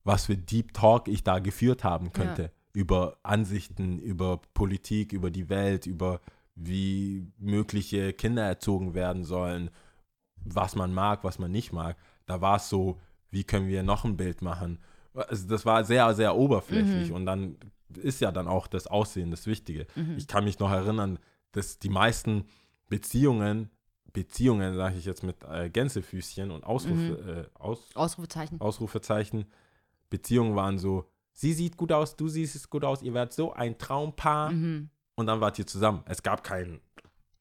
was 0.03 0.25
für 0.25 0.37
Deep 0.37 0.73
Talk 0.73 1.07
ich 1.07 1.23
da 1.23 1.39
geführt 1.39 1.83
haben 1.83 2.11
könnte. 2.13 2.51
Über 2.73 3.17
Ansichten, 3.23 3.99
über 3.99 4.41
Politik, 4.53 5.13
über 5.13 5.31
die 5.31 5.49
Welt, 5.49 5.85
über 5.85 6.21
wie 6.55 7.31
mögliche 7.37 8.13
Kinder 8.13 8.43
erzogen 8.43 8.93
werden 8.93 9.23
sollen, 9.23 9.69
was 10.35 10.75
man 10.75 10.93
mag, 10.93 11.23
was 11.23 11.39
man 11.39 11.51
nicht 11.51 11.71
mag. 11.71 11.97
Da 12.25 12.41
war 12.41 12.57
es 12.57 12.69
so, 12.69 12.99
wie 13.29 13.43
können 13.43 13.67
wir 13.67 13.83
noch 13.83 14.05
ein 14.05 14.17
Bild 14.17 14.41
machen? 14.41 14.79
Also 15.13 15.47
das 15.47 15.65
war 15.65 15.83
sehr, 15.83 16.13
sehr 16.13 16.35
oberflächlich 16.35 17.11
und 17.11 17.25
dann 17.25 17.57
ist 17.95 18.21
ja 18.21 18.31
dann 18.31 18.47
auch 18.47 18.67
das 18.67 18.87
Aussehen 18.87 19.31
das 19.31 19.47
Wichtige. 19.47 19.87
Ich 20.17 20.27
kann 20.27 20.43
mich 20.43 20.59
noch 20.59 20.71
erinnern, 20.71 21.19
dass 21.51 21.79
die 21.79 21.89
meisten 21.89 22.45
Beziehungen, 22.87 23.69
Beziehungen, 24.14 24.76
sage 24.76 24.97
ich 24.97 25.05
jetzt 25.05 25.24
mit 25.24 25.38
äh, 25.43 25.70
Gänsefüßchen 25.70 26.51
und 26.51 26.64
Ausrufe, 26.64 27.47
äh, 27.53 27.60
Aus, 27.60 27.89
Ausrufezeichen. 27.95 28.60
Ausrufezeichen, 28.62 29.45
Beziehungen 30.10 30.55
waren 30.55 30.78
so, 30.80 31.05
sie 31.34 31.53
sieht 31.53 31.78
gut 31.78 31.91
aus, 31.91 32.16
du 32.16 32.28
siehst 32.28 32.70
gut 32.70 32.84
aus, 32.84 33.01
ihr 33.01 33.14
werdet 33.14 33.34
so 33.34 33.53
ein 33.53 33.78
Traumpaar 33.78 34.51
Mhm. 34.51 34.89
und 35.16 35.28
dann 35.28 35.41
wart 35.41 35.60
ihr 35.60 35.68
zusammen. 35.68 36.01
Es 36.05 36.24
gab 36.24 36.43
kein, 36.43 36.80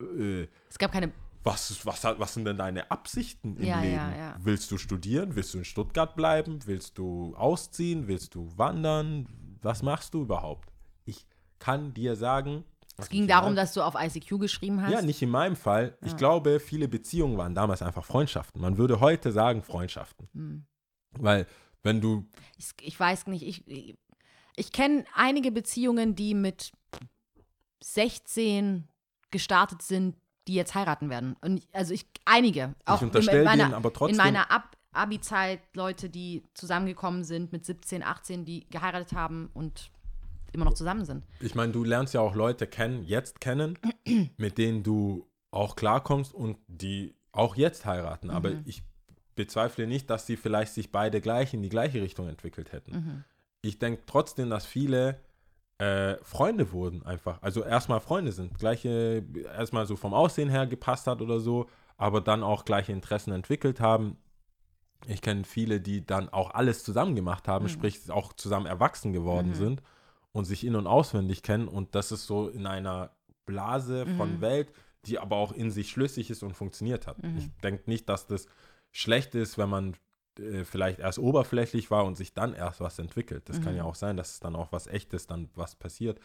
äh, 0.00 0.46
Es 0.68 0.78
gab 0.78 0.92
keine. 0.92 1.12
was, 1.44 1.84
was, 1.86 2.04
was 2.04 2.34
sind 2.34 2.44
denn 2.44 2.58
deine 2.58 2.90
Absichten 2.90 3.56
im 3.56 3.64
Ja, 3.64 3.80
Leben? 3.80 3.94
ja, 3.94 4.16
ja. 4.16 4.36
Willst 4.40 4.70
du 4.70 4.78
studieren? 4.78 5.36
Willst 5.36 5.54
du 5.54 5.58
in 5.58 5.64
Stuttgart 5.64 6.14
bleiben? 6.16 6.58
Willst 6.66 6.98
du 6.98 7.34
ausziehen? 7.36 8.08
Willst 8.08 8.34
du 8.34 8.50
wandern? 8.58 9.26
Was 9.62 9.82
machst 9.82 10.12
du 10.14 10.22
überhaupt? 10.22 10.68
Ich 11.04 11.24
kann 11.58 11.94
dir 11.94 12.16
sagen, 12.16 12.64
Es 12.98 13.08
ging 13.10 13.26
darum, 13.28 13.54
dass 13.56 13.74
du 13.74 13.82
auf 13.82 13.94
ICQ 13.94 14.38
geschrieben 14.40 14.80
hast. 14.82 14.90
ja, 14.92 15.02
nicht 15.02 15.20
in 15.22 15.30
meinem 15.30 15.56
Fall. 15.56 15.96
Ich 16.04 16.16
glaube, 16.16 16.60
viele 16.60 16.88
Beziehungen 16.88 17.36
waren 17.36 17.54
damals 17.54 17.82
einfach 17.82 18.04
Freundschaften. 18.04 18.60
Man 18.60 18.78
würde 18.78 19.00
heute 19.00 19.32
sagen 19.32 19.62
Freundschaften. 19.62 20.28
Hm. 20.32 20.66
Weil, 21.18 21.46
wenn 21.82 22.00
du, 22.00 22.26
Ich, 22.56 22.70
ich 22.80 22.98
weiß 22.98 23.26
nicht, 23.26 23.42
ich, 23.42 23.96
ich 24.56 24.72
kenne 24.72 25.04
einige 25.14 25.52
Beziehungen, 25.52 26.14
die 26.14 26.34
mit 26.34 26.72
16 27.82 28.88
gestartet 29.30 29.82
sind, 29.82 30.16
die 30.48 30.54
jetzt 30.54 30.74
heiraten 30.74 31.10
werden. 31.10 31.36
Und 31.40 31.58
ich, 31.58 31.68
also 31.74 31.92
ich, 31.92 32.06
einige. 32.24 32.74
Auch 32.84 33.02
in- 33.02 33.08
unterstell 33.08 33.40
in 33.40 33.44
meiner, 33.44 33.64
denen 33.64 33.74
aber 33.74 33.92
trotzdem- 33.92 34.18
In 34.18 34.24
meiner 34.24 34.50
Ab 34.50 34.76
Abi-Zeit 34.92 35.60
Leute, 35.74 36.08
die 36.08 36.42
zusammengekommen 36.54 37.22
sind 37.24 37.52
mit 37.52 37.66
17, 37.66 38.02
18, 38.02 38.44
die 38.46 38.66
geheiratet 38.70 39.12
haben 39.12 39.50
und 39.52 39.90
immer 40.52 40.64
noch 40.64 40.74
zusammen 40.74 41.04
sind. 41.04 41.24
ich 41.40 41.54
meine, 41.54 41.72
du 41.72 41.84
lernst 41.84 42.14
ja 42.14 42.20
auch 42.20 42.34
Leute 42.34 42.66
kennen, 42.66 43.02
jetzt 43.04 43.40
kennen, 43.40 43.78
mit 44.36 44.58
denen 44.58 44.82
du 44.82 45.26
auch 45.50 45.76
klarkommst 45.76 46.34
und 46.34 46.58
die 46.68 47.14
auch 47.32 47.56
jetzt 47.56 47.84
heiraten. 47.86 48.30
Aber 48.30 48.50
Mhm. 48.50 48.62
ich 48.64 48.82
bezweifle 49.34 49.86
nicht, 49.86 50.08
dass 50.10 50.26
sie 50.26 50.36
vielleicht 50.36 50.72
sich 50.72 50.90
beide 50.92 51.20
gleich 51.20 51.52
in 51.54 51.62
die 51.62 51.68
gleiche 51.68 52.00
Richtung 52.00 52.28
entwickelt 52.28 52.72
hätten. 52.72 52.92
Mhm. 52.92 53.24
Ich 53.62 53.78
denke 53.78 54.02
trotzdem, 54.06 54.48
dass 54.50 54.64
viele 54.66 55.20
äh, 55.78 56.16
Freunde 56.22 56.72
wurden 56.72 57.04
einfach. 57.04 57.42
Also 57.42 57.62
erstmal 57.62 58.00
Freunde 58.00 58.32
sind. 58.32 58.58
Gleiche, 58.58 59.22
erstmal 59.56 59.86
so 59.86 59.94
vom 59.96 60.14
Aussehen 60.14 60.48
her 60.48 60.66
gepasst 60.66 61.06
hat 61.06 61.20
oder 61.20 61.38
so, 61.38 61.66
aber 61.98 62.22
dann 62.22 62.42
auch 62.42 62.64
gleiche 62.64 62.92
Interessen 62.92 63.30
entwickelt 63.32 63.78
haben. 63.78 64.16
Ich 65.06 65.20
kenne 65.20 65.44
viele, 65.44 65.80
die 65.82 66.06
dann 66.06 66.30
auch 66.30 66.52
alles 66.54 66.82
zusammen 66.82 67.14
gemacht 67.14 67.46
haben, 67.46 67.64
Mhm. 67.66 67.68
sprich 67.70 68.10
auch 68.10 68.32
zusammen 68.32 68.64
erwachsen 68.64 69.12
geworden 69.12 69.50
Mhm. 69.50 69.54
sind 69.54 69.82
und 70.36 70.44
sich 70.44 70.64
in- 70.64 70.76
und 70.76 70.86
auswendig 70.86 71.42
kennen. 71.42 71.66
Und 71.66 71.94
das 71.94 72.12
ist 72.12 72.26
so 72.26 72.48
in 72.48 72.66
einer 72.66 73.10
Blase 73.46 74.04
von 74.18 74.34
Mhm. 74.36 74.40
Welt, 74.42 74.72
die 75.06 75.18
aber 75.18 75.36
auch 75.36 75.52
in 75.52 75.70
sich 75.70 75.88
schlüssig 75.90 76.30
ist 76.30 76.42
und 76.42 76.52
funktioniert 76.54 77.06
hat. 77.06 77.22
Mhm. 77.22 77.38
Ich 77.38 77.50
denke 77.62 77.84
nicht, 77.86 78.08
dass 78.08 78.26
das 78.26 78.46
schlecht 78.92 79.34
ist, 79.34 79.56
wenn 79.56 79.70
man 79.70 79.96
äh, 80.38 80.64
vielleicht 80.64 80.98
erst 80.98 81.18
oberflächlich 81.18 81.90
war 81.90 82.04
und 82.04 82.16
sich 82.16 82.34
dann 82.34 82.52
erst 82.52 82.80
was 82.80 82.98
entwickelt. 82.98 83.48
Das 83.48 83.62
kann 83.62 83.72
Mhm. 83.72 83.78
ja 83.78 83.84
auch 83.84 83.94
sein, 83.94 84.18
dass 84.18 84.32
es 84.32 84.40
dann 84.40 84.54
auch 84.56 84.70
was 84.72 84.86
Echtes, 84.86 85.26
dann 85.26 85.48
was 85.54 85.74
passiert. 85.74 86.20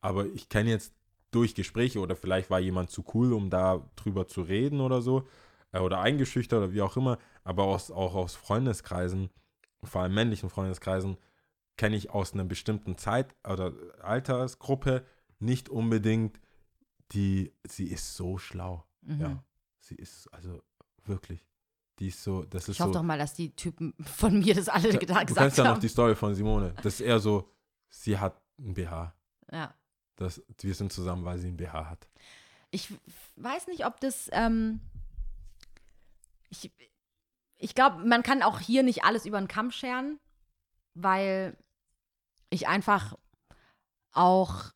Aber 0.00 0.26
ich 0.26 0.48
kenne 0.48 0.70
jetzt 0.70 0.94
durch 1.32 1.56
Gespräche 1.56 1.98
oder 1.98 2.14
vielleicht 2.14 2.48
war 2.50 2.60
jemand 2.60 2.90
zu 2.90 3.04
cool, 3.14 3.32
um 3.32 3.50
da 3.50 3.82
drüber 3.96 4.28
zu 4.28 4.42
reden 4.42 4.80
oder 4.80 5.02
so 5.02 5.26
äh, 5.72 5.80
oder 5.80 5.98
eingeschüchtert 6.00 6.58
oder 6.58 6.72
wie 6.72 6.82
auch 6.82 6.96
immer, 6.96 7.18
aber 7.42 7.64
aus, 7.64 7.90
auch 7.90 8.14
aus 8.14 8.36
Freundeskreisen, 8.36 9.30
vor 9.82 10.02
allem 10.02 10.14
männlichen 10.14 10.48
Freundeskreisen, 10.50 11.16
kenne 11.76 11.96
ich 11.96 12.10
aus 12.10 12.32
einer 12.32 12.44
bestimmten 12.44 12.96
Zeit 12.98 13.34
oder 13.48 13.72
Altersgruppe 14.02 15.04
nicht 15.38 15.68
unbedingt 15.68 16.40
die, 17.12 17.52
sie 17.66 17.86
ist 17.86 18.16
so 18.16 18.38
schlau. 18.38 18.84
Mhm. 19.02 19.20
Ja, 19.20 19.44
sie 19.78 19.94
ist 19.94 20.28
also 20.32 20.62
wirklich, 21.04 21.46
die 21.98 22.08
ist 22.08 22.22
so, 22.22 22.42
das 22.44 22.68
ist 22.68 22.76
Ich 22.76 22.80
hoffe 22.80 22.92
so. 22.92 22.98
doch 22.98 23.04
mal, 23.04 23.18
dass 23.18 23.34
die 23.34 23.54
Typen 23.54 23.94
von 24.04 24.38
mir 24.38 24.54
das 24.54 24.68
alle 24.68 24.90
du 24.92 24.98
gesagt 24.98 25.34
kennst 25.34 25.58
ja 25.58 25.64
noch 25.64 25.72
haben. 25.72 25.80
die 25.80 25.88
Story 25.88 26.16
von 26.16 26.34
Simone. 26.34 26.74
Das 26.82 26.94
ist 26.94 27.00
eher 27.00 27.20
so, 27.20 27.52
sie 27.88 28.18
hat 28.18 28.40
ein 28.58 28.74
BH. 28.74 29.14
ja. 29.52 29.74
Das, 30.18 30.42
wir 30.62 30.74
sind 30.74 30.94
zusammen, 30.94 31.26
weil 31.26 31.38
sie 31.38 31.48
ein 31.48 31.58
BH 31.58 31.90
hat. 31.90 32.08
Ich 32.70 32.90
weiß 33.36 33.66
nicht, 33.66 33.84
ob 33.84 34.00
das. 34.00 34.30
Ähm, 34.32 34.80
ich 36.48 36.72
ich 37.58 37.74
glaube, 37.74 38.02
man 38.02 38.22
kann 38.22 38.42
auch 38.42 38.58
hier 38.58 38.82
nicht 38.82 39.04
alles 39.04 39.26
über 39.26 39.38
den 39.38 39.46
Kamm 39.46 39.70
scheren, 39.70 40.18
weil 40.94 41.54
ich 42.50 42.68
einfach 42.68 43.14
auch 44.12 44.72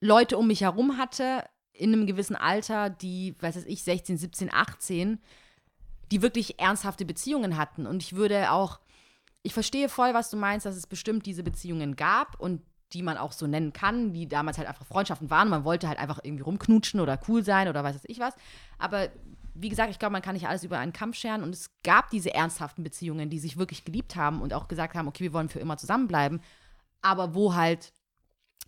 Leute 0.00 0.36
um 0.36 0.46
mich 0.46 0.62
herum 0.62 0.98
hatte 0.98 1.44
in 1.72 1.92
einem 1.92 2.06
gewissen 2.06 2.36
Alter, 2.36 2.90
die, 2.90 3.34
weiß 3.40 3.64
ich, 3.64 3.82
16, 3.82 4.18
17, 4.18 4.52
18, 4.52 5.18
die 6.10 6.22
wirklich 6.22 6.60
ernsthafte 6.60 7.04
Beziehungen 7.04 7.56
hatten. 7.56 7.86
Und 7.86 8.02
ich 8.02 8.14
würde 8.14 8.50
auch, 8.52 8.80
ich 9.42 9.54
verstehe 9.54 9.88
voll, 9.88 10.12
was 10.12 10.30
du 10.30 10.36
meinst, 10.36 10.66
dass 10.66 10.76
es 10.76 10.86
bestimmt 10.86 11.24
diese 11.24 11.42
Beziehungen 11.42 11.96
gab 11.96 12.38
und 12.38 12.62
die 12.92 13.02
man 13.02 13.16
auch 13.16 13.32
so 13.32 13.46
nennen 13.46 13.72
kann, 13.72 14.12
die 14.12 14.28
damals 14.28 14.58
halt 14.58 14.68
einfach 14.68 14.84
Freundschaften 14.84 15.30
waren. 15.30 15.48
Man 15.48 15.64
wollte 15.64 15.88
halt 15.88 15.98
einfach 15.98 16.20
irgendwie 16.22 16.42
rumknutschen 16.42 17.00
oder 17.00 17.18
cool 17.28 17.42
sein 17.42 17.68
oder 17.68 17.82
weiß 17.82 18.00
ich 18.04 18.18
was. 18.18 18.34
Aber 18.78 19.08
wie 19.54 19.68
gesagt, 19.68 19.90
ich 19.90 19.98
glaube, 19.98 20.12
man 20.12 20.22
kann 20.22 20.34
nicht 20.34 20.48
alles 20.48 20.64
über 20.64 20.78
einen 20.78 20.92
Kampf 20.92 21.16
scheren. 21.16 21.42
Und 21.42 21.54
es 21.54 21.70
gab 21.82 22.10
diese 22.10 22.32
ernsthaften 22.34 22.82
Beziehungen, 22.82 23.30
die 23.30 23.38
sich 23.38 23.56
wirklich 23.56 23.84
geliebt 23.84 24.16
haben 24.16 24.40
und 24.40 24.54
auch 24.54 24.68
gesagt 24.68 24.94
haben, 24.94 25.08
okay, 25.08 25.24
wir 25.24 25.32
wollen 25.32 25.48
für 25.48 25.60
immer 25.60 25.76
zusammenbleiben. 25.76 26.40
Aber 27.02 27.34
wo 27.34 27.54
halt 27.54 27.92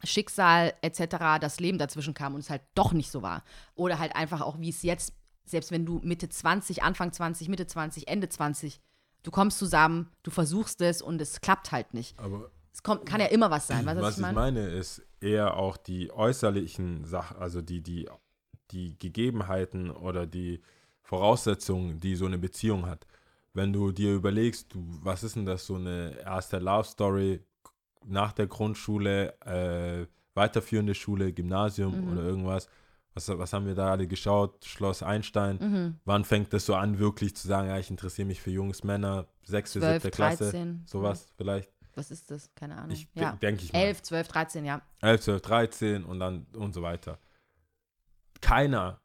Schicksal 0.02 0.74
etc., 0.82 1.38
das 1.40 1.60
Leben 1.60 1.78
dazwischen 1.78 2.14
kam 2.14 2.34
und 2.34 2.40
es 2.40 2.50
halt 2.50 2.62
doch 2.74 2.92
nicht 2.92 3.10
so 3.10 3.22
war. 3.22 3.44
Oder 3.74 3.98
halt 3.98 4.14
einfach 4.16 4.40
auch, 4.40 4.58
wie 4.60 4.68
es 4.68 4.82
jetzt, 4.82 5.14
selbst 5.44 5.70
wenn 5.70 5.86
du 5.86 6.00
Mitte 6.02 6.28
20, 6.28 6.82
Anfang 6.82 7.12
20, 7.12 7.48
Mitte 7.48 7.66
20, 7.66 8.08
Ende 8.08 8.28
20, 8.28 8.80
du 9.22 9.30
kommst 9.30 9.58
zusammen, 9.58 10.10
du 10.22 10.30
versuchst 10.30 10.80
es 10.80 11.00
und 11.00 11.20
es 11.20 11.40
klappt 11.40 11.72
halt 11.72 11.94
nicht. 11.94 12.18
Aber 12.18 12.50
Es 12.72 12.82
kommt, 12.82 13.06
kann 13.06 13.20
ja 13.20 13.28
immer 13.28 13.50
was 13.50 13.66
sein. 13.66 13.86
Weißt 13.86 13.98
du, 13.98 14.02
was 14.02 14.18
ich 14.18 14.32
meine, 14.32 14.66
ist 14.66 15.02
eher 15.20 15.56
auch 15.56 15.76
die 15.76 16.10
äußerlichen 16.12 17.04
Sachen, 17.04 17.38
also 17.38 17.62
die, 17.62 17.80
die, 17.80 18.08
die 18.70 18.98
Gegebenheiten 18.98 19.90
oder 19.90 20.26
die 20.26 20.60
Voraussetzungen, 21.02 22.00
die 22.00 22.16
so 22.16 22.26
eine 22.26 22.38
Beziehung 22.38 22.86
hat. 22.86 23.06
Wenn 23.52 23.72
du 23.72 23.92
dir 23.92 24.14
überlegst, 24.14 24.74
du, 24.74 24.84
was 25.02 25.22
ist 25.22 25.36
denn 25.36 25.46
das, 25.46 25.66
so 25.66 25.76
eine 25.76 26.18
erste 26.24 26.58
Love 26.58 26.84
Story 26.88 27.40
nach 28.04 28.32
der 28.32 28.46
Grundschule, 28.48 29.38
äh, 29.42 30.06
weiterführende 30.34 30.94
Schule, 30.94 31.32
Gymnasium 31.32 32.00
Mhm. 32.06 32.12
oder 32.12 32.22
irgendwas. 32.22 32.68
Was, 33.14 33.28
was 33.28 33.52
haben 33.52 33.66
wir 33.66 33.76
da 33.76 33.92
alle 33.92 34.08
geschaut? 34.08 34.64
Schloss 34.64 35.04
Einstein. 35.04 35.58
Mhm. 35.60 36.00
Wann 36.04 36.24
fängt 36.24 36.52
das 36.52 36.66
so 36.66 36.74
an, 36.74 36.98
wirklich 36.98 37.36
zu 37.36 37.46
sagen, 37.46 37.68
ja, 37.68 37.78
ich 37.78 37.88
interessiere 37.90 38.26
mich 38.26 38.40
für 38.42 38.50
jungs 38.50 38.82
Männer, 38.82 39.26
sechste, 39.44 39.78
12, 39.78 40.02
siebte 40.02 40.16
Klasse, 40.16 40.44
13. 40.50 40.82
sowas 40.86 41.28
vielleicht. 41.36 41.70
Was 41.94 42.10
ist 42.10 42.28
das? 42.32 42.50
Keine 42.56 42.76
Ahnung. 42.76 42.90
Ich 42.90 43.06
ja. 43.14 43.30
de- 43.30 43.38
denke 43.38 43.62
ich 43.62 43.72
mal. 43.72 43.78
11, 43.78 44.02
12, 44.02 44.26
13, 44.26 44.64
ja. 44.64 44.82
11, 45.00 45.20
12, 45.20 45.42
13 45.42 46.04
und 46.04 46.18
dann 46.18 46.46
und 46.56 46.74
so 46.74 46.82
weiter. 46.82 47.20
Keiner 48.44 49.00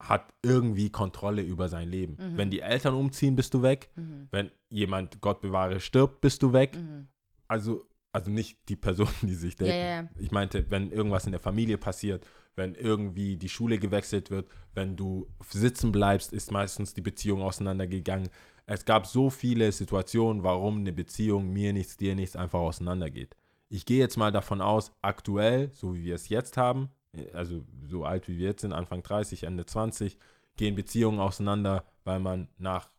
hat 0.00 0.32
irgendwie 0.42 0.90
Kontrolle 0.90 1.42
über 1.42 1.68
sein 1.68 1.88
Leben. 1.88 2.16
Mhm. 2.18 2.36
Wenn 2.36 2.50
die 2.50 2.60
Eltern 2.60 2.94
umziehen, 2.94 3.36
bist 3.36 3.54
du 3.54 3.62
weg. 3.62 3.90
Mhm. 3.94 4.28
Wenn 4.30 4.50
jemand, 4.68 5.20
Gott 5.20 5.40
bewahre, 5.40 5.78
stirbt, 5.78 6.20
bist 6.20 6.42
du 6.42 6.52
weg. 6.52 6.76
Mhm. 6.76 7.08
Also, 7.46 7.86
also 8.12 8.30
nicht 8.30 8.58
die 8.68 8.76
Person, 8.76 9.08
die 9.22 9.34
sich 9.34 9.56
daten. 9.56 9.70
ja, 9.70 10.02
ja. 10.02 10.08
Ich 10.18 10.30
meinte, 10.30 10.70
wenn 10.70 10.90
irgendwas 10.90 11.26
in 11.26 11.32
der 11.32 11.40
Familie 11.40 11.78
passiert, 11.78 12.26
wenn 12.56 12.74
irgendwie 12.74 13.36
die 13.36 13.48
Schule 13.48 13.78
gewechselt 13.78 14.30
wird, 14.30 14.48
wenn 14.74 14.96
du 14.96 15.28
sitzen 15.48 15.92
bleibst, 15.92 16.32
ist 16.32 16.50
meistens 16.50 16.94
die 16.94 17.00
Beziehung 17.00 17.42
auseinandergegangen. 17.42 18.28
Es 18.66 18.84
gab 18.84 19.06
so 19.06 19.30
viele 19.30 19.70
Situationen, 19.70 20.42
warum 20.42 20.78
eine 20.78 20.92
Beziehung 20.92 21.52
mir 21.52 21.72
nichts, 21.72 21.96
dir 21.96 22.14
nichts 22.14 22.36
einfach 22.36 22.60
auseinandergeht. 22.60 23.36
Ich 23.68 23.84
gehe 23.84 23.98
jetzt 23.98 24.16
mal 24.16 24.32
davon 24.32 24.60
aus, 24.60 24.92
aktuell, 25.00 25.70
so 25.72 25.94
wie 25.94 26.04
wir 26.04 26.16
es 26.16 26.28
jetzt 26.28 26.56
haben, 26.56 26.90
also 27.32 27.64
so 27.88 28.04
alt 28.04 28.28
wie 28.28 28.38
wir 28.38 28.48
jetzt 28.48 28.62
sind, 28.62 28.72
Anfang 28.72 29.02
30, 29.02 29.44
Ende 29.44 29.66
20, 29.66 30.18
gehen 30.56 30.74
Beziehungen 30.74 31.18
auseinander, 31.20 31.84
weil 32.04 32.20
man 32.20 32.48
nach, 32.58 32.90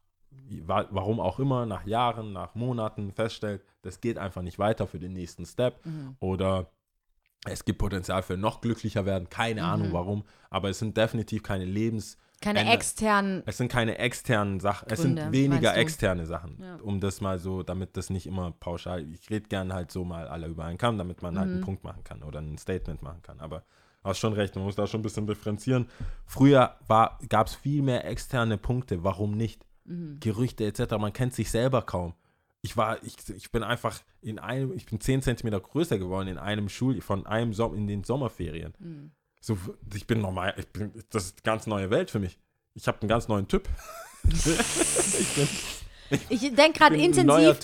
wa- 0.65 0.87
warum 0.91 1.19
auch 1.19 1.39
immer, 1.39 1.65
nach 1.65 1.85
Jahren, 1.85 2.33
nach 2.33 2.55
Monaten 2.55 3.11
feststellt, 3.11 3.63
das 3.81 4.01
geht 4.01 4.17
einfach 4.17 4.41
nicht 4.41 4.59
weiter 4.59 4.87
für 4.87 4.99
den 4.99 5.13
nächsten 5.13 5.45
Step 5.45 5.85
Mhm. 5.85 6.15
oder 6.19 6.71
es 7.45 7.65
gibt 7.65 7.79
Potenzial 7.79 8.21
für 8.21 8.37
noch 8.37 8.61
glücklicher 8.61 9.05
werden, 9.05 9.29
keine 9.29 9.63
Ahnung 9.63 9.89
Mhm. 9.89 9.93
warum, 9.93 10.23
aber 10.49 10.69
es 10.69 10.79
sind 10.79 10.95
definitiv 10.97 11.41
keine 11.43 11.65
Lebens, 11.65 12.17
Keine 12.41 12.59
Ende- 12.61 12.73
externen. 12.73 13.43
es 13.45 13.57
sind 13.57 13.71
keine 13.71 13.97
externen 13.97 14.59
Sachen, 14.59 14.87
es 14.91 15.01
Gründe, 15.01 15.21
sind 15.23 15.31
weniger 15.31 15.75
externe 15.77 16.25
Sachen, 16.25 16.57
Ja. 16.61 16.75
um 16.77 16.99
das 16.99 17.21
mal 17.21 17.39
so, 17.39 17.63
damit 17.63 17.95
das 17.97 18.09
nicht 18.09 18.25
immer 18.27 18.51
pauschal, 18.51 19.07
ich 19.11 19.29
rede 19.29 19.47
gern 19.47 19.73
halt 19.73 19.91
so 19.91 20.03
mal 20.03 20.27
alle 20.27 20.47
über 20.47 20.65
einen 20.65 20.77
Kamm, 20.77 20.97
damit 20.97 21.21
man 21.21 21.37
halt 21.37 21.49
einen 21.49 21.59
Mhm. 21.59 21.63
Punkt 21.65 21.83
machen 21.83 22.03
kann 22.03 22.23
oder 22.23 22.39
ein 22.39 22.57
Statement 22.57 23.01
machen 23.01 23.21
kann, 23.21 23.39
aber 23.39 23.63
hast 24.03 24.19
schon 24.19 24.33
recht, 24.33 24.55
man 24.55 24.65
muss 24.65 24.75
da 24.75 24.87
schon 24.87 24.99
ein 24.99 25.03
bisschen 25.03 25.27
differenzieren. 25.27 25.87
Früher 26.25 26.75
gab 27.29 27.47
es 27.47 27.55
viel 27.55 27.81
mehr 27.81 28.05
externe 28.05 28.57
Punkte, 28.57 29.03
warum 29.03 29.31
nicht? 29.31 29.65
Mhm. 29.85 30.19
Gerüchte 30.19 30.65
etc., 30.65 30.97
man 30.99 31.13
kennt 31.13 31.33
sich 31.33 31.51
selber 31.51 31.81
kaum. 31.81 32.13
Ich 32.63 32.77
war, 32.77 33.03
ich, 33.03 33.15
ich 33.29 33.51
bin 33.51 33.63
einfach 33.63 33.99
in 34.21 34.37
einem, 34.37 34.73
ich 34.73 34.85
bin 34.85 34.99
10 34.99 35.23
Zentimeter 35.23 35.59
größer 35.59 35.97
geworden 35.97 36.27
in 36.27 36.37
einem 36.37 36.69
Schul, 36.69 37.01
von 37.01 37.25
einem 37.25 37.53
Sommer, 37.53 37.75
in 37.75 37.87
den 37.87 38.03
Sommerferien. 38.03 38.73
Mhm. 38.79 39.11
So, 39.39 39.57
ich 39.95 40.05
bin 40.05 40.21
normal, 40.21 40.53
ich 40.57 40.67
bin, 40.67 40.91
das 41.09 41.25
ist 41.25 41.37
eine 41.37 41.43
ganz 41.43 41.65
neue 41.65 41.89
Welt 41.89 42.11
für 42.11 42.19
mich. 42.19 42.37
Ich 42.75 42.87
habe 42.87 43.01
einen 43.01 43.09
ganz 43.09 43.27
neuen 43.27 43.47
Typ. 43.47 43.67
ich 44.23 45.35
bin, 45.35 45.47
Ich 46.29 46.41
denke 46.55 46.79
gerade 46.79 46.95
intensiv 46.97 47.57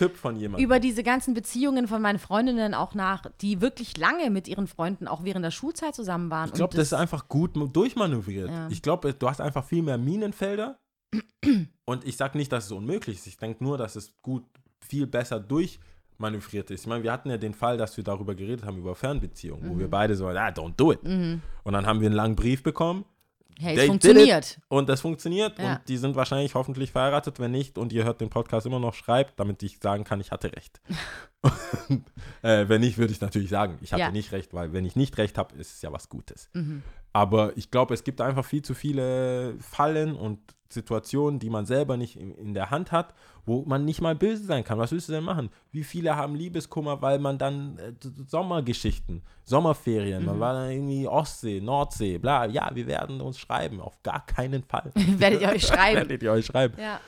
über 0.58 0.80
diese 0.80 1.04
ganzen 1.04 1.34
Beziehungen 1.34 1.88
von 1.88 2.02
meinen 2.02 2.20
Freundinnen 2.20 2.74
auch 2.74 2.94
nach, 2.94 3.24
die 3.42 3.62
wirklich 3.62 3.98
lange 3.98 4.30
mit 4.30 4.48
ihren 4.48 4.68
Freunden 4.68 5.08
auch 5.08 5.24
während 5.24 5.44
der 5.44 5.52
Schulzeit 5.52 5.96
zusammen 5.96 6.30
waren. 6.30 6.48
Ich 6.50 6.54
glaube, 6.56 6.72
Und 6.72 6.78
das 6.78 6.88
ist 6.88 6.94
einfach 6.94 7.28
gut 7.28 7.52
durchmanövriert. 7.76 8.50
Ja. 8.50 8.68
Ich 8.70 8.82
glaube, 8.82 9.14
du 9.14 9.30
hast 9.30 9.42
einfach 9.42 9.66
viel 9.66 9.84
mehr 9.84 9.98
Minenfelder. 9.98 10.80
Und 11.86 12.06
ich 12.06 12.18
sage 12.18 12.38
nicht, 12.38 12.52
dass 12.52 12.66
es 12.66 12.72
unmöglich 12.72 13.18
ist. 13.18 13.28
Ich 13.28 13.38
denke 13.38 13.64
nur, 13.64 13.78
dass 13.78 13.96
es 13.96 14.14
gut, 14.22 14.44
viel 14.86 15.08
besser 15.08 15.40
durchmanövriert 15.40 16.70
ist. 16.72 16.82
Ich 16.82 16.88
meine, 16.88 17.04
wir 17.04 17.12
hatten 17.12 17.30
ja 17.30 17.38
den 17.38 17.54
Fall, 17.54 17.78
dass 17.78 17.96
wir 17.98 18.04
darüber 18.04 18.36
geredet 18.36 18.66
haben, 18.66 18.78
über 18.78 18.96
Fernbeziehungen, 18.96 19.70
wo 19.70 19.74
Mhm. 19.74 19.80
wir 19.80 19.90
beide 19.90 20.16
so, 20.16 20.28
ah, 20.28 20.48
don't 20.50 20.76
do 20.76 20.92
it. 20.92 21.00
Und 21.04 21.42
dann 21.74 21.86
haben 21.86 22.00
wir 22.02 22.08
einen 22.08 22.16
langen 22.16 22.36
Brief 22.36 22.64
bekommen 22.64 23.06
Hey, 23.60 23.78
es 23.78 23.86
funktioniert. 23.88 24.60
und 24.68 24.88
das 24.88 25.02
funktioniert. 25.02 25.58
Ja. 25.58 25.74
Und 25.74 25.90
die 25.90 25.98
sind 25.98 26.16
wahrscheinlich 26.16 26.54
hoffentlich 26.56 26.92
verheiratet. 26.92 27.40
Wenn 27.40 27.52
nicht 27.52 27.78
und 27.78 27.92
ihr 27.92 28.04
hört 28.06 28.22
den 28.22 28.30
Podcast 28.30 28.66
immer 28.68 28.80
noch, 28.80 28.94
schreibt, 28.94 29.40
damit 29.40 29.64
ich 29.64 29.80
sagen 29.80 30.04
kann, 30.04 30.20
ich 30.22 30.32
hatte 30.32 30.52
recht. 30.56 30.80
äh, 32.42 32.68
wenn 32.68 32.82
nicht, 32.82 32.98
würde 32.98 33.14
ich 33.14 33.22
natürlich 33.22 33.50
sagen, 33.50 33.78
ich 33.82 33.94
hatte 33.94 34.02
Ja. 34.02 34.12
nicht 34.12 34.32
recht, 34.32 34.54
weil 34.54 34.74
wenn 34.74 34.86
ich 34.86 34.96
nicht 34.96 35.18
recht 35.18 35.38
habe, 35.38 35.56
ist 35.56 35.76
es 35.76 35.82
ja 35.82 35.92
was 35.92 36.10
Gutes. 36.10 36.50
Mhm. 36.54 36.84
Aber 37.14 37.58
ich 37.58 37.72
glaube, 37.72 37.94
es 37.94 38.04
gibt 38.04 38.22
einfach 38.22 38.46
viel 38.46 38.62
zu 38.62 38.74
viele 38.76 39.56
Fallen 39.60 40.16
und 40.16 40.40
Situationen, 40.70 41.40
die 41.40 41.50
man 41.50 41.66
selber 41.66 41.98
nicht 41.98 42.18
in, 42.18 42.32
in 42.36 42.54
der 42.54 42.70
Hand 42.70 42.92
hat, 42.92 43.14
wo 43.46 43.64
man 43.66 43.86
nicht 43.86 44.02
mal 44.02 44.16
böse 44.16 44.44
sein 44.44 44.64
kann. 44.64 44.78
Was 44.78 44.92
willst 44.92 45.10
du 45.10 45.14
denn 45.14 45.24
machen? 45.24 45.50
Wie 45.72 45.84
viele 45.84 46.16
haben 46.16 46.36
Liebeskummer, 46.36 47.02
weil 47.02 47.20
man 47.20 47.38
dann 47.38 47.78
äh, 47.78 47.94
Sommergeschichten, 48.28 49.24
Sommerferien, 49.44 50.26
man 50.26 50.40
war 50.40 50.54
dann 50.54 50.72
irgendwie 50.72 51.08
Ostsee, 51.08 51.62
Nordsee, 51.62 52.18
bla, 52.18 52.46
ja, 52.46 52.70
wir 52.74 52.88
werden 52.88 53.22
uns 53.22 53.40
schreiben. 53.40 53.80
Auf 53.82 54.02
gar 54.04 54.26
keinen 54.26 54.64
Fall. 54.64 54.92
Werdet 54.96 55.42
ihr 55.42 55.50
euch 55.50 55.66
schreiben. 55.66 55.98
Werdet 55.98 56.24
ihr 56.24 56.32
euch 56.32 56.46
schreiben. 56.46 56.76
ja. 56.80 57.00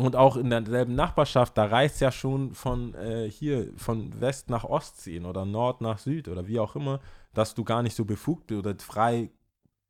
Und 0.00 0.16
auch 0.16 0.36
in 0.36 0.48
derselben 0.48 0.94
Nachbarschaft, 0.94 1.58
da 1.58 1.66
reißt 1.66 2.00
ja 2.00 2.10
schon 2.10 2.54
von 2.54 2.94
äh, 2.94 3.30
hier, 3.30 3.68
von 3.76 4.18
West 4.18 4.48
nach 4.48 4.64
Ost 4.64 5.02
ziehen 5.02 5.26
oder 5.26 5.44
Nord 5.44 5.82
nach 5.82 5.98
Süd 5.98 6.28
oder 6.28 6.46
wie 6.46 6.58
auch 6.58 6.74
immer, 6.74 7.00
dass 7.34 7.54
du 7.54 7.64
gar 7.64 7.82
nicht 7.82 7.94
so 7.94 8.06
befugt 8.06 8.50
oder 8.50 8.74
frei, 8.78 9.30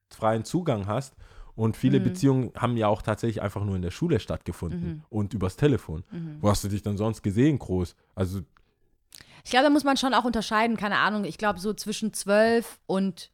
freien 0.08 0.44
Zugang 0.44 0.88
hast. 0.88 1.14
Und 1.60 1.76
viele 1.76 2.00
Mhm. 2.00 2.04
Beziehungen 2.04 2.52
haben 2.56 2.76
ja 2.78 2.88
auch 2.88 3.02
tatsächlich 3.02 3.42
einfach 3.42 3.62
nur 3.64 3.76
in 3.76 3.82
der 3.82 3.90
Schule 3.90 4.18
stattgefunden 4.18 4.88
Mhm. 4.88 5.02
und 5.10 5.34
übers 5.34 5.56
Telefon. 5.56 6.04
Wo 6.40 6.48
hast 6.48 6.64
du 6.64 6.68
dich 6.68 6.80
dann 6.82 6.96
sonst 6.96 7.22
gesehen, 7.22 7.58
groß? 7.58 7.94
Also, 8.14 8.40
Ich 9.44 9.50
glaube, 9.50 9.64
da 9.64 9.70
muss 9.70 9.84
man 9.84 9.96
schon 9.98 10.14
auch 10.14 10.24
unterscheiden, 10.24 10.76
keine 10.78 10.96
Ahnung, 10.98 11.24
ich 11.24 11.36
glaube 11.38 11.58
so 11.60 11.72
zwischen 11.74 12.12
12 12.14 12.78
und 12.86 13.30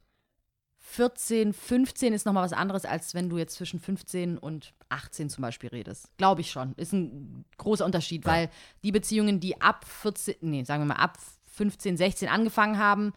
14, 0.77 1.53
15 1.53 2.13
ist 2.13 2.25
nochmal 2.25 2.43
was 2.43 2.53
anderes, 2.53 2.85
als 2.85 3.13
wenn 3.13 3.29
du 3.29 3.37
jetzt 3.37 3.55
zwischen 3.55 3.79
15 3.79 4.37
und 4.37 4.73
18 4.89 5.29
zum 5.29 5.41
Beispiel 5.41 5.69
redest. 5.69 6.09
Glaube 6.17 6.41
ich 6.41 6.49
schon. 6.51 6.73
Ist 6.75 6.93
ein 6.93 7.43
großer 7.57 7.85
Unterschied, 7.85 8.25
Ja. 8.25 8.31
weil 8.31 8.49
die 8.83 8.91
Beziehungen, 8.91 9.39
die 9.39 9.59
ab 9.61 9.85
14, 9.85 10.35
nee, 10.41 10.63
sagen 10.63 10.83
wir 10.83 10.87
mal 10.95 11.01
ab 11.01 11.17
15, 11.45 11.97
16 11.97 12.29
angefangen 12.29 12.77
haben, 12.77 13.11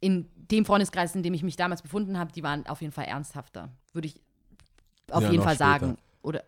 in 0.00 0.28
dem 0.36 0.64
Freundeskreis, 0.64 1.14
in 1.14 1.22
dem 1.22 1.34
ich 1.34 1.42
mich 1.42 1.56
damals 1.56 1.82
befunden 1.82 2.18
habe, 2.18 2.32
die 2.32 2.42
waren 2.42 2.66
auf 2.66 2.80
jeden 2.80 2.92
Fall 2.92 3.06
ernsthafter. 3.06 3.68
Würde 3.92 4.08
ich 4.08 4.20
auf 5.10 5.22
Ja, 5.22 5.30
jeden 5.30 5.42
Fall 5.44 5.54
später. 5.54 5.70
sagen. 5.80 5.98
Oder 6.22 6.44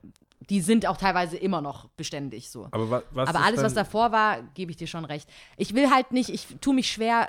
die 0.48 0.60
sind 0.60 0.86
auch 0.86 0.96
teilweise 0.96 1.36
immer 1.36 1.60
noch 1.60 1.88
beständig 1.90 2.50
so. 2.50 2.66
aber 2.70 2.90
wa 2.90 3.02
was 3.12 3.28
Aber 3.28 3.44
alles, 3.44 3.62
was 3.62 3.74
davor 3.74 4.10
war, 4.12 4.42
gebe 4.54 4.70
ich 4.70 4.76
dir 4.76 4.86
schon 4.86 5.04
recht. 5.04 5.28
Ich 5.56 5.74
will 5.74 5.90
halt 5.90 6.12
nicht, 6.12 6.28
ich 6.30 6.46
tue 6.60 6.74
mich 6.74 6.90
schwer, 6.90 7.28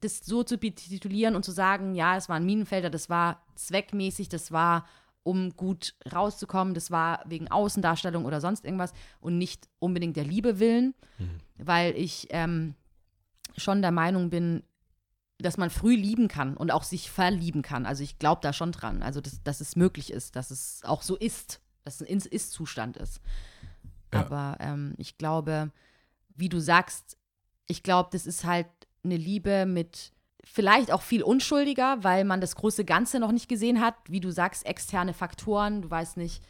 das 0.00 0.18
so 0.18 0.42
zu 0.42 0.58
betitulieren 0.58 1.34
und 1.34 1.44
zu 1.44 1.52
sagen, 1.52 1.94
ja, 1.94 2.16
es 2.16 2.28
war 2.28 2.36
ein 2.36 2.44
Minenfelder, 2.44 2.90
das 2.90 3.08
war 3.08 3.42
zweckmäßig, 3.54 4.28
das 4.28 4.52
war, 4.52 4.86
um 5.22 5.56
gut 5.56 5.94
rauszukommen, 6.12 6.74
das 6.74 6.90
war 6.90 7.22
wegen 7.26 7.50
Außendarstellung 7.50 8.26
oder 8.26 8.40
sonst 8.40 8.64
irgendwas 8.64 8.92
und 9.20 9.38
nicht 9.38 9.66
unbedingt 9.78 10.16
der 10.16 10.24
Liebe 10.24 10.58
willen, 10.60 10.94
weil 11.56 11.96
ich 11.96 12.28
ähm, 12.30 12.74
schon 13.56 13.80
der 13.82 13.90
Meinung 13.92 14.28
bin, 14.30 14.62
dass 15.38 15.58
man 15.58 15.70
früh 15.70 15.94
lieben 15.94 16.28
kann 16.28 16.56
und 16.56 16.70
auch 16.70 16.82
sich 16.82 17.10
verlieben 17.10 17.62
kann. 17.62 17.84
Also 17.86 18.02
ich 18.02 18.18
glaube 18.18 18.40
da 18.42 18.52
schon 18.52 18.72
dran, 18.72 19.02
also 19.02 19.20
dass, 19.20 19.42
dass 19.42 19.60
es 19.60 19.76
möglich 19.76 20.12
ist, 20.12 20.36
dass 20.36 20.50
es 20.50 20.80
auch 20.84 21.02
so 21.02 21.16
ist, 21.16 21.60
dass 21.84 22.00
es 22.00 22.08
ein 22.08 22.16
Ist- 22.16 22.26
Ist-Zustand 22.26 22.96
ist. 22.96 23.20
Ja. 24.12 24.20
Aber 24.20 24.56
ähm, 24.60 24.94
ich 24.96 25.18
glaube, 25.18 25.70
wie 26.34 26.48
du 26.48 26.60
sagst, 26.60 27.16
ich 27.66 27.82
glaube, 27.82 28.08
das 28.12 28.26
ist 28.26 28.44
halt 28.44 28.68
eine 29.04 29.16
Liebe 29.16 29.66
mit 29.66 30.12
vielleicht 30.44 30.92
auch 30.92 31.02
viel 31.02 31.22
unschuldiger, 31.22 32.02
weil 32.02 32.24
man 32.24 32.40
das 32.40 32.54
große 32.54 32.84
Ganze 32.84 33.18
noch 33.18 33.32
nicht 33.32 33.48
gesehen 33.48 33.80
hat. 33.80 33.96
Wie 34.08 34.20
du 34.20 34.30
sagst, 34.30 34.64
externe 34.64 35.12
Faktoren, 35.12 35.82
du 35.82 35.90
weißt 35.90 36.16
nicht, 36.16 36.42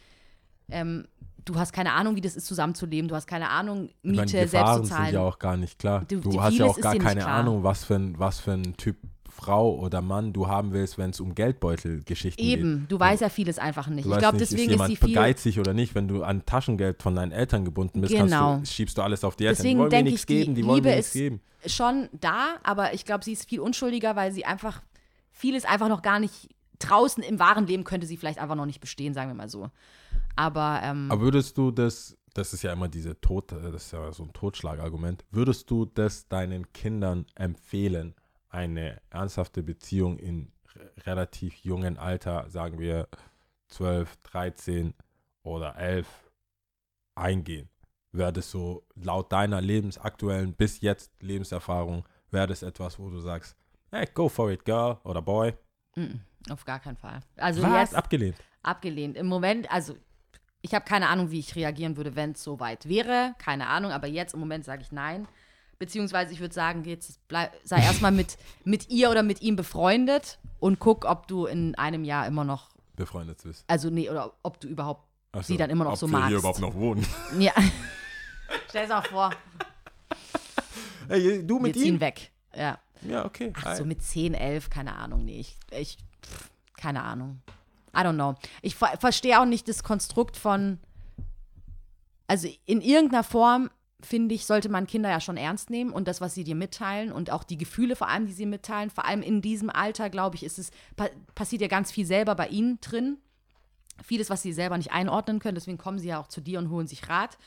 ähm, 0.69 1.07
du 1.47 1.55
hast 1.59 1.73
keine 1.73 1.93
Ahnung, 1.93 2.15
wie 2.15 2.21
das 2.21 2.35
ist, 2.35 2.45
zusammenzuleben, 2.45 3.07
du 3.07 3.15
hast 3.15 3.27
keine 3.27 3.49
Ahnung, 3.49 3.89
meine, 4.03 4.21
Miete 4.21 4.25
die 4.25 4.31
selbst 4.31 4.51
Gefahren 4.53 4.77
zu 4.83 4.85
sind 4.87 4.95
zahlen. 4.97 5.13
ja 5.13 5.21
auch 5.21 5.39
gar 5.39 5.57
nicht 5.57 5.79
klar. 5.79 6.05
Du- 6.07 6.19
Du, 6.21 6.29
die- 6.29 6.39
hast 6.39 6.53
ja 6.57 6.65
auch 6.65 6.77
ist 6.77 6.83
gar 6.83 6.95
keine. 6.95 7.25
Ahnung, 7.27 7.63
was 7.63 7.83
für, 7.83 7.95
ein, 7.95 8.17
was 8.19 8.39
für 8.39 8.51
ein 8.53 8.75
Typ 8.77 8.97
Frau 9.29 9.75
oder 9.77 10.01
Mann 10.01 10.33
du 10.33 10.47
haben 10.47 10.71
willst, 10.73 10.97
wenn 10.97 11.11
es 11.11 11.19
um 11.19 11.35
Geldbeutelgeschichten 11.35 12.43
geht. 12.43 12.57
Eben, 12.59 12.85
du 12.89 12.99
weißt 12.99 13.21
ja 13.21 13.29
vieles 13.29 13.59
einfach 13.59 13.87
nicht. 13.87 14.05
Du 14.07 14.11
ich 14.11 14.17
glaube, 14.17 14.37
deswegen 14.39 14.61
ist 14.61 14.65
ist, 14.65 14.71
jemand 14.71 14.89
sie 14.89 14.95
viel. 15.05 15.13
geizig 15.13 15.59
oder 15.59 15.73
nicht. 15.73 15.93
Wenn 15.93 16.07
du 16.07 16.23
an 16.23 16.43
Taschengeld 16.45 17.03
von 17.03 17.13
deinen 17.15 17.31
Eltern 17.31 17.63
gebunden 17.63 18.01
bist, 18.01 18.13
Genau. 18.13 18.57
du, 18.57 18.65
schiebst 18.65 18.97
du 18.97 19.03
alles 19.03 19.23
auf 19.23 19.35
die 19.35 19.45
Eltern. 19.45 19.57
Deswegen 19.57 19.77
die 19.77 19.81
wollen 19.83 19.91
mir 19.91 20.03
nichts 20.03 20.21
ich, 20.21 20.25
die 20.25 20.33
geben, 20.37 20.55
die 20.55 20.65
wollen 20.65 20.75
Liebe 20.77 20.89
mir 20.89 20.95
nichts 20.95 21.09
ist- 21.09 21.13
geben. 21.13 21.41
schon 21.67 22.09
da, 22.13 22.55
aber 22.63 22.93
ich 22.95 23.05
glaube, 23.05 23.23
sie 23.23 23.33
ist 23.33 23.47
viel 23.47 23.59
unschuldiger, 23.59 24.15
weil 24.15 24.31
sie 24.31 24.43
einfach 24.45 24.81
vieles 25.31 25.65
einfach 25.65 25.87
noch 25.89 26.01
gar 26.01 26.19
nicht 26.19 26.49
draußen 26.79 27.23
im 27.23 27.37
wahren 27.39 27.67
Leben 27.67 27.83
könnte 27.83 28.05
sie 28.07 28.17
vielleicht 28.17 28.39
einfach 28.39 28.55
noch 28.55 28.65
nicht 28.65 28.79
bestehen, 28.79 29.13
sagen 29.13 29.29
wir 29.29 29.35
mal 29.35 29.49
so. 29.49 29.69
Aber, 30.37 30.79
ähm, 30.83 31.11
Aber 31.11 31.21
würdest 31.21 31.57
du 31.57 31.71
das, 31.71 32.17
das 32.33 32.53
ist 32.53 32.61
ja 32.63 32.71
immer 32.71 32.87
diese 32.87 33.19
Tod, 33.19 33.51
das 33.51 33.73
ist 33.85 33.91
ja 33.91 34.11
so 34.11 34.23
ein 34.23 34.31
Totschlagargument, 34.33 35.25
würdest 35.31 35.69
du 35.69 35.85
das 35.85 36.27
deinen 36.27 36.71
Kindern 36.73 37.25
empfehlen, 37.35 38.15
eine 38.49 39.01
ernsthafte 39.09 39.63
Beziehung 39.63 40.17
in 40.19 40.51
re- 40.75 40.91
relativ 41.05 41.55
jungen 41.57 41.97
Alter, 41.97 42.49
sagen 42.49 42.79
wir 42.79 43.07
12, 43.67 44.15
13 44.23 44.93
oder 45.43 45.75
11, 45.75 46.07
eingehen? 47.15 47.69
Wäre 48.11 48.33
das 48.33 48.49
so 48.51 48.85
laut 48.95 49.31
deiner 49.31 49.61
lebensaktuellen 49.61 50.53
bis 50.53 50.81
jetzt 50.81 51.11
Lebenserfahrung, 51.21 52.05
wäre 52.31 52.47
das 52.47 52.63
etwas, 52.63 52.97
wo 52.99 53.09
du 53.09 53.19
sagst, 53.19 53.55
hey, 53.91 54.07
go 54.13 54.29
for 54.29 54.51
it, 54.51 54.63
girl 54.65 54.97
oder 55.03 55.21
boy? 55.21 55.53
mm, 55.95 56.19
auf 56.51 56.63
gar 56.65 56.79
keinen 56.79 56.97
Fall. 56.97 57.19
Also 57.35 57.61
Was? 57.63 57.71
jetzt 57.91 57.95
Abgelehnt. 57.95 58.37
abgelehnt. 58.63 59.17
Im 59.17 59.27
Moment, 59.27 59.69
also 59.71 59.95
ich 60.67 60.73
habe 60.73 60.85
keine 60.85 61.07
Ahnung, 61.09 61.31
wie 61.31 61.39
ich 61.39 61.55
reagieren 61.55 61.97
würde, 61.97 62.15
wenn 62.15 62.31
es 62.31 62.43
so 62.43 62.59
weit 62.59 62.87
wäre. 62.87 63.33
Keine 63.39 63.67
Ahnung, 63.67 63.91
aber 63.91 64.07
jetzt 64.07 64.33
im 64.33 64.39
Moment 64.39 64.65
sage 64.65 64.81
ich 64.81 64.91
nein. 64.91 65.27
Beziehungsweise 65.79 66.33
ich 66.33 66.39
würde 66.39 66.53
sagen, 66.53 66.83
jetzt 66.85 67.19
bleib, 67.27 67.53
sei 67.63 67.77
erstmal 67.83 68.11
mit, 68.11 68.37
mit 68.63 68.89
ihr 68.89 69.09
oder 69.11 69.23
mit 69.23 69.41
ihm 69.41 69.55
befreundet 69.55 70.39
und 70.59 70.79
guck, 70.79 71.05
ob 71.05 71.27
du 71.27 71.45
in 71.45 71.75
einem 71.75 72.03
Jahr 72.03 72.27
immer 72.27 72.43
noch, 72.43 72.69
Befreundet 72.95 73.41
bist. 73.43 73.63
also 73.67 73.89
nee, 73.91 74.09
oder 74.09 74.33
ob 74.43 74.59
du 74.59 74.67
überhaupt 74.67 75.07
Ach 75.33 75.43
sie 75.43 75.55
dann 75.57 75.69
immer 75.69 75.83
noch 75.83 75.91
ob 75.93 75.97
so 75.99 76.07
wir 76.07 76.13
magst. 76.13 76.29
hier 76.29 76.37
überhaupt 76.39 76.59
noch 76.59 76.73
wohnen. 76.73 77.05
Ja. 77.39 77.53
Stell 78.69 78.87
dir 78.87 78.97
auch 78.97 79.05
vor, 79.05 79.29
Hey, 81.07 81.45
du 81.45 81.55
wir 81.55 81.61
mit 81.61 81.73
ziehen 81.75 81.95
ihm? 81.95 81.99
weg. 82.01 82.31
Ja. 82.55 82.79
Ja, 83.03 83.25
okay. 83.25 83.53
Ach 83.63 83.75
so, 83.75 83.85
mit 83.85 84.01
10, 84.01 84.33
11, 84.33 84.69
keine 84.69 84.95
Ahnung. 84.95 85.23
Nee, 85.25 85.39
ich, 85.41 85.55
ich 85.71 85.97
pff, 86.25 86.49
keine 86.75 87.03
Ahnung. 87.03 87.41
I 87.97 88.01
don't 88.01 88.15
know. 88.15 88.35
Ich 88.61 88.75
ver 88.75 88.97
verstehe 88.99 89.39
auch 89.39 89.45
nicht 89.45 89.67
das 89.67 89.83
Konstrukt 89.83 90.37
von, 90.37 90.79
also 92.27 92.47
in 92.65 92.81
irgendeiner 92.81 93.23
Form, 93.23 93.69
finde 94.01 94.35
ich, 94.35 94.45
sollte 94.45 94.69
man 94.69 94.85
Kinder 94.85 95.09
ja 95.09 95.19
schon 95.19 95.37
ernst 95.37 95.69
nehmen 95.71 95.91
und 95.91 96.07
das, 96.07 96.21
was 96.21 96.35
sie 96.35 96.43
dir 96.43 96.55
mitteilen 96.55 97.11
und 97.11 97.31
auch 97.31 97.43
die 97.43 97.57
Gefühle 97.57 97.95
vor 97.95 98.07
allem, 98.07 98.27
die 98.27 98.33
sie 98.33 98.45
mitteilen. 98.45 98.91
Vor 98.91 99.05
allem 99.05 99.23
in 99.23 99.41
diesem 99.41 99.71
Alter, 99.71 100.09
glaube 100.09 100.35
ich, 100.35 100.43
ist 100.43 100.59
es, 100.59 100.71
pa 100.95 101.09
passiert 101.33 101.61
ja 101.63 101.67
ganz 101.67 101.91
viel 101.91 102.05
selber 102.05 102.35
bei 102.35 102.47
ihnen 102.47 102.79
drin. 102.79 103.17
Vieles, 104.03 104.29
was 104.29 104.43
sie 104.43 104.53
selber 104.53 104.77
nicht 104.77 104.91
einordnen 104.91 105.39
können. 105.39 105.55
Deswegen 105.55 105.79
kommen 105.79 105.97
sie 105.97 106.09
ja 106.09 106.19
auch 106.19 106.27
zu 106.27 106.41
dir 106.41 106.59
und 106.59 106.69
holen 106.69 106.85
sich 106.85 107.09
Rat. 107.09 107.39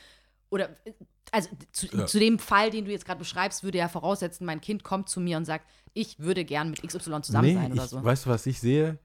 Oder, 0.51 0.70
äh, 0.84 0.92
also 1.32 1.48
zu, 1.72 1.86
Ja. 1.96 2.06
zu 2.06 2.18
dem 2.18 2.38
Fall, 2.38 2.70
den 2.70 2.84
du 2.84 2.90
jetzt 2.90 3.04
gerade 3.04 3.18
beschreibst, 3.18 3.62
würde 3.64 3.78
ja 3.78 3.88
voraussetzen, 3.88 4.44
mein 4.46 4.60
Kind 4.60 4.84
kommt 4.84 5.08
zu 5.08 5.20
mir 5.20 5.36
und 5.36 5.44
sagt, 5.44 5.66
ich 5.92 6.18
würde 6.20 6.44
gern 6.44 6.70
mit 6.70 6.82
XY 6.82 7.20
zusammen 7.22 7.48
nee, 7.48 7.54
sein 7.54 7.72
oder 7.72 7.84
ich, 7.84 7.90
so. 7.90 7.98
Hm? 7.98 8.04
Weißt 8.04 8.26
du, 8.26 8.30
was 8.30 8.46
ich 8.46 8.60
sehe? 8.60 8.98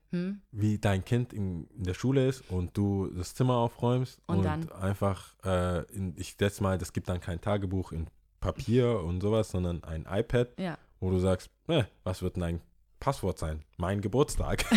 Wie 0.51 0.78
dein 0.80 1.03
Kind 1.03 1.34
in, 1.34 1.67
in 1.76 1.84
der 1.84 1.93
Schule 1.93 2.26
ist 2.28 2.49
und 2.49 2.78
du 2.78 3.07
das 3.07 3.36
Zimmer 3.36 3.55
aufräumst 3.55 4.19
Und 4.28 4.38
und, 4.38 4.43
dann? 4.45 4.71
einfach, 4.71 5.36
äh, 5.43 5.82
in, 5.93 6.13
ich 6.17 6.36
setze 6.39 6.63
mal, 6.63 6.78
das 6.78 6.93
gibt 6.93 7.09
dann 7.09 7.19
kein 7.19 7.41
Tagebuch 7.41 7.91
in 7.91 8.07
Papier 8.39 9.01
und 9.01 9.19
sowas, 9.21 9.49
sondern 9.51 9.84
ein 9.84 10.05
iPad, 10.09 10.57
Ja. 10.59 10.78
wo 11.01 11.09
du 11.09 11.19
sagst, 11.19 11.49
äh, 11.67 11.84
was 12.03 12.21
wird 12.21 12.36
denn 12.38 12.41
dein 12.41 12.61
Passwort 12.99 13.39
sein? 13.39 13.63
Mein 13.78 13.99
Geburtstag. 14.01 14.63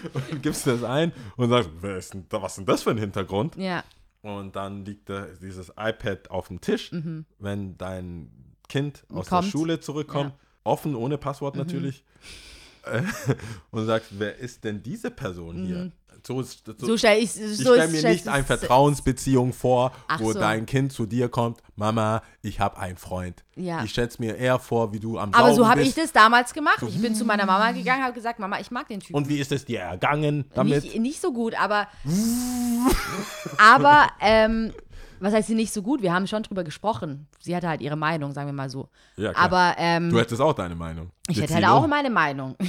und 0.14 0.42
gibst 0.42 0.66
das 0.66 0.82
ein 0.82 1.12
und 1.36 1.50
sagst, 1.50 1.70
wer 1.80 1.96
ist 1.98 2.14
denn, 2.14 2.26
was 2.30 2.52
ist 2.52 2.56
denn 2.58 2.66
das 2.66 2.82
für 2.82 2.90
ein 2.90 2.98
Hintergrund? 2.98 3.56
Ja. 3.56 3.84
Und 4.22 4.56
dann 4.56 4.84
liegt 4.84 5.08
da 5.08 5.26
dieses 5.40 5.70
iPad 5.76 6.30
auf 6.30 6.48
dem 6.48 6.60
Tisch, 6.60 6.90
wenn 7.38 7.78
dein 7.78 8.30
Kind 8.68 9.04
aus 9.12 9.26
Mhm. 9.26 9.28
Kommt. 9.30 9.44
der 9.44 9.50
Schule 9.50 9.80
zurückkommt, 9.80 10.34
offen, 10.64 10.94
ohne 10.94 11.18
Passwort 11.18 11.54
Mhm. 11.54 11.60
natürlich, 11.62 12.04
äh, 12.84 13.02
und 13.70 13.86
sagst, 13.86 14.18
wer 14.18 14.36
ist 14.36 14.64
denn 14.64 14.82
diese 14.82 15.10
Person 15.10 15.56
hier? 15.64 15.92
So, 16.26 16.40
ist- 16.40 16.64
so. 16.66 16.86
So 16.86 16.96
stelle 16.96 17.18
ich 17.18 17.24
ich 17.24 17.56
so 17.58 17.62
stelle 17.72 17.84
ist- 17.84 17.92
mir 17.92 17.98
stell- 17.98 18.12
nicht 18.12 18.28
eine 18.28 18.44
Vertrauensbeziehung 18.44 19.52
vor, 19.52 19.92
Ach 20.08 20.20
wo 20.20 20.32
so. 20.32 20.38
dein 20.38 20.66
Kind 20.66 20.92
zu 20.92 21.06
dir 21.06 21.28
kommt, 21.28 21.60
Mama, 21.76 22.22
ich 22.42 22.60
habe 22.60 22.78
einen 22.78 22.96
Freund. 22.96 23.44
Ja. 23.56 23.82
Ich 23.84 23.90
stelle 23.90 24.08
es 24.08 24.18
mir 24.18 24.36
eher 24.36 24.58
vor, 24.58 24.92
wie 24.92 25.00
du 25.00 25.18
am 25.18 25.32
Aber 25.32 25.54
so 25.54 25.68
habe 25.68 25.82
ich 25.82 25.94
das 25.94 26.12
damals 26.12 26.52
gemacht. 26.52 26.82
Ich 26.86 27.00
bin 27.00 27.14
zu 27.14 27.24
meiner 27.24 27.46
Mama 27.46 27.72
gegangen, 27.72 28.02
habe 28.02 28.12
gesagt, 28.14 28.38
Mama, 28.38 28.58
ich 28.60 28.70
mag 28.70 28.88
den 28.88 29.00
Typen. 29.00 29.14
Und 29.16 29.28
wie 29.28 29.38
ist 29.38 29.52
es 29.52 29.64
dir 29.64 29.80
ergangen 29.80 30.44
damit? 30.54 30.84
Nicht, 30.84 30.98
nicht 30.98 31.20
so 31.20 31.32
gut, 31.32 31.54
aber. 31.58 31.88
aber, 33.58 34.08
ähm, 34.20 34.72
was 35.20 35.32
heißt 35.34 35.48
sie 35.48 35.54
nicht 35.54 35.72
so 35.72 35.82
gut? 35.82 36.02
Wir 36.02 36.12
haben 36.12 36.26
schon 36.26 36.42
drüber 36.44 36.62
gesprochen. 36.64 37.26
Sie 37.40 37.54
hatte 37.56 37.68
halt 37.68 37.80
ihre 37.80 37.96
Meinung, 37.96 38.32
sagen 38.32 38.48
wir 38.48 38.52
mal 38.52 38.70
so. 38.70 38.88
Ja, 39.16 39.32
klar. 39.32 39.44
aber 39.44 39.74
ähm, 39.78 40.10
du 40.10 40.18
hättest 40.18 40.40
auch 40.40 40.52
deine 40.52 40.74
Meinung. 40.76 41.10
ich 41.28 41.40
hätte 41.40 41.54
halt 41.54 41.64
auch 41.66 41.86
meine 41.86 42.10
Meinung. 42.10 42.56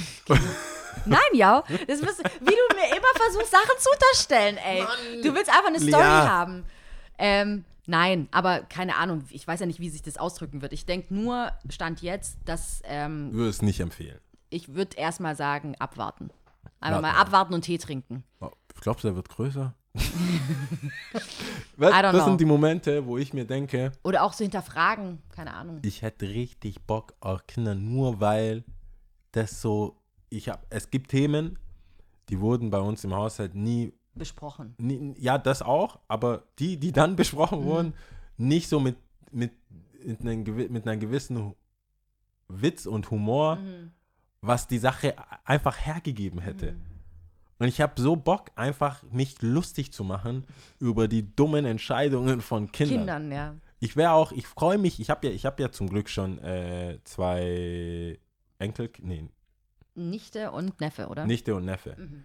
Nein, 1.06 1.20
ja. 1.34 1.62
Das 1.86 2.00
bist, 2.00 2.18
wie 2.40 2.44
du 2.44 2.74
mir 2.76 2.88
immer 2.96 3.12
versuchst, 3.16 3.50
Sachen 3.50 3.78
zu 3.78 3.88
unterstellen, 3.92 4.56
ey. 4.58 4.84
Du 5.22 5.34
willst 5.34 5.50
einfach 5.50 5.66
eine 5.68 5.78
Story 5.80 6.02
Ja. 6.02 6.28
haben. 6.28 6.64
Ähm, 7.18 7.64
nein, 7.86 8.28
aber 8.30 8.60
keine 8.60 8.96
Ahnung. 8.96 9.24
Ich 9.30 9.46
weiß 9.46 9.60
ja 9.60 9.66
nicht, 9.66 9.80
wie 9.80 9.90
sich 9.90 10.02
das 10.02 10.16
ausdrücken 10.16 10.62
wird. 10.62 10.72
Ich 10.72 10.86
denke 10.86 11.12
nur, 11.14 11.52
Stand 11.68 12.02
jetzt, 12.02 12.38
dass 12.44 12.80
ähm, 12.84 13.32
Würde 13.32 13.50
es 13.50 13.62
nicht 13.62 13.80
empfehlen. 13.80 14.18
ich 14.50 14.74
würde 14.74 14.96
erstmal 14.96 15.36
sagen, 15.36 15.74
abwarten. 15.78 16.30
Einfach 16.80 17.00
mal 17.02 17.08
Warten. 17.08 17.20
abwarten 17.20 17.54
und 17.54 17.62
Tee 17.62 17.78
trinken. 17.78 18.24
Oh, 18.40 18.50
Glaubst 18.80 19.04
du, 19.04 19.08
er 19.08 19.16
wird 19.16 19.28
größer? 19.28 19.74
Was, 21.76 21.90
I 21.92 21.94
don't 21.96 22.02
das 22.12 22.14
know. 22.22 22.24
sind 22.26 22.40
die 22.40 22.44
Momente, 22.44 23.04
wo 23.06 23.18
ich 23.18 23.32
mir 23.32 23.44
denke, 23.44 23.92
Oder 24.02 24.22
auch 24.22 24.32
so 24.32 24.44
hinterfragen, 24.44 25.20
keine 25.34 25.54
Ahnung. 25.54 25.80
ich 25.84 26.02
hätte 26.02 26.26
richtig 26.28 26.80
Bock 26.82 27.14
auf 27.20 27.46
Kinder, 27.46 27.74
nur 27.74 28.20
weil 28.20 28.64
das 29.32 29.60
so, 29.60 29.96
ich 30.30 30.48
habe, 30.48 30.62
es 30.70 30.90
gibt 30.90 31.10
Themen, 31.10 31.58
die 32.28 32.40
wurden 32.40 32.70
bei 32.70 32.80
uns 32.80 33.04
im 33.04 33.14
Haushalt 33.14 33.54
nie, 33.54 33.92
Besprochen. 34.14 34.74
nie 34.78 35.14
ja, 35.18 35.38
das 35.38 35.62
auch, 35.62 36.00
aber 36.08 36.44
die, 36.58 36.78
die 36.78 36.92
dann 36.92 37.16
besprochen 37.16 37.64
wurden, 37.64 37.94
nicht 38.36 38.68
so 38.68 38.80
mit, 38.80 38.96
mit, 39.30 39.52
mit, 40.04 40.20
einem, 40.22 40.42
mit 40.72 40.86
einer 40.86 40.96
gewissen 40.96 41.54
Witz 42.48 42.86
und 42.86 43.10
Humor 43.10 43.58
was 44.40 44.66
die 44.66 44.78
Sache 44.78 45.14
einfach 45.44 45.78
hergegeben 45.78 46.40
hätte. 46.40 46.74
Und 47.58 47.68
ich 47.68 47.80
habe 47.80 48.00
so 48.00 48.16
Bock, 48.16 48.50
einfach 48.54 49.02
mich 49.10 49.42
lustig 49.42 49.92
zu 49.92 50.02
machen 50.02 50.46
über 50.78 51.08
die 51.08 51.34
dummen 51.36 51.66
Entscheidungen 51.66 52.40
von 52.40 52.72
Kindern. 52.72 52.98
Kindern, 52.98 53.32
ja. 53.32 53.54
Ich 53.80 53.96
wäre 53.96 54.12
auch, 54.12 54.32
ich 54.32 54.46
freue 54.46 54.78
mich, 54.78 54.98
ich 54.98 55.10
habe 55.10 55.26
ja, 55.26 55.32
ich 55.32 55.44
habe 55.44 55.62
ja 55.62 55.70
zum 55.70 55.88
Glück 55.88 56.08
schon 56.08 56.38
äh, 56.38 56.98
zwei 57.04 58.18
Enkel, 58.58 58.90
nee, 59.02 59.28
Nichte 59.94 60.50
und 60.50 60.80
Neffe, 60.80 61.08
oder? 61.08 61.26
Nichte 61.26 61.54
und 61.54 61.64
Neffe. 61.64 61.96
Mhm. 61.98 62.24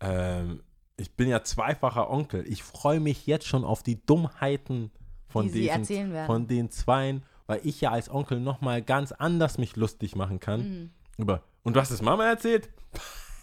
Ähm, 0.00 0.62
ich 0.96 1.12
bin 1.12 1.28
ja 1.28 1.42
zweifacher 1.42 2.10
Onkel. 2.10 2.46
Ich 2.46 2.62
freue 2.62 3.00
mich 3.00 3.26
jetzt 3.26 3.46
schon 3.46 3.64
auf 3.64 3.82
die 3.82 4.04
Dummheiten 4.04 4.90
von 5.28 5.50
Die 5.50 5.68
diesen, 5.68 6.14
von 6.26 6.46
den 6.46 6.70
Zweien, 6.70 7.22
weil 7.46 7.60
ich 7.64 7.80
ja 7.80 7.90
als 7.90 8.08
Onkel 8.08 8.40
nochmal 8.40 8.82
ganz 8.82 9.12
anders 9.12 9.58
mich 9.58 9.76
lustig 9.76 10.14
machen 10.14 10.40
kann. 10.40 10.60
Mhm. 10.60 10.90
Über, 11.18 11.42
und 11.62 11.74
du 11.74 11.80
hast 11.80 11.90
es 11.90 12.02
Mama 12.02 12.26
erzählt? 12.26 12.68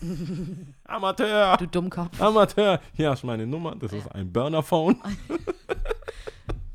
Amateur! 0.85 1.57
Du 1.57 1.67
Dummkopf. 1.67 2.19
Amateur! 2.21 2.79
Hier 2.93 3.11
hast 3.11 3.23
du 3.23 3.27
meine 3.27 3.45
Nummer, 3.45 3.75
das 3.75 3.93
ist 3.93 4.07
ein 4.13 4.31
Burnerphone. 4.31 4.99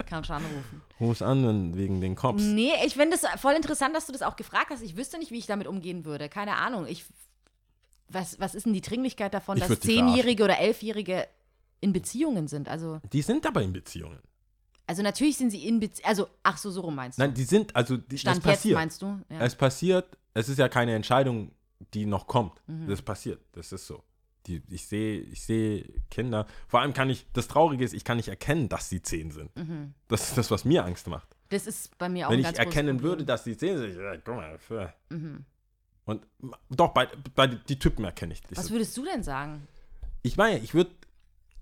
Kannst 0.06 0.30
du 0.30 0.34
anrufen. 0.34 0.82
Ruf's 1.00 1.20
an 1.22 1.42
dann 1.42 1.76
wegen 1.76 2.00
den 2.00 2.14
Cops. 2.14 2.42
Nee, 2.42 2.72
ich 2.84 2.94
finde 2.94 3.16
es 3.16 3.24
voll 3.40 3.54
interessant, 3.54 3.94
dass 3.94 4.06
du 4.06 4.12
das 4.12 4.22
auch 4.22 4.36
gefragt 4.36 4.70
hast. 4.70 4.82
Ich 4.82 4.96
wüsste 4.96 5.18
nicht, 5.18 5.30
wie 5.32 5.38
ich 5.38 5.46
damit 5.46 5.66
umgehen 5.66 6.04
würde. 6.04 6.28
Keine 6.28 6.56
Ahnung. 6.56 6.86
Ich, 6.86 7.04
was, 8.08 8.38
was 8.38 8.54
ist 8.54 8.66
denn 8.66 8.72
die 8.72 8.80
Dringlichkeit 8.80 9.34
davon, 9.34 9.56
Ich 9.56 9.60
dass 9.62 9.70
würd 9.70 9.82
die 9.84 9.88
Zehnjährige 9.88 10.44
oder 10.44 10.58
Elfjährige 10.58 11.26
in 11.80 11.92
Beziehungen 11.92 12.48
sind? 12.48 12.68
Also, 12.68 13.00
Die 13.12 13.22
sind 13.22 13.44
aber 13.46 13.62
in 13.62 13.72
Beziehungen. 13.72 14.20
also 14.86 15.02
natürlich 15.02 15.36
sind 15.36 15.50
sie 15.50 15.66
in 15.66 15.80
Beziehungen. 15.80 16.08
Also, 16.08 16.28
ach 16.42 16.56
so, 16.56 16.70
so 16.70 16.80
rum 16.82 16.94
meinst 16.94 17.18
du. 17.18 17.22
Nein, 17.22 17.34
die 17.34 17.44
sind, 17.44 17.74
also 17.74 17.96
die, 17.96 18.16
Stand 18.18 18.38
das 18.38 18.44
jetzt 18.44 18.54
passiert. 18.58 18.74
meinst 18.76 19.02
du? 19.02 19.06
Ja. 19.28 19.40
Es 19.40 19.54
passiert, 19.56 20.16
es 20.34 20.48
ist 20.48 20.58
ja 20.58 20.68
keine 20.68 20.94
Entscheidung, 20.94 21.50
die 21.94 22.06
noch 22.06 22.26
kommt. 22.26 22.62
Mhm. 22.68 22.88
Das 22.88 23.02
passiert, 23.02 23.40
das 23.52 23.72
ist 23.72 23.86
so. 23.86 24.02
Die, 24.46 24.62
ich 24.70 24.86
sehe 24.86 25.20
ich 25.20 25.42
sehe 25.42 25.84
Kinder, 26.10 26.46
vor 26.68 26.80
allem 26.80 26.92
kann 26.92 27.10
ich, 27.10 27.26
das 27.32 27.48
Traurige 27.48 27.84
ist, 27.84 27.92
ich 27.92 28.04
kann 28.04 28.16
nicht 28.16 28.28
erkennen, 28.28 28.68
dass 28.68 28.88
sie 28.88 29.02
zehn 29.02 29.30
sind. 29.30 29.50
Das 30.08 30.28
ist 30.28 30.38
das, 30.38 30.50
was 30.50 30.64
mir 30.64 30.84
Angst 30.84 31.08
macht. 31.08 31.28
das 31.48 31.66
ist 31.66 31.96
bei 31.98 32.08
mir 32.08 32.28
auch 32.28 32.32
Wenn 32.32 32.40
ich 32.40 32.58
erkennen 32.58 33.02
würde, 33.02 33.24
dass 33.24 33.44
sie 33.44 33.56
zehn 33.56 33.76
sind, 33.76 33.90
ich, 33.90 33.96
ja, 33.96 34.16
guck 34.16 34.36
mal, 34.36 34.58
für. 34.58 34.92
Mhm. 35.10 35.44
Und 36.04 36.24
doch, 36.70 36.94
bei, 36.94 37.08
bei 37.34 37.48
die 37.48 37.78
Typen 37.78 38.04
erkenne 38.04 38.34
ich. 38.34 38.42
Was 38.54 38.70
würdest 38.70 38.96
du 38.96 39.04
denn 39.04 39.24
sagen? 39.24 39.66
Ich 40.22 40.36
meine, 40.36 40.60
ich 40.60 40.72
würde 40.72 40.92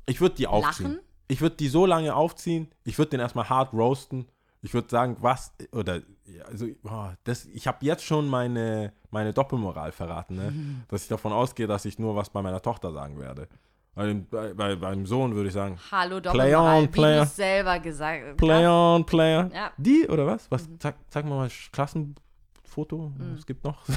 ich 0.07 0.21
würd 0.21 0.39
die 0.39 0.47
aufziehen. 0.47 0.93
Lachen? 0.93 1.01
Ich 1.27 1.41
würde 1.41 1.57
die 1.57 1.69
so 1.69 1.87
lange 1.87 2.15
aufziehen, 2.15 2.71
ich 2.85 2.99
würde 2.99 3.11
den 3.11 3.21
erstmal 3.21 3.49
hart 3.49 3.73
roasten. 3.73 4.27
Ich 4.65 4.73
würde 4.73 4.89
sagen, 4.89 5.17
was, 5.21 5.53
oder, 5.73 6.01
also, 6.49 6.67
oh, 6.85 7.09
das, 7.25 7.45
ich 7.47 7.67
habe 7.67 7.85
jetzt 7.85 8.03
schon 8.03 8.27
meine, 8.29 8.95
meine 9.11 9.35
Doppelmoral 9.35 9.93
verraten, 9.93 10.37
ne? 10.37 10.51
Mhm. 10.51 10.83
dass 10.89 11.03
ich 11.03 11.09
davon 11.09 11.33
ausgehe, 11.35 11.67
dass 11.67 11.85
ich 11.85 11.99
nur 11.99 12.17
was 12.17 12.31
bei 12.31 12.41
meiner 12.41 12.63
Tochter 12.63 12.91
sagen 12.93 13.19
werde. 13.21 13.47
Bei 13.95 14.07
dem, 14.07 14.27
bei, 14.27 14.55
bei, 14.55 14.75
beim 14.75 15.05
Sohn 15.07 15.35
würde 15.35 15.49
ich 15.49 15.55
sagen, 15.55 15.79
Hallo, 15.93 16.19
Play 16.21 16.31
on, 16.31 16.39
Doppelmoral, 16.39 16.83
wie 16.83 16.87
player. 16.89 17.25
du 17.25 17.31
selber 17.31 17.79
gesagt. 17.79 18.37
Play 18.39 18.67
on, 18.67 19.05
Player. 19.05 19.51
Ja. 19.53 19.71
Mhm. 19.77 19.83
Die, 19.83 20.09
oder 20.09 20.27
was? 20.27 20.51
Was? 20.51 20.67
Sag, 20.83 20.95
sag 21.11 21.27
mal 21.27 21.37
mal, 21.37 21.51
Klassenfoto, 21.71 23.13
Mhm. 23.19 23.35
es 23.39 23.45
gibt 23.47 23.63
noch. 23.65 23.85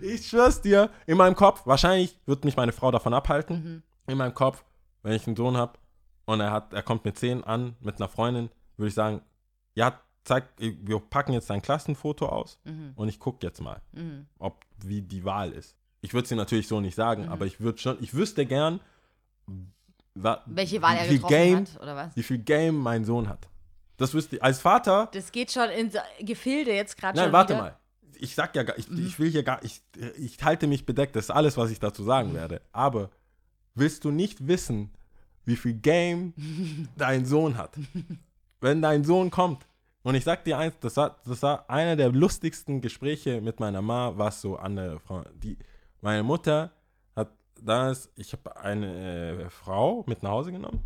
ich 0.00 0.26
schwör's 0.26 0.60
dir, 0.60 0.90
in 1.06 1.16
meinem 1.16 1.36
Kopf, 1.36 1.66
wahrscheinlich 1.66 2.18
wird 2.26 2.44
mich 2.44 2.56
meine 2.56 2.72
Frau 2.72 2.90
davon 2.90 3.14
abhalten, 3.14 3.62
Mhm. 4.06 4.12
in 4.12 4.18
meinem 4.18 4.34
Kopf, 4.34 4.64
wenn 5.02 5.12
ich 5.12 5.26
einen 5.26 5.36
Sohn 5.36 5.56
habe 5.56 5.78
und 6.24 6.40
er 6.40 6.50
hat, 6.50 6.72
er 6.72 6.82
kommt 6.82 7.04
mit 7.04 7.18
10 7.18 7.44
an, 7.44 7.76
mit 7.80 7.96
einer 8.00 8.08
Freundin, 8.08 8.50
würde 8.76 8.88
ich 8.88 8.94
sagen, 8.94 9.22
ja, 9.74 10.00
zeig, 10.24 10.44
wir 10.58 10.98
packen 11.00 11.32
jetzt 11.32 11.50
dein 11.50 11.62
Klassenfoto 11.62 12.26
aus 12.26 12.58
Mhm. 12.64 12.92
und 12.94 13.08
ich 13.08 13.18
gucke 13.18 13.44
jetzt 13.46 13.60
mal, 13.60 13.80
Mhm. 13.92 14.26
ob 14.38 14.64
wie 14.84 15.02
die 15.02 15.24
Wahl 15.24 15.52
ist. 15.52 15.76
Ich 16.00 16.14
würde 16.14 16.26
sie 16.28 16.34
natürlich 16.36 16.68
so 16.68 16.80
nicht 16.80 16.94
sagen, 16.94 17.28
aber 17.28 17.46
ich 17.46 17.60
würde 17.60 17.78
schon, 17.78 17.96
ich 18.02 18.14
wüsste 18.14 18.44
gern, 18.46 18.80
Welche 20.46 20.82
Wahl 20.82 20.96
er 20.96 21.06
getroffen 21.08 21.28
Game, 21.34 21.58
hat, 21.60 21.80
oder 21.80 21.96
was? 21.96 22.16
wie 22.16 22.22
viel 22.22 22.38
Game 22.38 22.76
mein 22.76 23.04
Sohn 23.04 23.28
hat. 23.28 23.48
Das 23.96 24.12
wüsste 24.14 24.36
ich. 24.36 24.42
Als 24.42 24.60
Vater, 24.60 25.08
Das 25.12 25.32
geht 25.32 25.50
schon 25.52 25.70
ins 25.70 25.94
Gefilde 26.20 26.72
jetzt 26.72 26.96
gerade 26.98 27.16
nein, 27.16 27.26
schon 27.26 27.32
warte 27.32 27.54
wieder. 27.54 27.62
mal. 27.62 27.76
Ich 28.18 28.34
sag 28.34 28.54
ja 28.54 28.62
gar, 28.62 28.76
ich, 28.78 28.88
Mhm. 28.90 29.06
ich 29.06 29.18
will 29.18 29.30
hier 29.30 29.42
gar, 29.42 29.64
ich, 29.64 29.80
ich 30.18 30.42
halte 30.44 30.66
mich 30.66 30.84
bedeckt. 30.86 31.16
Das 31.16 31.24
ist 31.24 31.30
alles, 31.30 31.56
was 31.56 31.70
ich 31.70 31.80
dazu 31.80 32.04
sagen 32.04 32.30
Mhm. 32.30 32.34
werde. 32.34 32.60
Aber 32.72 33.10
willst 33.74 34.04
du 34.04 34.10
nicht 34.10 34.46
wissen, 34.46 34.92
wie 35.44 35.56
viel 35.56 35.74
Game 35.74 36.34
dein 36.96 37.24
Sohn 37.24 37.56
hat? 37.56 37.76
Wenn 38.62 38.80
dein 38.80 39.02
Sohn 39.02 39.30
kommt. 39.30 39.66
Und 40.04 40.14
ich 40.14 40.22
sag 40.24 40.44
dir 40.44 40.56
eins, 40.56 40.74
das 40.80 40.96
war, 40.96 41.16
das 41.26 41.42
war 41.42 41.68
einer 41.68 41.96
der 41.96 42.10
lustigsten 42.10 42.80
Gespräche 42.80 43.40
mit 43.40 43.58
meiner 43.58 43.82
Ma, 43.82 44.12
was 44.16 44.40
so 44.40 44.56
andere 44.56 45.00
Frau, 45.00 45.24
die, 45.34 45.58
meine 46.00 46.22
Mutter 46.22 46.70
hat 47.14 47.30
damals, 47.60 48.10
ich 48.16 48.32
habe 48.32 48.56
eine 48.56 49.42
äh, 49.42 49.50
Frau 49.50 50.04
mit 50.06 50.22
nach 50.22 50.30
Hause 50.30 50.52
genommen, 50.52 50.80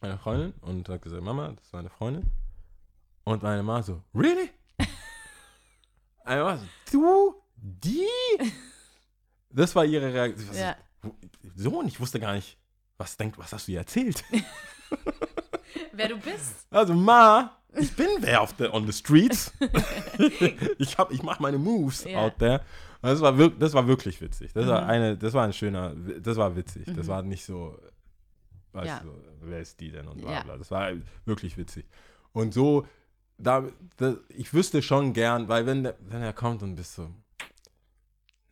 eine 0.00 0.18
Freundin, 0.18 0.54
und 0.62 0.88
hat 0.88 1.02
gesagt, 1.02 1.22
Mama, 1.22 1.52
das 1.52 1.64
ist 1.64 1.72
meine 1.74 1.90
Freundin. 1.90 2.24
Und 3.24 3.42
meine 3.42 3.62
Ma 3.62 3.82
so, 3.82 4.02
really? 4.14 4.50
Einmal 6.24 6.58
so, 6.58 6.66
du, 6.90 7.34
die? 7.56 8.06
Das 9.50 9.74
war 9.74 9.84
ihre 9.84 10.12
Reaktion. 10.12 10.54
Ja. 10.54 10.76
Sohn, 11.54 11.86
ich 11.86 12.00
wusste 12.00 12.18
gar 12.18 12.32
nicht, 12.32 12.58
was 12.96 13.16
denkt, 13.16 13.38
was 13.38 13.52
hast 13.52 13.68
du 13.68 13.72
ihr 13.72 13.78
erzählt? 13.78 14.24
Wer 15.92 16.08
du 16.08 16.16
bist. 16.18 16.66
Also 16.70 16.94
Ma, 16.94 17.56
ich 17.76 17.94
bin 17.94 18.06
wer 18.20 18.40
auf 18.42 18.52
der 18.54 18.72
on 18.72 18.86
the 18.86 18.92
streets. 18.92 19.52
ich 20.78 20.96
hab, 20.98 21.10
ich 21.10 21.22
mache 21.22 21.42
meine 21.42 21.58
Moves 21.58 22.04
Ja. 22.04 22.18
out 22.20 22.38
there. 22.38 22.60
Und 23.02 23.10
Das 23.10 23.20
war, 23.20 23.36
wirk, 23.36 23.58
das 23.58 23.72
war 23.74 23.86
wirklich 23.86 24.20
witzig. 24.20 24.52
Das 24.52 24.66
war 24.66 24.82
Mhm. 24.82 24.90
eine, 24.90 25.16
das 25.18 25.32
war 25.34 25.44
ein 25.44 25.52
schöner, 25.52 25.94
das 26.20 26.36
war 26.36 26.54
witzig. 26.56 26.86
Das 26.94 27.06
war 27.06 27.22
nicht 27.22 27.44
so, 27.44 27.78
weißt 28.72 28.86
Ja. 28.86 29.00
du, 29.00 29.10
wer 29.42 29.60
ist 29.60 29.78
die 29.80 29.90
denn 29.90 30.06
und 30.08 30.20
bla 30.20 30.32
Ja. 30.32 30.42
bla. 30.42 30.56
Das 30.56 30.70
war 30.70 30.90
wirklich 31.24 31.56
witzig. 31.56 31.86
Und 32.32 32.54
so, 32.54 32.86
da, 33.38 33.64
da, 33.96 34.14
ich 34.28 34.54
wüsste 34.54 34.80
schon 34.80 35.12
gern, 35.12 35.48
weil 35.48 35.66
wenn, 35.66 35.82
der, 35.82 35.96
wenn 36.00 36.22
er 36.22 36.32
kommt 36.32 36.62
und 36.62 36.76
bist 36.76 36.94
so, 36.94 37.10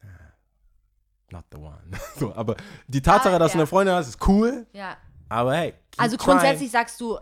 "Nah, 0.03 0.09
not 1.31 1.45
the 1.53 1.59
one. 1.59 1.81
so, 2.17 2.35
aber 2.35 2.57
die 2.89 3.01
Tatsache, 3.03 3.37
Ah, 3.37 3.39
dass 3.39 3.53
du 3.53 3.59
ja. 3.59 3.63
eine 3.63 3.67
Freundin 3.69 3.95
hast, 3.95 4.09
ist 4.09 4.27
cool, 4.29 4.67
Ja. 4.73 4.97
Aber 5.33 5.55
hey. 5.55 5.75
Also 5.97 6.17
trying. 6.17 6.27
grundsätzlich 6.39 6.71
sagst 6.71 7.01
du, 7.01 7.19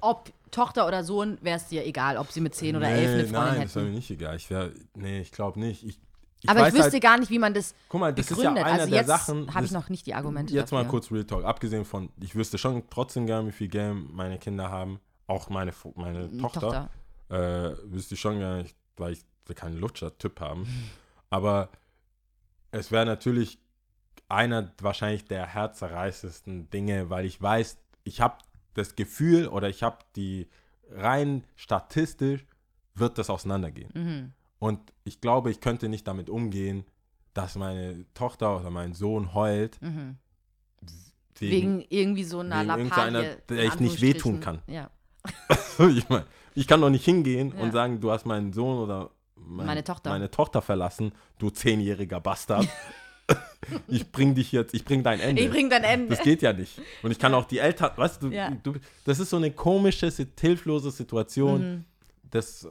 ob 0.00 0.30
Tochter 0.50 0.86
oder 0.86 1.02
Sohn, 1.04 1.38
wäre 1.40 1.56
es 1.56 1.68
dir 1.68 1.84
egal, 1.86 2.16
ob 2.18 2.30
sie 2.30 2.40
mit 2.40 2.54
10 2.54 2.76
oder 2.76 2.88
11 2.88 2.98
eine 2.98 3.10
Freundin 3.26 3.32
Nein, 3.32 3.62
das 3.62 3.74
wäre 3.74 3.84
mir 3.84 3.90
hätten. 3.90 3.96
nicht 3.96 4.10
egal. 4.10 4.36
Ich 4.36 4.50
wär, 4.50 4.70
nee, 4.94 5.20
ich 5.20 5.32
glaube 5.32 5.58
nicht. 5.60 5.82
Ich, 5.84 5.98
ich 6.42 6.48
Aber 6.50 6.60
ich 6.60 6.66
weiß 6.66 6.74
wüsste 6.74 6.92
halt, 6.92 7.02
gar 7.02 7.18
nicht, 7.18 7.30
wie 7.30 7.38
man 7.38 7.54
das 7.54 7.74
guck 7.88 8.00
mal, 8.00 8.12
das 8.12 8.26
begründet. 8.26 8.56
ist 8.56 8.60
ja 8.60 8.64
einer 8.66 8.80
also 8.80 8.90
der 8.90 8.98
jetzt 8.98 9.06
Sachen. 9.06 9.54
habe 9.54 9.64
ich 9.64 9.70
noch 9.70 9.88
nicht 9.88 10.06
die 10.06 10.14
Argumente 10.14 10.52
Jetzt 10.52 10.72
mal 10.72 10.78
dafür. 10.78 10.90
kurz 10.90 11.10
Real 11.12 11.24
Talk. 11.24 11.44
Abgesehen 11.44 11.84
von, 11.84 12.10
ich 12.20 12.34
wüsste 12.34 12.58
schon 12.58 12.82
trotzdem 12.90 13.26
gern, 13.26 13.46
wie 13.46 13.52
viel 13.52 13.68
Game 13.68 14.10
meine 14.12 14.38
Kinder 14.38 14.70
haben. 14.70 15.00
Auch 15.26 15.48
meine, 15.48 15.72
meine 15.94 16.28
Mm, 16.28 16.38
Tochter. 16.40 16.90
Äh, 17.30 17.34
wüsste 17.84 18.14
ich 18.14 18.20
schon 18.20 18.38
gerne, 18.38 18.62
ich- 18.64 18.74
weil 18.98 19.12
ich 19.14 19.24
will 19.46 19.54
keinen 19.56 19.78
Lutscher-Typ 19.78 20.38
haben. 20.40 20.66
Aber 21.30 21.70
es 22.72 22.90
wäre 22.90 23.06
natürlich 23.06 23.58
einer 24.32 24.72
wahrscheinlich 24.80 25.24
der 25.26 25.46
herzerreißendsten 25.46 26.70
Dinge, 26.70 27.10
weil 27.10 27.24
ich 27.26 27.40
weiß, 27.40 27.78
ich 28.04 28.20
habe 28.20 28.38
das 28.74 28.96
Gefühl 28.96 29.46
oder 29.48 29.68
ich 29.68 29.82
habe 29.82 29.98
die 30.16 30.48
rein 30.90 31.44
statistisch 31.56 32.44
wird 32.94 33.18
das 33.18 33.30
auseinandergehen. 33.30 33.90
Mhm. 33.94 34.32
Und 34.58 34.80
ich 35.04 35.20
glaube, 35.20 35.50
ich 35.50 35.60
könnte 35.60 35.88
nicht 35.88 36.06
damit 36.06 36.30
umgehen, 36.30 36.84
dass 37.34 37.56
meine 37.56 38.04
Tochter 38.14 38.58
oder 38.60 38.70
mein 38.70 38.92
Sohn 38.94 39.34
heult 39.34 39.80
Mhm. 39.82 40.16
wegen, 41.38 41.50
Wegen 41.80 41.84
irgendwie 41.88 42.24
so 42.24 42.40
einer 42.40 42.62
Lappalie. 42.64 43.36
der 43.48 43.64
ich 43.64 43.80
nicht 43.80 44.00
wehtun 44.00 44.40
kann. 44.40 44.60
Ja. 44.66 44.90
ich 45.88 46.08
meine, 46.08 46.26
ich 46.54 46.66
kann 46.68 46.80
doch 46.80 46.90
nicht 46.90 47.04
hingehen 47.04 47.52
Ja. 47.56 47.62
und 47.62 47.72
sagen, 47.72 48.00
du 48.00 48.10
hast 48.10 48.26
meinen 48.26 48.52
Sohn 48.52 48.78
oder 48.78 49.10
mein, 49.36 49.66
Meine 49.66 49.84
Tochter. 49.84 50.10
meine 50.10 50.30
Tochter 50.30 50.62
verlassen, 50.62 51.12
du 51.38 51.50
zehnjähriger 51.50 52.20
Bastard. 52.20 52.68
ich 53.88 54.10
bring 54.10 54.34
dich 54.34 54.52
jetzt, 54.52 54.74
ich 54.74 54.84
bring 54.84 55.02
dein 55.02 55.20
Ende. 55.20 55.42
Ich 55.42 55.50
bring 55.50 55.70
dein 55.70 55.84
Ende. 55.84 56.08
das 56.14 56.22
geht 56.22 56.42
ja 56.42 56.52
nicht. 56.52 56.80
Und 57.02 57.10
ich 57.10 57.18
kann 57.18 57.32
auch 57.34 57.44
die 57.44 57.58
Eltern, 57.58 57.90
weißt 57.96 58.22
du, 58.22 58.28
Ja. 58.28 58.50
du, 58.62 58.74
das 59.04 59.18
ist 59.20 59.30
so 59.30 59.36
eine 59.36 59.50
komische, 59.50 60.10
hilflose 60.40 60.90
Situation. 60.90 61.60
Mhm. 61.76 61.84
Das, 62.30 62.64
äh, 62.64 62.68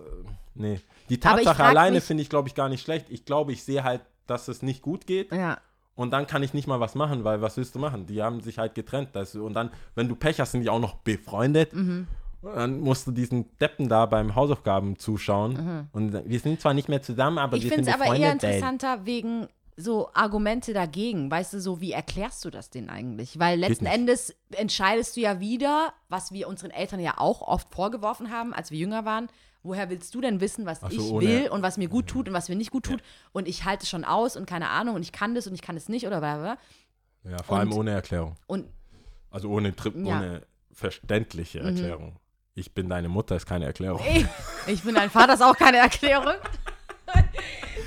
nee. 0.55 0.80
Die 1.09 1.15
ich 1.15 1.19
Tatsache 1.19 1.63
alleine 1.63 2.01
finde 2.01 2.23
ich, 2.23 2.30
glaube 2.30 2.47
ich, 2.47 2.55
gar 2.55 2.69
nicht 2.69 2.81
schlecht. 2.84 3.07
Ich 3.09 3.26
glaube, 3.26 3.51
ich 3.53 3.63
sehe 3.63 3.84
halt, 3.84 4.01
dass 4.27 4.47
es 4.47 4.61
nicht 4.61 4.81
gut 4.81 5.05
geht. 5.07 5.31
Ja. 5.31 5.59
Und 5.95 6.11
dann 6.11 6.26
kann 6.26 6.41
ich 6.41 6.53
nicht 6.53 6.68
mal 6.68 6.80
was 6.80 6.95
machen, 6.95 7.23
weil 7.23 7.41
was 7.41 7.57
willst 7.57 7.76
du 7.76 7.80
machen? 7.80 8.05
Die 8.07 8.23
haben 8.23 8.41
sich 8.41 8.57
halt 8.57 8.76
getrennt. 8.76 9.09
Das, 9.13 9.35
und 9.35 9.53
dann, 9.53 9.69
wenn 9.93 10.07
du 10.07 10.15
Pech 10.15 10.39
hast, 10.39 10.51
sind 10.53 10.61
die 10.61 10.69
auch 10.69 10.80
noch 10.80 10.95
befreundet. 10.95 11.73
Mhm. 11.73 12.07
Dann 12.41 12.80
musst 12.80 13.05
du 13.05 13.11
diesen 13.11 13.45
Deppen 13.59 13.88
da 13.88 14.07
beim 14.07 14.34
Hausaufgaben 14.34 14.97
zuschauen. 14.97 15.88
Und 15.91 16.13
wir 16.27 16.39
sind 16.39 16.59
zwar 16.59 16.73
nicht 16.73 16.89
mehr 16.89 17.01
zusammen, 17.03 17.38
aber 17.38 17.57
Mhm. 17.57 17.57
Ich 17.57 17.63
wir 17.65 17.69
finde 17.76 17.84
sind 17.85 17.93
es 17.93 18.01
aber 18.01 18.11
befreundet. 18.15 18.43
eher 18.43 18.49
interessanter 18.51 19.05
wegen 19.05 19.47
so 19.77 20.10
Argumente 20.14 20.73
dagegen? 20.73 21.30
Weißt 21.31 21.53
du, 21.53 21.60
so 21.61 21.80
wie 21.81 21.91
erklärst 21.91 22.43
du 22.45 22.49
das 22.49 22.69
denen 22.69 22.89
eigentlich? 22.89 23.39
Weil 23.39 23.60
letzten. 23.60 23.85
Endes 23.85 24.35
entscheidest 24.52 25.15
du 25.15 25.22
ja 25.22 25.39
wieder, 25.39 25.93
was 26.10 26.31
wir 26.31 26.48
unseren 26.48 26.72
Eltern 26.72 26.99
ja 26.99 27.15
auch 27.18 27.41
oft 27.41 27.73
vorgeworfen 27.73 28.31
haben, 28.31 28.53
als 28.53 28.72
wir 28.72 28.77
jünger 28.80 29.06
waren. 29.06 29.30
Woher 29.64 29.89
willst 29.91 30.15
du 30.15 30.22
denn 30.22 30.41
wissen, 30.41 30.65
was 30.65 30.80
so, 30.80 30.88
ich 30.88 30.99
ohne- 31.11 31.27
will 31.27 31.49
und 31.49 31.61
was 31.61 31.77
mir 31.77 31.88
gut 31.88 32.07
tut 32.07 32.27
und 32.27 32.34
was 32.34 32.49
mir 32.49 32.56
nicht 32.56 32.72
gut 32.72 32.85
tut? 32.85 33.02
Und 33.31 33.48
ich 33.48 33.64
halte 33.64 33.84
es 33.84 33.89
schon 33.89 34.03
aus 34.06 34.35
und 34.35 34.48
keine 34.48 34.69
Ahnung 34.69 34.95
und 34.95 35.03
ich 35.03 35.11
kann 35.11 35.35
das 35.35 35.45
und 35.48 35.53
ich 35.53 35.61
kann 35.61 35.77
es 35.77 35.88
nicht 35.88 36.07
oder 36.07 36.19
bla 36.19 36.38
bla. 36.38 36.56
bla. 37.23 37.31
Ja, 37.31 37.43
vor 37.43 37.57
allem 37.60 37.72
Und- 37.72 37.77
ohne 37.80 37.91
Erklärung. 37.91 38.35
Und 38.48 38.65
Also 39.30 39.49
ohne, 39.49 39.76
Tri 39.76 39.89
Ja. 39.89 39.95
Mhm. 39.99 40.07
ohne 40.07 40.41
verständliche 40.73 41.60
Erklärung. 41.60 42.15
Ich 42.56 42.73
bin 42.73 42.89
deine 42.89 43.07
Mutter 43.07 43.35
ist 43.38 43.45
keine 43.45 43.65
Erklärung. 43.65 44.02
ich, 44.14 44.26
ich 44.68 44.84
bin 44.84 44.95
dein 44.95 45.10
Vater, 45.10 45.35
ist 45.35 45.41
auch 45.43 45.56
keine 45.56 45.77
Erklärung. 45.89 46.34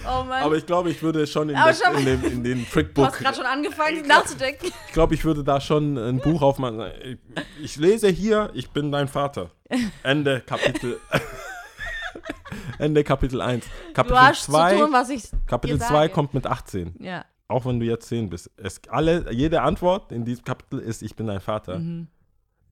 Oh. 0.06 0.30
Aber 0.30 0.56
ich 0.56 0.66
glaube, 0.66 0.90
ich 0.90 1.02
würde 1.02 1.26
schon 1.26 1.48
in, 1.48 1.54
das, 1.56 1.80
schon- 1.80 1.96
in, 1.98 2.04
dem, 2.04 2.24
in 2.24 2.44
den 2.44 2.64
du 2.64 2.70
Trickbook, 2.70 3.06
hast 3.06 3.18
gerade 3.18 3.36
schon 3.36 3.46
angefangen 3.46 4.06
nachzudenken. 4.06 4.66
ich 4.86 4.92
glaube, 4.92 5.14
ich 5.14 5.24
würde 5.24 5.42
da 5.44 5.60
schon 5.60 5.96
ein 5.96 6.18
Buch 6.20 6.42
aufmachen. 6.42 6.82
Ich, 7.02 7.18
ich 7.62 7.76
lese 7.76 8.08
hier, 8.08 8.50
ich 8.54 8.70
bin 8.70 8.90
dein 8.92 9.08
Vater. 9.08 9.50
Ende 10.02 10.40
Kapitel. 10.40 11.00
Ende 12.78 13.04
Kapitel 13.04 13.40
1. 13.40 13.64
Du 13.64 13.92
Kapitel 13.92 14.18
hast 14.18 14.44
zu 14.44 14.52
2, 14.52 14.78
tun, 14.78 14.92
was 14.92 15.08
ich 15.10 15.24
Kapitel 15.46 15.78
dir 15.78 15.84
2 15.84 15.88
sage. 15.94 16.12
kommt 16.12 16.34
mit 16.34 16.46
18. 16.46 16.94
Ja. 17.00 17.24
Auch 17.48 17.66
wenn 17.66 17.78
du 17.78 17.86
jetzt 17.86 18.08
10 18.08 18.30
bist. 18.30 18.50
Es, 18.56 18.80
alle, 18.88 19.30
jede 19.32 19.62
Antwort 19.62 20.12
in 20.12 20.24
diesem 20.24 20.44
Kapitel 20.44 20.78
ist, 20.80 21.02
ich 21.02 21.14
bin 21.14 21.26
dein 21.26 21.40
Vater. 21.40 21.78
Mhm. 21.78 22.08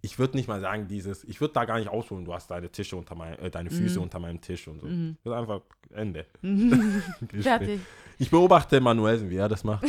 Ich 0.04 0.18
würde 0.18 0.36
nicht 0.36 0.48
mal 0.48 0.60
sagen, 0.60 0.88
dieses, 0.88 1.22
ich 1.24 1.40
würde 1.40 1.54
da 1.54 1.64
gar 1.64 1.78
nicht 1.78 1.88
ausholen, 1.88 2.24
du 2.24 2.34
hast 2.34 2.50
deine 2.50 2.68
Tische 2.70 2.96
unter 2.96 3.14
mein, 3.14 3.38
äh, 3.38 3.50
deine 3.50 3.70
Füße 3.70 3.98
Mhm. 3.98 4.02
unter 4.02 4.18
meinem 4.18 4.40
Tisch 4.40 4.66
und 4.68 4.80
so. 4.80 4.86
Ich 4.88 5.24
würde 5.24 5.38
einfach 5.38 5.60
Ende. 5.94 6.26
Gespräch. 6.42 7.42
Fertig. 7.42 7.80
Ich 8.18 8.30
beobachte 8.30 8.80
Manuelsen, 8.80 9.30
wie 9.30 9.36
er 9.36 9.48
das 9.48 9.62
macht. 9.64 9.84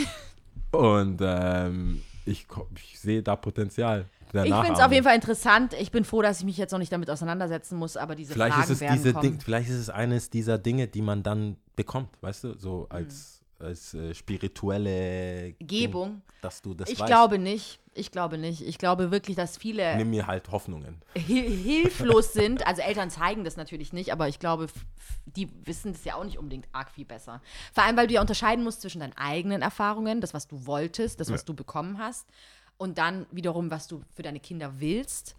Und 0.72 1.20
ähm, 1.24 2.02
ich, 2.26 2.48
ich 2.76 3.00
sehe 3.00 3.22
da 3.24 3.36
Potenzial. 3.36 4.06
Ich 4.34 4.42
finde 4.42 4.74
es 4.74 4.80
auf 4.80 4.92
jeden 4.92 5.04
Fall 5.04 5.14
interessant. 5.16 5.74
Ich 5.80 5.92
bin 5.92 6.04
froh, 6.06 6.24
dass 6.24 6.40
ich 6.40 6.46
mich 6.46 6.58
jetzt 6.58 6.72
noch 6.72 6.80
nicht 6.80 6.92
damit 6.92 7.08
auseinandersetzen 7.10 7.78
muss, 7.78 7.98
aber 7.98 8.16
diese 8.16 8.34
Vielleicht 8.34 8.56
Fragen 8.56 8.64
ist, 8.64 8.70
es 8.72 8.82
werden 8.82 8.96
diese 8.96 9.14
kommen. 9.14 9.22
Ding, 9.34 9.40
vielleicht 9.40 9.70
ist 9.70 9.76
es 9.78 9.90
eines 9.92 10.32
dieser 10.32 10.58
Dinge, 10.58 10.88
die 10.88 11.04
man 11.04 11.22
dann 11.22 11.58
bekommt, 11.76 12.10
weißt 12.22 12.44
du, 12.46 12.58
so 12.58 12.88
als, 12.90 13.43
als 13.64 13.94
äh, 13.94 14.14
spirituelle 14.14 15.54
Gebung. 15.60 16.10
Ding, 16.10 16.22
dass 16.42 16.62
du 16.62 16.74
das 16.74 16.90
Ich 16.90 17.00
weißt. 17.00 17.08
glaube 17.08 17.38
nicht. 17.40 17.80
Ich 17.96 18.12
glaube 18.12 18.38
nicht. 18.38 18.62
Ich 18.62 18.78
glaube 18.78 19.12
wirklich, 19.12 19.36
dass 19.36 19.58
viele 19.58 19.96
Nimm 19.98 20.10
mir 20.10 20.26
halt 20.28 20.52
Hoffnungen. 20.52 21.02
hil 21.16 21.50
hilflos 21.50 22.34
sind. 22.34 22.66
Also 22.66 22.82
Eltern 22.82 23.10
zeigen 23.10 23.44
das 23.44 23.56
natürlich 23.56 23.94
nicht, 23.94 24.12
aber 24.12 24.28
ich 24.28 24.40
glaube, 24.40 24.68
die 25.26 25.48
wissen 25.66 25.94
das 25.94 26.04
ja 26.04 26.16
auch 26.16 26.24
nicht 26.24 26.38
unbedingt 26.40 26.68
arg 26.72 26.90
viel 26.92 27.06
besser. 27.06 27.42
Vor 27.72 27.84
allem, 27.84 27.96
weil 27.98 28.08
du 28.08 28.14
ja 28.16 28.22
unterscheiden 28.22 28.64
musst 28.64 28.82
zwischen 28.82 29.00
deinen 29.02 29.14
eigenen 29.16 29.62
Erfahrungen, 29.62 30.22
das, 30.22 30.34
was 30.34 30.48
du 30.48 30.66
wolltest, 30.66 31.20
das, 31.20 31.32
was 31.32 31.42
Ja. 31.42 31.46
du 31.46 31.54
bekommen 31.54 31.98
hast, 32.00 32.28
und 32.78 32.98
dann 32.98 33.28
wiederum, 33.32 33.70
was 33.70 33.88
du 33.88 34.02
für 34.14 34.24
deine 34.24 34.40
Kinder 34.40 34.80
willst. 34.80 35.36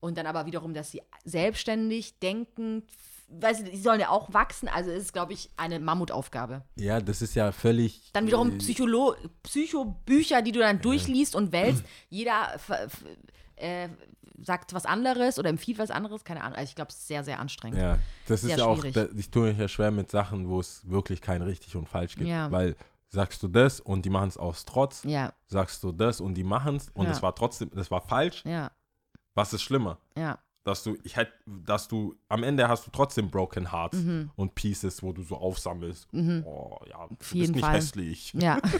Und 0.00 0.18
dann 0.18 0.26
aber 0.26 0.44
wiederum, 0.44 0.74
dass 0.74 0.90
sie 0.90 1.00
selbstständig 1.24 2.18
denken, 2.18 2.82
weißt 3.28 3.60
du, 3.60 3.70
die 3.70 3.76
sollen 3.78 4.00
ja 4.00 4.08
auch 4.10 4.32
wachsen. 4.32 4.68
Also 4.68 4.90
ist 4.90 5.02
es, 5.04 5.12
glaube 5.12 5.32
ich, 5.32 5.50
eine 5.56 5.80
Mammutaufgabe. 5.80 6.62
Ja, 6.76 7.00
das 7.00 7.22
ist 7.22 7.34
ja 7.34 7.52
völlig. 7.52 8.10
Dann 8.12 8.26
wiederum 8.26 8.52
äh, 8.52 8.58
Psycholo 8.58 9.14
Psychobücher, 9.42 10.42
die 10.42 10.52
du 10.52 10.60
dann 10.60 10.80
durchliest 10.80 11.34
und 11.34 11.52
wählst. 11.52 11.84
Jeder 12.10 12.48
äh, 13.56 13.88
sagt 14.42 14.74
was 14.74 14.84
anderes 14.86 15.38
oder 15.38 15.48
empfiehlt 15.48 15.78
was 15.78 15.90
anderes. 15.90 16.24
Keine 16.24 16.42
Ahnung. 16.42 16.56
Also 16.58 16.68
ich 16.70 16.74
glaube, 16.74 16.90
es 16.90 16.96
ist 16.98 17.06
sehr, 17.08 17.24
sehr 17.24 17.38
anstrengend. 17.40 17.78
Ja, 17.78 17.98
das 18.26 18.42
ist 18.42 18.48
Sehr 18.50 18.58
ja 18.58 18.64
auch, 18.66 18.80
schwierig. 18.80 19.10
ich 19.16 19.30
tue 19.30 19.48
mich 19.48 19.58
ja 19.58 19.68
schwer 19.68 19.90
mit 19.90 20.10
Sachen, 20.10 20.48
wo 20.48 20.60
es 20.60 20.88
wirklich 20.88 21.20
kein 21.20 21.42
richtig 21.42 21.76
und 21.76 21.88
falsch 21.88 22.16
gibt. 22.16 22.28
Ja. 22.28 22.50
Weil 22.50 22.76
sagst 23.08 23.42
du 23.44 23.48
das 23.48 23.78
und 23.80 24.04
die 24.04 24.10
machen 24.10 24.28
es 24.28 24.36
aus 24.36 24.64
Trotz, 24.64 25.04
Ja, 25.04 25.32
sagst 25.46 25.82
du 25.84 25.92
das 25.92 26.20
und 26.20 26.34
die 26.34 26.42
machen 26.42 26.76
es 26.76 26.88
und 26.94 27.06
Ja. 27.06 27.12
es 27.12 27.22
war 27.22 27.32
trotzdem, 27.34 27.70
das 27.72 27.88
war 27.92 28.00
falsch, 28.00 28.42
ja, 28.44 28.72
was 29.34 29.52
ist 29.52 29.62
schlimmer? 29.62 29.98
ja. 30.16 30.38
Dass 30.64 30.82
du, 30.82 30.96
ich 31.04 31.16
hätte, 31.16 31.32
dass 31.46 31.88
du, 31.88 32.14
am 32.28 32.42
Ende 32.42 32.66
hast 32.68 32.86
du 32.86 32.90
trotzdem 32.90 33.30
Broken 33.30 33.70
Hearts 33.70 33.98
Mhm. 33.98 34.30
und 34.34 34.54
Pieces, 34.54 35.02
wo 35.02 35.12
du 35.12 35.22
so 35.22 35.36
aufsammelst. 35.36 36.08
Oh 36.12 36.78
ja, 36.88 37.06
du 37.06 37.16
bist 37.16 37.34
jeden 37.34 37.52
nicht 37.52 37.64
Fall. 37.64 37.74
hässlich. 37.76 38.32
Ja. 38.34 38.58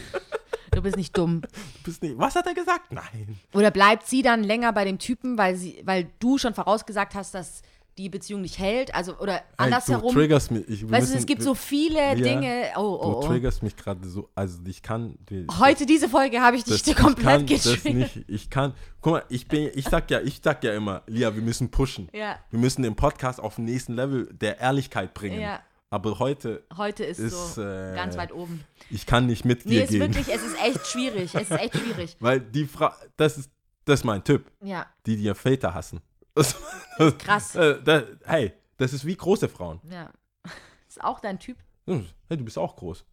Du 0.71 0.81
bist 0.81 0.97
nicht 0.97 1.17
dumm. 1.17 1.39
Du 1.41 1.47
bist 1.85 2.01
nicht, 2.01 2.17
was 2.17 2.35
hat 2.35 2.47
er 2.47 2.53
gesagt? 2.53 2.91
Nein. 2.91 3.37
Oder 3.53 3.71
bleibt 3.71 4.07
sie 4.07 4.21
dann 4.21 4.43
länger 4.43 4.73
bei 4.73 4.83
dem 4.83 4.99
Typen, 4.99 5.37
weil 5.37 5.55
sie, 5.55 5.81
weil 5.85 6.09
du 6.19 6.37
schon 6.37 6.53
vorausgesagt 6.53 7.15
hast, 7.15 7.33
dass 7.33 7.61
die 7.97 8.09
Beziehung 8.09 8.41
nicht 8.41 8.59
hält? 8.59 8.93
Also, 8.93 9.17
oder 9.19 9.41
andersherum. 9.57 10.13
du 10.13 10.19
triggerst 10.19 10.51
mich. 10.51 10.67
Ich, 10.67 10.83
weißt 10.83 10.91
du, 10.91 10.95
müssen- 11.11 11.17
es 11.17 11.25
gibt 11.25 11.41
wir- 11.41 11.45
so 11.45 11.55
viele 11.55 11.99
Ja. 11.99 12.15
Dinge. 12.15 12.65
Oh, 12.75 12.79
Du 12.81 12.85
oh, 12.87 13.21
oh. 13.23 13.27
triggerst 13.27 13.63
mich 13.63 13.75
gerade 13.77 14.07
so, 14.07 14.29
also 14.35 14.59
ich 14.67 14.81
kann. 14.81 15.17
Heute, 15.59 15.85
diese 15.85 16.09
Folge, 16.09 16.41
habe 16.41 16.57
ich 16.57 16.63
dich 16.65 16.81
Das, 16.83 16.87
ich 16.87 16.95
komplett 16.95 17.25
kann 17.25 17.47
das 17.47 17.63
getriggert. 17.63 18.15
nicht. 18.17 18.29
Ich 18.29 18.49
kann. 18.49 18.73
Guck 19.01 19.13
mal, 19.13 19.23
ich 19.29 19.47
bin, 19.47 19.69
ich 19.73 19.85
sag 19.85 20.09
ja, 20.11 20.19
ich 20.21 20.41
sag 20.43 20.63
ja 20.63 20.73
immer, 20.73 21.03
Lia, 21.07 21.33
wir 21.33 21.41
müssen 21.41 21.71
pushen. 21.71 22.09
Ja. 22.13 22.37
Wir 22.49 22.59
müssen 22.59 22.83
den 22.83 22.95
Podcast 22.95 23.39
auf 23.39 23.55
den 23.55 23.65
nächsten 23.65 23.93
Level 23.93 24.27
der 24.33 24.59
Ehrlichkeit 24.59 25.13
bringen. 25.13 25.39
Ja. 25.39 25.59
Aber 25.91 26.19
heute, 26.19 26.63
Heute 26.75 27.05
ist, 27.05 27.19
Ist, 27.19 27.55
so 27.55 27.61
äh, 27.61 27.95
ganz 27.95 28.17
weit 28.17 28.33
oben. 28.33 28.65
ich 28.89 29.05
kann 29.05 29.27
nicht 29.27 29.45
mit 29.45 29.65
Nee, 29.65 29.81
dir 29.81 29.87
gehen. 29.87 29.99
wirklich, 30.01 30.27
es 30.27 30.43
ist 30.43 30.57
echt 30.61 30.85
schwierig. 30.87 31.33
Es 31.33 31.43
ist 31.43 31.51
echt 31.51 31.77
schwierig. 31.77 32.17
Weil 32.19 32.41
die 32.41 32.65
Frau, 32.65 32.89
das 33.15 33.37
ist, 33.37 33.49
das 33.85 34.01
ist 34.01 34.03
mein 34.03 34.21
Typ, 34.23 34.51
Ja, 34.61 34.87
die 35.05 35.15
die 35.15 35.33
Väter 35.35 35.73
hassen. 35.73 36.01
Das, 36.35 36.55
das, 36.97 37.17
Krass. 37.17 37.55
Äh, 37.55 38.05
hey, 38.25 38.53
das 38.77 38.93
ist 38.93 39.05
wie 39.05 39.15
große 39.15 39.49
Frauen. 39.49 39.79
ja. 39.89 40.09
Ist 40.87 41.03
auch 41.03 41.19
dein 41.19 41.39
Typ? 41.39 41.57
Hey, 41.87 42.05
du 42.29 42.45
bist 42.45 42.57
auch 42.57 42.75
groß. 42.75 43.03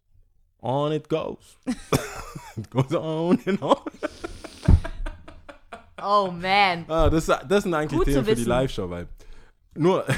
On 0.61 0.91
it 0.93 1.09
goes. 1.09 1.57
it 2.55 2.69
goes 2.69 2.93
on 2.93 3.37
and 3.45 3.61
on. 3.61 3.75
Oh 6.01 6.31
man. 6.31 6.85
Ah, 6.87 7.09
das, 7.09 7.25
das 7.25 7.63
sind 7.63 7.73
eigentlich 7.73 7.97
Gut 7.97 8.05
Themen 8.05 8.23
für 8.23 8.35
die. 8.35 8.43
Live-Show, 8.45 8.89
weil 8.89 9.07
nur, 9.75 10.05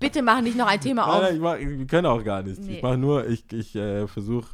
Bitte 0.00 0.22
mach 0.22 0.40
nicht 0.40 0.56
noch 0.56 0.66
ein 0.66 0.80
Thema 0.80 1.06
Nein, 1.06 1.14
auf. 1.14 1.22
nein, 1.22 1.34
ich 1.34 1.40
mach, 1.40 1.58
wir 1.58 1.86
können 1.86 2.06
auch 2.06 2.24
gar 2.24 2.42
nicht. 2.42 2.60
Nee. 2.60 2.76
Ich 2.76 2.82
mache 2.82 2.98
nur, 2.98 3.26
ich, 3.28 3.44
ich 3.52 3.76
äh, 3.76 4.06
versuche, 4.08 4.48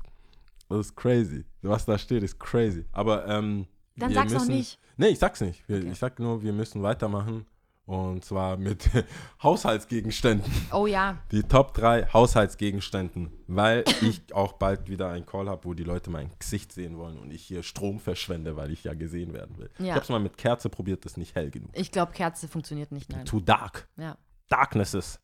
das 0.68 0.86
ist 0.86 0.96
crazy. 0.96 1.44
Was 1.62 1.84
da 1.84 1.96
steht, 1.96 2.22
ist 2.22 2.38
crazy. 2.38 2.84
Aber 2.92 3.26
ähm, 3.28 3.66
Dann 3.96 4.10
wir 4.10 4.14
sag's 4.16 4.32
noch 4.32 4.40
müssen, 4.40 4.54
nicht. 4.54 4.78
Nee, 4.96 5.08
ich 5.08 5.18
sag's 5.18 5.40
nicht. 5.40 5.68
Wir, 5.68 5.78
Okay. 5.78 5.90
Ich 5.92 5.98
sag 5.98 6.18
nur, 6.18 6.42
wir 6.42 6.52
müssen 6.52 6.82
weitermachen. 6.82 7.46
Und 7.86 8.24
zwar 8.24 8.56
mit 8.56 8.88
Haushaltsgegenständen. 9.42 10.50
Oh 10.72 10.86
ja. 10.86 11.18
Die 11.32 11.42
Top 11.42 11.74
3 11.74 12.06
Haushaltsgegenständen. 12.14 13.30
Weil 13.46 13.84
ich 14.00 14.22
auch 14.34 14.54
bald 14.54 14.88
wieder 14.88 15.10
einen 15.10 15.26
Call 15.26 15.50
habe, 15.50 15.64
wo 15.66 15.74
die 15.74 15.84
Leute 15.84 16.08
mein 16.10 16.30
Gesicht 16.38 16.72
sehen 16.72 16.96
wollen 16.96 17.18
und 17.18 17.30
ich 17.30 17.42
hier 17.42 17.62
Strom 17.62 18.00
verschwende, 18.00 18.56
weil 18.56 18.70
ich 18.70 18.84
ja 18.84 18.94
gesehen 18.94 19.34
werden 19.34 19.58
will. 19.58 19.68
Ich 19.78 19.84
Ja. 19.86 19.96
hab's 19.96 20.08
mal 20.08 20.18
mit 20.18 20.38
Kerze 20.38 20.70
probiert, 20.70 21.04
das 21.04 21.12
ist 21.12 21.18
nicht 21.18 21.34
hell 21.34 21.50
genug. 21.50 21.70
Ich 21.74 21.92
glaube, 21.92 22.12
Kerze 22.12 22.48
funktioniert 22.48 22.90
nicht. 22.90 23.12
Nein. 23.12 23.26
Too 23.26 23.40
dark. 23.40 23.86
Ja. 23.98 24.16
Darknesses. 24.48 25.20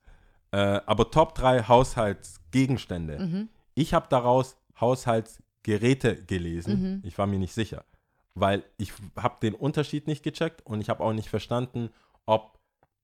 Äh, 0.53 0.59
aber 0.85 1.11
Top 1.11 1.35
3 1.37 1.63
Haushaltsgegenstände. 1.63 3.19
Mhm. 3.21 3.49
Ich 3.75 3.95
habe 3.95 4.07
daraus 4.11 4.57
Haushaltsgeräte 4.81 6.25
gelesen. 6.25 6.83
Mhm. 6.97 7.03
Ich 7.05 7.17
war 7.19 7.27
mir 7.27 7.39
nicht 7.39 7.55
sicher, 7.55 7.85
weil 8.41 8.65
ich 8.79 8.93
habe 9.17 9.37
den 9.43 9.55
Unterschied 9.55 10.07
nicht 10.07 10.23
gecheckt 10.23 10.65
und 10.67 10.81
ich 10.81 10.89
habe 10.89 11.03
auch 11.05 11.13
nicht 11.13 11.29
verstanden, 11.29 11.91
ob 12.27 12.59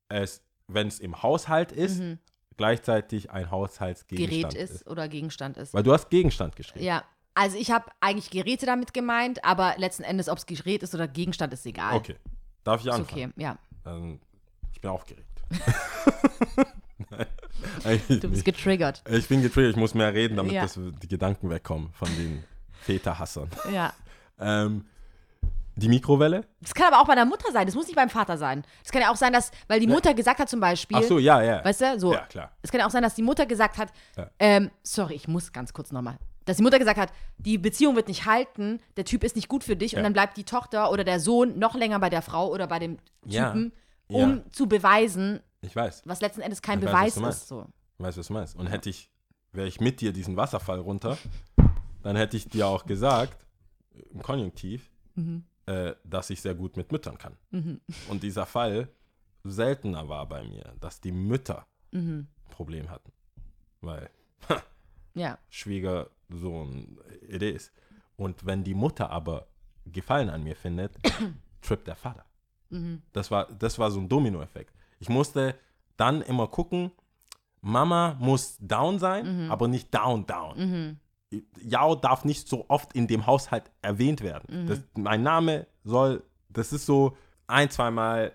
es, 0.09 0.43
wenn 0.69 0.89
es 0.89 0.99
im 0.99 1.23
Haushalt 1.23 1.73
ist, 1.73 1.99
Mhm. 2.01 2.19
gleichzeitig 2.57 3.31
ein 3.31 3.51
Haushaltsgegenstand 3.51 4.53
Gerät 4.55 4.71
ist 4.71 4.87
oder 4.87 5.09
Gegenstand 5.09 5.57
ist. 5.57 5.75
Weil 5.75 5.83
du 5.83 5.93
hast 5.93 6.09
Gegenstand 6.11 6.57
geschrieben. 6.57 6.85
Ja. 6.85 7.05
Also 7.35 7.59
ich 7.59 7.71
habe 7.71 7.85
eigentlich 8.01 8.31
Geräte 8.31 8.65
damit 8.65 8.95
gemeint, 8.95 9.45
aber 9.45 9.75
letzten 9.77 10.05
Endes, 10.05 10.29
ob 10.31 10.39
es 10.39 10.47
Gerät 10.47 10.83
ist 10.83 10.95
oder 10.95 11.07
Gegenstand, 11.07 11.53
ist 11.53 11.67
egal. 11.67 11.95
Okay. 11.97 12.17
Darf 12.65 12.81
ich 12.81 12.87
Ist 12.87 12.93
anfangen? 12.95 13.33
okay, 13.37 13.43
ja. 13.43 13.59
Ähm, 13.85 14.21
ich 14.73 14.81
bin 14.81 14.91
aufgeregt. 14.91 15.43
Nein, 17.85 18.01
Du 18.09 18.15
bist 18.21 18.31
nicht. 18.33 18.45
getriggert. 18.45 19.03
Ich 19.09 19.29
bin 19.29 19.43
getriggert, 19.43 19.73
ich 19.73 19.77
muss 19.77 19.95
mehr 19.95 20.13
reden, 20.13 20.37
damit 20.37 20.53
Ja. 20.53 20.63
das, 20.63 20.75
die 21.03 21.09
Gedanken 21.09 21.51
wegkommen 21.51 21.93
von 21.93 22.09
den 22.17 22.43
Väterhassern. 22.81 23.51
Ja. 23.73 23.93
Ähm, 24.39 24.85
die 25.77 25.89
Mikrowelle? 25.89 26.45
Das 26.61 26.75
kann 26.75 26.87
aber 26.93 27.01
auch 27.03 27.07
bei 27.07 27.15
der 27.15 27.25
Mutter 27.27 27.53
sein. 27.53 27.67
Das 27.67 27.75
muss 27.75 27.87
nicht 27.87 27.97
beim 27.97 28.09
Vater 28.11 28.37
sein. 28.39 28.65
Das 28.83 28.91
kann 28.93 29.03
ja 29.03 29.11
auch 29.11 29.17
sein, 29.17 29.33
dass, 29.33 29.51
weil 29.69 29.79
die 29.81 29.87
Mutter 29.87 30.15
gesagt 30.15 30.41
hat 30.41 30.49
zum 30.49 30.59
Beispiel, 30.61 30.97
Ach 30.97 31.03
so, 31.03 31.19
ja, 31.19 31.43
ja. 31.43 31.65
weißt 31.65 31.81
du, 31.83 32.01
so, 32.01 32.13
Ja, 32.15 32.21
klar. 32.27 32.51
es 32.63 32.71
kann 32.71 32.81
ja 32.81 32.87
auch 32.87 32.91
sein, 32.91 33.03
dass 33.03 33.15
die 33.15 33.23
Mutter 33.23 33.47
gesagt 33.47 33.77
hat, 33.79 33.93
Ja. 34.17 34.31
ähm, 34.39 34.71
sorry, 34.83 35.15
ich 35.15 35.29
muss 35.29 35.53
ganz 35.53 35.73
kurz 35.73 35.93
nochmal, 35.93 36.19
dass 36.47 36.57
die 36.57 36.63
Mutter 36.63 36.79
gesagt 36.79 36.99
hat, 36.99 37.13
die 37.39 37.59
Beziehung 37.59 37.95
wird 37.97 38.09
nicht 38.09 38.25
halten, 38.25 38.81
der 38.97 39.05
Typ 39.05 39.23
ist 39.25 39.37
nicht 39.37 39.49
gut 39.49 39.65
für 39.65 39.77
dich 39.77 39.93
Ja. 39.93 39.99
und 39.99 40.05
dann 40.05 40.13
bleibt 40.15 40.37
die 40.37 40.45
Tochter 40.45 40.91
oder 40.91 41.05
der 41.05 41.21
Sohn 41.21 41.59
noch 41.59 41.75
länger 41.75 41.99
bei 41.99 42.09
der 42.11 42.23
Frau 42.23 42.51
oder 42.51 42.67
bei 42.67 42.79
dem 42.79 42.99
Ja. 43.27 43.49
Typen, 43.51 43.73
um 44.09 44.37
Ja. 44.37 44.43
zu 44.53 44.67
beweisen, 44.69 45.41
Ich 45.61 45.77
weiß. 45.77 46.03
was 46.07 46.21
letzten 46.21 46.41
Endes 46.41 46.63
kein 46.63 46.79
Ich 46.79 46.87
weiß, 46.87 46.93
Beweis 46.93 47.17
meinst. 47.17 47.39
ist. 47.43 47.49
So. 47.49 47.67
Ich 47.99 48.05
weiß, 48.05 48.17
was 48.17 48.27
du 48.29 48.33
meinst. 48.33 48.57
Und 48.57 48.67
hätte 48.69 48.89
ich, 48.89 49.11
wäre 49.53 49.67
ich 49.69 49.81
mit 49.81 50.01
dir 50.01 50.13
diesen 50.13 50.37
Wasserfall 50.37 50.79
runter, 50.81 51.19
dann 52.03 52.17
hätte 52.17 52.37
ich 52.37 52.49
dir 52.49 52.67
auch 52.69 52.87
gesagt, 52.87 53.45
im 54.11 54.23
Konjunktiv, 54.23 54.91
Mhm. 55.19 55.45
Äh, 55.67 55.95
dass 56.05 56.31
ich 56.31 56.41
sehr 56.41 56.55
gut 56.55 56.77
mit 56.77 56.93
Müttern 56.93 57.19
kann. 57.19 57.37
Und 58.09 58.23
dieser 58.23 58.47
Fall 58.47 58.89
seltener 59.45 60.09
war 60.09 60.27
bei 60.29 60.43
mir, 60.45 60.75
dass 60.81 61.01
die 61.01 61.13
Mütter 61.13 61.67
Mhm. 61.93 62.27
ein 62.45 62.51
Problem 62.51 62.91
hatten. 62.91 63.13
Weil, 63.81 64.11
ha, 64.49 64.63
Ja. 65.15 65.39
Schwiegersohn 65.51 66.99
it 67.29 67.43
is. 67.43 67.73
Und 68.17 68.45
wenn 68.47 68.65
die 68.65 68.75
Mutter 68.75 69.11
aber 69.11 69.47
Gefallen 69.87 70.31
an 70.31 70.43
mir 70.43 70.57
findet, 70.57 70.93
trippt 71.63 71.87
der 71.87 71.97
Vater. 71.97 72.25
Mhm. 72.71 73.03
Das 73.13 73.31
war, 73.31 73.47
das 73.53 73.79
war 73.79 73.91
so 73.91 74.01
ein 74.01 74.09
Dominoeffekt. 74.09 74.75
Ich 74.99 75.09
musste 75.09 75.55
dann 75.97 76.23
immer 76.23 76.49
gucken, 76.49 76.91
Mama 77.61 78.17
muss 78.21 78.57
down 78.61 78.99
sein, 78.99 79.45
Mhm. 79.47 79.51
aber 79.51 79.69
nicht 79.69 79.95
down, 79.95 80.27
down. 80.27 80.99
Yao 81.61 81.95
darf 81.97 82.25
nicht 82.25 82.49
so 82.49 82.65
oft 82.69 82.93
in 82.93 83.07
dem 83.07 83.27
Haushalt 83.27 83.65
erwähnt 83.83 84.21
werden. 84.23 84.65
Mhm. 84.65 84.67
Das, 84.69 84.81
mein 84.95 85.23
Name 85.23 85.67
soll, 85.85 86.23
das 86.49 86.73
ist 86.73 86.87
so 86.87 87.17
ein, 87.47 87.69
zweimal 87.71 88.33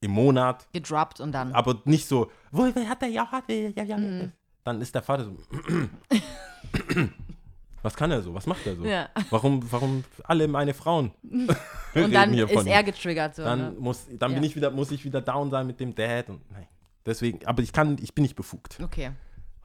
im 0.00 0.10
Monat, 0.10 0.66
Gedroppt 0.72 1.20
und 1.20 1.32
dann. 1.32 1.52
aber 1.52 1.80
nicht 1.84 2.06
so, 2.06 2.30
wo 2.52 2.66
hat 2.66 3.00
der 3.02 3.08
Yao? 3.08 3.26
Hat 3.26 3.48
der, 3.48 3.70
ja, 3.70 3.82
ja. 3.84 3.96
Mhm. 3.96 4.32
Dann 4.64 4.80
ist 4.82 4.94
der 4.94 5.02
Vater 5.02 5.24
so, 5.24 5.36
was 7.82 7.94
kann 7.94 8.10
er 8.10 8.20
so? 8.22 8.34
Was 8.34 8.46
macht 8.46 8.66
er 8.66 8.76
so? 8.76 8.84
Ja. 8.84 9.08
Warum, 9.30 9.60
warum 9.72 10.04
alle 10.24 10.48
meine 10.48 10.74
Frauen? 10.74 11.12
Und 11.94 12.12
dann 12.12 12.34
ist 12.34 12.52
von 12.52 12.66
er 12.66 12.80
ihm? 12.80 12.86
getriggert. 12.86 13.36
So, 13.36 13.44
dann 13.44 13.58
ne? 13.58 13.74
muss 13.78 14.06
dann 14.18 14.34
bin 14.34 14.42
Ja. 14.42 14.48
ich 14.48 14.56
wieder 14.56 14.70
muss 14.70 14.90
ich 14.90 15.04
wieder 15.04 15.20
down 15.22 15.50
sein 15.50 15.66
mit 15.66 15.80
dem 15.80 15.94
Dad 15.94 16.28
und 16.28 16.50
nein. 16.52 16.66
Deswegen, 17.06 17.46
aber 17.46 17.62
ich 17.62 17.72
kann 17.72 17.96
ich 18.02 18.12
bin 18.14 18.22
nicht 18.22 18.34
befugt. 18.36 18.78
Okay. 18.82 19.12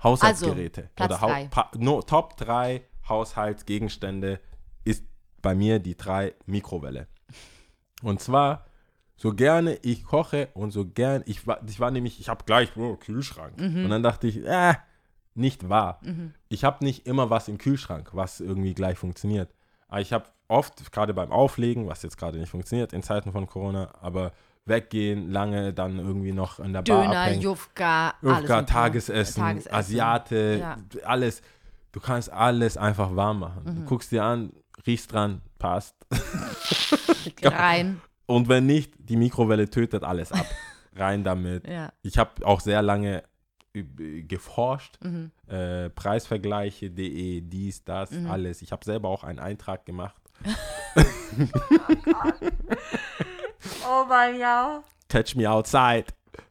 Haushaltsgeräte 0.04 0.90
Also, 0.98 1.18
Platz 1.18 1.24
oder 1.24 1.28
drei. 1.34 1.48
Pa 1.50 1.72
no, 1.78 2.02
Top 2.02 2.38
3 2.38 2.82
Haushaltsgegenstände 3.08 4.40
ist 4.84 5.04
bei 5.42 5.56
mir 5.56 5.80
die 5.80 5.96
3 5.98 6.34
Mikrowelle. 6.46 7.08
Und 8.04 8.20
zwar 8.20 8.66
so 9.16 9.34
gerne 9.34 9.76
ich 9.84 10.04
koche 10.04 10.50
und 10.54 10.72
so 10.72 10.86
gern 10.86 11.24
ich 11.26 11.46
war 11.46 11.62
ich 11.68 11.80
war 11.80 11.92
nämlich 11.92 12.20
ich 12.20 12.30
habe 12.30 12.44
gleich 12.46 12.76
oh, 12.78 12.96
Kühlschrank 12.96 13.60
Mhm. 13.60 13.86
und 13.86 13.90
dann 13.92 14.04
dachte 14.04 14.28
ich 14.28 14.44
äh, 14.46 14.74
nicht 15.36 15.70
wahr. 15.70 16.02
Ich 16.50 16.64
habe 16.64 16.84
nicht 16.84 17.06
immer 17.08 17.30
was 17.30 17.48
im 17.48 17.58
Kühlschrank, 17.58 18.10
was 18.14 18.40
irgendwie 18.42 18.74
gleich 18.74 18.98
funktioniert. 18.98 19.54
Aber 19.88 20.02
ich 20.02 20.12
habe 20.14 20.26
oft, 20.48 20.92
gerade 20.92 21.14
beim 21.14 21.32
Auflegen, 21.32 21.88
was 21.88 22.02
jetzt 22.04 22.18
gerade 22.18 22.38
nicht 22.38 22.50
funktioniert 22.50 22.92
in 22.92 23.02
Zeiten 23.04 23.32
von 23.32 23.48
Corona, 23.48 23.94
aber 24.02 24.34
weggehen, 24.66 25.30
lange 25.32 25.74
dann 25.74 25.98
irgendwie 26.00 26.32
noch 26.34 26.60
in 26.60 26.74
der 26.74 26.82
Bar 26.84 27.04
Döner, 27.04 27.20
abhängen. 27.22 27.42
Jufka. 27.42 28.14
Jufka, 28.22 28.62
Tagesessen, 28.64 29.42
Tagesessen. 29.42 29.74
Asiate, 29.74 30.58
Ja. 30.60 30.78
alles. 31.06 31.42
Du 31.92 32.00
kannst 32.00 32.32
alles 32.32 32.78
einfach 32.78 33.16
warm 33.16 33.40
machen. 33.40 33.64
Mhm. 33.66 33.76
Du 33.76 33.86
guckst 33.86 34.12
dir 34.12 34.24
an, 34.24 34.54
riechst 34.88 35.12
dran, 35.12 35.42
passt. 35.60 35.96
Rein. 37.44 38.00
Und 38.28 38.48
wenn 38.48 38.66
nicht, 38.66 38.94
die 38.98 39.18
Mikrowelle 39.18 39.70
tötet 39.70 40.04
alles 40.04 40.32
ab. 40.32 40.46
Rein 40.96 41.24
damit. 41.24 41.68
Ja. 41.68 41.92
Ich 42.02 42.18
habe 42.18 42.46
auch 42.46 42.60
sehr 42.62 42.82
lange 42.82 43.24
üb- 43.76 44.26
geforscht. 44.28 45.00
Mhm. 45.04 45.32
Äh, 45.48 45.90
Preisvergleiche.de, 45.90 47.42
dies, 47.42 47.84
das, 47.84 48.12
alles. 48.30 48.62
Ich 48.62 48.72
habe 48.72 48.86
selber 48.86 49.10
auch 49.10 49.24
einen 49.26 49.40
Eintrag 49.40 49.86
gemacht. 49.86 50.16
Oh 53.88 54.06
mein 54.08 54.40
ja. 54.40 54.84
Catch 55.10 55.36
me 55.36 55.50
outside. 55.50 56.06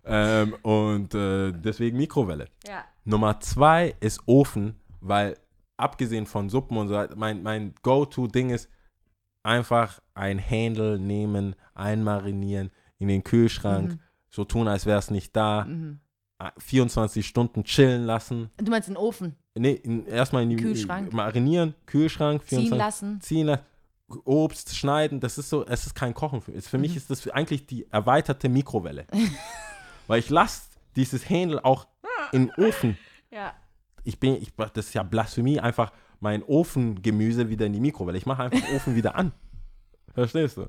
Ähm, 0.04 0.54
und 0.62 1.14
äh, 1.14 1.52
deswegen 1.52 1.96
Mikrowelle. 1.96 2.46
Ja. 2.66 2.84
Nummer 3.04 3.40
zwei 3.40 3.94
ist 4.00 4.20
Ofen, 4.26 4.74
weil 5.00 5.36
abgesehen 5.76 6.26
von 6.26 6.48
Suppen 6.50 6.76
und 6.76 6.88
so, 6.88 6.94
weiter, 6.94 7.16
mein, 7.16 7.42
mein 7.42 7.74
Go-To-Ding 7.82 8.50
ist 8.50 8.68
einfach 9.42 10.00
ein 10.14 10.38
Handle 10.38 10.98
nehmen, 10.98 11.56
einmarinieren, 11.74 12.70
in 12.98 13.08
den 13.08 13.24
Kühlschrank, 13.24 13.98
so 14.28 14.44
tun, 14.44 14.68
als 14.68 14.84
wäre 14.86 14.98
es 14.98 15.10
nicht 15.10 15.34
da, 15.34 15.64
Mhm. 15.64 16.00
24 16.58 17.26
Stunden 17.26 17.64
chillen 17.64 18.04
lassen. 18.04 18.50
Du 18.56 18.70
meinst 18.70 18.88
den 18.88 18.96
Ofen 18.96 19.36
Nee, 19.54 19.72
in, 19.72 20.06
erstmal 20.06 20.42
in 20.44 20.50
die 20.50 20.56
Kühlschrank. 20.56 21.12
marinieren, 21.12 21.74
Kühlschrank, 21.84 22.46
ziehen 22.46 22.70
lassen? 22.70 23.20
ziehen 23.20 23.46
lassen, 23.48 23.62
Obst 24.24 24.76
schneiden, 24.76 25.20
das 25.20 25.38
ist 25.38 25.50
so, 25.50 25.64
es 25.66 25.86
ist 25.86 25.94
kein 25.94 26.14
Kochen. 26.14 26.40
Für, 26.40 26.52
für 26.60 26.76
Mhm. 26.76 26.80
mich 26.82 26.96
ist 26.96 27.10
das 27.10 27.28
eigentlich 27.28 27.66
die 27.66 27.86
erweiterte 27.90 28.48
Mikrowelle. 28.48 29.06
Weil 30.06 30.18
ich 30.20 30.30
lasse 30.30 30.62
dieses 30.96 31.28
Händel 31.28 31.60
auch 31.60 31.86
im 32.32 32.50
Ofen. 32.56 32.98
Ja. 33.32 33.54
Ich 34.02 34.18
bin, 34.18 34.34
ich, 34.42 34.52
das 34.56 34.86
ist 34.88 34.94
ja 34.94 35.04
Blasphemie, 35.04 35.60
einfach 35.60 35.92
mein 36.18 36.42
Ofengemüse 36.42 37.48
wieder 37.48 37.66
in 37.66 37.72
die 37.72 37.78
Mikrowelle. 37.78 38.18
Ich 38.18 38.26
mache 38.26 38.42
einfach 38.42 38.58
den 38.66 38.74
Ofen 38.74 38.96
wieder 38.96 39.14
an. 39.14 39.30
Verstehst 40.14 40.56
du? 40.56 40.66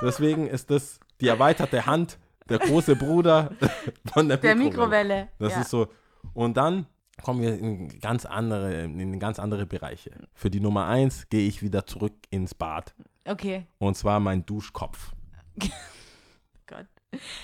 Deswegen 0.00 0.46
ist 0.46 0.70
das 0.70 1.00
die 1.20 1.26
erweiterte 1.26 1.86
Hand, 1.86 2.18
der 2.48 2.60
große 2.60 2.94
Bruder 2.94 3.50
von 4.12 4.28
der, 4.28 4.36
Der 4.36 4.54
Mikrowelle. 4.54 5.24
Mikrowelle. 5.24 5.28
Das 5.40 5.54
ja. 5.54 5.60
ist 5.62 5.70
so. 5.70 5.88
Und 6.34 6.56
dann 6.56 6.86
kommen 7.22 7.42
wir 7.42 7.58
in 7.58 8.00
ganz 8.00 8.24
andere, 8.24 8.84
in 8.84 9.18
ganz 9.18 9.38
andere 9.38 9.66
Bereiche. 9.66 10.10
Für 10.34 10.50
die 10.50 10.60
Nummer 10.60 10.86
eins 10.86 11.28
gehe 11.28 11.46
ich 11.46 11.62
wieder 11.62 11.86
zurück 11.86 12.14
ins 12.30 12.54
Bad. 12.54 12.94
Okay. 13.24 13.66
Und 13.78 13.96
zwar 13.96 14.20
mein 14.20 14.44
Duschkopf. 14.44 15.12
Gott. 16.66 16.86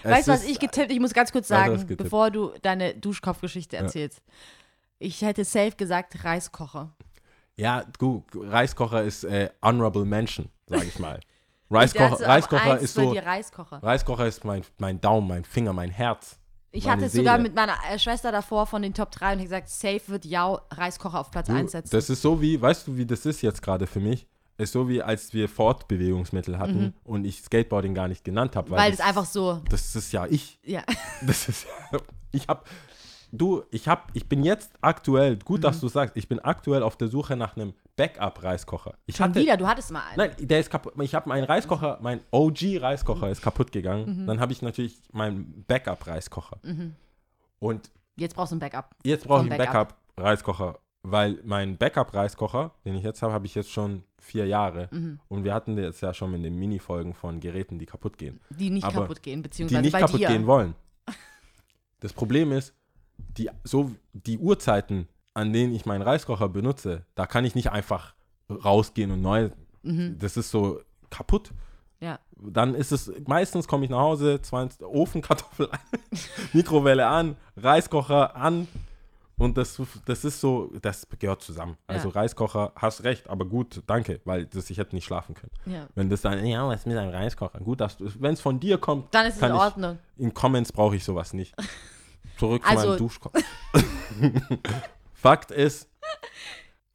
Es 0.02 0.10
Weißt 0.10 0.28
du, 0.28 0.32
was 0.32 0.44
ich 0.44 0.58
getippt? 0.58 0.90
Ich 0.90 1.00
muss 1.00 1.14
ganz 1.14 1.32
kurz 1.32 1.48
sagen, 1.48 1.86
bevor 1.96 2.30
du 2.30 2.52
deine 2.62 2.94
Duschkopfgeschichte 2.94 3.76
erzählst. 3.76 4.22
Ich 4.98 5.22
hätte 5.22 5.44
safe 5.44 5.76
gesagt 5.76 6.24
Reiskocher. 6.24 6.94
Ja, 7.56 7.84
gut, 7.98 8.24
Reiskocher 8.34 9.02
ist 9.02 9.24
äh, 9.24 9.50
honorable 9.62 10.04
Mention, 10.04 10.48
sage 10.66 10.86
ich 10.86 10.98
mal. 10.98 11.20
Reiskocher, 11.70 12.26
Reiskocher 12.26 12.78
ist 12.78 12.94
so, 12.94 13.12
Reiskocher. 13.12 13.82
Reiskocher 13.82 14.26
ist 14.26 14.44
mein, 14.44 14.62
mein 14.78 15.00
Daumen, 15.00 15.28
mein 15.28 15.44
Finger, 15.44 15.72
mein 15.72 15.90
Herz. 15.90 16.39
Ich 16.72 16.84
meine 16.84 16.96
hatte 16.96 17.06
es 17.06 17.12
Seele. 17.12 17.24
sogar 17.24 17.38
mit 17.38 17.54
meiner 17.54 17.74
äh, 17.90 17.98
Schwester 17.98 18.30
davor 18.32 18.66
von 18.66 18.82
den 18.82 18.94
Top 18.94 19.10
3 19.10 19.32
und 19.32 19.38
ich 19.40 19.44
gesagt, 19.46 19.68
safe 19.68 20.00
wird 20.06 20.24
Jau 20.24 20.60
Reiskocher 20.70 21.18
auf 21.20 21.30
Platz 21.30 21.46
Du, 21.48 21.52
1 21.54 21.72
setzen. 21.72 21.90
Das 21.90 22.08
ist 22.10 22.22
so 22.22 22.40
wie, 22.40 22.60
weißt 22.60 22.86
du, 22.86 22.96
wie 22.96 23.06
das 23.06 23.26
ist 23.26 23.42
jetzt 23.42 23.60
gerade 23.62 23.86
für 23.86 24.00
mich? 24.00 24.26
Ist 24.56 24.72
so 24.72 24.88
wie, 24.88 25.02
als 25.02 25.32
wir 25.32 25.48
Fortbewegungsmittel 25.48 26.58
hatten 26.58 26.94
und 27.04 27.24
ich 27.24 27.40
Skateboarding 27.42 27.94
gar 27.94 28.08
nicht 28.08 28.24
genannt 28.24 28.56
habe. 28.56 28.70
Mhm. 28.70 28.74
weil 28.76 28.92
es 28.92 29.00
einfach 29.00 29.24
so, 29.24 29.60
Das 29.70 29.96
ist 29.96 30.12
ja 30.12 30.26
ich. 30.26 30.58
ja. 30.64 30.82
Das 31.22 31.48
ist 31.48 31.66
ja, 31.92 31.98
ich 32.30 32.46
habe, 32.46 32.62
du, 33.32 33.62
ich 33.70 33.88
habe, 33.88 34.02
ich 34.12 34.28
bin 34.28 34.42
jetzt 34.44 34.70
aktuell, 34.82 35.36
gut, 35.38 35.60
Mhm. 35.60 35.62
dass 35.62 35.80
du 35.80 35.88
sagst, 35.88 36.16
ich 36.16 36.28
bin 36.28 36.38
aktuell 36.40 36.82
auf 36.82 36.96
der 36.96 37.08
Suche 37.08 37.36
nach 37.36 37.56
einem 37.56 37.72
Backup-Reiskocher. 38.00 38.94
Ich 39.06 39.16
Schon 39.16 39.28
hatte, 39.30 39.40
wieder, 39.40 39.56
du 39.56 39.66
hattest 39.66 39.90
mal 39.90 40.02
einen. 40.08 40.16
Nein, 40.16 40.30
der 40.40 40.60
ist 40.60 40.70
kaputt. 40.70 40.94
Ich 41.02 41.14
habe 41.14 41.28
meinen 41.28 41.44
Reiskocher, 41.44 41.98
mein 42.00 42.20
OG-Reiskocher 42.30 43.30
ist 43.30 43.42
kaputt 43.42 43.68
Mhm. 43.68 43.72
gegangen. 43.72 44.26
Dann 44.26 44.40
habe 44.40 44.52
ich 44.52 44.62
natürlich 44.62 45.00
meinen 45.12 45.64
Backup-Reiskocher. 45.66 46.58
Und 47.58 47.90
Jetzt 48.16 48.34
brauchst 48.34 48.52
du 48.52 48.56
ein 48.56 48.60
Backup. 48.60 48.94
jetzt 49.04 49.26
brauche 49.26 49.44
ich 49.46 49.50
einen 49.52 49.58
Backup. 49.58 49.96
Backup-Reiskocher, 50.16 50.78
weil 51.02 51.40
mein 51.44 51.76
Backup-Reiskocher, 51.78 52.72
den 52.84 52.94
ich 52.94 53.02
jetzt 53.04 53.22
habe, 53.22 53.32
habe 53.32 53.46
ich 53.46 53.54
jetzt 53.54 53.70
schon 53.70 54.02
vier 54.18 54.46
Jahre. 54.46 54.88
Mhm. 54.90 55.20
Und 55.28 55.44
wir 55.44 55.54
hatten 55.54 55.76
jetzt 55.78 56.00
ja 56.02 56.12
schon 56.14 56.34
in 56.34 56.42
den 56.42 56.54
Mini-Folgen 56.56 57.14
von 57.14 57.40
Geräten, 57.40 57.78
die 57.78 57.86
kaputt 57.86 58.18
gehen. 58.18 58.40
Die 58.50 58.70
nicht 58.70 58.84
Aber 58.84 59.02
kaputt 59.02 59.22
gehen, 59.22 59.38
Die 59.38 59.48
beziehungsweise 59.48 59.82
nicht 59.82 59.92
bei 59.92 60.00
kaputt 60.00 60.20
dir. 60.20 60.28
gehen 60.28 60.46
wollen. 60.46 60.74
Das 62.00 62.12
Problem 62.12 62.52
ist, 62.52 62.74
die, 63.18 63.50
so, 63.64 63.90
die 64.12 64.38
Uhrzeiten, 64.38 65.06
an 65.34 65.52
denen 65.52 65.74
ich 65.74 65.86
meinen 65.86 66.02
Reiskocher 66.02 66.48
benutze, 66.48 67.04
da 67.14 67.26
kann 67.26 67.44
ich 67.44 67.54
nicht 67.54 67.70
einfach 67.70 68.14
rausgehen 68.48 69.10
und 69.12 69.22
neu. 69.22 69.50
Mhm. 69.82 70.18
Das 70.18 70.36
ist 70.36 70.50
so 70.50 70.80
kaputt. 71.10 71.52
Ja. 72.00 72.18
Dann 72.36 72.74
ist 72.74 72.92
es, 72.92 73.12
meistens 73.26 73.68
komme 73.68 73.84
ich 73.84 73.90
nach 73.90 73.98
Hause, 74.00 74.40
20, 74.40 74.82
Ofenkartoffel 74.86 75.68
an, 75.70 75.78
Mikrowelle 76.52 77.06
an, 77.06 77.36
Reiskocher 77.56 78.34
an 78.34 78.66
und 79.36 79.56
das, 79.58 79.80
das 80.06 80.24
ist 80.24 80.40
so, 80.40 80.70
das 80.80 81.06
gehört 81.18 81.42
zusammen. 81.42 81.76
Also 81.86 82.08
Ja. 82.08 82.14
Reiskocher, 82.14 82.72
hast 82.76 83.04
recht, 83.04 83.28
aber 83.28 83.44
gut, 83.44 83.82
danke, 83.86 84.20
weil 84.24 84.46
das, 84.46 84.68
ich 84.70 84.78
hätte 84.78 84.94
nicht 84.94 85.04
schlafen 85.04 85.34
können. 85.34 85.52
Ja. 85.66 85.86
Wenn 85.94 86.08
das 86.10 86.22
dann, 86.22 86.44
ja, 86.44 86.66
was 86.66 86.80
ist 86.80 86.86
mit 86.86 86.96
einem 86.96 87.10
Reiskocher? 87.12 87.60
Gut, 87.60 87.80
wenn 88.18 88.32
es 88.34 88.40
von 88.40 88.58
dir 88.58 88.78
kommt, 88.78 89.14
Dann 89.14 89.26
ist 89.26 89.36
es 89.36 89.42
in 89.42 89.48
ich- 89.48 89.54
Ordnung. 89.60 89.98
in 90.16 90.32
Comments 90.34 90.72
brauche 90.72 90.96
ich 90.96 91.04
sowas 91.04 91.32
nicht. 91.34 91.54
Zurück 92.38 92.62
zu 92.64 92.68
Also- 92.70 92.88
meinem 92.88 92.98
Duschkopf. 92.98 93.34
Fakt 95.20 95.50
ist, 95.50 95.86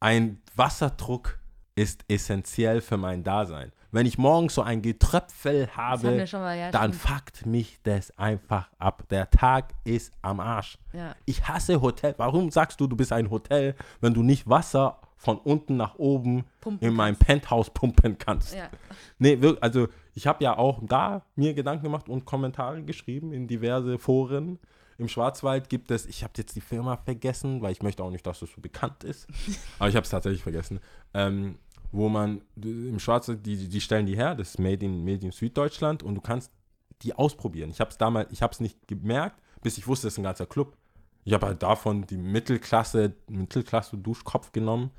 ein 0.00 0.42
Wasserdruck 0.56 1.38
ist 1.76 2.04
essentiell 2.08 2.80
für 2.80 2.96
mein 2.96 3.22
Dasein. 3.22 3.70
Wenn 3.92 4.04
ich 4.04 4.18
morgens 4.18 4.54
so 4.56 4.62
ein 4.62 4.82
Getröpfel 4.82 5.68
habe, 5.76 6.26
mal, 6.32 6.58
ja, 6.58 6.72
dann 6.72 6.92
stimmt. 6.92 7.08
fuckt 7.08 7.46
mich 7.46 7.78
das 7.84 8.10
einfach 8.18 8.68
ab. 8.78 9.04
Der 9.10 9.30
Tag 9.30 9.74
ist 9.84 10.12
am 10.22 10.40
Arsch. 10.40 10.76
Ja. 10.92 11.14
Ich 11.24 11.46
hasse 11.46 11.80
Hotel. 11.80 12.14
Warum 12.16 12.50
sagst 12.50 12.80
du, 12.80 12.88
du 12.88 12.96
bist 12.96 13.12
ein 13.12 13.30
Hotel, 13.30 13.76
wenn 14.00 14.12
du 14.12 14.24
nicht 14.24 14.48
Wasser 14.48 15.00
von 15.16 15.38
unten 15.38 15.76
nach 15.76 15.94
oben 15.94 16.46
Pumpen 16.60 16.88
in 16.88 16.94
meinem 16.94 17.16
Penthouse 17.16 17.70
pumpen 17.70 18.18
kannst? 18.18 18.56
Ja. 18.56 18.68
Nee, 19.20 19.40
wirklich, 19.40 19.62
also 19.62 19.86
ich 20.14 20.26
habe 20.26 20.42
ja 20.42 20.58
auch 20.58 20.80
da 20.82 21.22
mir 21.36 21.54
Gedanken 21.54 21.84
gemacht 21.84 22.08
und 22.08 22.24
Kommentare 22.24 22.82
geschrieben 22.82 23.32
in 23.32 23.46
diverse 23.46 24.00
Foren. 24.00 24.58
Im 24.98 25.08
Schwarzwald 25.08 25.68
gibt 25.68 25.90
es, 25.90 26.06
ich 26.06 26.22
habe 26.22 26.32
jetzt 26.36 26.56
die 26.56 26.60
Firma 26.60 26.96
vergessen, 26.96 27.60
weil 27.62 27.72
ich 27.72 27.82
möchte 27.82 28.02
auch 28.02 28.10
nicht, 28.10 28.26
dass 28.26 28.40
das 28.40 28.50
so 28.50 28.60
bekannt 28.60 29.04
ist. 29.04 29.26
Aber 29.78 29.88
ich 29.88 29.96
habe 29.96 30.04
es 30.04 30.10
tatsächlich 30.10 30.42
vergessen. 30.42 30.80
Ähm, 31.12 31.58
wo 31.92 32.08
man 32.08 32.42
im 32.56 32.98
Schwarzwald, 32.98 33.44
die, 33.46 33.68
die 33.68 33.80
stellen 33.80 34.06
die 34.06 34.16
her, 34.16 34.34
das 34.34 34.50
ist 34.50 34.58
Made 34.58 34.84
in, 34.84 35.04
Made 35.04 35.24
in 35.24 35.32
Süddeutschland 35.32 36.02
und 36.02 36.14
du 36.14 36.20
kannst 36.20 36.50
die 37.02 37.14
ausprobieren. 37.14 37.70
Ich 37.70 37.80
habe 37.80 37.90
es 37.90 37.98
damals, 37.98 38.32
ich 38.32 38.42
habe 38.42 38.52
es 38.52 38.60
nicht 38.60 38.88
gemerkt, 38.88 39.40
bis 39.62 39.78
ich 39.78 39.86
wusste, 39.86 40.08
es 40.08 40.14
ist 40.14 40.18
ein 40.18 40.24
ganzer 40.24 40.46
Club. 40.46 40.76
Ich 41.24 41.32
habe 41.32 41.46
halt 41.46 41.62
davon 41.62 42.06
die 42.06 42.16
Mittelklasse, 42.16 43.14
Mittelklasse 43.28 43.98
Duschkopf 43.98 44.52
genommen. 44.52 44.90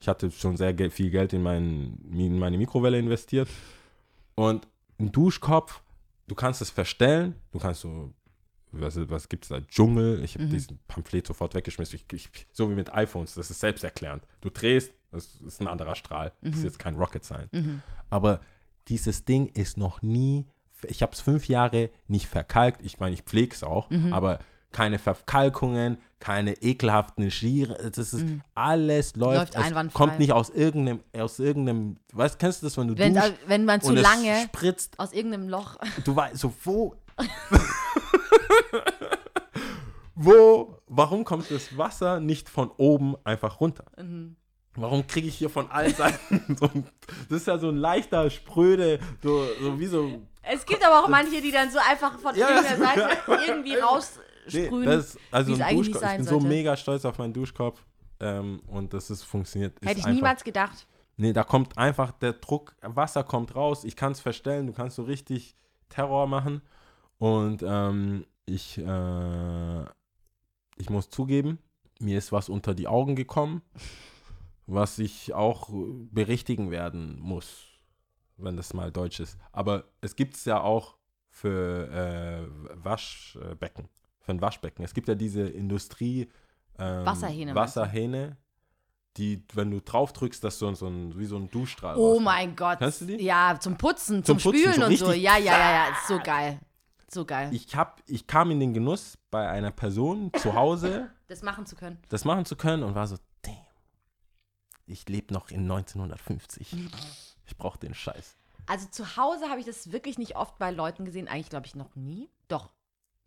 Ich 0.00 0.08
hatte 0.08 0.30
schon 0.30 0.56
sehr 0.56 0.74
viel 0.90 1.10
Geld 1.10 1.32
in, 1.32 1.42
mein, 1.42 1.98
in 2.12 2.38
meine 2.38 2.58
Mikrowelle 2.58 2.98
investiert. 2.98 3.48
Und 4.34 4.66
ein 4.98 5.12
Duschkopf, 5.12 5.82
du 6.26 6.34
kannst 6.34 6.60
es 6.60 6.70
verstellen, 6.70 7.36
du 7.52 7.58
kannst 7.58 7.82
so, 7.82 8.12
was, 8.72 8.98
was 9.08 9.28
gibt 9.28 9.44
es 9.44 9.48
da, 9.48 9.60
Dschungel, 9.60 10.22
ich 10.22 10.34
habe 10.34 10.46
diesen 10.46 10.78
Pamphlet 10.88 11.26
sofort 11.26 11.54
weggeschmissen, 11.54 11.98
ich, 11.98 12.12
ich, 12.12 12.46
so 12.52 12.70
wie 12.70 12.74
mit 12.74 12.92
iPhones, 12.92 13.34
das 13.34 13.50
ist 13.50 13.60
selbsterklärend. 13.60 14.24
Du 14.40 14.50
drehst, 14.50 14.92
das 15.12 15.36
ist 15.46 15.60
ein 15.60 15.68
anderer 15.68 15.94
Strahl, 15.94 16.32
das 16.42 16.56
ist 16.56 16.64
jetzt 16.64 16.78
kein 16.78 16.96
Rocket 16.96 17.24
Science. 17.24 17.50
Aber 18.10 18.40
dieses 18.88 19.24
Ding 19.24 19.46
ist 19.46 19.76
noch 19.76 20.02
nie, 20.02 20.46
ich 20.82 21.02
habe 21.02 21.12
es 21.12 21.20
fünf 21.20 21.48
Jahre 21.48 21.90
nicht 22.06 22.26
verkalkt, 22.26 22.84
ich 22.84 22.98
meine, 22.98 23.14
ich 23.14 23.22
pflege 23.22 23.54
es 23.54 23.62
auch, 23.62 23.90
aber 24.10 24.40
keine 24.72 24.98
Verkalkungen, 24.98 25.96
keine 26.18 26.54
ekelhaften 26.62 27.30
Schiere, 27.30 27.90
das 27.90 28.12
ist 28.12 28.26
alles 28.54 29.16
läuft, 29.16 29.54
Läuft 29.54 29.56
einwandfrei. 29.56 29.96
kommt 29.96 30.18
nicht 30.18 30.32
aus 30.32 30.50
irgendeinem, 30.50 31.00
aus 31.16 31.38
irgendeinem, 31.38 31.96
weißt, 32.12 32.38
kennst 32.38 32.60
du 32.60 32.66
das, 32.66 32.76
wenn 32.76 32.88
du 32.88 32.98
Wenn, 32.98 33.14
duschst 33.14 33.32
wenn 33.46 33.64
man 33.64 33.80
zu 33.80 33.94
lange 33.94 34.42
spritzt, 34.44 34.98
aus 34.98 35.12
irgendeinem 35.12 35.48
Loch. 35.48 35.78
du 36.04 36.14
weißt, 36.14 36.36
so 36.36 36.52
wo, 36.64 36.94
wo, 40.14 40.78
warum 40.86 41.24
kommt 41.24 41.50
das 41.50 41.76
Wasser 41.76 42.20
nicht 42.20 42.48
von 42.48 42.70
oben 42.76 43.16
einfach 43.24 43.60
runter? 43.60 43.84
Mhm. 43.98 44.36
Warum 44.78 45.06
kriege 45.06 45.26
ich 45.28 45.36
hier 45.36 45.48
von 45.48 45.70
allen 45.70 45.94
Seiten 45.94 46.56
so 46.60 46.66
ein, 46.66 46.86
das 47.28 47.40
ist 47.40 47.46
ja 47.46 47.58
so 47.58 47.68
ein 47.70 47.76
leichter, 47.76 48.28
spröde, 48.28 48.98
so, 49.22 49.46
so 49.60 49.78
wie 49.80 49.86
so, 49.86 50.22
Es 50.42 50.66
gibt 50.66 50.84
aber 50.86 51.02
auch 51.04 51.08
manche, 51.08 51.40
die 51.40 51.50
dann 51.50 51.70
so 51.70 51.78
einfach 51.78 52.18
von 52.18 52.34
Ja, 52.36 52.48
irgendeiner 52.50 52.76
Seite 52.86 53.08
irgendwie 53.46 53.74
nee, 53.74 53.80
raussprühen. 53.80 54.84
das, 54.84 55.18
also 55.30 55.54
ein 55.54 55.62
eigentlich 55.62 55.88
nicht 55.88 55.94
Duschkopf, 55.94 56.10
ich 56.10 56.16
bin 56.16 56.24
so 56.24 56.30
sollte. 56.32 56.46
mega 56.46 56.76
stolz 56.76 57.04
auf 57.06 57.16
meinen 57.18 57.32
Duschkopf 57.32 57.82
ähm, 58.20 58.60
und 58.66 58.92
das 58.92 59.08
ist 59.10 59.22
funktioniert. 59.22 59.78
Ist 59.78 59.88
Hätte 59.88 60.00
ich 60.00 60.06
einfach, 60.06 60.16
niemals 60.16 60.44
gedacht. 60.44 60.86
Nee, 61.16 61.32
da 61.32 61.42
kommt 61.44 61.78
einfach 61.78 62.12
der 62.12 62.34
Druck, 62.34 62.76
Wasser 62.82 63.24
kommt 63.24 63.54
raus, 63.54 63.84
ich 63.84 63.96
kann 63.96 64.12
es 64.12 64.20
verstellen, 64.20 64.66
du 64.66 64.74
kannst 64.74 64.96
so 64.96 65.04
richtig 65.04 65.56
Terror 65.88 66.26
machen. 66.26 66.60
Und 67.18 67.64
ähm, 67.66 68.26
ich, 68.46 68.78
äh, 68.78 69.82
ich 70.76 70.88
muss 70.90 71.10
zugeben, 71.10 71.58
mir 72.00 72.18
ist 72.18 72.32
was 72.32 72.48
unter 72.48 72.74
die 72.74 72.88
Augen 72.88 73.16
gekommen, 73.16 73.62
was 74.66 74.98
ich 74.98 75.34
auch 75.34 75.68
berichtigen 76.10 76.70
werden 76.70 77.18
muss, 77.20 77.64
wenn 78.36 78.56
das 78.56 78.74
mal 78.74 78.90
Deutsch 78.90 79.20
ist. 79.20 79.38
Aber 79.52 79.84
es 80.00 80.16
gibt 80.16 80.36
es 80.36 80.44
ja 80.44 80.60
auch 80.60 80.96
für 81.28 81.90
äh, 81.90 82.84
Waschbecken, 82.84 83.88
für 84.20 84.32
ein 84.32 84.40
Waschbecken. 84.40 84.82
Es 84.84 84.94
gibt 84.94 85.08
ja 85.08 85.14
diese 85.14 85.42
Industrie 85.42 86.28
ähm, 86.78 87.04
Wasserhähne? 87.06 87.54
Wasserhähne, 87.54 88.36
die, 89.16 89.42
wenn 89.54 89.70
du 89.70 89.80
drauf 89.80 90.12
drückst, 90.12 90.44
das 90.44 90.58
so, 90.58 90.72
so 90.74 90.86
ein, 90.88 91.18
wie 91.18 91.24
so 91.24 91.36
ein 91.36 91.50
Duschstrahl 91.50 91.96
Oh 91.96 92.08
rauskommt. 92.08 92.24
mein 92.24 92.56
Gott. 92.56 92.78
Kennst 92.78 93.00
du 93.00 93.06
die? 93.06 93.22
Ja, 93.22 93.56
zum 93.58 93.76
Putzen, 93.76 94.24
zum, 94.24 94.38
Zum 94.38 94.52
Putzen, 94.52 94.72
Spülen 94.72 94.80
so 94.80 94.86
und 94.86 94.96
so. 94.98 95.12
Ja, 95.12 95.38
ja, 95.38 95.58
ja, 95.58 95.72
ja. 95.72 95.88
Ist 95.92 96.08
so 96.08 96.18
geil. 96.18 96.60
So 97.08 97.24
geil. 97.24 97.50
Ich, 97.52 97.74
hab, 97.76 98.02
ich 98.06 98.26
kam 98.26 98.50
in 98.50 98.60
den 98.60 98.74
Genuss, 98.74 99.18
bei 99.30 99.48
einer 99.48 99.70
Person 99.70 100.32
zu 100.34 100.54
Hause 100.54 101.10
das 101.28 101.42
machen 101.42 101.66
zu 101.66 101.76
können. 101.76 101.98
das 102.08 102.24
machen 102.24 102.44
zu 102.44 102.56
können 102.56 102.82
und 102.82 102.94
war 102.94 103.06
so, 103.06 103.16
damn, 103.42 103.54
ich 104.86 105.08
lebe 105.08 105.32
noch 105.32 105.50
in 105.50 105.60
1950. 105.70 106.76
Ich 107.46 107.56
brauche 107.56 107.78
den 107.78 107.94
Scheiß. 107.94 108.36
Also 108.66 108.88
zu 108.88 109.16
Hause 109.16 109.48
habe 109.48 109.60
ich 109.60 109.66
das 109.66 109.92
wirklich 109.92 110.18
nicht 110.18 110.36
oft 110.36 110.58
bei 110.58 110.70
Leuten 110.72 111.04
gesehen. 111.04 111.28
Eigentlich 111.28 111.50
glaube 111.50 111.66
ich 111.66 111.76
noch 111.76 111.94
nie. 111.94 112.28
Doch. 112.48 112.72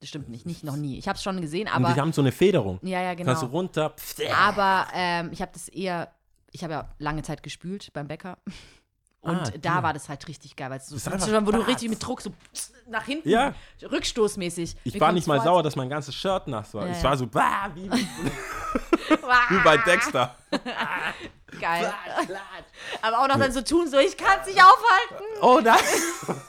Das 0.01 0.09
stimmt 0.09 0.29
nicht. 0.29 0.45
Nicht 0.45 0.63
noch 0.63 0.75
nie. 0.77 0.97
Ich 0.97 1.07
habe 1.07 1.17
es 1.17 1.23
schon 1.23 1.39
gesehen, 1.41 1.67
und 1.67 1.73
aber. 1.73 1.93
die 1.93 1.99
haben 1.99 2.13
so 2.13 2.21
eine 2.21 2.31
Federung. 2.31 2.79
Ja, 2.83 3.01
ja, 3.01 3.15
Kannst 3.15 3.41
du 3.41 3.47
genau. 3.47 3.57
runter. 3.57 3.89
pff, 3.91 4.19
Aber 4.33 4.87
ähm, 4.93 5.29
ich 5.33 5.41
habe 5.41 5.51
das 5.53 5.67
eher. 5.69 6.13
Ich 6.51 6.63
habe 6.63 6.73
ja 6.73 6.89
lange 6.99 7.21
Zeit 7.21 7.43
gespült 7.43 7.91
beim 7.93 8.07
Bäcker. 8.07 8.37
Und 9.21 9.35
Ah, 9.35 9.51
da 9.61 9.75
ja. 9.77 9.83
war 9.83 9.93
das 9.93 10.07
halt 10.07 10.25
richtig 10.29 10.55
geil, 10.55 10.69
weil 10.69 10.77
es 10.77 10.87
so, 10.87 10.95
Das 10.95 11.29
schon, 11.29 11.45
wo 11.45 11.51
du 11.51 11.59
richtig 11.67 11.89
mit 11.89 12.01
Druck 12.01 12.21
so 12.21 12.31
nach 12.87 13.03
hinten, 13.03 13.27
Ja. 13.27 13.53
rückstoßmäßig. 13.81 14.77
Ich 14.85 14.93
Mir 14.93 14.99
war 15.01 15.11
nicht 15.11 15.27
mal 15.27 15.35
vor, 15.37 15.43
sauer, 15.45 15.63
dass 15.63 15.75
mein 15.75 15.89
ganzes 15.89 16.15
Shirt 16.15 16.47
nass 16.47 16.73
war. 16.73 16.87
Ja, 16.87 16.93
ich 16.97 17.03
war 17.03 17.17
so, 17.17 17.27
bah, 17.27 17.69
wie, 17.75 17.91
wie, 19.49 19.59
bei 19.63 19.77
Dexter. 19.77 20.35
Geil. 21.59 21.93
Aber 23.01 23.19
auch 23.19 23.27
noch 23.27 23.37
dann 23.37 23.51
so 23.51 23.61
tun, 23.61 23.89
so 23.89 23.97
ich 23.97 24.15
kann 24.15 24.39
es 24.41 24.47
nicht 24.47 24.61
aufhalten. 24.63 25.25
Oh 25.41 25.59
nein. 25.61 25.77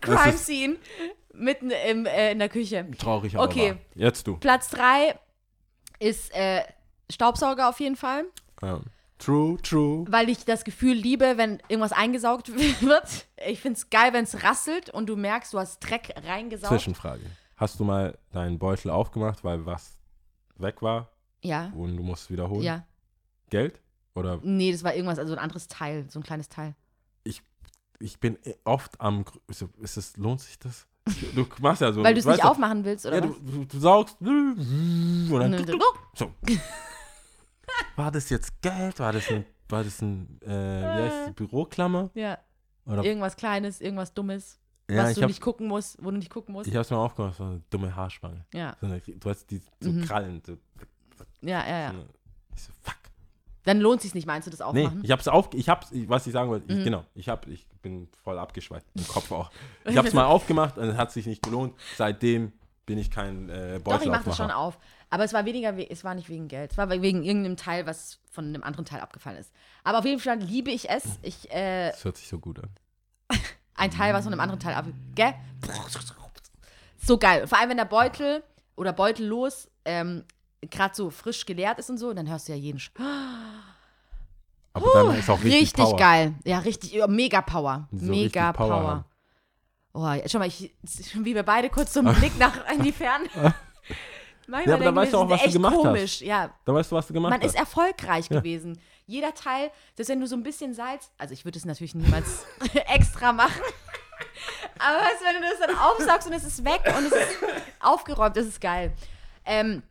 Crime 0.00 0.38
Scene 0.38 0.76
mitten 1.34 1.70
im, 1.70 2.06
äh, 2.06 2.32
in 2.32 2.38
der 2.38 2.48
Küche. 2.48 2.86
Traurig, 2.98 3.34
aber 3.36 3.44
Okay. 3.46 3.70
wahr. 3.70 3.78
Jetzt 3.94 4.26
du. 4.26 4.36
Platz 4.36 4.68
3 4.70 5.18
ist 5.98 6.32
äh, 6.34 6.62
Staubsauger 7.10 7.68
auf 7.68 7.80
jeden 7.80 7.96
Fall, 7.96 8.24
Ja. 8.62 8.80
True, 9.18 9.58
true. 9.60 10.06
weil 10.08 10.30
ich 10.30 10.46
das 10.46 10.64
Gefühl 10.64 10.94
liebe, 10.94 11.34
wenn 11.36 11.58
irgendwas 11.68 11.92
eingesaugt 11.92 12.48
wird. 12.80 13.26
Ich 13.46 13.60
finde 13.60 13.76
es 13.78 13.90
geil, 13.90 14.12
wenn 14.14 14.24
es 14.24 14.42
rasselt 14.42 14.88
und 14.88 15.08
du 15.10 15.16
merkst, 15.16 15.52
du 15.52 15.58
hast 15.58 15.80
Dreck 15.80 16.14
reingesaugt. 16.26 16.72
Zwischenfrage. 16.72 17.22
Hast 17.56 17.78
du 17.78 17.84
mal 17.84 18.16
deinen 18.32 18.58
Beutel 18.58 18.90
aufgemacht, 18.90 19.44
weil 19.44 19.66
was 19.66 19.98
weg 20.56 20.80
war 20.80 21.10
Ja, 21.42 21.70
und 21.76 21.96
du 21.98 22.02
musst 22.02 22.30
wiederholen? 22.30 22.62
ja. 22.62 22.86
Geld? 23.50 23.80
Oder 24.14 24.38
Nee, 24.42 24.72
das 24.72 24.84
war 24.84 24.94
irgendwas, 24.94 25.18
also 25.18 25.34
ein 25.34 25.38
anderes 25.38 25.68
Teil, 25.68 26.06
so 26.08 26.18
ein 26.20 26.22
kleines 26.22 26.48
Teil. 26.48 26.74
ich 28.02 28.18
bin 28.18 28.38
oft 28.64 28.98
am. 29.00 29.26
Ist 29.48 29.96
es, 29.98 30.16
lohnt 30.16 30.40
sich 30.40 30.58
das? 30.58 30.86
Du 31.34 31.46
machst 31.60 31.82
ja 31.82 31.92
so. 31.92 32.02
Weil 32.02 32.14
du 32.14 32.20
es 32.20 32.26
nicht 32.26 32.42
aufmachen 32.44 32.84
willst, 32.86 33.04
oder 33.04 33.16
Ja, 33.18 33.28
was? 33.28 33.36
du, 33.36 33.42
du, 33.42 33.64
du 33.66 33.78
saugst. 33.78 34.16
Und 34.20 35.30
dann- 35.30 35.66
so. 36.14 36.32
War 37.96 38.10
das 38.10 38.30
jetzt 38.30 38.60
Geld? 38.62 38.98
War 38.98 39.12
das 39.12 39.28
ein, 39.30 39.44
war 39.68 39.84
das 39.84 40.00
ein 40.02 40.38
äh, 40.42 40.48
wie 40.48 41.02
heißt 41.02 41.28
die 41.28 41.32
Büroklammer? 41.32 42.10
Ja, 42.14 42.38
Oder, 42.86 43.04
irgendwas 43.04 43.36
Kleines, 43.36 43.80
irgendwas 43.80 44.14
Dummes, 44.14 44.58
ja, 44.90 45.04
was 45.04 45.14
du 45.14 45.22
hab, 45.22 45.28
nicht 45.28 45.40
gucken 45.40 45.66
musst, 45.68 45.98
wo 46.02 46.10
du 46.10 46.16
nicht 46.16 46.30
gucken 46.30 46.52
musst. 46.52 46.68
ich 46.68 46.76
hab's 46.76 46.90
mir 46.90 46.98
aufgemacht, 46.98 47.36
so 47.36 47.44
eine 47.44 47.62
dumme 47.70 47.94
Haarspange. 47.94 48.44
Ja, 48.54 48.76
So 48.80 48.86
eine, 48.86 49.00
du 49.00 49.30
hast 49.30 49.50
die 49.50 49.60
so 49.80 49.90
Mhm. 49.90 50.04
Krallen. 50.04 50.42
So, 50.44 50.56
ja, 51.42 51.66
ja, 51.66 51.78
ja. 51.80 51.90
so 51.90 51.96
eine- 51.98 52.06
Ich 52.56 52.62
so, 52.62 52.72
fuck. 52.82 52.94
Dann 53.64 53.78
lohnt 53.80 54.00
sich 54.00 54.14
nicht, 54.14 54.26
meinst 54.26 54.46
du, 54.46 54.50
das 54.50 54.60
Nee, 54.60 54.64
aufmachen? 54.86 55.04
ich 55.04 55.10
hab's 55.10 55.28
auf, 55.28 55.50
ich 55.52 55.68
hab's, 55.68 55.88
was 56.06 56.26
ich 56.26 56.32
sagen 56.32 56.48
wollte, 56.50 56.66
ich, 56.72 56.78
Mhm. 56.78 56.84
genau, 56.84 57.04
ich 57.14 57.28
hab, 57.28 57.46
ich 57.46 57.66
bin 57.82 58.08
voll 58.24 58.38
abgeschweift 58.38 58.86
im 58.94 59.06
Kopf 59.06 59.30
auch. 59.32 59.50
Ich 59.84 59.96
hab's 59.96 60.12
mal 60.14 60.24
aufgemacht 60.24 60.78
und 60.78 60.88
es 60.88 60.96
hat 60.96 61.12
sich 61.12 61.26
nicht 61.26 61.42
gelohnt. 61.42 61.74
Seitdem 61.96 62.52
bin 62.86 62.98
ich 62.98 63.10
kein 63.10 63.48
äh, 63.50 63.78
Doch, 63.78 64.00
ich 64.02 64.08
mach 64.08 64.24
das 64.24 64.36
schon 64.36 64.50
auf. 64.50 64.78
Aber 65.10 65.24
es 65.24 65.32
war 65.32 65.44
weniger, 65.44 65.76
we- 65.76 65.90
es 65.90 66.04
war 66.04 66.14
nicht 66.14 66.28
wegen 66.28 66.46
Geld. 66.48 66.70
Es 66.72 66.78
war 66.78 66.88
wegen 66.88 67.24
irgendeinem 67.24 67.56
Teil, 67.56 67.84
was 67.86 68.20
von 68.30 68.44
einem 68.46 68.62
anderen 68.62 68.84
Teil 68.84 69.00
abgefallen 69.00 69.38
ist. 69.38 69.52
Aber 69.82 69.98
auf 69.98 70.04
jeden 70.04 70.20
Fall 70.20 70.38
liebe 70.38 70.70
ich 70.70 70.88
es. 70.88 71.04
Ich, 71.22 71.50
äh, 71.50 71.90
Das 71.90 72.04
hört 72.04 72.16
sich 72.16 72.28
so 72.28 72.38
gut 72.38 72.60
an. 72.60 72.70
ein 73.74 73.90
Teil, 73.90 74.14
was 74.14 74.22
von 74.24 74.32
einem 74.32 74.40
anderen 74.40 74.60
Teil 74.60 74.74
ab. 74.74 74.86
Gell? 75.14 75.34
So 77.02 77.18
geil. 77.18 77.46
Vor 77.48 77.58
allem, 77.58 77.70
wenn 77.70 77.76
der 77.76 77.84
Beutel 77.86 78.42
oder 78.76 78.92
beutellos 78.92 79.68
ähm, 79.84 80.24
gerade 80.62 80.94
so 80.94 81.10
frisch 81.10 81.44
geleert 81.46 81.78
ist 81.78 81.90
und 81.90 81.98
so, 81.98 82.10
und 82.10 82.16
dann 82.16 82.28
hörst 82.28 82.46
du 82.48 82.52
ja 82.52 82.58
jeden. 82.58 82.78
Sch 82.78 82.92
Aber 84.72 84.86
dann 84.94 85.18
ist 85.18 85.28
auch 85.28 85.42
richtig, 85.42 85.62
Richtig 85.62 85.84
Power. 85.84 85.96
geil. 85.96 86.34
Ja, 86.44 86.58
richtig. 86.60 86.92
ja, 86.92 87.06
Mega 87.08 87.40
Power. 87.42 87.88
So 87.90 88.06
mega 88.12 88.52
Power 88.52 88.68
Power. 88.68 89.04
Oh, 89.92 90.22
schau 90.28 90.38
mal, 90.38 90.46
ich, 90.46 90.72
wie 91.14 91.34
wir 91.34 91.42
beide 91.42 91.68
kurz 91.70 91.92
so 91.94 92.00
einen 92.00 92.14
Blick 92.14 92.38
nach 92.38 92.70
in 92.72 92.82
die 92.84 92.92
Ferne. 92.92 93.26
Manchmal 94.50 94.68
Ja, 94.68 94.74
aber 94.74 94.84
dann 94.84 94.96
weißt 94.96 95.12
du 95.12 95.18
auch, 95.18 95.28
was 95.28 95.42
du 95.44 95.50
gemacht 95.52 95.74
hast. 95.76 95.82
komisch. 95.82 96.20
Ja, 96.22 96.52
Da 96.64 96.74
weißt 96.74 96.90
du, 96.92 96.96
was 96.96 97.06
du 97.06 97.12
gemacht 97.14 97.30
man 97.30 97.40
hast. 97.40 97.46
ist 97.48 97.54
erfolgreich 97.56 98.28
Ja. 98.30 98.38
gewesen. 98.38 98.80
Jeder 99.06 99.32
Teil, 99.34 99.70
dass 99.96 100.08
wenn 100.08 100.20
du 100.20 100.26
so 100.26 100.36
ein 100.36 100.42
bisschen 100.42 100.74
Salz, 100.74 101.10
also 101.18 101.32
ich 101.34 101.44
würde 101.44 101.58
es 101.58 101.64
natürlich 101.64 101.94
niemals 101.94 102.44
extra 102.86 103.32
machen, 103.32 103.62
aber 104.78 104.98
weißt, 104.98 105.22
wenn 105.24 105.42
du 105.42 105.48
das 105.48 105.58
dann 105.66 105.76
aufsaugst 105.76 106.26
und 106.28 106.32
es 106.34 106.44
ist 106.44 106.64
weg 106.64 106.80
und 106.96 107.04
es 107.06 107.12
ist 107.12 107.38
aufgeräumt, 107.80 108.36
das 108.36 108.46
ist 108.46 108.60
geil. 108.60 108.92
Ähm, 109.44 109.82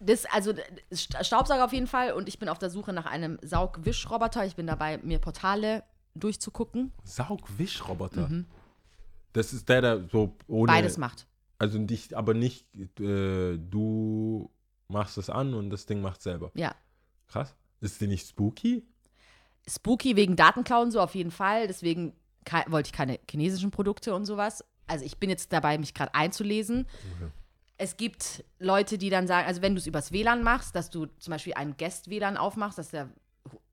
das, 0.00 0.24
also 0.26 0.52
St- 0.92 1.22
Staubsauger 1.24 1.64
auf 1.64 1.72
jeden 1.72 1.86
Fall 1.86 2.12
und 2.14 2.26
ich 2.28 2.38
bin 2.38 2.48
auf 2.48 2.58
der 2.58 2.70
Suche 2.70 2.92
nach 2.92 3.04
einem 3.06 3.38
Saugwischroboter. 3.42 4.46
Ich 4.46 4.56
bin 4.56 4.66
dabei, 4.66 4.98
mir 5.02 5.18
Portale 5.18 5.82
durchzugucken. 6.14 6.92
Saugwischroboter. 7.04 8.28
Das 9.32 9.52
ist 9.52 9.68
der, 9.68 9.80
der 9.82 10.08
so 10.10 10.34
ohne. 10.48 10.72
Mhm. 10.72 10.76
Beides 10.76 10.96
macht. 10.96 11.26
Also 11.60 11.78
nicht, 11.78 12.14
aber 12.14 12.32
nicht, 12.32 12.66
äh, 12.98 13.58
du 13.58 14.50
machst 14.88 15.18
es 15.18 15.28
an 15.28 15.52
und 15.54 15.68
das 15.70 15.84
Ding 15.84 16.00
macht 16.00 16.22
selber. 16.22 16.50
Ja. 16.54 16.74
Krass. 17.28 17.54
Ist 17.80 18.00
die 18.00 18.06
nicht 18.06 18.26
spooky? 18.26 18.82
Spooky 19.68 20.16
wegen 20.16 20.36
Datenklauen 20.36 20.90
so 20.90 21.00
auf 21.00 21.14
jeden 21.14 21.30
Fall. 21.30 21.66
Deswegen 21.66 22.14
wollte 22.68 22.88
ich 22.88 22.92
keine 22.94 23.20
chinesischen 23.30 23.70
Produkte 23.70 24.14
und 24.14 24.24
sowas. 24.24 24.64
Also 24.86 25.04
ich 25.04 25.18
bin 25.18 25.28
jetzt 25.28 25.52
dabei, 25.52 25.76
mich 25.76 25.92
gerade 25.92 26.14
einzulesen. 26.14 26.86
Es 27.76 27.98
gibt 27.98 28.42
Leute, 28.58 28.96
die 28.96 29.10
dann 29.10 29.26
sagen, 29.26 29.46
also 29.46 29.60
wenn 29.60 29.74
du 29.74 29.80
es 29.80 29.86
übers 29.86 30.12
WLAN 30.12 30.42
machst, 30.42 30.74
dass 30.74 30.88
du 30.88 31.06
zum 31.18 31.30
Beispiel 31.32 31.54
einen 31.54 31.76
Guest-WLAN 31.76 32.38
aufmachst, 32.38 32.78
dass 32.78 32.88
der, 32.88 33.10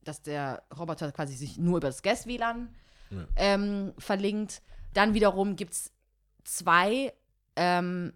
dass 0.04 0.22
der 0.22 0.62
Roboter 0.78 1.12
quasi 1.14 1.36
sich 1.36 1.58
nur 1.58 1.78
über 1.78 1.88
das 1.88 2.04
Guest-WLAN 2.04 2.68
Ja. 3.12 3.28
ähm, 3.38 3.94
verlinkt. 3.98 4.62
Dann 4.94 5.14
wiederum 5.14 5.56
gibt 5.56 5.72
es 5.74 5.92
zwei 6.44 7.14
ähm, 7.58 8.14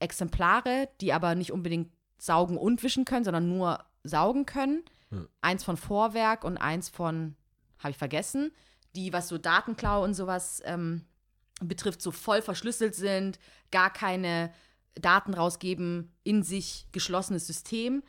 Exemplare, 0.00 0.88
die 1.00 1.12
aber 1.12 1.34
nicht 1.34 1.52
unbedingt 1.52 1.92
saugen 2.18 2.58
und 2.58 2.82
wischen 2.82 3.04
können, 3.04 3.24
sondern 3.24 3.48
nur 3.48 3.84
saugen 4.02 4.46
können. 4.46 4.82
Hm. 5.10 5.28
Eins 5.40 5.64
von 5.64 5.76
Vorwerk 5.76 6.44
und 6.44 6.56
eins 6.56 6.88
von, 6.88 7.36
habe 7.78 7.90
ich 7.90 7.96
vergessen, 7.96 8.52
die, 8.96 9.12
was 9.12 9.28
so 9.28 9.38
Datenklau 9.38 10.02
und 10.02 10.14
sowas 10.14 10.62
ähm, 10.64 11.04
betrifft, 11.60 12.02
so 12.02 12.10
voll 12.10 12.42
verschlüsselt 12.42 12.94
sind, 12.94 13.38
gar 13.70 13.92
keine 13.92 14.52
Daten 14.94 15.34
rausgeben, 15.34 16.12
in 16.24 16.42
sich 16.42 16.88
geschlossenes 16.92 17.46
System. 17.46 18.02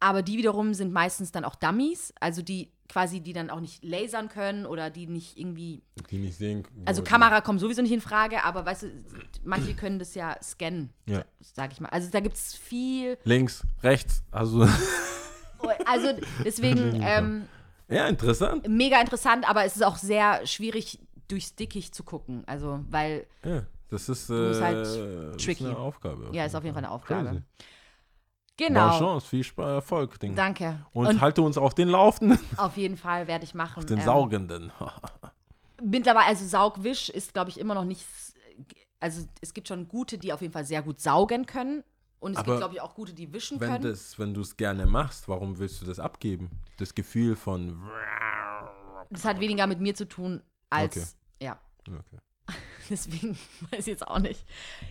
Aber 0.00 0.22
die 0.22 0.38
wiederum 0.38 0.74
sind 0.74 0.92
meistens 0.92 1.32
dann 1.32 1.44
auch 1.44 1.54
Dummies, 1.54 2.12
also 2.20 2.42
die 2.42 2.72
quasi, 2.92 3.20
die 3.20 3.32
dann 3.32 3.48
auch 3.48 3.60
nicht 3.60 3.82
lasern 3.82 4.28
können 4.28 4.66
oder 4.66 4.90
die 4.90 5.06
nicht 5.06 5.38
irgendwie 5.38 5.82
Die 6.10 6.18
nicht 6.18 6.36
sehen. 6.36 6.62
also 6.84 7.02
Kamera 7.02 7.40
kommt 7.40 7.58
sowieso 7.58 7.80
nicht 7.80 7.92
in 7.92 8.02
Frage, 8.02 8.44
aber 8.44 8.66
weißt 8.66 8.82
du, 8.82 8.88
manche 9.44 9.72
können 9.74 9.98
das 9.98 10.14
ja 10.14 10.36
scannen, 10.42 10.90
Ja. 11.06 11.24
sag 11.40 11.72
ich 11.72 11.80
mal. 11.80 11.88
Also 11.88 12.10
da 12.10 12.20
gibt 12.20 12.36
es 12.36 12.54
viel. 12.54 13.16
Links, 13.24 13.64
rechts. 13.82 14.22
Also, 14.30 14.68
Also 15.86 16.08
deswegen 16.44 17.00
ähm, 17.02 17.48
ja, 17.88 18.08
interessant. 18.08 18.68
mega 18.68 19.00
interessant, 19.00 19.48
aber 19.48 19.64
es 19.64 19.76
ist 19.76 19.82
auch 19.84 19.96
sehr 19.96 20.46
schwierig, 20.46 20.98
durchs 21.28 21.54
Dickicht 21.54 21.94
zu 21.94 22.02
gucken. 22.04 22.42
Also, 22.46 22.80
weil, 22.90 23.26
Ja, 23.44 23.62
das 23.88 24.08
ist, 24.08 24.28
äh, 24.28 24.32
musst 24.48 24.60
halt 24.60 24.76
das 24.78 24.96
ist 24.96 25.44
tricky. 25.44 25.64
eine 25.66 25.78
Aufgabe. 25.78 26.28
ja, 26.32 26.44
ist 26.44 26.54
auf 26.54 26.64
jeden 26.64 26.74
Fall 26.74 26.84
eine 26.84 26.92
Aufgabe. 26.92 27.24
Crazy. 27.28 27.42
Genau. 28.56 28.88
Bonne 28.88 28.98
Chance, 28.98 29.26
viel 29.26 29.44
Spaß, 29.44 29.66
Erfolg, 29.66 30.20
Ding. 30.20 30.34
Danke. 30.34 30.84
Und, 30.92 31.06
Und, 31.06 31.20
halte 31.20 31.42
uns 31.42 31.56
auf 31.56 31.74
den 31.74 31.88
Laufenden, 31.88 32.38
auf 32.56 32.76
jeden 32.76 32.96
Fall 32.96 33.26
werde 33.26 33.44
ich 33.44 33.54
machen. 33.54 33.78
auf 33.78 33.86
den 33.86 33.98
ähm, 33.98 34.04
Saugenden. 34.04 34.72
Mittlerweile, 35.82 36.26
also 36.26 36.46
Saugwisch 36.46 37.08
ist, 37.08 37.32
glaube 37.32 37.50
ich, 37.50 37.58
immer 37.58 37.74
noch 37.74 37.84
nicht. 37.84 38.06
Also 39.00 39.26
es 39.40 39.52
gibt 39.52 39.68
schon 39.68 39.88
gute, 39.88 40.16
die 40.18 40.32
auf 40.32 40.40
jeden 40.42 40.52
Fall 40.52 40.64
sehr 40.64 40.82
gut 40.82 41.00
saugen 41.00 41.46
können. 41.46 41.82
Und 42.20 42.32
es 42.32 42.38
Aber 42.38 42.52
gibt, 42.52 42.58
glaube 42.58 42.74
ich, 42.74 42.80
auch 42.80 42.94
gute, 42.94 43.14
die 43.14 43.32
wischen 43.32 43.58
Wenn 43.58 43.68
können. 43.68 43.82
das, 43.82 44.16
wenn 44.16 44.32
du 44.32 44.42
es 44.42 44.56
gerne 44.56 44.86
machst, 44.86 45.28
warum 45.28 45.58
willst 45.58 45.82
du 45.82 45.86
das 45.86 45.98
abgeben? 45.98 46.50
Das 46.76 46.94
Gefühl 46.94 47.34
von. 47.34 47.82
Das 49.10 49.24
hat 49.24 49.40
weniger 49.40 49.66
mit 49.66 49.80
mir 49.80 49.96
zu 49.96 50.06
tun 50.06 50.40
als. 50.70 50.96
Okay. 50.96 51.06
Ja. 51.46 51.58
Okay. 51.88 52.18
Deswegen 52.90 53.36
weiß 53.70 53.80
ich 53.80 53.86
jetzt 53.86 54.06
auch 54.06 54.20
nicht. 54.20 54.44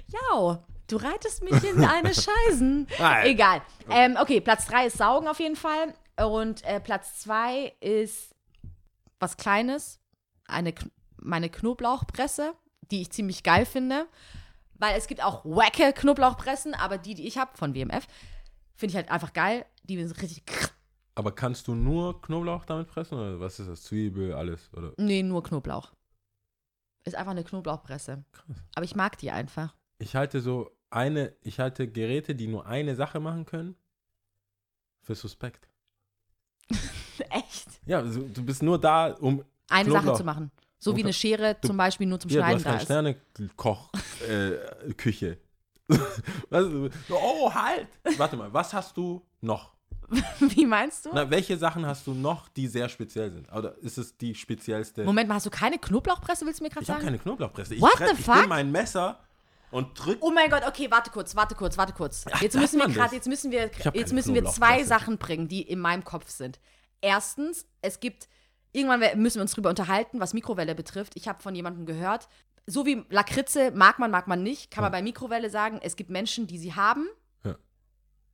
Ja, 0.07 0.61
du 0.91 0.97
reitest 0.97 1.43
mich 1.43 1.63
in 1.63 1.83
eine 1.83 2.13
Scheißen. 2.13 2.87
Nein. 2.99 3.27
Egal. 3.27 3.61
Ähm, 3.89 4.17
okay, 4.19 4.41
Platz 4.41 4.67
3 4.67 4.87
ist 4.87 4.97
Saugen 4.97 5.27
auf 5.27 5.39
jeden 5.39 5.55
Fall. 5.55 5.93
Und 6.19 6.63
äh, 6.65 6.79
Platz 6.79 7.19
2 7.21 7.73
ist 7.79 8.35
was 9.19 9.37
Kleines. 9.37 9.99
Eine, 10.47 10.73
meine 11.17 11.49
Knoblauchpresse, 11.49 12.53
die 12.91 13.01
ich 13.01 13.11
ziemlich 13.11 13.43
geil 13.43 13.65
finde. 13.65 14.07
Weil 14.73 14.97
es 14.97 15.07
gibt 15.07 15.23
auch 15.23 15.45
wacke 15.45 15.93
Knoblauchpressen, 15.93 16.73
aber 16.73 16.97
die, 16.97 17.13
die 17.13 17.27
ich 17.27 17.37
habe 17.37 17.55
von 17.55 17.75
WMF, 17.75 18.07
finde 18.75 18.91
ich 18.91 18.95
halt 18.95 19.11
einfach 19.11 19.31
geil. 19.33 19.65
Die 19.83 19.97
sind 20.03 20.21
richtig. 20.21 20.43
Aber 21.15 21.33
kannst 21.33 21.67
du 21.67 21.75
nur 21.75 22.21
Knoblauch 22.21 22.65
damit 22.65 22.87
pressen? 22.87 23.17
Oder 23.17 23.39
was 23.39 23.59
ist 23.59 23.69
das? 23.69 23.83
Zwiebel, 23.83 24.33
alles? 24.33 24.69
Oder? 24.73 24.93
Nee, 24.97 25.23
nur 25.23 25.43
Knoblauch. 25.43 25.91
Ist 27.03 27.15
einfach 27.15 27.31
eine 27.31 27.43
Knoblauchpresse. 27.43 28.23
Krass. 28.31 28.57
Aber 28.75 28.85
ich 28.85 28.95
mag 28.95 29.17
die 29.17 29.31
einfach. 29.31 29.75
Ich 29.99 30.15
halte 30.15 30.41
so 30.41 30.71
eine, 30.91 31.33
ich 31.41 31.59
halte 31.59 31.87
Geräte, 31.87 32.35
die 32.35 32.47
nur 32.47 32.65
eine 32.65 32.95
Sache 32.95 33.19
machen 33.19 33.45
können, 33.45 33.75
für 35.01 35.15
suspekt. 35.15 35.67
Echt? 37.29 37.67
Ja, 37.85 38.05
so, 38.05 38.21
du 38.21 38.43
bist 38.45 38.61
nur 38.63 38.79
da, 38.79 39.11
um. 39.13 39.43
Eine 39.69 39.85
Knoblauch. 39.89 40.05
Sache 40.05 40.17
zu 40.17 40.23
machen. 40.25 40.51
So 40.79 40.95
wie 40.97 41.03
eine 41.03 41.13
Schere 41.13 41.55
du- 41.61 41.67
zum 41.67 41.77
Beispiel 41.77 42.07
nur 42.07 42.19
zum 42.19 42.29
Ja, 42.31 42.41
du 42.51 42.57
Schneiden 42.57 42.57
hast 42.57 42.65
da 42.87 42.95
keine 42.95 43.11
ist. 43.11 43.17
Sterne-Koch-Küche. 43.37 45.37
was, 46.49 46.65
oh, 47.09 47.53
halt! 47.53 47.87
Warte 48.17 48.35
mal, 48.37 48.51
was 48.53 48.73
hast 48.73 48.95
du 48.97 49.21
noch? 49.41 49.73
Wie 50.39 50.65
meinst 50.65 51.05
du? 51.05 51.09
Na, 51.13 51.29
welche 51.29 51.57
Sachen 51.57 51.85
hast 51.85 52.05
du 52.07 52.13
noch, 52.13 52.47
die 52.49 52.67
sehr 52.67 52.89
speziell 52.89 53.31
sind? 53.31 53.49
Oder 53.51 53.77
ist 53.77 53.97
es 53.97 54.17
die 54.17 54.35
speziellste? 54.35 55.03
Moment 55.05 55.29
mal, 55.29 55.35
hast 55.35 55.45
du 55.45 55.49
keine 55.49 55.77
Knoblauchpresse, 55.79 56.45
willst 56.45 56.59
du 56.59 56.63
mir 56.63 56.69
gerade 56.69 56.83
ich 56.83 56.89
habe 56.89 56.99
sagen? 56.99 57.05
keine 57.11 57.19
Knoblauchpresse. 57.19 57.75
Ich, 57.75 57.81
What 57.81 57.93
tre- 57.95 58.07
the 58.07 58.13
ich 58.19 58.25
fuck? 58.25 58.35
nehme 58.35 58.47
mein 58.47 58.71
Messer 58.71 59.19
und 59.71 59.97
drück. 59.97 60.17
Oh 60.21 60.31
mein 60.31 60.49
Gott, 60.49 60.63
okay, 60.67 60.89
warte 60.91 61.09
kurz, 61.11 61.35
warte 61.35 61.55
kurz, 61.55 61.77
warte 61.77 61.93
kurz. 61.93 62.25
Jetzt 62.41 62.55
müssen 62.57 62.79
wir 62.79 62.87
gerade, 62.87 63.15
jetzt 63.15 63.27
müssen 63.27 63.51
wir, 63.51 63.71
jetzt 63.93 64.13
müssen 64.13 64.33
wir 64.35 64.45
zwei. 64.45 64.83
Sachen 64.83 65.17
bringen, 65.17 65.47
die 65.47 65.61
in 65.61 65.79
meinem 65.79 66.03
Kopf 66.03 66.29
sind. 66.29 66.59
Erstens, 67.01 67.65
es 67.81 67.99
gibt, 67.99 68.27
irgendwann 68.73 68.99
müssen 69.21 69.37
wir 69.37 69.41
uns 69.43 69.53
drüber 69.53 69.69
unterhalten, 69.69 70.19
was 70.19 70.33
Mikrowelle 70.33 70.75
betrifft. 70.75 71.13
Ich 71.15 71.27
habe 71.27 71.41
von 71.41 71.55
jemandem 71.55 71.85
gehört, 71.85 72.27
so 72.67 72.85
wie 72.85 73.03
Lakritze 73.09 73.71
mag 73.71 73.99
man, 73.99 74.11
mag 74.11 74.27
man 74.27 74.43
nicht, 74.43 74.71
kann 74.71 74.83
man 74.83 74.91
bei 74.91 75.01
Mikrowelle 75.01 75.49
sagen, 75.49 75.79
es 75.81 75.95
gibt 75.95 76.09
Menschen, 76.09 76.47
die 76.47 76.57
sie 76.57 76.73
haben 76.73 77.07
Ja. 77.43 77.55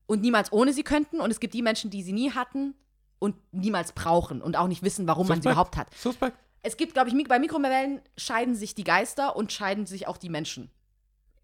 und 0.06 0.22
niemals 0.22 0.52
ohne 0.52 0.74
sie 0.74 0.84
könnten 0.84 1.20
und 1.22 1.32
es 1.32 1.40
gibt 1.40 1.54
die 1.54 1.62
Menschen, 1.62 1.90
die 1.90 2.04
sie 2.04 2.14
nie 2.14 2.32
hatten 2.32 2.76
und 3.20 3.36
niemals 3.52 3.94
brauchen 3.94 4.42
und 4.42 4.56
auch 4.58 4.68
nicht 4.68 4.84
wissen, 4.84 5.08
warum 5.08 5.28
man 5.28 5.42
sie 5.42 5.50
überhaupt 5.50 5.78
hat. 5.78 5.94
Suspekt. 5.96 6.38
Es 6.62 6.76
gibt, 6.76 6.94
glaube 6.94 7.10
ich, 7.10 7.28
bei 7.28 7.40
Mikrowellen 7.40 8.02
scheiden 8.18 8.56
sich 8.56 8.76
die 8.76 8.84
Geister 8.84 9.36
und 9.36 9.52
scheiden 9.54 9.86
sich 9.86 10.08
auch 10.08 10.18
die 10.18 10.30
Menschen. 10.30 10.70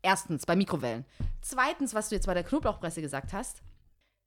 Erstens, 0.04 0.46
bei 0.46 0.56
Mikrowellen. 0.56 1.06
Zweitens, 1.42 1.94
was 1.96 2.10
du 2.10 2.16
jetzt 2.16 2.26
bei 2.28 2.34
der 2.34 2.44
Knoblauchpresse 2.44 3.02
gesagt 3.02 3.34
hast, 3.34 3.62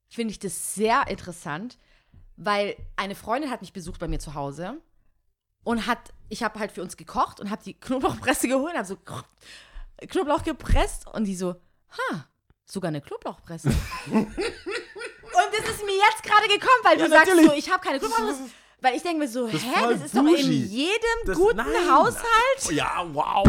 finde 0.09 0.31
ich 0.31 0.39
das 0.39 0.73
sehr 0.75 1.07
interessant, 1.07 1.77
weil 2.35 2.75
eine 2.95 3.15
Freundin 3.15 3.51
hat 3.51 3.61
mich 3.61 3.73
besucht 3.73 3.99
bei 3.99 4.07
mir 4.07 4.19
zu 4.19 4.33
Hause 4.33 4.81
und 5.63 5.85
hat, 5.87 5.99
ich 6.29 6.43
habe 6.43 6.59
halt 6.59 6.71
für 6.71 6.81
uns 6.81 6.97
gekocht 6.97 7.39
und 7.39 7.49
habe 7.51 7.63
die 7.63 7.73
Knoblauchpresse 7.75 8.47
geholt, 8.49 8.75
habe 8.75 8.87
so 8.87 8.97
Knoblauch 10.07 10.43
gepresst 10.43 11.07
und 11.13 11.25
die 11.25 11.35
so, 11.35 11.55
ha, 11.91 12.25
sogar 12.65 12.89
eine 12.89 13.01
Knoblauchpresse. 13.01 13.69
und 14.11 14.27
das 14.35 15.69
ist 15.69 15.85
mir 15.85 15.95
jetzt 15.95 16.23
gerade 16.23 16.47
gekommen, 16.47 16.81
weil 16.83 16.97
Ja, 16.99 17.05
du 17.05 17.11
sagst 17.11 17.27
natürlich. 17.27 17.49
so, 17.49 17.53
ich 17.55 17.71
habe 17.71 17.83
keine 17.83 17.99
Knoblauchpresse. 17.99 18.49
Weil 18.79 18.95
ich 18.95 19.01
denke 19.01 19.19
mir 19.19 19.27
so, 19.27 19.47
ist 19.47 19.63
hä, 19.65 19.81
das 19.89 20.01
ist 20.05 20.15
doch 20.15 20.21
bougie. 20.23 20.63
in 20.65 20.69
jedem 20.71 21.25
Das- 21.25 21.35
guten 21.37 21.57
nein. 21.57 21.91
Haushalt. 21.91 22.71
Ja, 22.71 23.05
wow. 23.11 23.43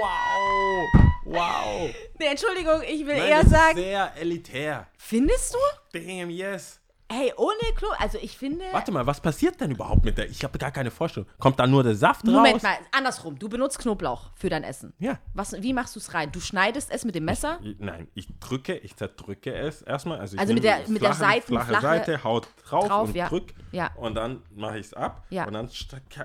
Wow. 0.00 0.86
Wow. 1.24 1.90
Nee, 2.18 2.26
Entschuldigung, 2.28 2.80
ich 2.82 3.04
will 3.06 3.16
Nein, 3.16 3.28
eher 3.28 3.36
das 3.42 3.44
ist 3.46 3.50
sagen, 3.50 3.76
sehr 3.76 4.12
elitär. 4.16 4.86
findest 4.96 5.54
du? 5.54 5.58
Damn, 5.98 6.30
yes. 6.30 6.80
Hey, 7.12 7.32
ohne 7.36 7.54
Klo, 7.76 7.88
also 7.98 8.18
ich 8.20 8.36
finde. 8.36 8.64
Warte 8.72 8.90
mal, 8.90 9.06
was 9.06 9.20
passiert 9.20 9.60
denn 9.60 9.70
überhaupt 9.70 10.04
mit 10.04 10.16
der? 10.18 10.28
Ich 10.28 10.42
habe 10.42 10.58
gar 10.58 10.72
keine 10.72 10.90
Vorstellung. 10.90 11.28
Kommt 11.38 11.58
da 11.60 11.66
nur 11.66 11.84
der 11.84 11.94
Saft 11.94 12.24
Moment 12.24 12.56
raus? 12.56 12.62
mal, 12.62 12.76
andersrum. 12.90 13.38
Du 13.38 13.48
benutzt 13.48 13.78
Knoblauch 13.78 14.30
für 14.34 14.48
dein 14.48 14.64
Essen. 14.64 14.92
Ja. 14.98 15.18
Was, 15.34 15.52
wie 15.62 15.72
machst 15.72 15.94
du 15.94 16.00
es 16.00 16.14
rein? 16.14 16.32
Du 16.32 16.40
schneidest 16.40 16.90
es 16.90 17.04
mit 17.04 17.14
dem 17.14 17.24
Messer? 17.26 17.60
Ich, 17.62 17.76
nein, 17.78 18.08
ich 18.14 18.26
drücke, 18.40 18.74
ich 18.78 18.96
zerdrücke 18.96 19.54
es 19.54 19.82
erstmal. 19.82 20.18
Also, 20.18 20.36
Also 20.38 20.52
mit 20.54 20.64
der- 20.64 20.78
mit 20.88 21.02
der 21.02 21.14
flache, 21.14 21.32
Seiten- 21.34 21.46
flache 21.46 21.66
flache- 21.68 21.82
Seite, 21.82 22.24
haut 22.24 22.48
drauf, 22.64 22.88
drauf, 22.88 23.08
und 23.10 23.14
ja. 23.16 23.28
drück. 23.28 23.54
Ja. 23.72 23.90
Und 23.96 24.14
dann 24.14 24.42
mache 24.54 24.78
ich 24.78 24.86
es 24.86 24.94
ab. 24.94 25.24
Ja. 25.30 25.44
Und 25.46 25.52
dann 25.52 25.68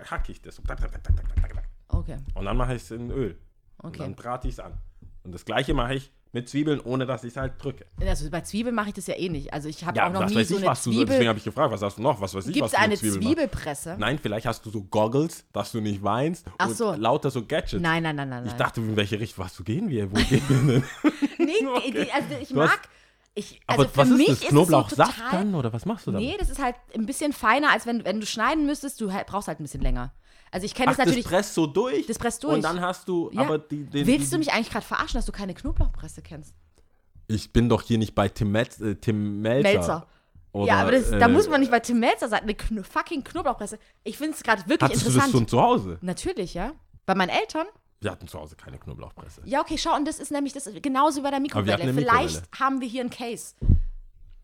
hacke 0.10 0.32
ich 0.32 0.42
das. 0.42 0.58
Und 0.58 0.68
Okay. 1.90 2.18
dann 2.34 2.58
mache 2.58 2.76
ich 2.76 2.82
es 2.82 2.92
in 2.92 3.12
Öl. 3.12 3.38
Und 3.82 3.90
Okay. 3.90 4.00
dann 4.00 4.16
brate 4.16 4.48
ich 4.48 4.56
es 4.56 4.60
an. 4.60 4.74
Und 5.24 5.34
das 5.34 5.46
gleiche 5.46 5.74
mache 5.74 5.96
ich 5.96 6.12
mit 6.34 6.48
Zwiebeln, 6.48 6.80
ohne 6.80 7.06
dass 7.06 7.24
ich 7.26 7.32
es 7.32 7.38
halt 7.38 7.54
drücke. 7.62 7.86
Also 8.00 8.30
bei 8.30 8.42
Zwiebeln 8.42 8.74
mache 8.74 8.88
ich 8.90 8.94
das 8.94 9.06
ja 9.08 9.16
eh 9.18 9.28
nicht. 9.28 9.54
Also 9.54 9.68
ich 9.68 9.84
habe 9.84 9.98
Ja, 9.98 10.08
auch 10.08 10.14
noch 10.14 10.22
was 10.22 10.32
nie 10.32 10.38
weiß 10.38 10.48
so 10.48 10.56
ich, 10.56 10.62
eine 10.62 10.72
was 10.72 10.84
du 10.84 10.90
Deswegen 10.92 11.08
Zwiebel. 11.10 11.28
habe 11.28 11.38
ich 11.40 11.44
gefragt, 11.44 11.72
was 11.74 11.82
hast 11.82 11.98
du 11.98 12.02
noch? 12.02 12.22
Was 12.22 12.34
weiß 12.34 12.48
ich, 12.48 12.54
Gibt 12.54 12.64
was 12.64 12.72
es 12.72 12.78
du 12.78 12.82
eine 12.84 12.90
mit 12.92 13.00
Zwiebeln 13.00 13.20
machst. 13.24 13.28
Zwiebelpresse? 13.36 13.96
Nein, 14.00 14.18
vielleicht 14.20 14.46
hast 14.46 14.66
du 14.66 14.70
so 14.70 14.84
Goggles, 14.84 15.46
dass 15.52 15.72
du 15.74 15.82
nicht 15.82 16.02
weinst. 16.04 16.46
Ach 16.58 16.68
und 16.70 16.78
so. 16.78 16.94
lauter 16.94 17.30
so 17.32 17.46
Gadgets. 17.46 17.82
Nein, 17.82 18.04
nein, 18.04 18.16
nein, 18.16 18.30
nein. 18.30 18.46
Ich 18.48 18.54
dachte, 18.54 18.80
in 18.82 18.96
welche 18.96 19.20
Richtung, 19.20 19.44
was, 19.44 19.60
wo 19.60 19.64
gehen 19.64 19.90
wir? 19.90 20.10
Wo 20.12 20.16
gehen 20.16 20.42
wir 20.48 20.58
denn? 20.58 20.84
nee, 21.46 21.68
Okay. 21.78 22.08
also 22.14 22.28
ich 22.42 22.48
Du 22.50 22.56
mag. 22.56 22.80
Ich, 23.34 23.62
also 23.66 23.84
Aber 23.84 23.90
für 23.90 23.98
was 23.98 24.10
mich 24.10 24.28
ist 24.28 24.30
das? 24.30 24.42
es 24.44 24.48
Knoblauchsaft 24.50 25.16
so 25.18 25.24
dann? 25.32 25.56
Oder 25.56 25.72
was 25.72 25.86
machst 25.86 26.06
du 26.08 26.12
damit? 26.12 26.28
Nee, 26.30 26.36
das 26.38 26.50
ist 26.50 26.62
halt 26.62 26.76
ein 26.94 27.06
bisschen 27.06 27.32
feiner, 27.32 27.72
als 27.72 27.86
wenn, 27.86 28.04
wenn 28.04 28.20
du 28.20 28.26
schneiden 28.26 28.66
müsstest. 28.66 29.00
Du 29.00 29.08
brauchst 29.26 29.48
halt 29.48 29.60
ein 29.60 29.64
bisschen 29.64 29.82
länger. 29.82 30.14
Also 30.52 30.66
ich 30.66 30.76
kenne 30.76 30.88
das 30.90 30.98
natürlich. 30.98 31.24
das 31.24 31.32
presst 31.32 31.54
so 31.54 31.66
durch? 31.66 32.06
Das 32.08 32.20
presst 32.20 32.44
durch. 32.44 32.56
Und 32.56 32.64
dann 32.64 32.82
hast 32.82 33.08
du 33.08 33.30
Ja. 33.34 33.42
aber 33.42 33.58
die, 33.58 33.86
den, 33.86 34.06
Willst 34.06 34.28
die, 34.28 34.32
du 34.32 34.38
mich 34.40 34.52
eigentlich 34.52 34.70
gerade 34.70 34.86
verarschen, 34.86 35.18
dass 35.18 35.26
du 35.26 35.32
keine 35.32 35.54
Knoblauchpresse 35.54 36.22
kennst? 36.22 36.54
Ich 37.28 37.54
bin 37.54 37.70
doch 37.70 37.82
hier 37.82 37.98
nicht 37.98 38.14
bei 38.14 38.28
Tim, 38.28 38.52
Metz, 38.52 38.80
äh, 38.82 38.96
Tim 38.96 39.42
Melzer. 39.42 39.70
Melzer. 39.72 40.08
Oder, 40.52 40.68
ja, 40.68 40.82
aber 40.82 40.92
das, 40.92 41.10
äh, 41.10 41.20
da 41.20 41.30
muss 41.30 41.48
man 41.48 41.62
nicht 41.62 41.72
bei 41.72 41.80
Tim 41.80 42.00
Melzer 42.00 42.28
sein. 42.28 42.42
Eine 42.42 42.56
Kno 42.56 42.84
fucking 42.84 43.24
Knoblauchpresse. 43.24 43.80
Ich 44.04 44.18
finde 44.18 44.34
es 44.36 44.44
gerade 44.44 44.62
wirklich 44.68 44.90
Hattest 44.90 45.04
du 45.04 45.06
das 45.06 45.16
interessant. 45.16 45.32
schon 45.32 45.48
zu 45.48 45.62
Hause? 45.62 45.98
Natürlich, 46.02 46.54
ja. 46.54 46.74
Bei 47.06 47.16
meinen 47.16 47.30
Eltern? 47.30 47.68
Wir 48.02 48.12
hatten 48.12 48.28
zu 48.28 48.38
Hause 48.38 48.56
keine 48.58 48.78
Knoblauchpresse. 48.78 49.42
Ja, 49.46 49.62
okay, 49.62 49.78
schau, 49.78 49.96
und 49.96 50.06
das 50.06 50.20
ist 50.20 50.32
nämlich 50.32 50.52
das 50.54 50.70
genauso 50.82 51.20
wie 51.20 51.24
bei 51.24 51.30
der 51.30 51.40
Mikrowelle. 51.40 51.94
Vielleicht 51.94 52.42
haben 52.60 52.82
wir 52.82 52.88
hier 52.90 53.02
einen 53.02 53.10
Case. 53.12 53.54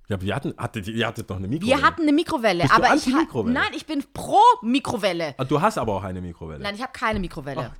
Ja, 0.09 0.21
wir 0.21 0.35
hatten, 0.35 0.53
hattet, 0.57 0.87
ihr 0.87 1.05
hattet 1.05 1.29
doch 1.29 1.35
eine 1.35 1.47
Mikrowelle. 1.49 1.77
Wir 1.81 1.85
hatten 1.85 2.01
eine 2.03 2.13
Mikrowelle, 2.13 2.61
Bist 2.63 2.71
du 2.71 2.75
aber 2.77 2.85
ich 2.85 2.89
ha- 2.91 2.93
anti-Mikrowelle? 2.93 3.53
Nein, 3.53 3.71
ich 3.75 3.85
bin 3.85 4.03
pro 4.13 4.39
Mikrowelle. 4.61 5.35
Ah, 5.37 5.43
du 5.43 5.59
hast 5.59 5.77
aber 5.77 5.95
auch 5.95 6.03
eine 6.03 6.21
Mikrowelle. 6.21 6.63
Nein, 6.63 6.75
ich 6.75 6.81
habe 6.81 6.93
keine 6.93 7.19
Mikrowelle. 7.19 7.71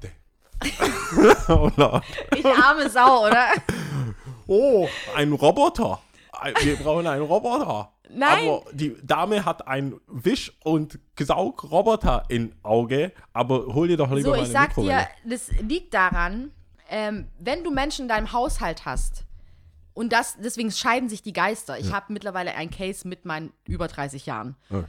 Ach, 0.59 1.49
oh, 1.49 1.71
no. 1.77 2.01
Ich 2.35 2.45
arme 2.45 2.89
Sau, 2.89 3.27
oder? 3.27 3.47
oh, 4.47 4.87
ein 5.15 5.31
Roboter. 5.31 6.01
Wir 6.61 6.75
brauchen 6.75 7.07
einen 7.07 7.21
Roboter. 7.23 7.93
Nein. 8.09 8.49
Aber 8.49 8.63
die 8.73 8.95
Dame 9.03 9.43
hat 9.45 9.67
einen 9.67 9.99
Wisch- 10.07 10.53
und 10.63 10.99
Saugroboter 11.19 12.25
im 12.29 12.53
Auge, 12.63 13.11
aber 13.33 13.65
hol 13.73 13.87
dir 13.87 13.97
doch 13.97 14.09
lieber 14.11 14.21
So, 14.21 14.29
mal 14.31 14.35
ich 14.37 14.43
eine 14.43 14.51
sag 14.53 14.67
Mikrowelle. 14.77 15.07
dir, 15.25 15.29
das 15.29 15.51
liegt 15.61 15.93
daran, 15.93 16.51
ähm, 16.89 17.27
wenn 17.39 17.63
du 17.63 17.71
Menschen 17.71 18.03
in 18.03 18.07
deinem 18.09 18.31
Haushalt 18.31 18.85
hast, 18.85 19.25
und 19.97 20.13
das, 20.13 20.37
deswegen 20.39 20.71
scheiden 20.71 21.09
sich 21.09 21.23
die 21.23 21.33
Geister. 21.33 21.79
Ich 21.79 21.91
habe 21.91 22.13
mittlerweile 22.13 22.53
einen 22.53 22.69
Case 22.69 23.07
mit 23.07 23.25
meinen 23.25 23.51
über 23.65 23.87
30 23.87 24.27
Jahren. 24.27 24.55
Okay. 24.69 24.85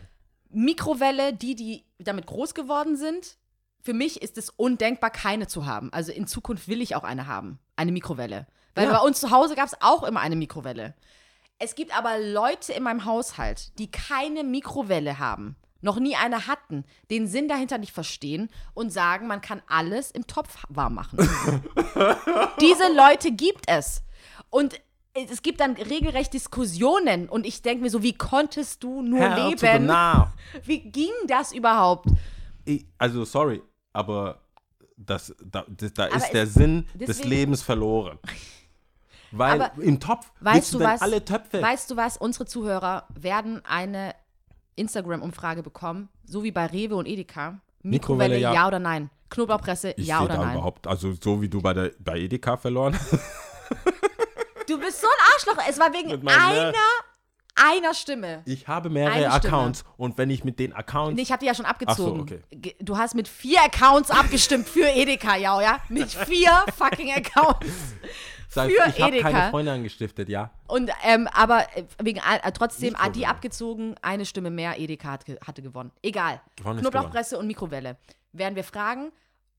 Mikrowelle, 0.51 1.33
die, 1.33 1.55
die 1.55 1.85
damit 1.99 2.27
groß 2.27 2.53
geworden 2.55 2.95
sind, 2.97 3.39
für 3.83 3.95
mich 3.95 4.21
ist 4.21 4.37
es 4.37 4.51
undenkbar, 4.51 5.09
keine 5.11 5.47
zu 5.47 5.65
haben. 5.65 5.91
Also 5.95 6.13
in 6.13 6.27
Zukunft 6.27 6.69
will 6.69 6.83
ich 6.83 6.95
auch 6.95 7.05
eine 7.05 7.27
haben. 7.27 7.59
Eine 7.75 7.93
Mikrowelle. 7.93 8.47
Weil 8.75 8.87
Ja. 8.89 8.99
bei 8.99 9.07
uns 9.07 9.21
zu 9.21 9.31
Hause 9.31 9.55
gab 9.55 9.67
es 9.67 9.81
auch 9.81 10.03
immer 10.03 10.21
eine 10.21 10.37
Mikrowelle. 10.37 10.95
Es 11.59 11.75
gibt 11.75 11.97
aber 11.97 12.19
Leute 12.19 12.75
in 12.75 12.83
meinem 12.83 13.07
Haushalt, 13.07 13.79
die 13.79 13.91
keine 13.91 14.45
Mikrowelle 14.45 15.19
haben, 15.19 15.57
noch 15.81 15.99
nie 15.99 16.17
eine 16.17 16.47
hatten, 16.47 16.85
den 17.11 17.27
Sinn 17.27 17.49
dahinter 17.49 17.79
nicht 17.79 17.93
verstehen 17.93 18.51
und 18.75 18.93
sagen, 18.93 19.27
man 19.27 19.41
kann 19.41 19.63
alles 19.69 20.11
im 20.11 20.27
Topf 20.27 20.65
warm 20.69 20.95
machen. 20.95 21.19
Diese 22.61 22.93
Leute 22.95 23.33
gibt 23.33 23.65
es. 23.69 24.03
Und 24.51 24.81
es 25.15 25.43
gibt 25.43 25.61
dann 25.61 25.73
regelrecht 25.73 26.33
Diskussionen 26.33 27.29
und 27.29 27.47
ich 27.47 27.63
denke 27.63 27.83
mir 27.83 27.91
so, 27.91 28.03
wie 28.03 28.13
konntest 28.13 28.83
du 28.83 29.03
nur 29.03 29.21
Hell 29.21 29.51
leben? 29.51 29.89
Wie 30.65 30.81
ging 30.81 31.11
das 31.27 31.53
überhaupt? 31.53 32.09
Ich, 32.65 32.87
also, 32.99 33.25
sorry, 33.25 33.63
aber 33.93 34.41
das, 34.97 35.35
da, 35.45 35.65
das, 35.69 35.93
da 35.95 36.07
ist 36.07 36.33
der 36.33 36.47
Sinn 36.47 36.87
des 36.95 37.25
Lebens 37.25 37.63
verloren. 37.63 38.19
Weil 39.31 39.61
Aber 39.61 39.83
im 39.83 40.01
Topf 40.01 40.31
Weißt 40.41 40.73
du 40.73 40.81
was? 40.81 41.03
alle 41.03 41.23
Töpfe. 41.23 41.61
Weißt 41.61 41.91
du 41.91 41.97
was? 41.97 42.17
Unsere 42.17 42.47
Zuhörer 42.47 43.07
werden 43.15 43.63
eine 43.65 44.15
Instagram-Umfrage 44.77 45.63
bekommen, 45.63 46.09
so 46.25 46.43
wie 46.45 46.51
bei 46.51 46.67
Rewe 46.67 46.97
und 46.97 47.07
Edeka. 47.07 47.61
Mikrowelle, 47.83 48.37
Mikrowelle, 48.37 48.39
ja. 48.39 48.55
ja. 48.55 48.67
oder 48.67 48.79
nein? 48.79 49.11
Knoblauchpresse, 49.31 49.93
ich 49.97 50.07
ja 50.07 50.23
oder 50.23 50.37
da 50.37 50.45
nein? 50.45 50.55
überhaupt, 50.55 50.87
also 50.87 51.13
so 51.13 51.43
wie 51.43 51.49
du 51.51 51.61
bei, 51.61 51.75
der, 51.75 51.93
bei 51.99 52.19
Edeka 52.19 52.57
verloren 52.57 52.97
Du 54.79 54.87
bist 54.87 55.01
so 55.01 55.07
ein 55.07 55.35
Arschloch. 55.35 55.65
Es 55.69 55.79
war 55.79 55.93
wegen 55.93 56.09
Mit 56.11 56.23
meinem 56.23 56.41
einer, 56.41 56.73
einer 57.57 57.95
Stimme. 57.95 58.43
Ich 58.45 58.69
habe 58.69 58.91
mehrere 58.91 59.13
Eine 59.13 59.31
Stimme. 59.33 59.55
Accounts 59.55 59.85
und 59.97 60.17
wenn 60.19 60.31
ich 60.31 60.45
mit 60.45 60.59
den 60.59 60.73
Accounts. 60.73 61.17
Nee, 61.17 61.23
ich 61.23 61.33
habe 61.33 61.41
die 61.41 61.47
ja 61.47 61.55
schon 61.55 61.67
abgezogen. 61.67 62.21
okay. 62.21 62.41
Ge- 62.51 62.77
Du 62.81 62.97
hast 62.97 63.15
mit 63.15 63.27
vier 63.29 63.63
Accounts 63.63 64.11
abgestimmt 64.11 64.69
für 64.69 64.89
Edeka, 64.89 65.37
ja, 65.37 65.61
ja? 65.61 65.79
Mit 65.89 66.11
vier 66.11 66.51
fucking 66.77 67.13
Accounts. 67.13 67.67
heißt, 68.57 68.71
für 68.75 68.89
ich 68.89 69.01
habe 69.03 69.13
Edeka. 69.17 69.31
keine 69.31 69.51
Freunde 69.51 69.73
angestiftet, 69.73 70.29
ja. 70.29 70.51
Und, 70.69 70.91
ähm, 71.05 71.29
aber 71.33 71.67
äh, 71.77 71.85
wegen, 72.03 72.19
äh, 72.21 72.53
trotzdem, 72.53 72.91
Mikrowelle. 72.93 73.11
Adi 73.11 73.25
abgezogen, 73.27 73.95
eine 74.03 74.25
Stimme 74.25 74.51
mehr, 74.51 74.79
Edeka 74.79 75.11
hat, 75.13 75.25
ge- 75.27 75.39
hatte 75.47 75.63
gewonnen. 75.63 75.93
Egal. 76.03 76.41
Gewonnen 76.57 76.79
ist 76.79 76.83
Knoblauchpresse 76.83 77.39
und 77.39 77.47
Mikrowelle. 77.47 77.97
Werden 78.33 78.57
wir 78.57 78.65
fragen. 78.65 79.13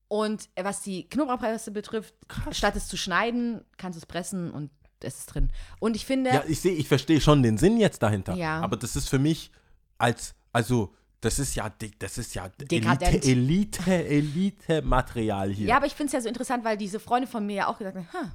Und 0.08 0.48
äh, 0.56 0.64
was 0.64 0.82
die 0.82 1.08
Knoblauchpresse 1.08 1.70
betrifft, 1.70 2.14
statt 2.50 2.74
es 2.76 2.88
zu 2.88 2.96
schneiden, 2.96 3.64
kannst 3.76 3.96
du 3.96 4.00
es 4.00 4.06
pressen 4.06 4.50
und 4.50 4.70
es 5.04 5.18
ist 5.18 5.26
drin. 5.26 5.50
Und 5.78 5.96
ich 5.96 6.04
finde, 6.06 6.30
Ja, 6.30 6.44
ich 6.46 6.60
sehe, 6.60 6.72
ich 6.74 6.88
verstehe 6.88 7.20
schon 7.20 7.42
den 7.42 7.58
Sinn 7.58 7.78
jetzt 7.78 8.02
dahinter. 8.02 8.34
Ja. 8.34 8.60
Aber 8.60 8.76
das 8.76 8.96
ist 8.96 9.08
für 9.08 9.18
mich 9.18 9.50
als, 9.98 10.34
also, 10.52 10.94
das 11.20 11.38
ist 11.38 11.54
ja, 11.54 11.70
das 11.98 12.18
ist 12.18 12.34
ja 12.34 12.44
Elite, 12.46 12.64
Dekadent. 12.66 13.24
Elite, 13.24 14.04
Elite-Material 14.06 15.50
hier. 15.50 15.68
ja, 15.68 15.76
aber 15.76 15.86
ich 15.86 15.94
finde 15.94 16.06
es 16.08 16.12
ja 16.12 16.20
so 16.20 16.28
interessant, 16.28 16.64
weil 16.64 16.76
diese 16.76 16.98
Freunde 17.00 17.26
von 17.26 17.44
mir 17.44 17.56
ja 17.56 17.66
auch 17.68 17.78
gesagt 17.78 17.96
haben, 17.96 18.08
ha, 18.12 18.32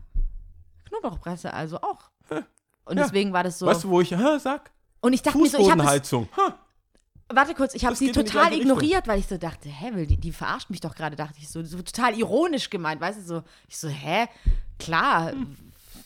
Knoblauchpresse, 0.90 1.54
also 1.54 1.78
auch. 1.82 2.12
Und 2.86 2.98
Ja. 2.98 3.04
deswegen 3.04 3.34
war 3.34 3.44
das 3.44 3.58
so. 3.58 3.66
Weißt 3.66 3.84
du, 3.84 3.90
wo 3.90 4.02
ich, 4.02 4.12
hä, 4.12 4.38
sag, 4.40 4.72
und 5.02 5.14
ich 5.14 5.22
dachte 5.22 5.38
mir 5.38 5.50
so, 5.50 5.58
ich 5.60 5.70
habe 5.72 5.84
warte 7.30 7.54
kurz, 7.56 7.74
ich 7.74 7.86
habe 7.86 7.96
sie 7.96 8.12
total 8.12 8.54
ignoriert, 8.54 9.08
weil 9.08 9.20
ich 9.20 9.28
so 9.28 9.38
dachte, 9.38 9.70
hä, 9.70 9.94
will 9.94 10.06
die, 10.06 10.18
die 10.18 10.32
verarscht 10.32 10.70
mich 10.70 10.80
doch 10.82 10.96
gerade, 10.96 11.16
dachte 11.16 11.40
ich 11.40 11.50
so, 11.50 11.64
so 11.64 11.78
total 11.82 12.18
ironisch 12.18 12.70
gemeint, 12.70 13.02
weißt 13.02 13.20
du, 13.20 13.24
so, 13.24 13.44
ich 13.68 13.78
so, 13.78 13.88
hä, 13.88 14.28
klar, 14.80 15.34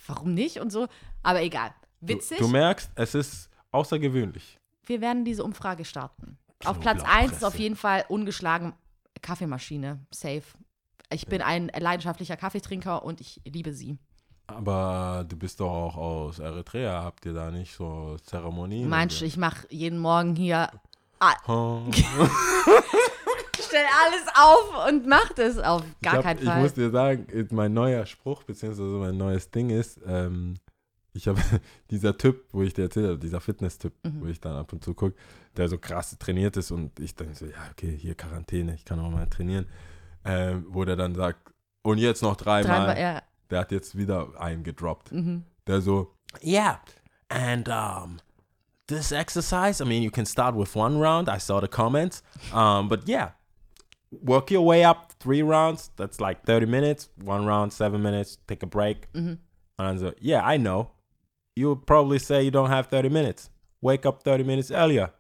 warum 0.09 0.33
nicht 0.33 0.59
und 0.59 0.71
so, 0.71 0.87
aber 1.23 1.41
egal. 1.41 1.73
Witzig, 2.01 2.37
Du, 2.39 2.45
du 2.45 2.49
merkst, 2.51 2.91
es 2.95 3.15
ist 3.15 3.49
außergewöhnlich. 3.71 4.57
wir 4.85 5.01
werden 5.01 5.23
diese 5.25 5.43
Umfrage 5.43 5.85
starten. 5.85 6.37
Auf 6.65 6.79
Platz 6.79 7.01
1 7.05 7.31
ist 7.33 7.43
auf 7.45 7.57
jeden 7.57 7.75
Fall 7.77 8.03
ungeschlagen 8.09 8.73
Kaffeemaschine, 9.21 9.99
safe. 10.11 10.43
Ich 11.11 11.25
bin 11.27 11.41
ein 11.41 11.71
leidenschaftlicher 11.77 12.37
Kaffeetrinker 12.37 13.03
und 13.03 13.21
ich 13.21 13.41
liebe 13.45 13.73
sie. 13.73 13.97
Aber 14.47 15.25
du 15.27 15.35
bist 15.37 15.59
doch 15.59 15.69
auch 15.71 15.95
aus 15.95 16.39
Eritrea. 16.39 17.03
Habt 17.03 17.25
ihr 17.25 17.33
da 17.33 17.51
nicht 17.51 17.75
so 17.75 18.17
Zeremonien? 18.23 18.89
Meinst 18.89 19.21
du, 19.21 19.25
ich 19.25 19.37
mache 19.37 19.67
jeden 19.69 19.99
Morgen 19.99 20.35
hier, 20.35 20.69
Oh. 21.47 21.81
stell 23.69 23.85
alles 24.05 24.25
auf 24.35 24.87
und 24.89 25.07
mach 25.07 25.31
das 25.33 25.57
auf 25.57 25.83
gar 26.03 26.13
ich 26.13 26.17
hab, 26.17 26.23
keinen 26.23 26.39
Ich 26.39 26.45
Fall. 26.45 26.61
muss 26.61 26.73
dir 26.73 26.89
sagen, 26.89 27.47
mein 27.51 27.73
neuer 27.73 28.05
Spruch, 28.05 28.43
beziehungsweise 28.43 28.89
mein 28.97 29.17
neues 29.17 29.49
Ding 29.51 29.69
ist, 29.69 29.99
ähm, 30.05 30.55
ich 31.13 31.27
habe 31.27 31.39
dieser 31.91 32.17
Typ, 32.17 32.45
wo 32.51 32.61
ich 32.63 32.73
dir 32.73 32.83
erzählt 32.83 33.07
habe, 33.07 33.17
dieser 33.19 33.41
Fitness-Typ, 33.41 33.93
Mhm. 34.03 34.21
wo 34.21 34.25
ich 34.27 34.39
dann 34.39 34.55
ab 34.55 34.71
und 34.73 34.83
zu 34.83 34.93
gucke, 34.93 35.15
der 35.57 35.67
so 35.67 35.77
krass 35.77 36.15
trainiert 36.19 36.55
ist 36.57 36.71
und 36.71 36.99
ich 36.99 37.15
denke 37.15 37.35
so, 37.35 37.45
ja, 37.45 37.53
okay, 37.71 37.95
hier 37.97 38.15
Quarantäne, 38.15 38.75
ich 38.75 38.85
kann 38.85 38.99
auch 38.99 39.09
mal 39.09 39.25
trainieren, 39.27 39.65
ähm, 40.25 40.65
wo 40.69 40.83
der 40.85 40.95
dann 40.95 41.15
sagt, 41.15 41.51
und 41.81 41.97
jetzt 41.97 42.21
noch 42.21 42.35
dreimal, 42.35 42.85
Dreimal, 42.87 42.99
ja. 42.99 43.21
der 43.49 43.59
hat 43.61 43.71
jetzt 43.71 43.97
wieder 43.97 44.29
einen 44.39 44.63
gedroppt, 44.63 45.11
Mhm. 45.11 45.43
der 45.65 45.81
so, 45.81 46.13
yeah, 46.43 46.79
and 47.29 47.67
um, 47.69 48.17
this 48.87 49.11
exercise, 49.11 49.81
I 49.83 49.87
mean, 49.87 50.03
you 50.03 50.11
can 50.11 50.25
start 50.25 50.55
with 50.55 50.75
one 50.75 50.99
round, 50.99 51.27
I 51.29 51.39
saw 51.39 51.59
the 51.61 51.67
comments, 51.67 52.21
um, 52.53 52.87
but 52.89 53.07
yeah, 53.07 53.31
work 54.11 54.51
your 54.51 54.65
way 54.65 54.83
up 54.83 55.11
three 55.19 55.41
rounds. 55.41 55.91
That's 55.95 56.19
like 56.19 56.43
30 56.45 56.65
minutes. 56.65 57.09
One 57.23 57.45
round, 57.45 57.71
seven 57.73 58.01
minutes. 58.01 58.37
Take 58.47 58.63
a 58.63 58.67
break. 58.67 59.07
Mhm. 59.13 59.37
And 59.77 59.99
so, 59.99 60.13
yeah, 60.19 60.41
I 60.45 60.57
know. 60.57 60.91
You 61.55 61.69
would 61.69 61.85
probably 61.85 62.19
say 62.19 62.43
you 62.43 62.51
don't 62.51 62.69
have 62.69 62.87
30 62.87 63.09
minutes. 63.09 63.49
Wake 63.81 64.05
up 64.05 64.23
30 64.23 64.43
minutes 64.43 64.71
earlier. 64.71 65.11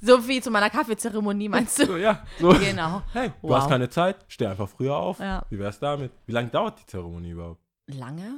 So 0.00 0.28
wie 0.28 0.40
zu 0.40 0.50
meiner 0.52 0.70
Kaffeezeremonie, 0.70 1.48
meinst 1.48 1.78
du? 1.80 1.86
So, 1.86 1.96
ja. 1.96 2.24
So. 2.38 2.50
Genau. 2.60 3.02
Hey, 3.12 3.30
du 3.42 3.48
Wow. 3.48 3.56
hast 3.62 3.68
keine 3.68 3.88
Zeit. 3.88 4.16
Steh 4.28 4.46
einfach 4.46 4.68
früher 4.68 4.94
auf. 4.96 5.18
Ja. 5.18 5.44
Wie 5.50 5.58
wär's 5.58 5.80
damit? 5.80 6.12
Wie 6.26 6.32
lange 6.32 6.48
dauert 6.50 6.78
die 6.78 6.86
Zeremonie 6.86 7.30
überhaupt? 7.30 7.60
Lange? 7.88 8.32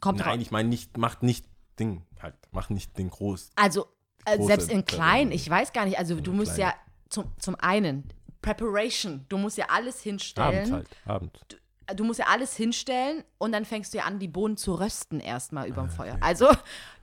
Kommt 0.00 0.20
Nein, 0.20 0.28
drauf. 0.28 0.40
ich 0.40 0.50
meine 0.50 0.68
nicht, 0.70 0.96
macht 0.96 1.22
nicht 1.22 1.44
Ding 1.78 2.02
halt. 2.22 2.36
Mach 2.52 2.70
nicht 2.70 2.96
den 2.96 3.10
groß. 3.10 3.50
Also, 3.56 3.86
äh, 4.24 4.40
selbst 4.42 4.70
in 4.70 4.86
klein, 4.86 5.14
Zeremonie. 5.28 5.34
ich 5.34 5.50
weiß 5.50 5.72
gar 5.74 5.84
nicht. 5.84 5.98
Also, 5.98 6.18
du 6.20 6.32
musst 6.32 6.54
kleine. 6.54 6.70
ja 6.72 6.76
zum, 7.14 7.32
zum 7.38 7.54
einen 7.60 8.04
Preparation. 8.42 9.24
Du 9.28 9.38
musst 9.38 9.56
ja 9.56 9.66
alles 9.70 10.02
hinstellen. 10.02 10.72
halt. 10.72 10.88
Abends. 11.06 11.40
Du 11.96 12.04
musst 12.04 12.18
ja 12.18 12.26
alles 12.28 12.56
hinstellen 12.56 13.24
und 13.38 13.52
dann 13.52 13.64
fängst 13.64 13.92
du 13.92 13.98
ja 13.98 14.04
an, 14.04 14.18
die 14.18 14.28
Bohnen 14.28 14.56
zu 14.56 14.74
rösten 14.74 15.20
erstmal 15.20 15.64
Ah, 15.64 15.68
überm 15.68 15.90
Feuer. 15.90 16.16
Also, 16.20 16.48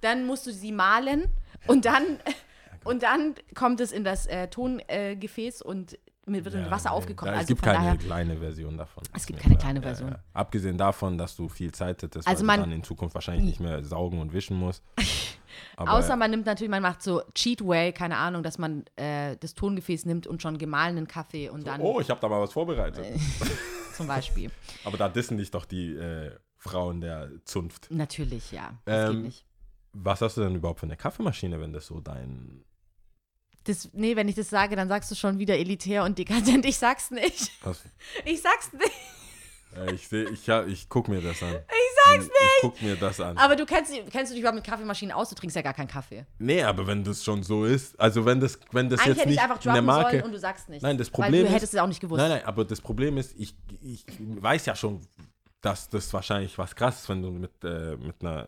dann 0.01 0.25
musst 0.25 0.45
du 0.47 0.51
sie 0.51 0.71
mahlen 0.71 1.25
und 1.67 1.85
dann, 1.85 2.03
und 2.83 3.03
dann 3.03 3.35
kommt 3.55 3.79
es 3.79 3.91
in 3.91 4.03
das 4.03 4.25
äh, 4.25 4.47
Tongefäß 4.47 4.85
äh, 4.88 5.15
Gefäß 5.15 5.61
und 5.61 5.97
mit, 6.25 6.45
wird 6.45 6.55
mit 6.55 6.65
Ja, 6.65 6.71
Wasser 6.71 6.89
nee. 6.91 6.95
aufgekocht. 6.95 7.27
Ja, 7.27 7.33
also 7.33 7.41
es 7.41 7.47
gibt 7.47 7.59
von 7.63 7.73
keine 7.73 7.85
daher, 7.85 7.97
kleine 7.97 8.38
Version 8.38 8.77
davon. 8.77 9.03
Es 9.15 9.25
gibt 9.25 9.39
keine 9.39 9.57
kleine 9.57 9.81
Version. 9.81 10.15
Abgesehen 10.33 10.77
davon, 10.77 11.17
dass 11.17 11.35
du 11.35 11.47
viel 11.49 11.71
Zeit 11.71 12.01
hättest, 12.03 12.27
Also 12.27 12.41
weil 12.41 12.47
man- 12.47 12.59
du 12.61 12.65
dann 12.67 12.71
in 12.73 12.83
Zukunft 12.83 13.13
wahrscheinlich 13.15 13.45
nicht 13.45 13.59
mehr 13.59 13.83
saugen 13.83 14.19
und 14.19 14.31
wischen 14.33 14.57
musst. 14.57 14.83
Aber 15.75 15.93
Außer 15.93 16.15
man 16.15 16.31
nimmt 16.31 16.45
natürlich, 16.45 16.69
man 16.71 16.81
macht 16.81 17.01
so 17.01 17.21
Cheat 17.33 17.65
Way, 17.65 17.93
keine 17.93 18.17
Ahnung, 18.17 18.43
dass 18.43 18.57
man 18.57 18.83
äh, 18.95 19.38
das 19.38 19.53
Tongefäß 19.53 20.05
nimmt 20.05 20.27
und 20.27 20.41
schon 20.41 20.57
gemahlenen 20.57 21.07
Kaffee 21.07 21.49
und 21.49 21.65
dann 21.67 21.81
oh, 21.81 21.99
ich 21.99 22.09
habe 22.09 22.19
da 22.19 22.27
mal 22.29 22.41
was 22.41 22.53
vorbereitet. 22.53 23.05
zum 23.95 24.07
Beispiel. 24.07 24.49
Aber 24.83 24.97
da 24.97 25.09
dissen 25.09 25.38
dich 25.38 25.51
doch 25.51 25.65
die 25.65 25.93
äh, 25.95 26.31
Frauen 26.57 27.01
der 27.01 27.29
Zunft. 27.45 27.88
Natürlich, 27.91 28.51
ja. 28.51 28.73
Das 28.85 29.09
Ähm, 29.09 29.15
geht 29.15 29.23
nicht. 29.23 29.45
Was 29.93 30.21
hast 30.21 30.38
du 30.38 30.41
denn 30.41 30.55
überhaupt 30.55 30.79
für 30.79 30.85
eine 30.85 30.95
Kaffeemaschine, 30.95 31.59
wenn 31.59 31.73
das 31.73 31.88
so 31.88 31.99
dein. 31.99 32.63
Das, 33.65 33.89
nee, 33.93 34.15
wenn 34.15 34.27
ich 34.27 34.35
das 34.35 34.49
sage, 34.49 34.75
dann 34.75 34.88
sagst 34.88 35.11
du 35.11 35.15
schon 35.15 35.38
wieder 35.38 35.57
elitär 35.57 36.03
und 36.03 36.17
dekadent. 36.17 36.65
Ich 36.65 36.77
sag's 36.77 37.11
nicht. 37.11 37.51
Was, 37.63 37.83
Ich 38.25 38.41
sag's 38.41 38.71
nicht. 38.73 38.91
äh, 39.77 39.93
ich 39.93 40.07
seh, 40.07 40.23
ich, 40.23 40.47
ja, 40.47 40.63
ich 40.65 40.88
guck 40.89 41.07
mir 41.09 41.21
das 41.21 41.43
an. 41.43 41.55
Sag's 42.06 42.23
nicht. 42.26 42.32
Ich 42.34 42.61
guck 42.61 42.82
mir 42.82 42.95
das 42.95 43.19
an. 43.19 43.38
Aber 43.38 43.56
du 43.56 43.65
kennst, 43.65 43.91
kennst 44.11 44.32
du 44.32 44.34
dich 44.36 44.40
überhaupt 44.41 44.56
mit 44.56 44.64
Kaffeemaschinen 44.65 45.14
aus? 45.15 45.30
Du 45.30 45.36
trinkst 45.36 45.56
ja 45.56 45.61
gar 45.61 45.73
keinen 45.73 45.88
Kaffee. 45.88 46.26
nee, 46.40 46.64
aber 46.64 46.86
wenn 46.88 47.03
das 47.03 47.23
schon 47.23 47.44
so 47.44 47.65
ist, 47.65 47.99
also 47.99 48.26
wenn 48.26 48.40
das, 48.40 48.60
wenn 48.72 48.90
das 48.90 48.99
Eigentlich 49.02 49.18
jetzt 49.18 49.26
nicht 49.28 49.36
ich 49.36 49.41
einfach 49.41 49.56
in 49.57 49.61
der 49.64 49.72
droppen 49.73 49.86
Marke. 49.86 50.11
sollen 50.11 50.23
und 50.23 50.32
du 50.32 50.40
sagst 50.40 50.69
nichts. 50.69 50.84
Nein, 50.84 50.98
das 50.98 51.07
Weil 51.07 51.14
Problem 51.23 51.41
du 51.41 51.48
ist- 51.48 51.53
hättest 51.56 51.73
es 51.73 51.80
auch 51.80 51.88
nicht 51.88 51.99
gewusst. 51.99 52.19
Nein, 52.19 52.30
nein, 52.30 52.45
aber 52.45 52.65
das 52.65 52.82
Problem 52.82 53.18
ist, 53.18 53.34
ich, 53.40 53.56
ich 53.82 54.06
weiß 54.19 54.65
ja 54.65 54.76
schon, 54.76 55.02
dass 55.61 55.90
das 55.90 56.11
wahrscheinlich 56.14 56.57
was 56.57 56.76
krasses, 56.76 57.07
wenn 57.10 57.22
du 57.22 57.30
mit, 57.32 57.52
äh, 57.64 57.95
mit 57.98 58.15
einer 58.22 58.48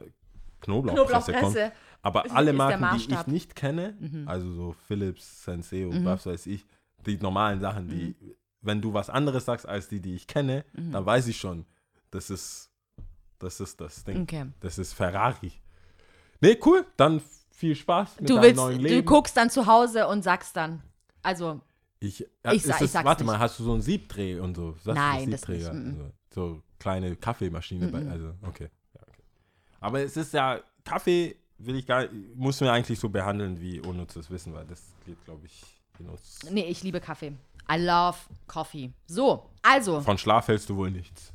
Knoblauchpresse, 0.62 1.34
kommst. 1.34 1.58
Aber 2.02 2.26
ist- 2.26 2.32
alle 2.36 2.54
Marken, 2.54 2.86
die 2.94 2.98
ich. 2.98 3.10
Mhm. 3.28 3.34
nicht 3.34 3.56
kenne, 3.56 3.96
also 4.26 4.52
so 4.54 4.76
Philips, 4.88 5.44
Senseo, 5.44 5.92
was 6.04 6.26
weiß 6.26 6.48
ich, 6.48 6.66
die 7.06 7.18
normalen 7.18 7.60
Sachen, 7.60 7.88
die, 7.88 8.16
Mhm. 8.20 8.36
wenn 8.62 8.82
du 8.82 8.94
was 8.94 9.10
anderes 9.10 9.46
sagst 9.46 9.68
als 9.68 9.88
die, 9.90 10.00
die 10.00 10.16
ich 10.16 10.28
kenne, 10.28 10.66
dann 10.74 11.06
weiß 11.06 11.28
ich 11.28 11.38
schon, 11.38 11.66
das 12.12 12.30
ist 12.30 12.70
das 13.40 13.60
ist 13.60 13.80
das 13.82 14.04
Ding. 14.04 14.24
Okay. 14.24 14.46
Das 14.60 14.78
ist 14.78 14.94
Ferrari. 14.94 15.52
Nee, 16.42 16.58
cool. 16.66 16.86
Dann 16.98 17.22
viel 17.52 17.76
Spaß 17.76 18.20
mit 18.20 18.30
Du 18.30 18.36
deinem 18.36 18.44
willst, 18.44 18.56
neuen 18.58 18.78
du 18.80 18.84
Leben. 18.84 19.06
guckst 19.06 19.36
dann 19.38 19.50
zu 19.50 19.66
Hause 19.66 20.08
und 20.08 20.24
sagst 20.24 20.56
dann. 20.56 20.82
Also, 21.22 21.62
Ich, 22.00 22.20
ja, 22.44 22.52
Ich 22.52 22.64
sa- 22.64 22.82
ich 22.82 22.92
sag's 22.92 23.06
warte 23.06 23.24
nicht. 23.24 23.32
mal, 23.32 23.40
hast 23.40 23.58
du 23.60 23.64
so 23.64 23.72
einen 23.74 23.82
Siebdreh 23.82 24.40
und 24.40 24.56
so? 24.56 24.72
Sagst 24.74 24.88
du 24.88 24.92
Nein, 24.94 25.32
das 25.32 25.48
nicht, 25.48 25.64
mm, 25.64 25.68
Also, 25.68 26.12
so 26.34 26.62
kleine 26.80 27.16
Kaffeemaschine 27.16 27.88
bei, 27.88 28.02
Mm, 28.02 28.08
mm. 28.08 28.12
also, 28.12 28.34
okay. 28.46 28.70
Ja, 28.94 29.02
okay. 29.08 29.22
Aber 29.80 30.02
es 30.04 30.18
ist 30.18 30.34
ja, 30.34 30.60
Kaffee 30.84 31.38
will 31.60 31.76
ich 31.78 31.86
gar 31.86 32.06
muss 32.36 32.60
man 32.60 32.72
eigentlich 32.72 33.00
so 33.00 33.08
behandeln 33.08 33.62
wie 33.62 33.80
unnützes 33.80 34.30
Wissen, 34.30 34.54
weil 34.54 34.66
das 34.66 34.84
geht, 35.06 35.24
glaube 35.24 35.46
ich, 35.46 35.64
hinaus. 35.98 36.40
Nee, 36.52 36.66
ich 36.66 36.84
liebe 36.84 37.00
Kaffee. 37.00 37.38
I 37.72 37.78
love 37.78 38.18
coffee. 38.48 38.92
So, 39.08 39.50
also, 39.62 40.02
Von 40.02 40.18
Schlaf 40.18 40.50
hältst 40.50 40.70
du 40.70 40.76
wohl 40.76 40.92
nichts. 40.92 41.32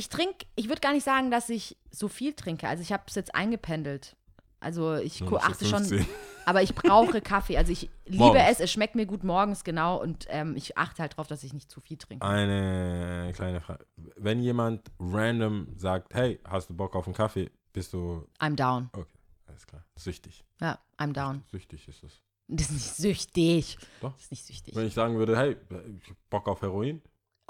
Ich 0.00 0.08
trinke, 0.08 0.46
ich 0.56 0.68
würde 0.68 0.80
gar 0.80 0.94
nicht 0.94 1.04
sagen, 1.04 1.30
dass 1.30 1.50
ich 1.50 1.76
so 1.90 2.08
viel 2.08 2.32
trinke. 2.32 2.66
Also 2.66 2.82
ich 2.82 2.90
habe 2.90 3.02
es 3.06 3.14
jetzt 3.14 3.34
eingependelt. 3.34 4.16
Also 4.58 4.94
ich 4.94 5.18
so 5.18 5.38
achte 5.38 5.66
schon, 5.66 5.84
15. 5.84 6.06
aber 6.46 6.62
ich 6.62 6.74
brauche 6.74 7.20
Kaffee. 7.20 7.58
Also 7.58 7.70
ich 7.70 7.90
liebe 8.06 8.24
Morgens. 8.24 8.44
es, 8.48 8.60
es 8.60 8.72
schmeckt 8.72 8.94
mir 8.94 9.04
gut 9.04 9.24
morgens, 9.24 9.62
genau. 9.62 10.00
Und 10.00 10.26
ähm, 10.30 10.56
ich 10.56 10.78
achte 10.78 11.02
halt 11.02 11.16
drauf, 11.18 11.26
dass 11.26 11.44
ich 11.44 11.52
nicht 11.52 11.70
zu 11.70 11.80
viel 11.80 11.98
trinke. 11.98 12.26
Eine 12.26 13.30
kleine 13.34 13.60
Frage. 13.60 13.84
Wenn 14.16 14.40
jemand 14.40 14.90
random 14.98 15.68
sagt, 15.76 16.14
hey, 16.14 16.40
hast 16.44 16.70
du 16.70 16.74
Bock 16.74 16.96
auf 16.96 17.06
einen 17.06 17.14
Kaffee, 17.14 17.50
bist 17.74 17.92
du, 17.92 18.26
I'm 18.38 18.56
down. 18.56 18.88
okay, 18.92 19.18
alles 19.46 19.66
klar, 19.66 19.84
süchtig. 19.96 20.44
Ja, 20.62 20.78
I'm 20.98 21.12
down. 21.12 21.42
Süchtig 21.50 21.86
ist 21.88 22.02
es. 22.02 22.22
Das 22.48 22.70
ist 22.70 22.72
nicht 22.72 22.96
süchtig. 22.96 23.78
Doch. 24.00 24.12
Das 24.14 24.22
ist 24.22 24.30
nicht 24.30 24.46
süchtig. 24.46 24.74
Wenn 24.74 24.86
ich 24.86 24.94
sagen 24.94 25.18
würde, 25.18 25.36
hey, 25.36 25.56
ich 26.02 26.08
hab 26.08 26.16
Bock 26.30 26.48
auf 26.48 26.62
Heroin, 26.62 27.02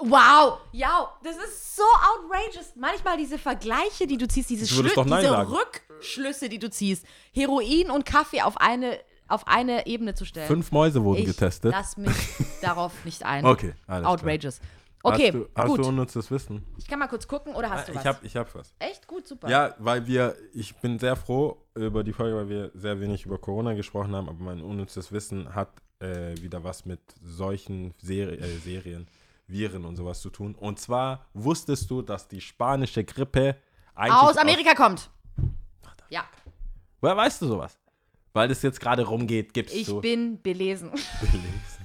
Wow, 0.03 0.59
ja, 0.71 1.09
das 1.23 1.37
ist 1.37 1.75
so 1.75 1.83
outrageous. 1.83 2.73
Manchmal 2.75 3.17
diese 3.17 3.37
Vergleiche, 3.37 4.07
die 4.07 4.17
du 4.17 4.27
ziehst, 4.27 4.49
diese, 4.49 4.65
Du 4.65 4.89
Schlü 4.89 4.89
diese 5.03 5.21
sagen. 5.21 5.51
Rückschlüsse, 5.53 6.49
die 6.49 6.59
du 6.59 6.69
ziehst, 6.69 7.05
Heroin 7.33 7.91
und 7.91 8.05
Kaffee 8.05 8.41
auf 8.41 8.57
eine, 8.57 8.99
auf 9.27 9.47
eine 9.47 9.85
Ebene 9.85 10.13
zu 10.15 10.25
stellen. 10.25 10.47
fünf 10.47 10.71
Mäuse 10.71 11.03
wurden 11.03 11.19
ich 11.19 11.25
getestet. 11.27 11.71
lass 11.71 11.97
mich 11.97 12.11
darauf 12.61 12.93
nicht 13.05 13.23
ein. 13.25 13.45
Okay, 13.45 13.73
alles 13.87 14.07
Outrageous. 14.07 14.57
klar. 14.59 14.69
Okay, 15.03 15.25
hast 15.27 15.33
du, 15.33 15.49
hast 15.55 15.67
gut. 15.67 15.79
du 15.79 15.87
unnützes 15.87 16.29
Wissen? 16.29 16.63
ich 16.77 16.87
kann 16.87 16.99
mal 16.99 17.07
kurz 17.07 17.27
gucken, 17.27 17.55
oder 17.55 17.71
hast 17.71 17.87
du 17.87 17.91
ich 17.93 17.97
was? 17.97 18.05
habe 18.05 18.19
ich 18.25 18.35
hab 18.35 18.53
was. 18.53 18.73
Echt 18.77 19.07
gut, 19.07 19.27
super. 19.27 19.49
Ja, 19.49 19.73
weil 19.79 20.05
wir, 20.05 20.35
ich 20.53 20.75
bin 20.75 20.99
sehr 20.99 21.15
froh 21.15 21.57
über 21.73 22.03
die 22.03 22.13
Folge, 22.13 22.35
weil 22.37 22.49
wir 22.49 22.71
sehr 22.75 22.99
wenig 22.99 23.25
über 23.25 23.39
Corona 23.39 23.73
gesprochen 23.73 24.15
haben, 24.15 24.29
aber 24.29 24.43
mein 24.43 24.61
unnützes 24.61 25.11
Wissen 25.11 25.55
hat 25.55 25.69
äh, 25.99 26.35
wieder 26.41 26.63
was 26.63 26.85
mit 26.85 26.99
solchen 27.23 27.95
Seri 27.99 28.35
äh, 28.35 28.57
Serien, 28.59 29.07
Viren 29.51 29.85
und 29.85 29.95
sowas 29.95 30.21
zu 30.21 30.29
tun. 30.29 30.55
Und 30.55 30.79
zwar 30.79 31.25
wusstest 31.33 31.89
du, 31.91 32.01
dass 32.01 32.27
die 32.27 32.41
spanische 32.41 33.03
Grippe 33.03 33.57
eigentlich 33.93 34.19
Aus 34.19 34.37
Amerika 34.37 34.73
kommt. 34.73 35.09
Ja, 36.09 36.25
Woher 37.01 37.17
weißt 37.17 37.41
du 37.41 37.47
sowas? 37.47 37.77
Weil 38.33 38.47
das 38.47 38.61
jetzt 38.61 38.79
gerade 38.79 39.03
rumgeht, 39.03 39.53
gibst 39.53 39.75
ich 39.75 39.87
du 39.87 39.99
bin 39.99 40.41
belesen. 40.41 40.91
belesen. 41.19 41.81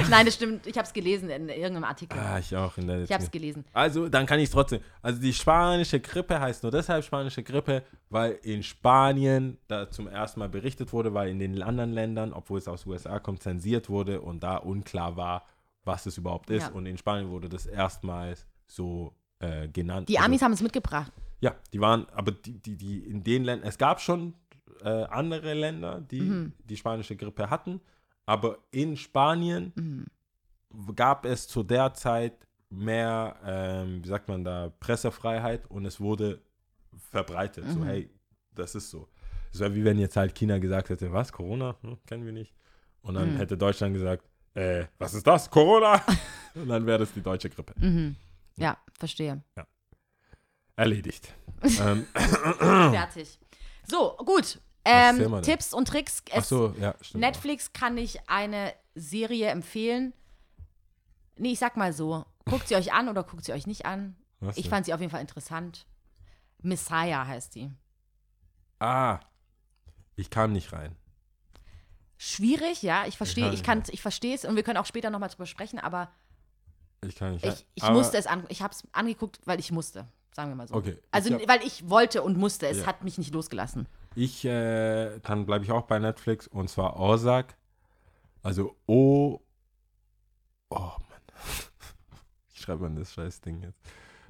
Nein, 0.10 0.26
das 0.26 0.34
stimmt. 0.34 0.66
Ich 0.66 0.76
habe 0.76 0.86
es 0.86 0.92
gelesen 0.92 1.30
in 1.30 1.48
irgendeinem 1.48 1.84
Artikel. 1.84 2.18
Ah, 2.18 2.38
ich 2.38 2.56
auch 2.56 2.76
in 2.78 2.86
der 2.86 3.02
ich 3.02 3.12
habe 3.12 3.22
es 3.22 3.30
gelesen. 3.30 3.64
Also, 3.72 4.08
dann 4.08 4.26
kann 4.26 4.38
ich 4.38 4.46
es 4.46 4.50
trotzdem. 4.50 4.80
Also, 5.02 5.20
die 5.20 5.32
spanische 5.32 6.00
Grippe 6.00 6.40
heißt 6.40 6.62
nur 6.62 6.72
deshalb 6.72 7.04
spanische 7.04 7.42
Grippe, 7.42 7.82
weil 8.08 8.38
in 8.42 8.62
Spanien 8.62 9.58
da 9.68 9.90
zum 9.90 10.08
ersten 10.08 10.40
Mal 10.40 10.48
berichtet 10.48 10.92
wurde, 10.92 11.12
weil 11.14 11.28
in 11.28 11.38
den 11.38 11.62
anderen 11.62 11.92
Ländern, 11.92 12.32
obwohl 12.32 12.58
es 12.58 12.68
aus 12.68 12.86
USA 12.86 13.18
kommt, 13.18 13.42
zensiert 13.42 13.88
wurde 13.88 14.20
und 14.20 14.42
da 14.42 14.56
unklar 14.56 15.16
war, 15.16 15.44
was 15.84 16.06
es 16.06 16.18
überhaupt 16.18 16.50
ist. 16.50 16.64
Ja. 16.68 16.72
Und 16.72 16.86
in 16.86 16.96
Spanien 16.98 17.30
wurde 17.30 17.48
das 17.48 17.66
erstmals 17.66 18.46
so 18.66 19.14
äh, 19.38 19.68
genannt. 19.68 20.08
Die 20.08 20.18
Also, 20.18 20.26
Amis 20.26 20.42
haben 20.42 20.52
es 20.52 20.62
mitgebracht. 20.62 21.12
Ja, 21.40 21.56
die 21.72 21.80
waren, 21.80 22.06
aber 22.10 22.32
die, 22.32 22.58
die, 22.58 22.76
die 22.76 22.98
in 22.98 23.22
den 23.24 23.44
Ländern, 23.44 23.66
es 23.68 23.78
gab 23.78 24.00
schon 24.00 24.34
äh, 24.82 24.88
andere 25.04 25.54
Länder, 25.54 26.00
die 26.00 26.20
Mhm. 26.22 26.52
die 26.64 26.76
spanische 26.76 27.16
Grippe 27.16 27.48
hatten, 27.50 27.80
aber 28.26 28.58
in 28.70 28.96
Spanien 28.96 29.72
Mhm. 29.74 30.06
gab 30.94 31.24
es 31.24 31.48
zu 31.48 31.62
der 31.62 31.94
Zeit 31.94 32.46
mehr, 32.68 33.36
ähm, 33.44 34.04
wie 34.04 34.08
sagt 34.08 34.28
man 34.28 34.44
da, 34.44 34.70
Pressefreiheit 34.80 35.68
und 35.70 35.84
es 35.86 35.98
wurde 36.00 36.40
verbreitet. 37.10 37.64
So, 37.70 37.80
Mhm. 37.80 37.84
hey, 37.84 38.10
das 38.54 38.74
ist 38.74 38.90
so. 38.90 39.08
Es 39.52 39.58
wäre 39.60 39.74
wie 39.74 39.84
wenn 39.84 39.98
jetzt 39.98 40.16
halt 40.16 40.34
China 40.34 40.58
gesagt 40.58 40.90
hätte, 40.90 41.12
was, 41.12 41.32
Corona? 41.32 41.76
Hm, 41.82 41.98
kennen 42.06 42.24
wir 42.24 42.32
nicht. 42.32 42.54
Und 43.02 43.14
dann 43.14 43.32
Mhm. 43.32 43.36
hätte 43.36 43.56
Deutschland 43.58 43.94
gesagt, 43.94 44.24
äh, 44.54 44.86
was 44.98 45.14
ist 45.14 45.26
das? 45.26 45.50
Corona? 45.50 46.02
und 46.54 46.68
dann 46.68 46.86
wäre 46.86 46.98
das 46.98 47.12
die 47.12 47.22
deutsche 47.22 47.48
Grippe. 47.50 47.74
Mhm. 47.78 48.16
Ja, 48.56 48.76
verstehe. 48.98 49.42
Erledigt. 50.76 51.32
ähm, 51.80 52.06
Fertig. 52.58 53.38
So, 53.86 54.16
gut. 54.24 54.60
Ähm. 54.84 55.42
Tipps 55.42 55.74
und 55.74 55.88
Tricks. 55.88 56.22
ach 56.32 56.38
Es, 56.38 56.48
so, 56.48 56.74
ja, 56.80 56.94
stimmt. 57.00 57.20
Netflix 57.20 57.72
kann 57.72 57.98
ich 57.98 58.28
eine 58.28 58.72
Serie 58.94 59.48
empfehlen. 59.48 60.14
Nee, 61.36 61.52
ich 61.52 61.58
sag 61.58 61.76
mal 61.76 61.92
so. 61.92 62.24
Guckt 62.46 62.68
sie 62.68 62.76
euch 62.76 62.92
an 62.92 63.08
oder 63.08 63.22
guckt 63.22 63.44
sie 63.44 63.52
euch 63.52 63.66
nicht 63.66 63.84
an. 63.86 64.16
Was 64.40 64.56
Ich 64.56 64.64
denn? 64.64 64.70
fand 64.70 64.86
sie 64.86 64.94
auf 64.94 65.00
jeden 65.00 65.10
Fall 65.10 65.20
interessant. 65.20 65.86
Messiah 66.62 67.26
heißt 67.26 67.54
die. 67.54 67.70
Ah, 68.78 69.20
ich 70.16 70.30
kam 70.30 70.52
nicht 70.52 70.72
rein. 70.72 70.96
Schwierig, 72.22 72.82
ja. 72.82 73.06
Ich 73.06 73.16
verstehe, 73.16 73.50
ich 73.50 73.62
kann, 73.62 73.82
ich 73.88 74.02
verstehe 74.02 74.34
es 74.34 74.44
und 74.44 74.54
wir 74.54 74.62
können 74.62 74.76
auch 74.76 74.84
später 74.84 75.08
nochmal 75.08 75.30
drüber 75.30 75.46
sprechen, 75.46 75.78
aber 75.78 76.10
Ich 77.02 77.16
kann 77.16 77.32
nicht 77.32 77.46
ich, 77.46 77.66
ich 77.76 77.88
musste 77.90 78.18
es 78.18 78.26
an, 78.26 78.44
ich 78.50 78.60
habe 78.60 78.74
es 78.74 78.86
angeguckt, 78.92 79.40
weil 79.46 79.58
ich 79.58 79.72
musste, 79.72 80.06
sagen 80.34 80.50
wir 80.50 80.54
mal 80.56 80.68
so. 80.68 80.74
Okay. 80.74 80.98
Also, 81.12 81.30
ich, 81.34 81.34
hab- 81.42 81.48
weil 81.48 81.66
ich 81.66 81.88
wollte 81.88 82.22
und 82.22 82.36
musste, 82.36 82.66
es 82.68 82.80
Ja. 82.80 82.86
hat 82.88 83.04
mich 83.04 83.16
nicht 83.16 83.32
losgelassen. 83.32 83.88
ich 84.16 84.44
äh, 84.44 85.18
dann 85.20 85.46
bleibe 85.46 85.64
ich 85.64 85.72
auch 85.72 85.86
bei 85.86 85.98
Netflix 85.98 86.46
und 86.46 86.68
zwar 86.68 87.00
Ozark. 87.00 87.56
Also 88.42 88.76
O. 88.86 89.40
Oh 90.68 90.76
Mann. 90.78 91.22
Wie 92.52 92.60
schreibt 92.62 92.82
man 92.82 92.96
das 92.96 93.14
scheiß 93.14 93.40
Ding 93.40 93.62
jetzt? 93.62 93.80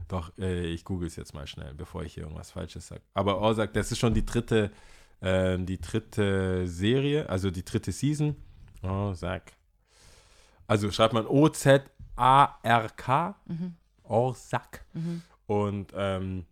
Doch, 0.07 0.31
äh, 0.39 0.67
ich 0.67 0.85
google 0.85 1.09
es 1.09 1.17
jetzt 1.17 1.35
mal 1.35 1.47
schnell, 1.49 1.75
bevor 1.75 2.05
ich 2.05 2.15
hier 2.15 2.23
irgendwas 2.23 2.53
Falsches 2.53 2.87
sage. 2.87 3.03
Aber 3.15 3.41
Ozark, 3.41 3.73
das 3.73 3.91
ist 3.91 3.99
schon 3.99 4.15
die 4.15 4.25
dritte, 4.25 4.71
ähm, 5.23 5.67
die 5.67 5.81
dritte 5.81 6.67
Serie, 6.67 7.29
also 7.29 7.51
die 7.51 7.65
dritte 7.65 7.93
Season. 7.93 8.37
Ozark. 8.83 9.53
Also 10.67 10.91
schreibt 10.91 11.15
man 11.15 11.27
O-Z-A-R-K. 11.27 11.85
Ozark. 14.05 14.85
Und 15.47 15.93
ähm, 15.95 16.45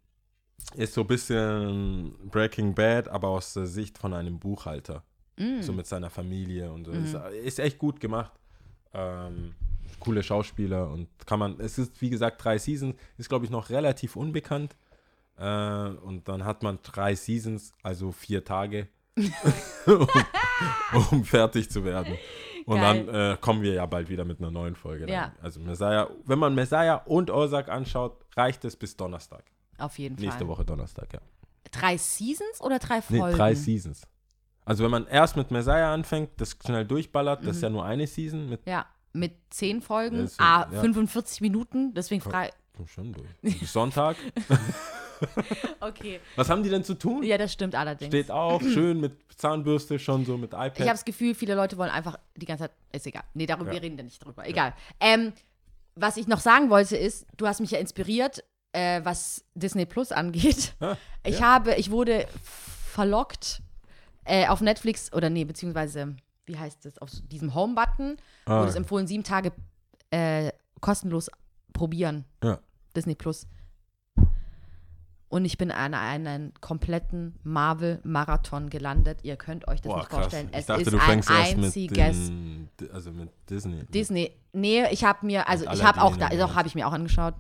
ist 0.75 0.95
so 0.95 1.03
ein 1.03 1.07
bisschen 1.07 2.15
Breaking 2.31 2.75
Bad, 2.75 3.09
aber 3.09 3.29
aus 3.29 3.55
der 3.55 3.67
Sicht 3.67 3.97
von 3.97 4.13
einem 4.13 4.39
Buchhalter. 4.39 5.03
So 5.63 5.73
mit 5.73 5.87
seiner 5.87 6.11
Familie 6.11 6.71
und 6.73 6.85
so. 6.85 6.91
Ist, 6.91 7.15
ist 7.45 7.61
echt 7.61 7.79
gut 7.79 8.01
gemacht. 8.01 8.33
Ähm, 8.93 9.55
coole 10.01 10.23
Schauspieler 10.23 10.91
und 10.91 11.09
kann 11.27 11.39
man, 11.39 11.61
es 11.61 11.79
ist 11.79 12.01
wie 12.01 12.11
gesagt 12.11 12.43
drei 12.43 12.59
Seasons, 12.59 12.97
ist 13.19 13.29
glaube 13.29 13.45
ich 13.45 13.51
noch 13.51 13.71
relativ 13.71 14.17
unbekannt. 14.17 14.75
Äh, 15.39 15.89
und 16.03 16.29
dann 16.29 16.45
hat 16.45 16.63
man 16.63 16.79
drei 16.83 17.15
Seasons, 17.15 17.73
also 17.83 18.11
vier 18.13 18.45
Tage, 18.45 18.89
um, 19.87 21.07
um 21.13 21.25
fertig 21.25 21.71
zu 21.71 21.85
werden. 21.85 22.17
Und 22.67 22.77
Geil. 22.81 23.07
dann 23.07 23.15
äh, 23.33 23.37
kommen 23.41 23.63
wir 23.63 23.73
ja 23.73 23.87
bald 23.87 24.09
wieder 24.09 24.25
mit 24.25 24.41
einer 24.41 24.51
neuen 24.51 24.75
Folge. 24.77 25.11
Ja. 25.11 25.33
Also 25.41 25.61
Messiah, 25.61 26.09
wenn 26.25 26.39
man 26.39 26.55
Messiah 26.55 26.97
und 26.97 27.31
Ozark 27.31 27.69
anschaut, 27.69 28.19
reicht 28.37 28.65
es 28.65 28.77
bis 28.77 28.97
Donnerstag. 28.97 29.45
Auf 29.79 29.99
jeden 29.99 30.17
Nächste 30.17 30.41
Fall. 30.41 30.49
Woche 30.49 30.65
Donnerstag, 30.65 31.13
ja. 31.13 31.21
Drei 31.71 31.97
Seasons 31.97 32.61
oder 32.61 32.79
drei 32.79 33.03
Nee, 33.09 33.19
Folgen? 33.19 33.37
drei 33.37 33.55
Seasons. 33.55 34.03
Also 34.65 34.85
wenn 34.85 34.91
man 34.91 35.07
erst 35.07 35.37
mit 35.37 35.51
Messiah 35.51 35.95
anfängt, 35.95 36.31
das 36.39 36.57
schnell 36.65 36.85
durchballert, 36.85 37.43
Mhm. 37.43 37.47
das 37.47 37.57
ist 37.57 37.63
ja 37.63 37.71
nur 37.71 37.85
eine 37.85 38.07
Season 38.07 38.49
mit 38.51 38.67
Ja, 38.67 38.87
mit 39.15 39.33
zehn 39.51 39.81
Folgen, 39.81 40.29
ah, 40.39 40.67
ja. 40.71 40.81
45 40.81 41.41
Minuten, 41.41 41.95
deswegen 41.95 42.21
frei. 42.21 42.51
Komm 42.77 42.87
schon 42.87 43.13
durch. 43.13 43.29
Bis 43.41 43.73
Sonntag. 43.73 44.17
Okay. 45.81 46.21
Was 46.37 46.49
haben 46.51 46.63
die 46.63 46.69
denn 46.71 46.85
zu 46.85 46.95
tun? 46.95 47.23
Ja, 47.23 47.39
das 47.39 47.53
stimmt 47.53 47.75
allerdings. 47.75 48.09
Steht 48.09 48.31
auf, 48.31 48.63
schön 48.63 49.01
mit 49.01 49.13
Zahnbürste, 49.37 49.99
schon 49.99 50.25
so 50.25 50.37
mit 50.37 50.53
iPad. 50.53 50.75
Ich 50.77 50.81
habe 50.83 50.91
das 50.93 51.05
Gefühl, 51.05 51.35
viele 51.35 51.55
Leute 51.55 51.77
wollen 51.79 51.91
einfach 51.91 52.19
die 52.37 52.47
ganze 52.47 52.65
Zeit. 52.65 52.73
Ist 52.93 53.07
egal. 53.07 53.23
Nee, 53.35 53.47
darüber, 53.47 53.69
Ja. 53.69 53.75
wir 53.75 53.83
reden 53.83 53.97
da 53.97 54.03
nicht 54.03 54.25
drüber. 54.25 54.47
Egal. 54.47 54.75
Ähm, 55.01 55.33
was 55.95 56.17
ich 56.17 56.27
noch 56.29 56.41
sagen 56.41 56.71
wollte, 56.71 56.97
ist, 56.97 57.27
du 57.37 57.47
hast 57.47 57.61
mich 57.61 57.71
ja 57.71 57.79
inspiriert, 57.79 58.43
äh, 58.73 59.01
was 59.05 59.45
Disney 59.55 59.87
Plus 59.87 60.13
angeht. 60.13 60.75
Ah, 60.81 60.97
Ich 61.25 61.39
ja. 61.41 61.47
habe, 61.47 61.75
ich 61.75 61.91
wurde 61.91 62.27
verlockt 62.43 63.63
äh, 64.25 64.47
auf 64.49 64.61
Netflix 64.61 65.13
oder 65.13 65.31
nee, 65.31 65.45
beziehungsweise, 65.45 66.17
wie 66.47 66.59
heißt 66.59 66.85
das, 66.85 66.99
auf 66.99 67.11
diesem 67.31 67.55
Home-Button 67.55 68.17
Ah, 68.47 68.61
wurde 68.61 68.71
es 68.71 68.75
empfohlen, 68.77 69.07
sieben 69.07 69.25
Tage 69.25 69.53
äh, 70.11 70.51
kostenlos 70.81 71.31
probieren. 71.73 72.25
Ja. 72.43 72.59
Disney 72.97 73.15
Plus. 73.15 73.47
Und 75.31 75.45
ich 75.45 75.59
bin 75.59 75.71
an 75.71 75.93
einen 75.93 76.55
kompletten 76.61 77.39
Marvel-Marathon 77.43 78.71
gelandet. 78.71 79.21
Ihr 79.25 79.37
könnt 79.37 79.69
euch 79.69 79.81
das 79.83 79.91
Boah, 79.91 79.99
nicht 79.99 80.09
krass. 80.09 80.21
vorstellen. 80.21 80.49
Ich 80.53 80.59
Es 80.59 80.67
dachte, 80.67 80.83
ist 80.83 80.93
du 80.93 80.97
ein 80.99 81.03
fängst 81.23 81.29
mit, 81.29 81.39
einziges 81.39 82.17
den, 82.29 82.69
also 82.93 83.13
mit 83.13 83.31
Disney. 83.51 83.85
Disney. 83.87 84.33
Nee, 84.53 84.87
ich 84.91 85.05
habe 85.05 85.27
mir, 85.27 85.47
also 85.49 85.67
Mit 85.67 85.75
ich 85.75 85.85
habe 85.85 86.01
auch, 86.01 86.17
da, 86.17 86.29
doch, 86.31 86.55
habe 86.55 86.67
ich 86.67 86.75
mir 86.75 86.89
auch 86.89 86.93
angeschaut. 86.93 87.35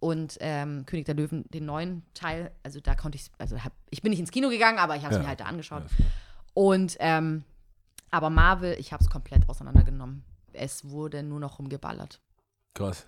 Und 0.00 0.36
ähm, 0.40 0.84
König 0.86 1.06
der 1.06 1.14
Löwen, 1.14 1.44
den 1.50 1.64
neuen 1.66 2.02
Teil, 2.14 2.50
also 2.62 2.80
da 2.80 2.94
konnte 2.94 3.16
ich, 3.16 3.30
also 3.38 3.62
hab, 3.64 3.72
ich 3.90 4.00
bin 4.02 4.10
nicht 4.10 4.20
ins 4.20 4.30
Kino 4.30 4.48
gegangen, 4.48 4.78
aber 4.78 4.96
ich 4.96 5.02
habe 5.02 5.14
es 5.14 5.18
Ja. 5.18 5.22
mir 5.22 5.28
halt 5.28 5.40
da 5.40 5.44
angeschaut. 5.46 5.84
Ja. 5.98 6.04
Und 6.54 6.96
ähm, 7.00 7.44
Aber 8.10 8.30
Marvel, 8.30 8.74
ich 8.80 8.92
habe 8.92 9.02
es 9.04 9.10
komplett 9.10 9.48
auseinandergenommen. 9.48 10.24
Es 10.52 10.88
wurde 10.88 11.22
nur 11.22 11.38
noch 11.40 11.58
rumgeballert. 11.58 12.20
Krass. 12.74 13.06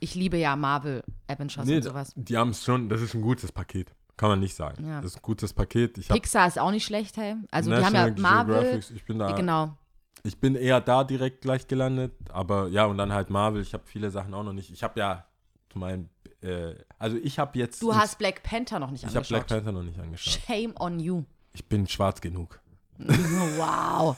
Ich 0.00 0.14
liebe 0.14 0.36
ja 0.36 0.56
Marvel, 0.56 1.02
Avengers 1.26 1.64
Nee, 1.66 1.76
und 1.76 1.82
sowas. 1.82 2.12
die 2.16 2.36
haben 2.36 2.50
es 2.50 2.64
schon, 2.64 2.88
das 2.88 3.00
ist 3.00 3.14
ein 3.14 3.22
gutes 3.22 3.52
Paket. 3.52 3.92
Kann 4.16 4.30
man 4.30 4.40
nicht 4.40 4.54
sagen. 4.54 4.86
Ja. 4.86 5.00
Das 5.00 5.12
ist 5.12 5.18
ein 5.18 5.22
gutes 5.22 5.52
Paket. 5.52 5.98
Ich 5.98 6.08
Pixar 6.08 6.46
ist 6.46 6.58
auch 6.58 6.70
nicht 6.70 6.84
schlecht, 6.86 7.16
hey. 7.18 7.36
Also 7.50 7.70
die 7.70 7.84
haben 7.84 7.94
ja 7.94 8.10
Marvel, 8.18 8.80
Ich 8.94 9.04
bin 9.04 9.18
da, 9.18 9.32
genau. 9.32 9.76
ich 10.22 10.38
bin 10.38 10.54
eher 10.54 10.80
da 10.80 11.04
direkt 11.04 11.42
gleich 11.42 11.66
gelandet, 11.66 12.12
aber 12.30 12.68
ja, 12.68 12.86
und 12.86 12.96
dann 12.96 13.12
halt 13.12 13.28
Marvel. 13.28 13.60
Ich 13.60 13.74
habe 13.74 13.84
viele 13.86 14.10
Sachen 14.10 14.32
auch 14.32 14.42
noch 14.42 14.54
nicht. 14.54 14.70
Ich 14.70 14.82
habe 14.82 14.98
ja 14.98 15.26
zu 15.68 15.78
meinem, 15.78 16.08
äh, 16.40 16.74
also 16.98 17.18
ich 17.18 17.38
habe 17.38 17.58
jetzt. 17.58 17.82
Du 17.82 17.94
hast 17.94 18.16
Black 18.18 18.42
Panther 18.42 18.78
noch 18.78 18.90
nicht 18.90 19.02
Ich 19.02 19.08
habe 19.08 19.18
angeschaut. 19.18 19.46
Black 19.46 19.46
Panther 19.48 19.72
noch 19.72 19.82
nicht 19.82 19.98
angeschaut. 19.98 20.40
Shame 20.46 20.74
on 20.78 20.98
you. 20.98 21.24
Ich 21.52 21.66
bin 21.68 21.86
schwarz 21.86 22.20
genug. 22.22 22.60
wow. 22.98 24.16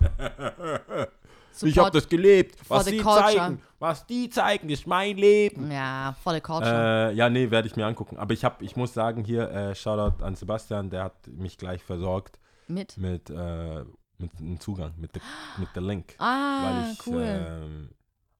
ich 1.62 1.78
habe 1.78 1.90
das 1.90 2.08
gelebt. 2.08 2.58
Was 2.68 2.86
die 2.86 2.98
culture. 2.98 3.24
zeigen, 3.24 3.62
was 3.78 4.06
die 4.06 4.28
zeigen, 4.30 4.68
ist 4.68 4.86
mein 4.86 5.16
Leben. 5.16 5.70
Ja, 5.70 6.16
volle 6.22 6.40
Culture. 6.40 7.10
Äh, 7.10 7.14
ja, 7.14 7.28
nee, 7.28 7.50
werde 7.50 7.68
ich 7.68 7.76
mir 7.76 7.86
angucken. 7.86 8.16
Aber 8.16 8.34
ich 8.34 8.44
habe, 8.44 8.64
ich 8.64 8.76
muss 8.76 8.94
sagen 8.94 9.24
hier, 9.24 9.50
äh, 9.50 9.74
Shoutout 9.74 10.22
an 10.24 10.34
Sebastian, 10.34 10.90
der 10.90 11.04
hat 11.04 11.26
mich 11.28 11.58
gleich 11.58 11.82
versorgt 11.82 12.38
Mit. 12.68 12.96
mit, 12.96 13.30
äh, 13.30 13.84
mit 14.18 14.30
einem 14.38 14.60
Zugang, 14.60 14.94
mit 14.96 15.14
der 15.14 15.22
mit 15.58 15.68
der 15.74 15.82
Link. 15.82 16.14
Ah, 16.18 16.62
weil 16.64 16.92
ich 16.92 17.06
cool. 17.06 17.22
ähm, 17.24 17.90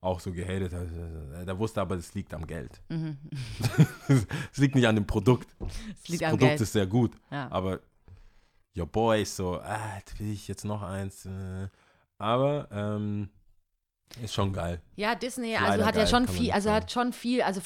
auch 0.01 0.19
so 0.19 0.31
gehatet 0.31 0.73
habe. 0.73 1.43
Der 1.45 1.57
wusste 1.57 1.81
aber, 1.81 1.95
das 1.95 2.13
liegt 2.13 2.33
am 2.33 2.45
Geld. 2.45 2.81
Mhm. 2.89 3.17
Es 4.51 4.57
liegt 4.57 4.75
nicht 4.75 4.87
an 4.87 4.95
dem 4.95 5.05
Produkt. 5.05 5.47
Es 6.03 6.17
das 6.17 6.29
Produkt 6.29 6.39
Geld. 6.39 6.61
ist 6.61 6.73
sehr 6.73 6.87
gut. 6.87 7.11
Ja. 7.29 7.47
Aber 7.51 7.79
your 8.77 8.85
boy 8.85 9.21
ist 9.21 9.35
so, 9.35 9.59
ah, 9.59 9.97
jetzt 9.97 10.19
will 10.19 10.31
ich 10.31 10.47
jetzt 10.47 10.65
noch 10.65 10.81
eins. 10.81 11.25
Äh. 11.25 11.67
Aber 12.17 12.67
ähm, 12.71 13.29
ist 14.21 14.33
schon 14.33 14.53
geil. 14.53 14.81
Ja, 14.95 15.15
Disney, 15.15 15.53
Leider 15.53 15.65
also 15.67 15.85
hat 15.85 15.95
ja 15.95 16.01
geil, 16.03 16.07
schon 16.07 16.25
kann 16.25 16.33
man 16.35 16.43
viel, 16.43 16.51
also 16.51 16.71
hat 16.71 16.91
schon 16.91 17.13
viel, 17.13 17.41
also 17.41 17.61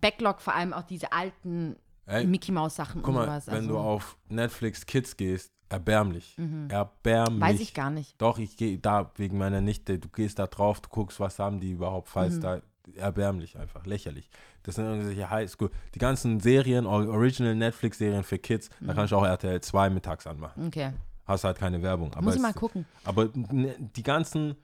Backlog 0.00 0.40
vor 0.40 0.54
allem 0.54 0.72
auch 0.72 0.82
diese 0.84 1.12
alten 1.12 1.76
Ey, 2.06 2.24
Mickey 2.26 2.52
Mouse 2.52 2.76
Sachen 2.76 3.02
guck 3.02 3.08
und 3.08 3.14
mal, 3.14 3.24
sowas. 3.24 3.46
wenn 3.48 3.54
also, 3.54 3.68
du 3.70 3.78
auf 3.78 4.16
Netflix 4.28 4.86
Kids 4.86 5.16
gehst, 5.16 5.50
erbärmlich. 5.68 6.34
Mhm. 6.38 6.68
Erbärmlich. 6.70 7.40
Weiß 7.40 7.60
ich 7.60 7.74
gar 7.74 7.90
nicht. 7.90 8.14
Doch, 8.22 8.38
ich 8.38 8.56
gehe 8.56 8.78
da 8.78 9.10
wegen 9.16 9.38
meiner 9.38 9.60
Nichte. 9.60 9.98
Du 9.98 10.08
gehst 10.08 10.38
da 10.38 10.46
drauf, 10.46 10.80
du 10.80 10.88
guckst, 10.88 11.18
was 11.18 11.40
haben 11.40 11.58
die 11.58 11.72
überhaupt, 11.72 12.08
falls 12.08 12.36
Mhm. 12.36 12.40
da. 12.40 12.60
Erbärmlich 12.94 13.58
einfach, 13.58 13.84
lächerlich. 13.84 14.30
Das 14.62 14.76
sind 14.76 14.84
irgendwelche 14.84 15.28
Highschool. 15.28 15.72
Die 15.96 15.98
ganzen 15.98 16.38
Serien, 16.38 16.86
Or- 16.86 17.08
Original 17.08 17.56
Netflix-Serien 17.56 18.22
für 18.22 18.38
Kids, 18.38 18.70
da 18.80 18.94
kannst 18.94 19.10
du 19.10 19.16
auch 19.16 19.24
RTL 19.24 19.60
2 19.60 19.90
mittags 19.90 20.24
anmachen. 20.28 20.68
Okay. 20.68 20.92
Hast 21.26 21.44
halt 21.44 21.58
keine 21.58 21.82
Werbung. 21.82 22.12
Aber 22.12 22.22
Muss 22.22 22.34
ich 22.34 22.38
es- 22.38 22.42
mal 22.42 22.54
gucken. 22.54 22.86
Aber 23.04 23.28
die 23.34 24.02
ganzen 24.02 24.54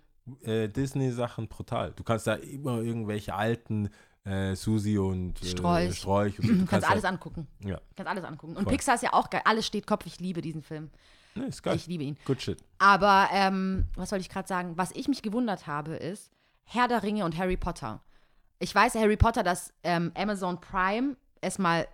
äh, 0.43 0.69
Disney-Sachen 0.69 1.49
brutal. 1.49 1.93
Du 1.97 2.05
kannst 2.05 2.27
da 2.27 2.35
immer 2.35 2.81
irgendwelche 2.81 3.35
alten 3.35 3.91
äh, 4.25 4.55
Susi 4.55 4.97
und 4.99 5.43
äh, 5.43 5.47
Strolch. 5.47 5.99
Strolch 5.99 6.39
und 6.39 6.47
so. 6.47 6.53
Du 6.55 6.59
Du 6.61 6.67
kannst 6.67 6.89
alles 6.89 7.03
halt, 7.05 7.15
angucken. 7.15 7.49
Ja, 7.65 7.81
Kannst 7.97 8.09
alles 8.11 8.25
angucken. 8.25 8.57
Und 8.57 8.65
Voll. 8.65 8.73
Pixar 8.73 8.95
ist 8.95 9.03
ja 9.03 9.13
auch 9.13 9.29
geil. 9.31 9.43
Alles 9.45 9.67
steht 9.67 9.87
Kopf. 9.87 10.07
Ich 10.07 10.21
liebe 10.21 10.41
diesen 10.41 10.63
Film. 10.63 10.91
ne, 11.35 11.47
ist 11.47 11.63
geil. 11.65 11.75
Ich 11.75 11.89
liebe 11.89 12.05
ihn. 12.05 12.17
Good 12.25 12.41
shit. 12.41 12.63
Aber 12.79 13.29
ähm, 13.33 13.89
was 13.97 14.13
wollte 14.13 14.23
ich 14.23 14.29
gerade 14.29 14.47
sagen? 14.47 14.77
Was 14.77 14.93
ich 14.93 15.09
mich 15.09 15.23
gewundert 15.23 15.67
habe, 15.67 15.95
ist 15.97 16.31
Herr 16.65 16.87
der 16.87 17.03
Ringe 17.03 17.25
und 17.25 17.37
Harry 17.37 17.57
Potter. 17.57 18.01
Ich 18.61 18.73
weiß, 18.73 18.95
Harry 18.95 19.17
Potter, 19.17 19.43
dass 19.43 19.75
ähm, 19.83 20.13
Amazon 20.15 20.61
Prime 20.61 21.17
es 21.41 21.59
mal 21.59 21.89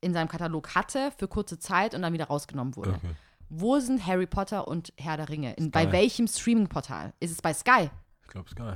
in 0.00 0.14
seinem 0.14 0.28
Katalog 0.28 0.74
hatte 0.74 1.12
für 1.18 1.28
kurze 1.28 1.58
Zeit 1.58 1.94
und 1.94 2.00
dann 2.00 2.14
wieder 2.14 2.24
rausgenommen 2.24 2.74
wurde. 2.74 2.92
Okay. 2.92 3.10
Wo 3.52 3.80
sind 3.80 4.06
Harry 4.06 4.26
Potter 4.26 4.68
und 4.68 4.92
Herr 4.96 5.16
der 5.16 5.28
Ringe? 5.28 5.52
In, 5.54 5.70
bei 5.72 5.90
welchem 5.90 6.28
Streaming-Portal? 6.28 7.12
Ist 7.18 7.32
es 7.32 7.42
bei 7.42 7.52
Sky? 7.52 7.90
Ich 8.22 8.28
glaube, 8.28 8.48
Sky. 8.48 8.74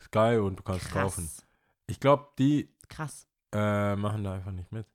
Sky 0.00 0.38
und 0.40 0.60
du 0.60 0.62
kannst 0.62 0.86
Krass. 0.86 1.02
kaufen. 1.16 1.28
Ich 1.88 1.98
glaube, 1.98 2.28
die 2.38 2.68
Krass. 2.88 3.26
äh, 3.52 3.96
machen 3.96 4.22
da 4.22 4.34
einfach 4.34 4.52
nicht 4.52 4.70
mit. 4.70 4.86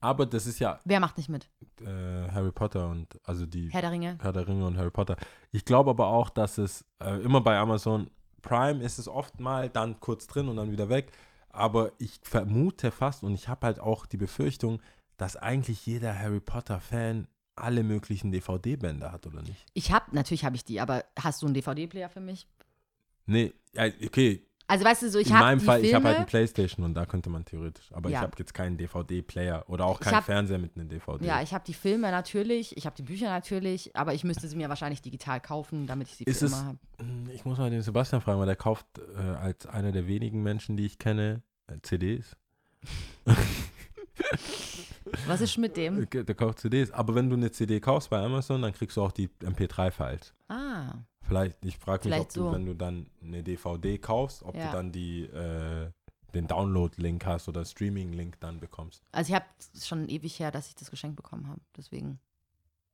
Aber 0.00 0.24
das 0.24 0.46
ist 0.46 0.60
ja 0.60 0.78
Wer 0.84 1.00
macht 1.00 1.16
nicht 1.16 1.28
mit? 1.28 1.50
äh, 1.80 2.30
Harry 2.30 2.52
Potter 2.52 2.88
und 2.88 3.18
also 3.24 3.44
die 3.44 3.70
Herr 3.70 3.80
der 3.80 3.90
Ringe? 3.90 4.18
Herr 4.22 4.32
der 4.32 4.46
Ringe 4.46 4.64
und 4.64 4.76
Harry 4.78 4.90
Potter. 4.90 5.16
Ich 5.50 5.64
glaube 5.64 5.90
aber 5.90 6.06
auch, 6.06 6.30
dass 6.30 6.58
es 6.58 6.84
äh, 7.02 7.20
immer 7.22 7.40
bei 7.40 7.58
Amazon 7.58 8.08
Prime 8.42 8.84
ist 8.84 8.98
es 9.00 9.08
oft 9.08 9.40
mal 9.40 9.68
dann 9.68 9.98
kurz 9.98 10.28
drin 10.28 10.46
und 10.48 10.56
dann 10.56 10.70
wieder 10.70 10.88
weg. 10.88 11.10
Aber 11.48 11.90
ich 11.98 12.20
vermute 12.22 12.92
fast 12.92 13.24
und 13.24 13.34
ich 13.34 13.48
habe 13.48 13.66
halt 13.66 13.80
auch 13.80 14.06
die 14.06 14.18
Befürchtung, 14.18 14.80
dass 15.16 15.36
eigentlich 15.36 15.84
jeder 15.86 16.16
Harry 16.16 16.38
Potter-Fan 16.40 17.26
alle 17.56 17.82
möglichen 17.82 18.30
DVD-Bänder 18.32 19.10
hat, 19.12 19.26
oder 19.26 19.42
nicht? 19.42 19.64
Ich 19.74 19.90
habe, 19.92 20.14
natürlich 20.14 20.44
habe 20.44 20.56
ich 20.56 20.64
die, 20.64 20.80
aber 20.80 21.04
hast 21.18 21.42
du 21.42 21.46
einen 21.46 21.54
DVD-Player 21.54 22.08
für 22.10 22.20
mich? 22.20 22.46
Nee, 23.26 23.52
okay. 24.04 24.42
Also 24.68 24.84
weißt 24.84 25.02
du 25.02 25.10
so, 25.10 25.18
ich 25.20 25.28
In 25.28 25.34
habe 25.34 25.44
meinem 25.44 25.60
Fall, 25.60 25.84
ich 25.84 25.94
habe 25.94 26.02
Filme, 26.02 26.08
halt 26.08 26.16
einen 26.18 26.26
Playstation 26.26 26.84
und 26.84 26.94
da 26.94 27.06
könnte 27.06 27.30
man 27.30 27.44
theoretisch. 27.44 27.92
Aber 27.92 28.10
Ja. 28.10 28.18
ich 28.18 28.22
habe 28.22 28.32
jetzt 28.38 28.52
keinen 28.52 28.76
DVD-Player 28.76 29.64
oder 29.68 29.86
auch 29.86 30.00
keinen 30.00 30.16
hab- 30.16 30.24
Fernseher 30.24 30.58
mit 30.58 30.76
einem 30.76 30.88
DVD. 30.88 31.24
ja, 31.24 31.40
ich 31.40 31.54
habe 31.54 31.62
die 31.64 31.72
Filme 31.74 32.10
natürlich, 32.10 32.76
ich 32.76 32.84
habe 32.84 32.96
die 32.96 33.02
Bücher 33.04 33.28
natürlich, 33.28 33.94
aber 33.94 34.12
ich 34.14 34.24
müsste 34.24 34.48
sie 34.48 34.56
mir 34.56 34.68
wahrscheinlich 34.68 35.02
digital 35.02 35.40
kaufen, 35.40 35.86
damit 35.86 36.08
ich 36.08 36.16
sie 36.16 36.24
Ist 36.24 36.40
für 36.40 36.46
es- 36.46 36.52
immer 36.52 36.64
habe. 36.64 36.78
Hm, 36.98 37.30
Ich 37.32 37.44
muss 37.44 37.58
mal 37.58 37.70
den 37.70 37.82
Sebastian 37.82 38.20
fragen, 38.20 38.40
weil 38.40 38.46
der 38.46 38.56
kauft 38.56 38.86
äh, 38.98 39.20
als 39.20 39.66
einer 39.66 39.92
der 39.92 40.08
wenigen 40.08 40.42
Menschen, 40.42 40.76
die 40.76 40.86
ich 40.86 40.98
kenne, 40.98 41.42
äh, 41.68 41.78
CDs. 41.82 42.36
Was 45.26 45.40
ist 45.40 45.58
mit 45.58 45.76
dem? 45.76 46.02
Äh, 46.04 46.24
Der 46.24 46.34
kauft 46.34 46.60
CDs. 46.60 46.90
Aber 46.92 47.14
wenn 47.14 47.28
du 47.28 47.36
eine 47.36 47.50
CD 47.50 47.80
kaufst 47.80 48.10
bei 48.10 48.22
Amazon, 48.24 48.62
dann 48.62 48.72
kriegst 48.72 48.96
du 48.96 49.02
auch 49.02 49.12
die 49.12 49.28
MP3-Files. 49.40 50.32
Ah, 50.48 50.94
Vielleicht, 51.22 51.64
ich 51.64 51.76
frage 51.78 52.08
mich, 52.08 52.14
ob 52.18 52.30
Vielleicht 52.30 52.36
du, 52.36 52.40
so. 52.44 52.52
wenn 52.52 52.66
du 52.66 52.74
dann 52.74 53.10
eine 53.20 53.42
DVD 53.42 53.98
kaufst, 53.98 54.42
ob 54.44 54.54
Ja. 54.54 54.66
du 54.70 54.76
dann 54.76 54.92
die, 54.92 55.24
äh, 55.24 55.90
den 56.34 56.46
Download-Link 56.46 57.24
hast 57.26 57.48
oder 57.48 57.64
Streaming-Link 57.64 58.38
dann 58.40 58.60
bekommst. 58.60 59.02
also 59.10 59.30
ich 59.30 59.34
habe 59.34 59.46
schon 59.80 60.08
ewig 60.08 60.38
her, 60.38 60.50
dass 60.52 60.68
ich 60.68 60.74
das 60.76 60.90
Geschenk 60.90 61.16
bekommen 61.16 61.48
habe. 61.48 61.60
Deswegen, 61.76 62.20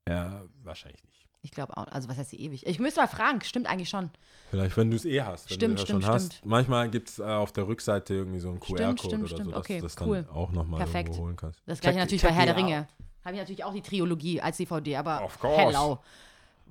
Ja, 0.09 0.43
wahrscheinlich 0.63 1.05
nicht. 1.05 1.29
Ich 1.43 1.51
glaube 1.51 1.77
auch, 1.77 1.87
also 1.89 2.09
was 2.09 2.17
heißt 2.17 2.35
ewig? 2.35 2.67
Ich 2.67 2.79
müsste 2.79 3.01
mal 3.01 3.07
fragen, 3.09 3.41
stimmt 3.43 3.67
eigentlich 3.69 3.89
schon. 3.89 4.11
Vielleicht, 4.51 4.77
wenn 4.77 4.91
du 4.91 4.97
es 4.97 5.05
eh 5.05 5.23
hast. 5.23 5.51
Wenn 5.51 5.55
Stimmt, 5.57 5.79
du 5.79 5.83
stimmt, 5.83 6.05
schon 6.05 6.13
hast. 6.13 6.35
stimmt. 6.35 6.47
Manchmal 6.51 6.89
gibt 6.89 7.09
es 7.11 7.19
äh, 7.19 7.23
auf 7.25 7.53
der 7.53 7.67
Rückseite 7.67 8.15
irgendwie 8.15 8.39
so 8.39 8.49
einen 8.51 8.61
QR-Code 8.61 8.99
stimmt, 8.99 9.15
oder 9.23 9.29
so, 9.29 9.35
stimmt. 9.37 9.51
dass 9.53 9.59
Okay, 9.59 9.77
du 9.79 9.83
das 9.83 9.97
cool. 10.01 10.23
dann 10.23 10.35
auch 10.35 10.53
nochmal 10.53 10.79
Perfekt. 10.81 11.17
holen 11.19 11.37
kannst. 11.37 11.61
Das 11.67 11.81
gleiche 11.81 11.97
Check- 11.99 12.01
natürlich 12.01 12.21
check 12.23 12.31
bei 12.31 12.37
Herr 12.37 12.47
der 12.47 12.57
Ringe. 12.57 12.87
Habe 13.25 13.35
ich 13.35 13.41
natürlich 13.41 13.65
auch 13.65 13.73
die 13.75 13.83
Trilogie 13.83 14.41
als 14.41 14.57
DVD, 14.57 14.97
aber 14.97 15.29
hello. 15.43 15.99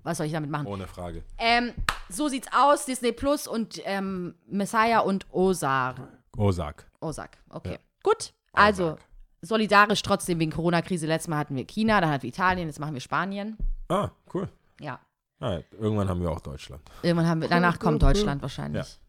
Was 0.03 0.17
soll 0.17 0.25
ich 0.25 0.31
damit 0.33 0.49
machen? 0.49 0.65
Ohne 0.67 0.87
Frage. 0.87 1.23
Ähm, 1.37 1.73
so 2.09 2.27
sieht's 2.27 2.47
aus, 2.53 2.85
Disney 2.85 3.11
Plus 3.11 3.47
und 3.47 3.79
ähm, 3.85 4.33
Messiah 4.47 4.99
und 5.01 5.27
Ozar. 5.31 5.95
Osak. 6.37 6.89
Ozark, 7.01 7.37
okay. 7.49 7.73
Ja. 7.73 7.77
Gut, 8.03 8.33
also 8.53 8.85
Ozark. 8.93 9.01
solidarisch 9.41 10.01
trotzdem 10.01 10.39
wegen 10.39 10.51
Corona-Krise. 10.51 11.05
Letztes 11.07 11.27
Mal 11.29 11.37
hatten 11.37 11.55
wir 11.55 11.65
China, 11.65 12.01
dann 12.01 12.09
hatten 12.09 12.23
wir 12.23 12.29
Italien, 12.29 12.67
jetzt 12.67 12.79
machen 12.79 12.93
wir 12.93 13.01
Spanien. 13.01 13.57
Ah, 13.89 14.09
cool. 14.33 14.49
Ja, 14.81 14.99
Ah, 15.39 15.59
irgendwann 15.79 16.07
haben 16.07 16.21
wir 16.21 16.29
auch 16.29 16.39
Deutschland. 16.41 16.83
irgendwann 17.01 17.27
haben 17.27 17.41
wir, 17.41 17.47
danach 17.49 17.79
kommt 17.79 18.03
Deutschland 18.03 18.41
wahrscheinlich. 18.43 18.99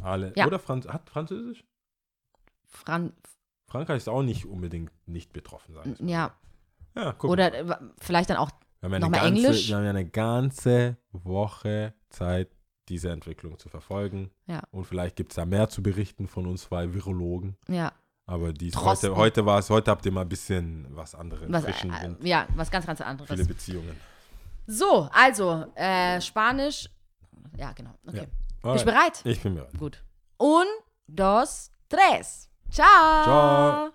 Alle. 0.00 0.32
Ja. 0.36 0.46
Oder 0.46 0.58
Franz 0.60 0.86
hat 0.86 1.08
Französisch? 1.10 1.64
Fran 2.66 3.12
Frankreich 3.66 3.96
ist 3.98 4.08
auch 4.08 4.22
nicht 4.22 4.46
unbedingt 4.46 4.92
nicht 5.06 5.32
betroffen, 5.32 5.74
sag 5.74 5.86
ich 5.86 6.00
mal. 6.00 6.08
ja, 6.08 6.32
Ja, 6.94 7.12
guck. 7.12 7.30
oder 7.30 7.52
äh, 7.54 7.76
vielleicht 7.98 8.30
dann 8.30 8.36
auch, 8.36 8.50
wir 8.82 8.90
ja 8.90 8.98
nochmal 9.00 9.20
ganze, 9.20 9.46
Englisch? 9.46 9.68
Wir 9.68 9.76
haben 9.76 9.84
ja 9.84 9.90
eine 9.90 10.08
ganze 10.08 10.96
Woche 11.10 11.92
Zeit, 12.10 12.50
diese 12.88 13.10
Entwicklung 13.10 13.58
zu 13.58 13.68
verfolgen. 13.68 14.30
Ja. 14.46 14.62
Und 14.70 14.84
vielleicht 14.84 15.16
gibt 15.16 15.32
es 15.32 15.36
da 15.36 15.44
mehr 15.44 15.68
zu 15.68 15.82
berichten 15.82 16.28
von 16.28 16.46
uns 16.46 16.62
zwei 16.62 16.92
Virologen. 16.94 17.56
ja, 17.68 17.92
Aber 18.26 18.52
dies, 18.52 18.76
heute, 18.76 19.16
heute 19.16 19.44
war 19.46 19.58
es, 19.58 19.70
heute 19.70 19.90
habt 19.90 20.04
ihr 20.06 20.12
mal 20.12 20.20
ein 20.22 20.28
bisschen 20.28 20.86
was 20.90 21.14
anderes. 21.16 21.46
was, 21.50 21.64
äh, 21.64 22.14
ja, 22.22 22.46
was 22.54 22.70
ganz, 22.70 22.86
ganz 22.86 22.98
viele 22.98 23.08
anderes. 23.08 23.48
Beziehungen. 23.48 23.96
So, 24.66 25.08
also, 25.12 25.66
äh, 25.74 26.20
Spanisch. 26.20 26.88
Ja, 27.56 27.72
genau. 27.72 27.90
Okay. 28.06 28.28
Ja. 28.64 28.72
Bist 28.72 28.86
du 28.86 28.90
bereit? 28.90 29.20
Ich 29.24 29.42
bin 29.42 29.54
bereit. 29.54 29.78
Gut. 29.78 30.02
Un, 30.38 30.66
dos, 31.06 31.70
tres. 31.88 32.50
Ciao. 32.70 33.24
Ciao. 33.24 33.90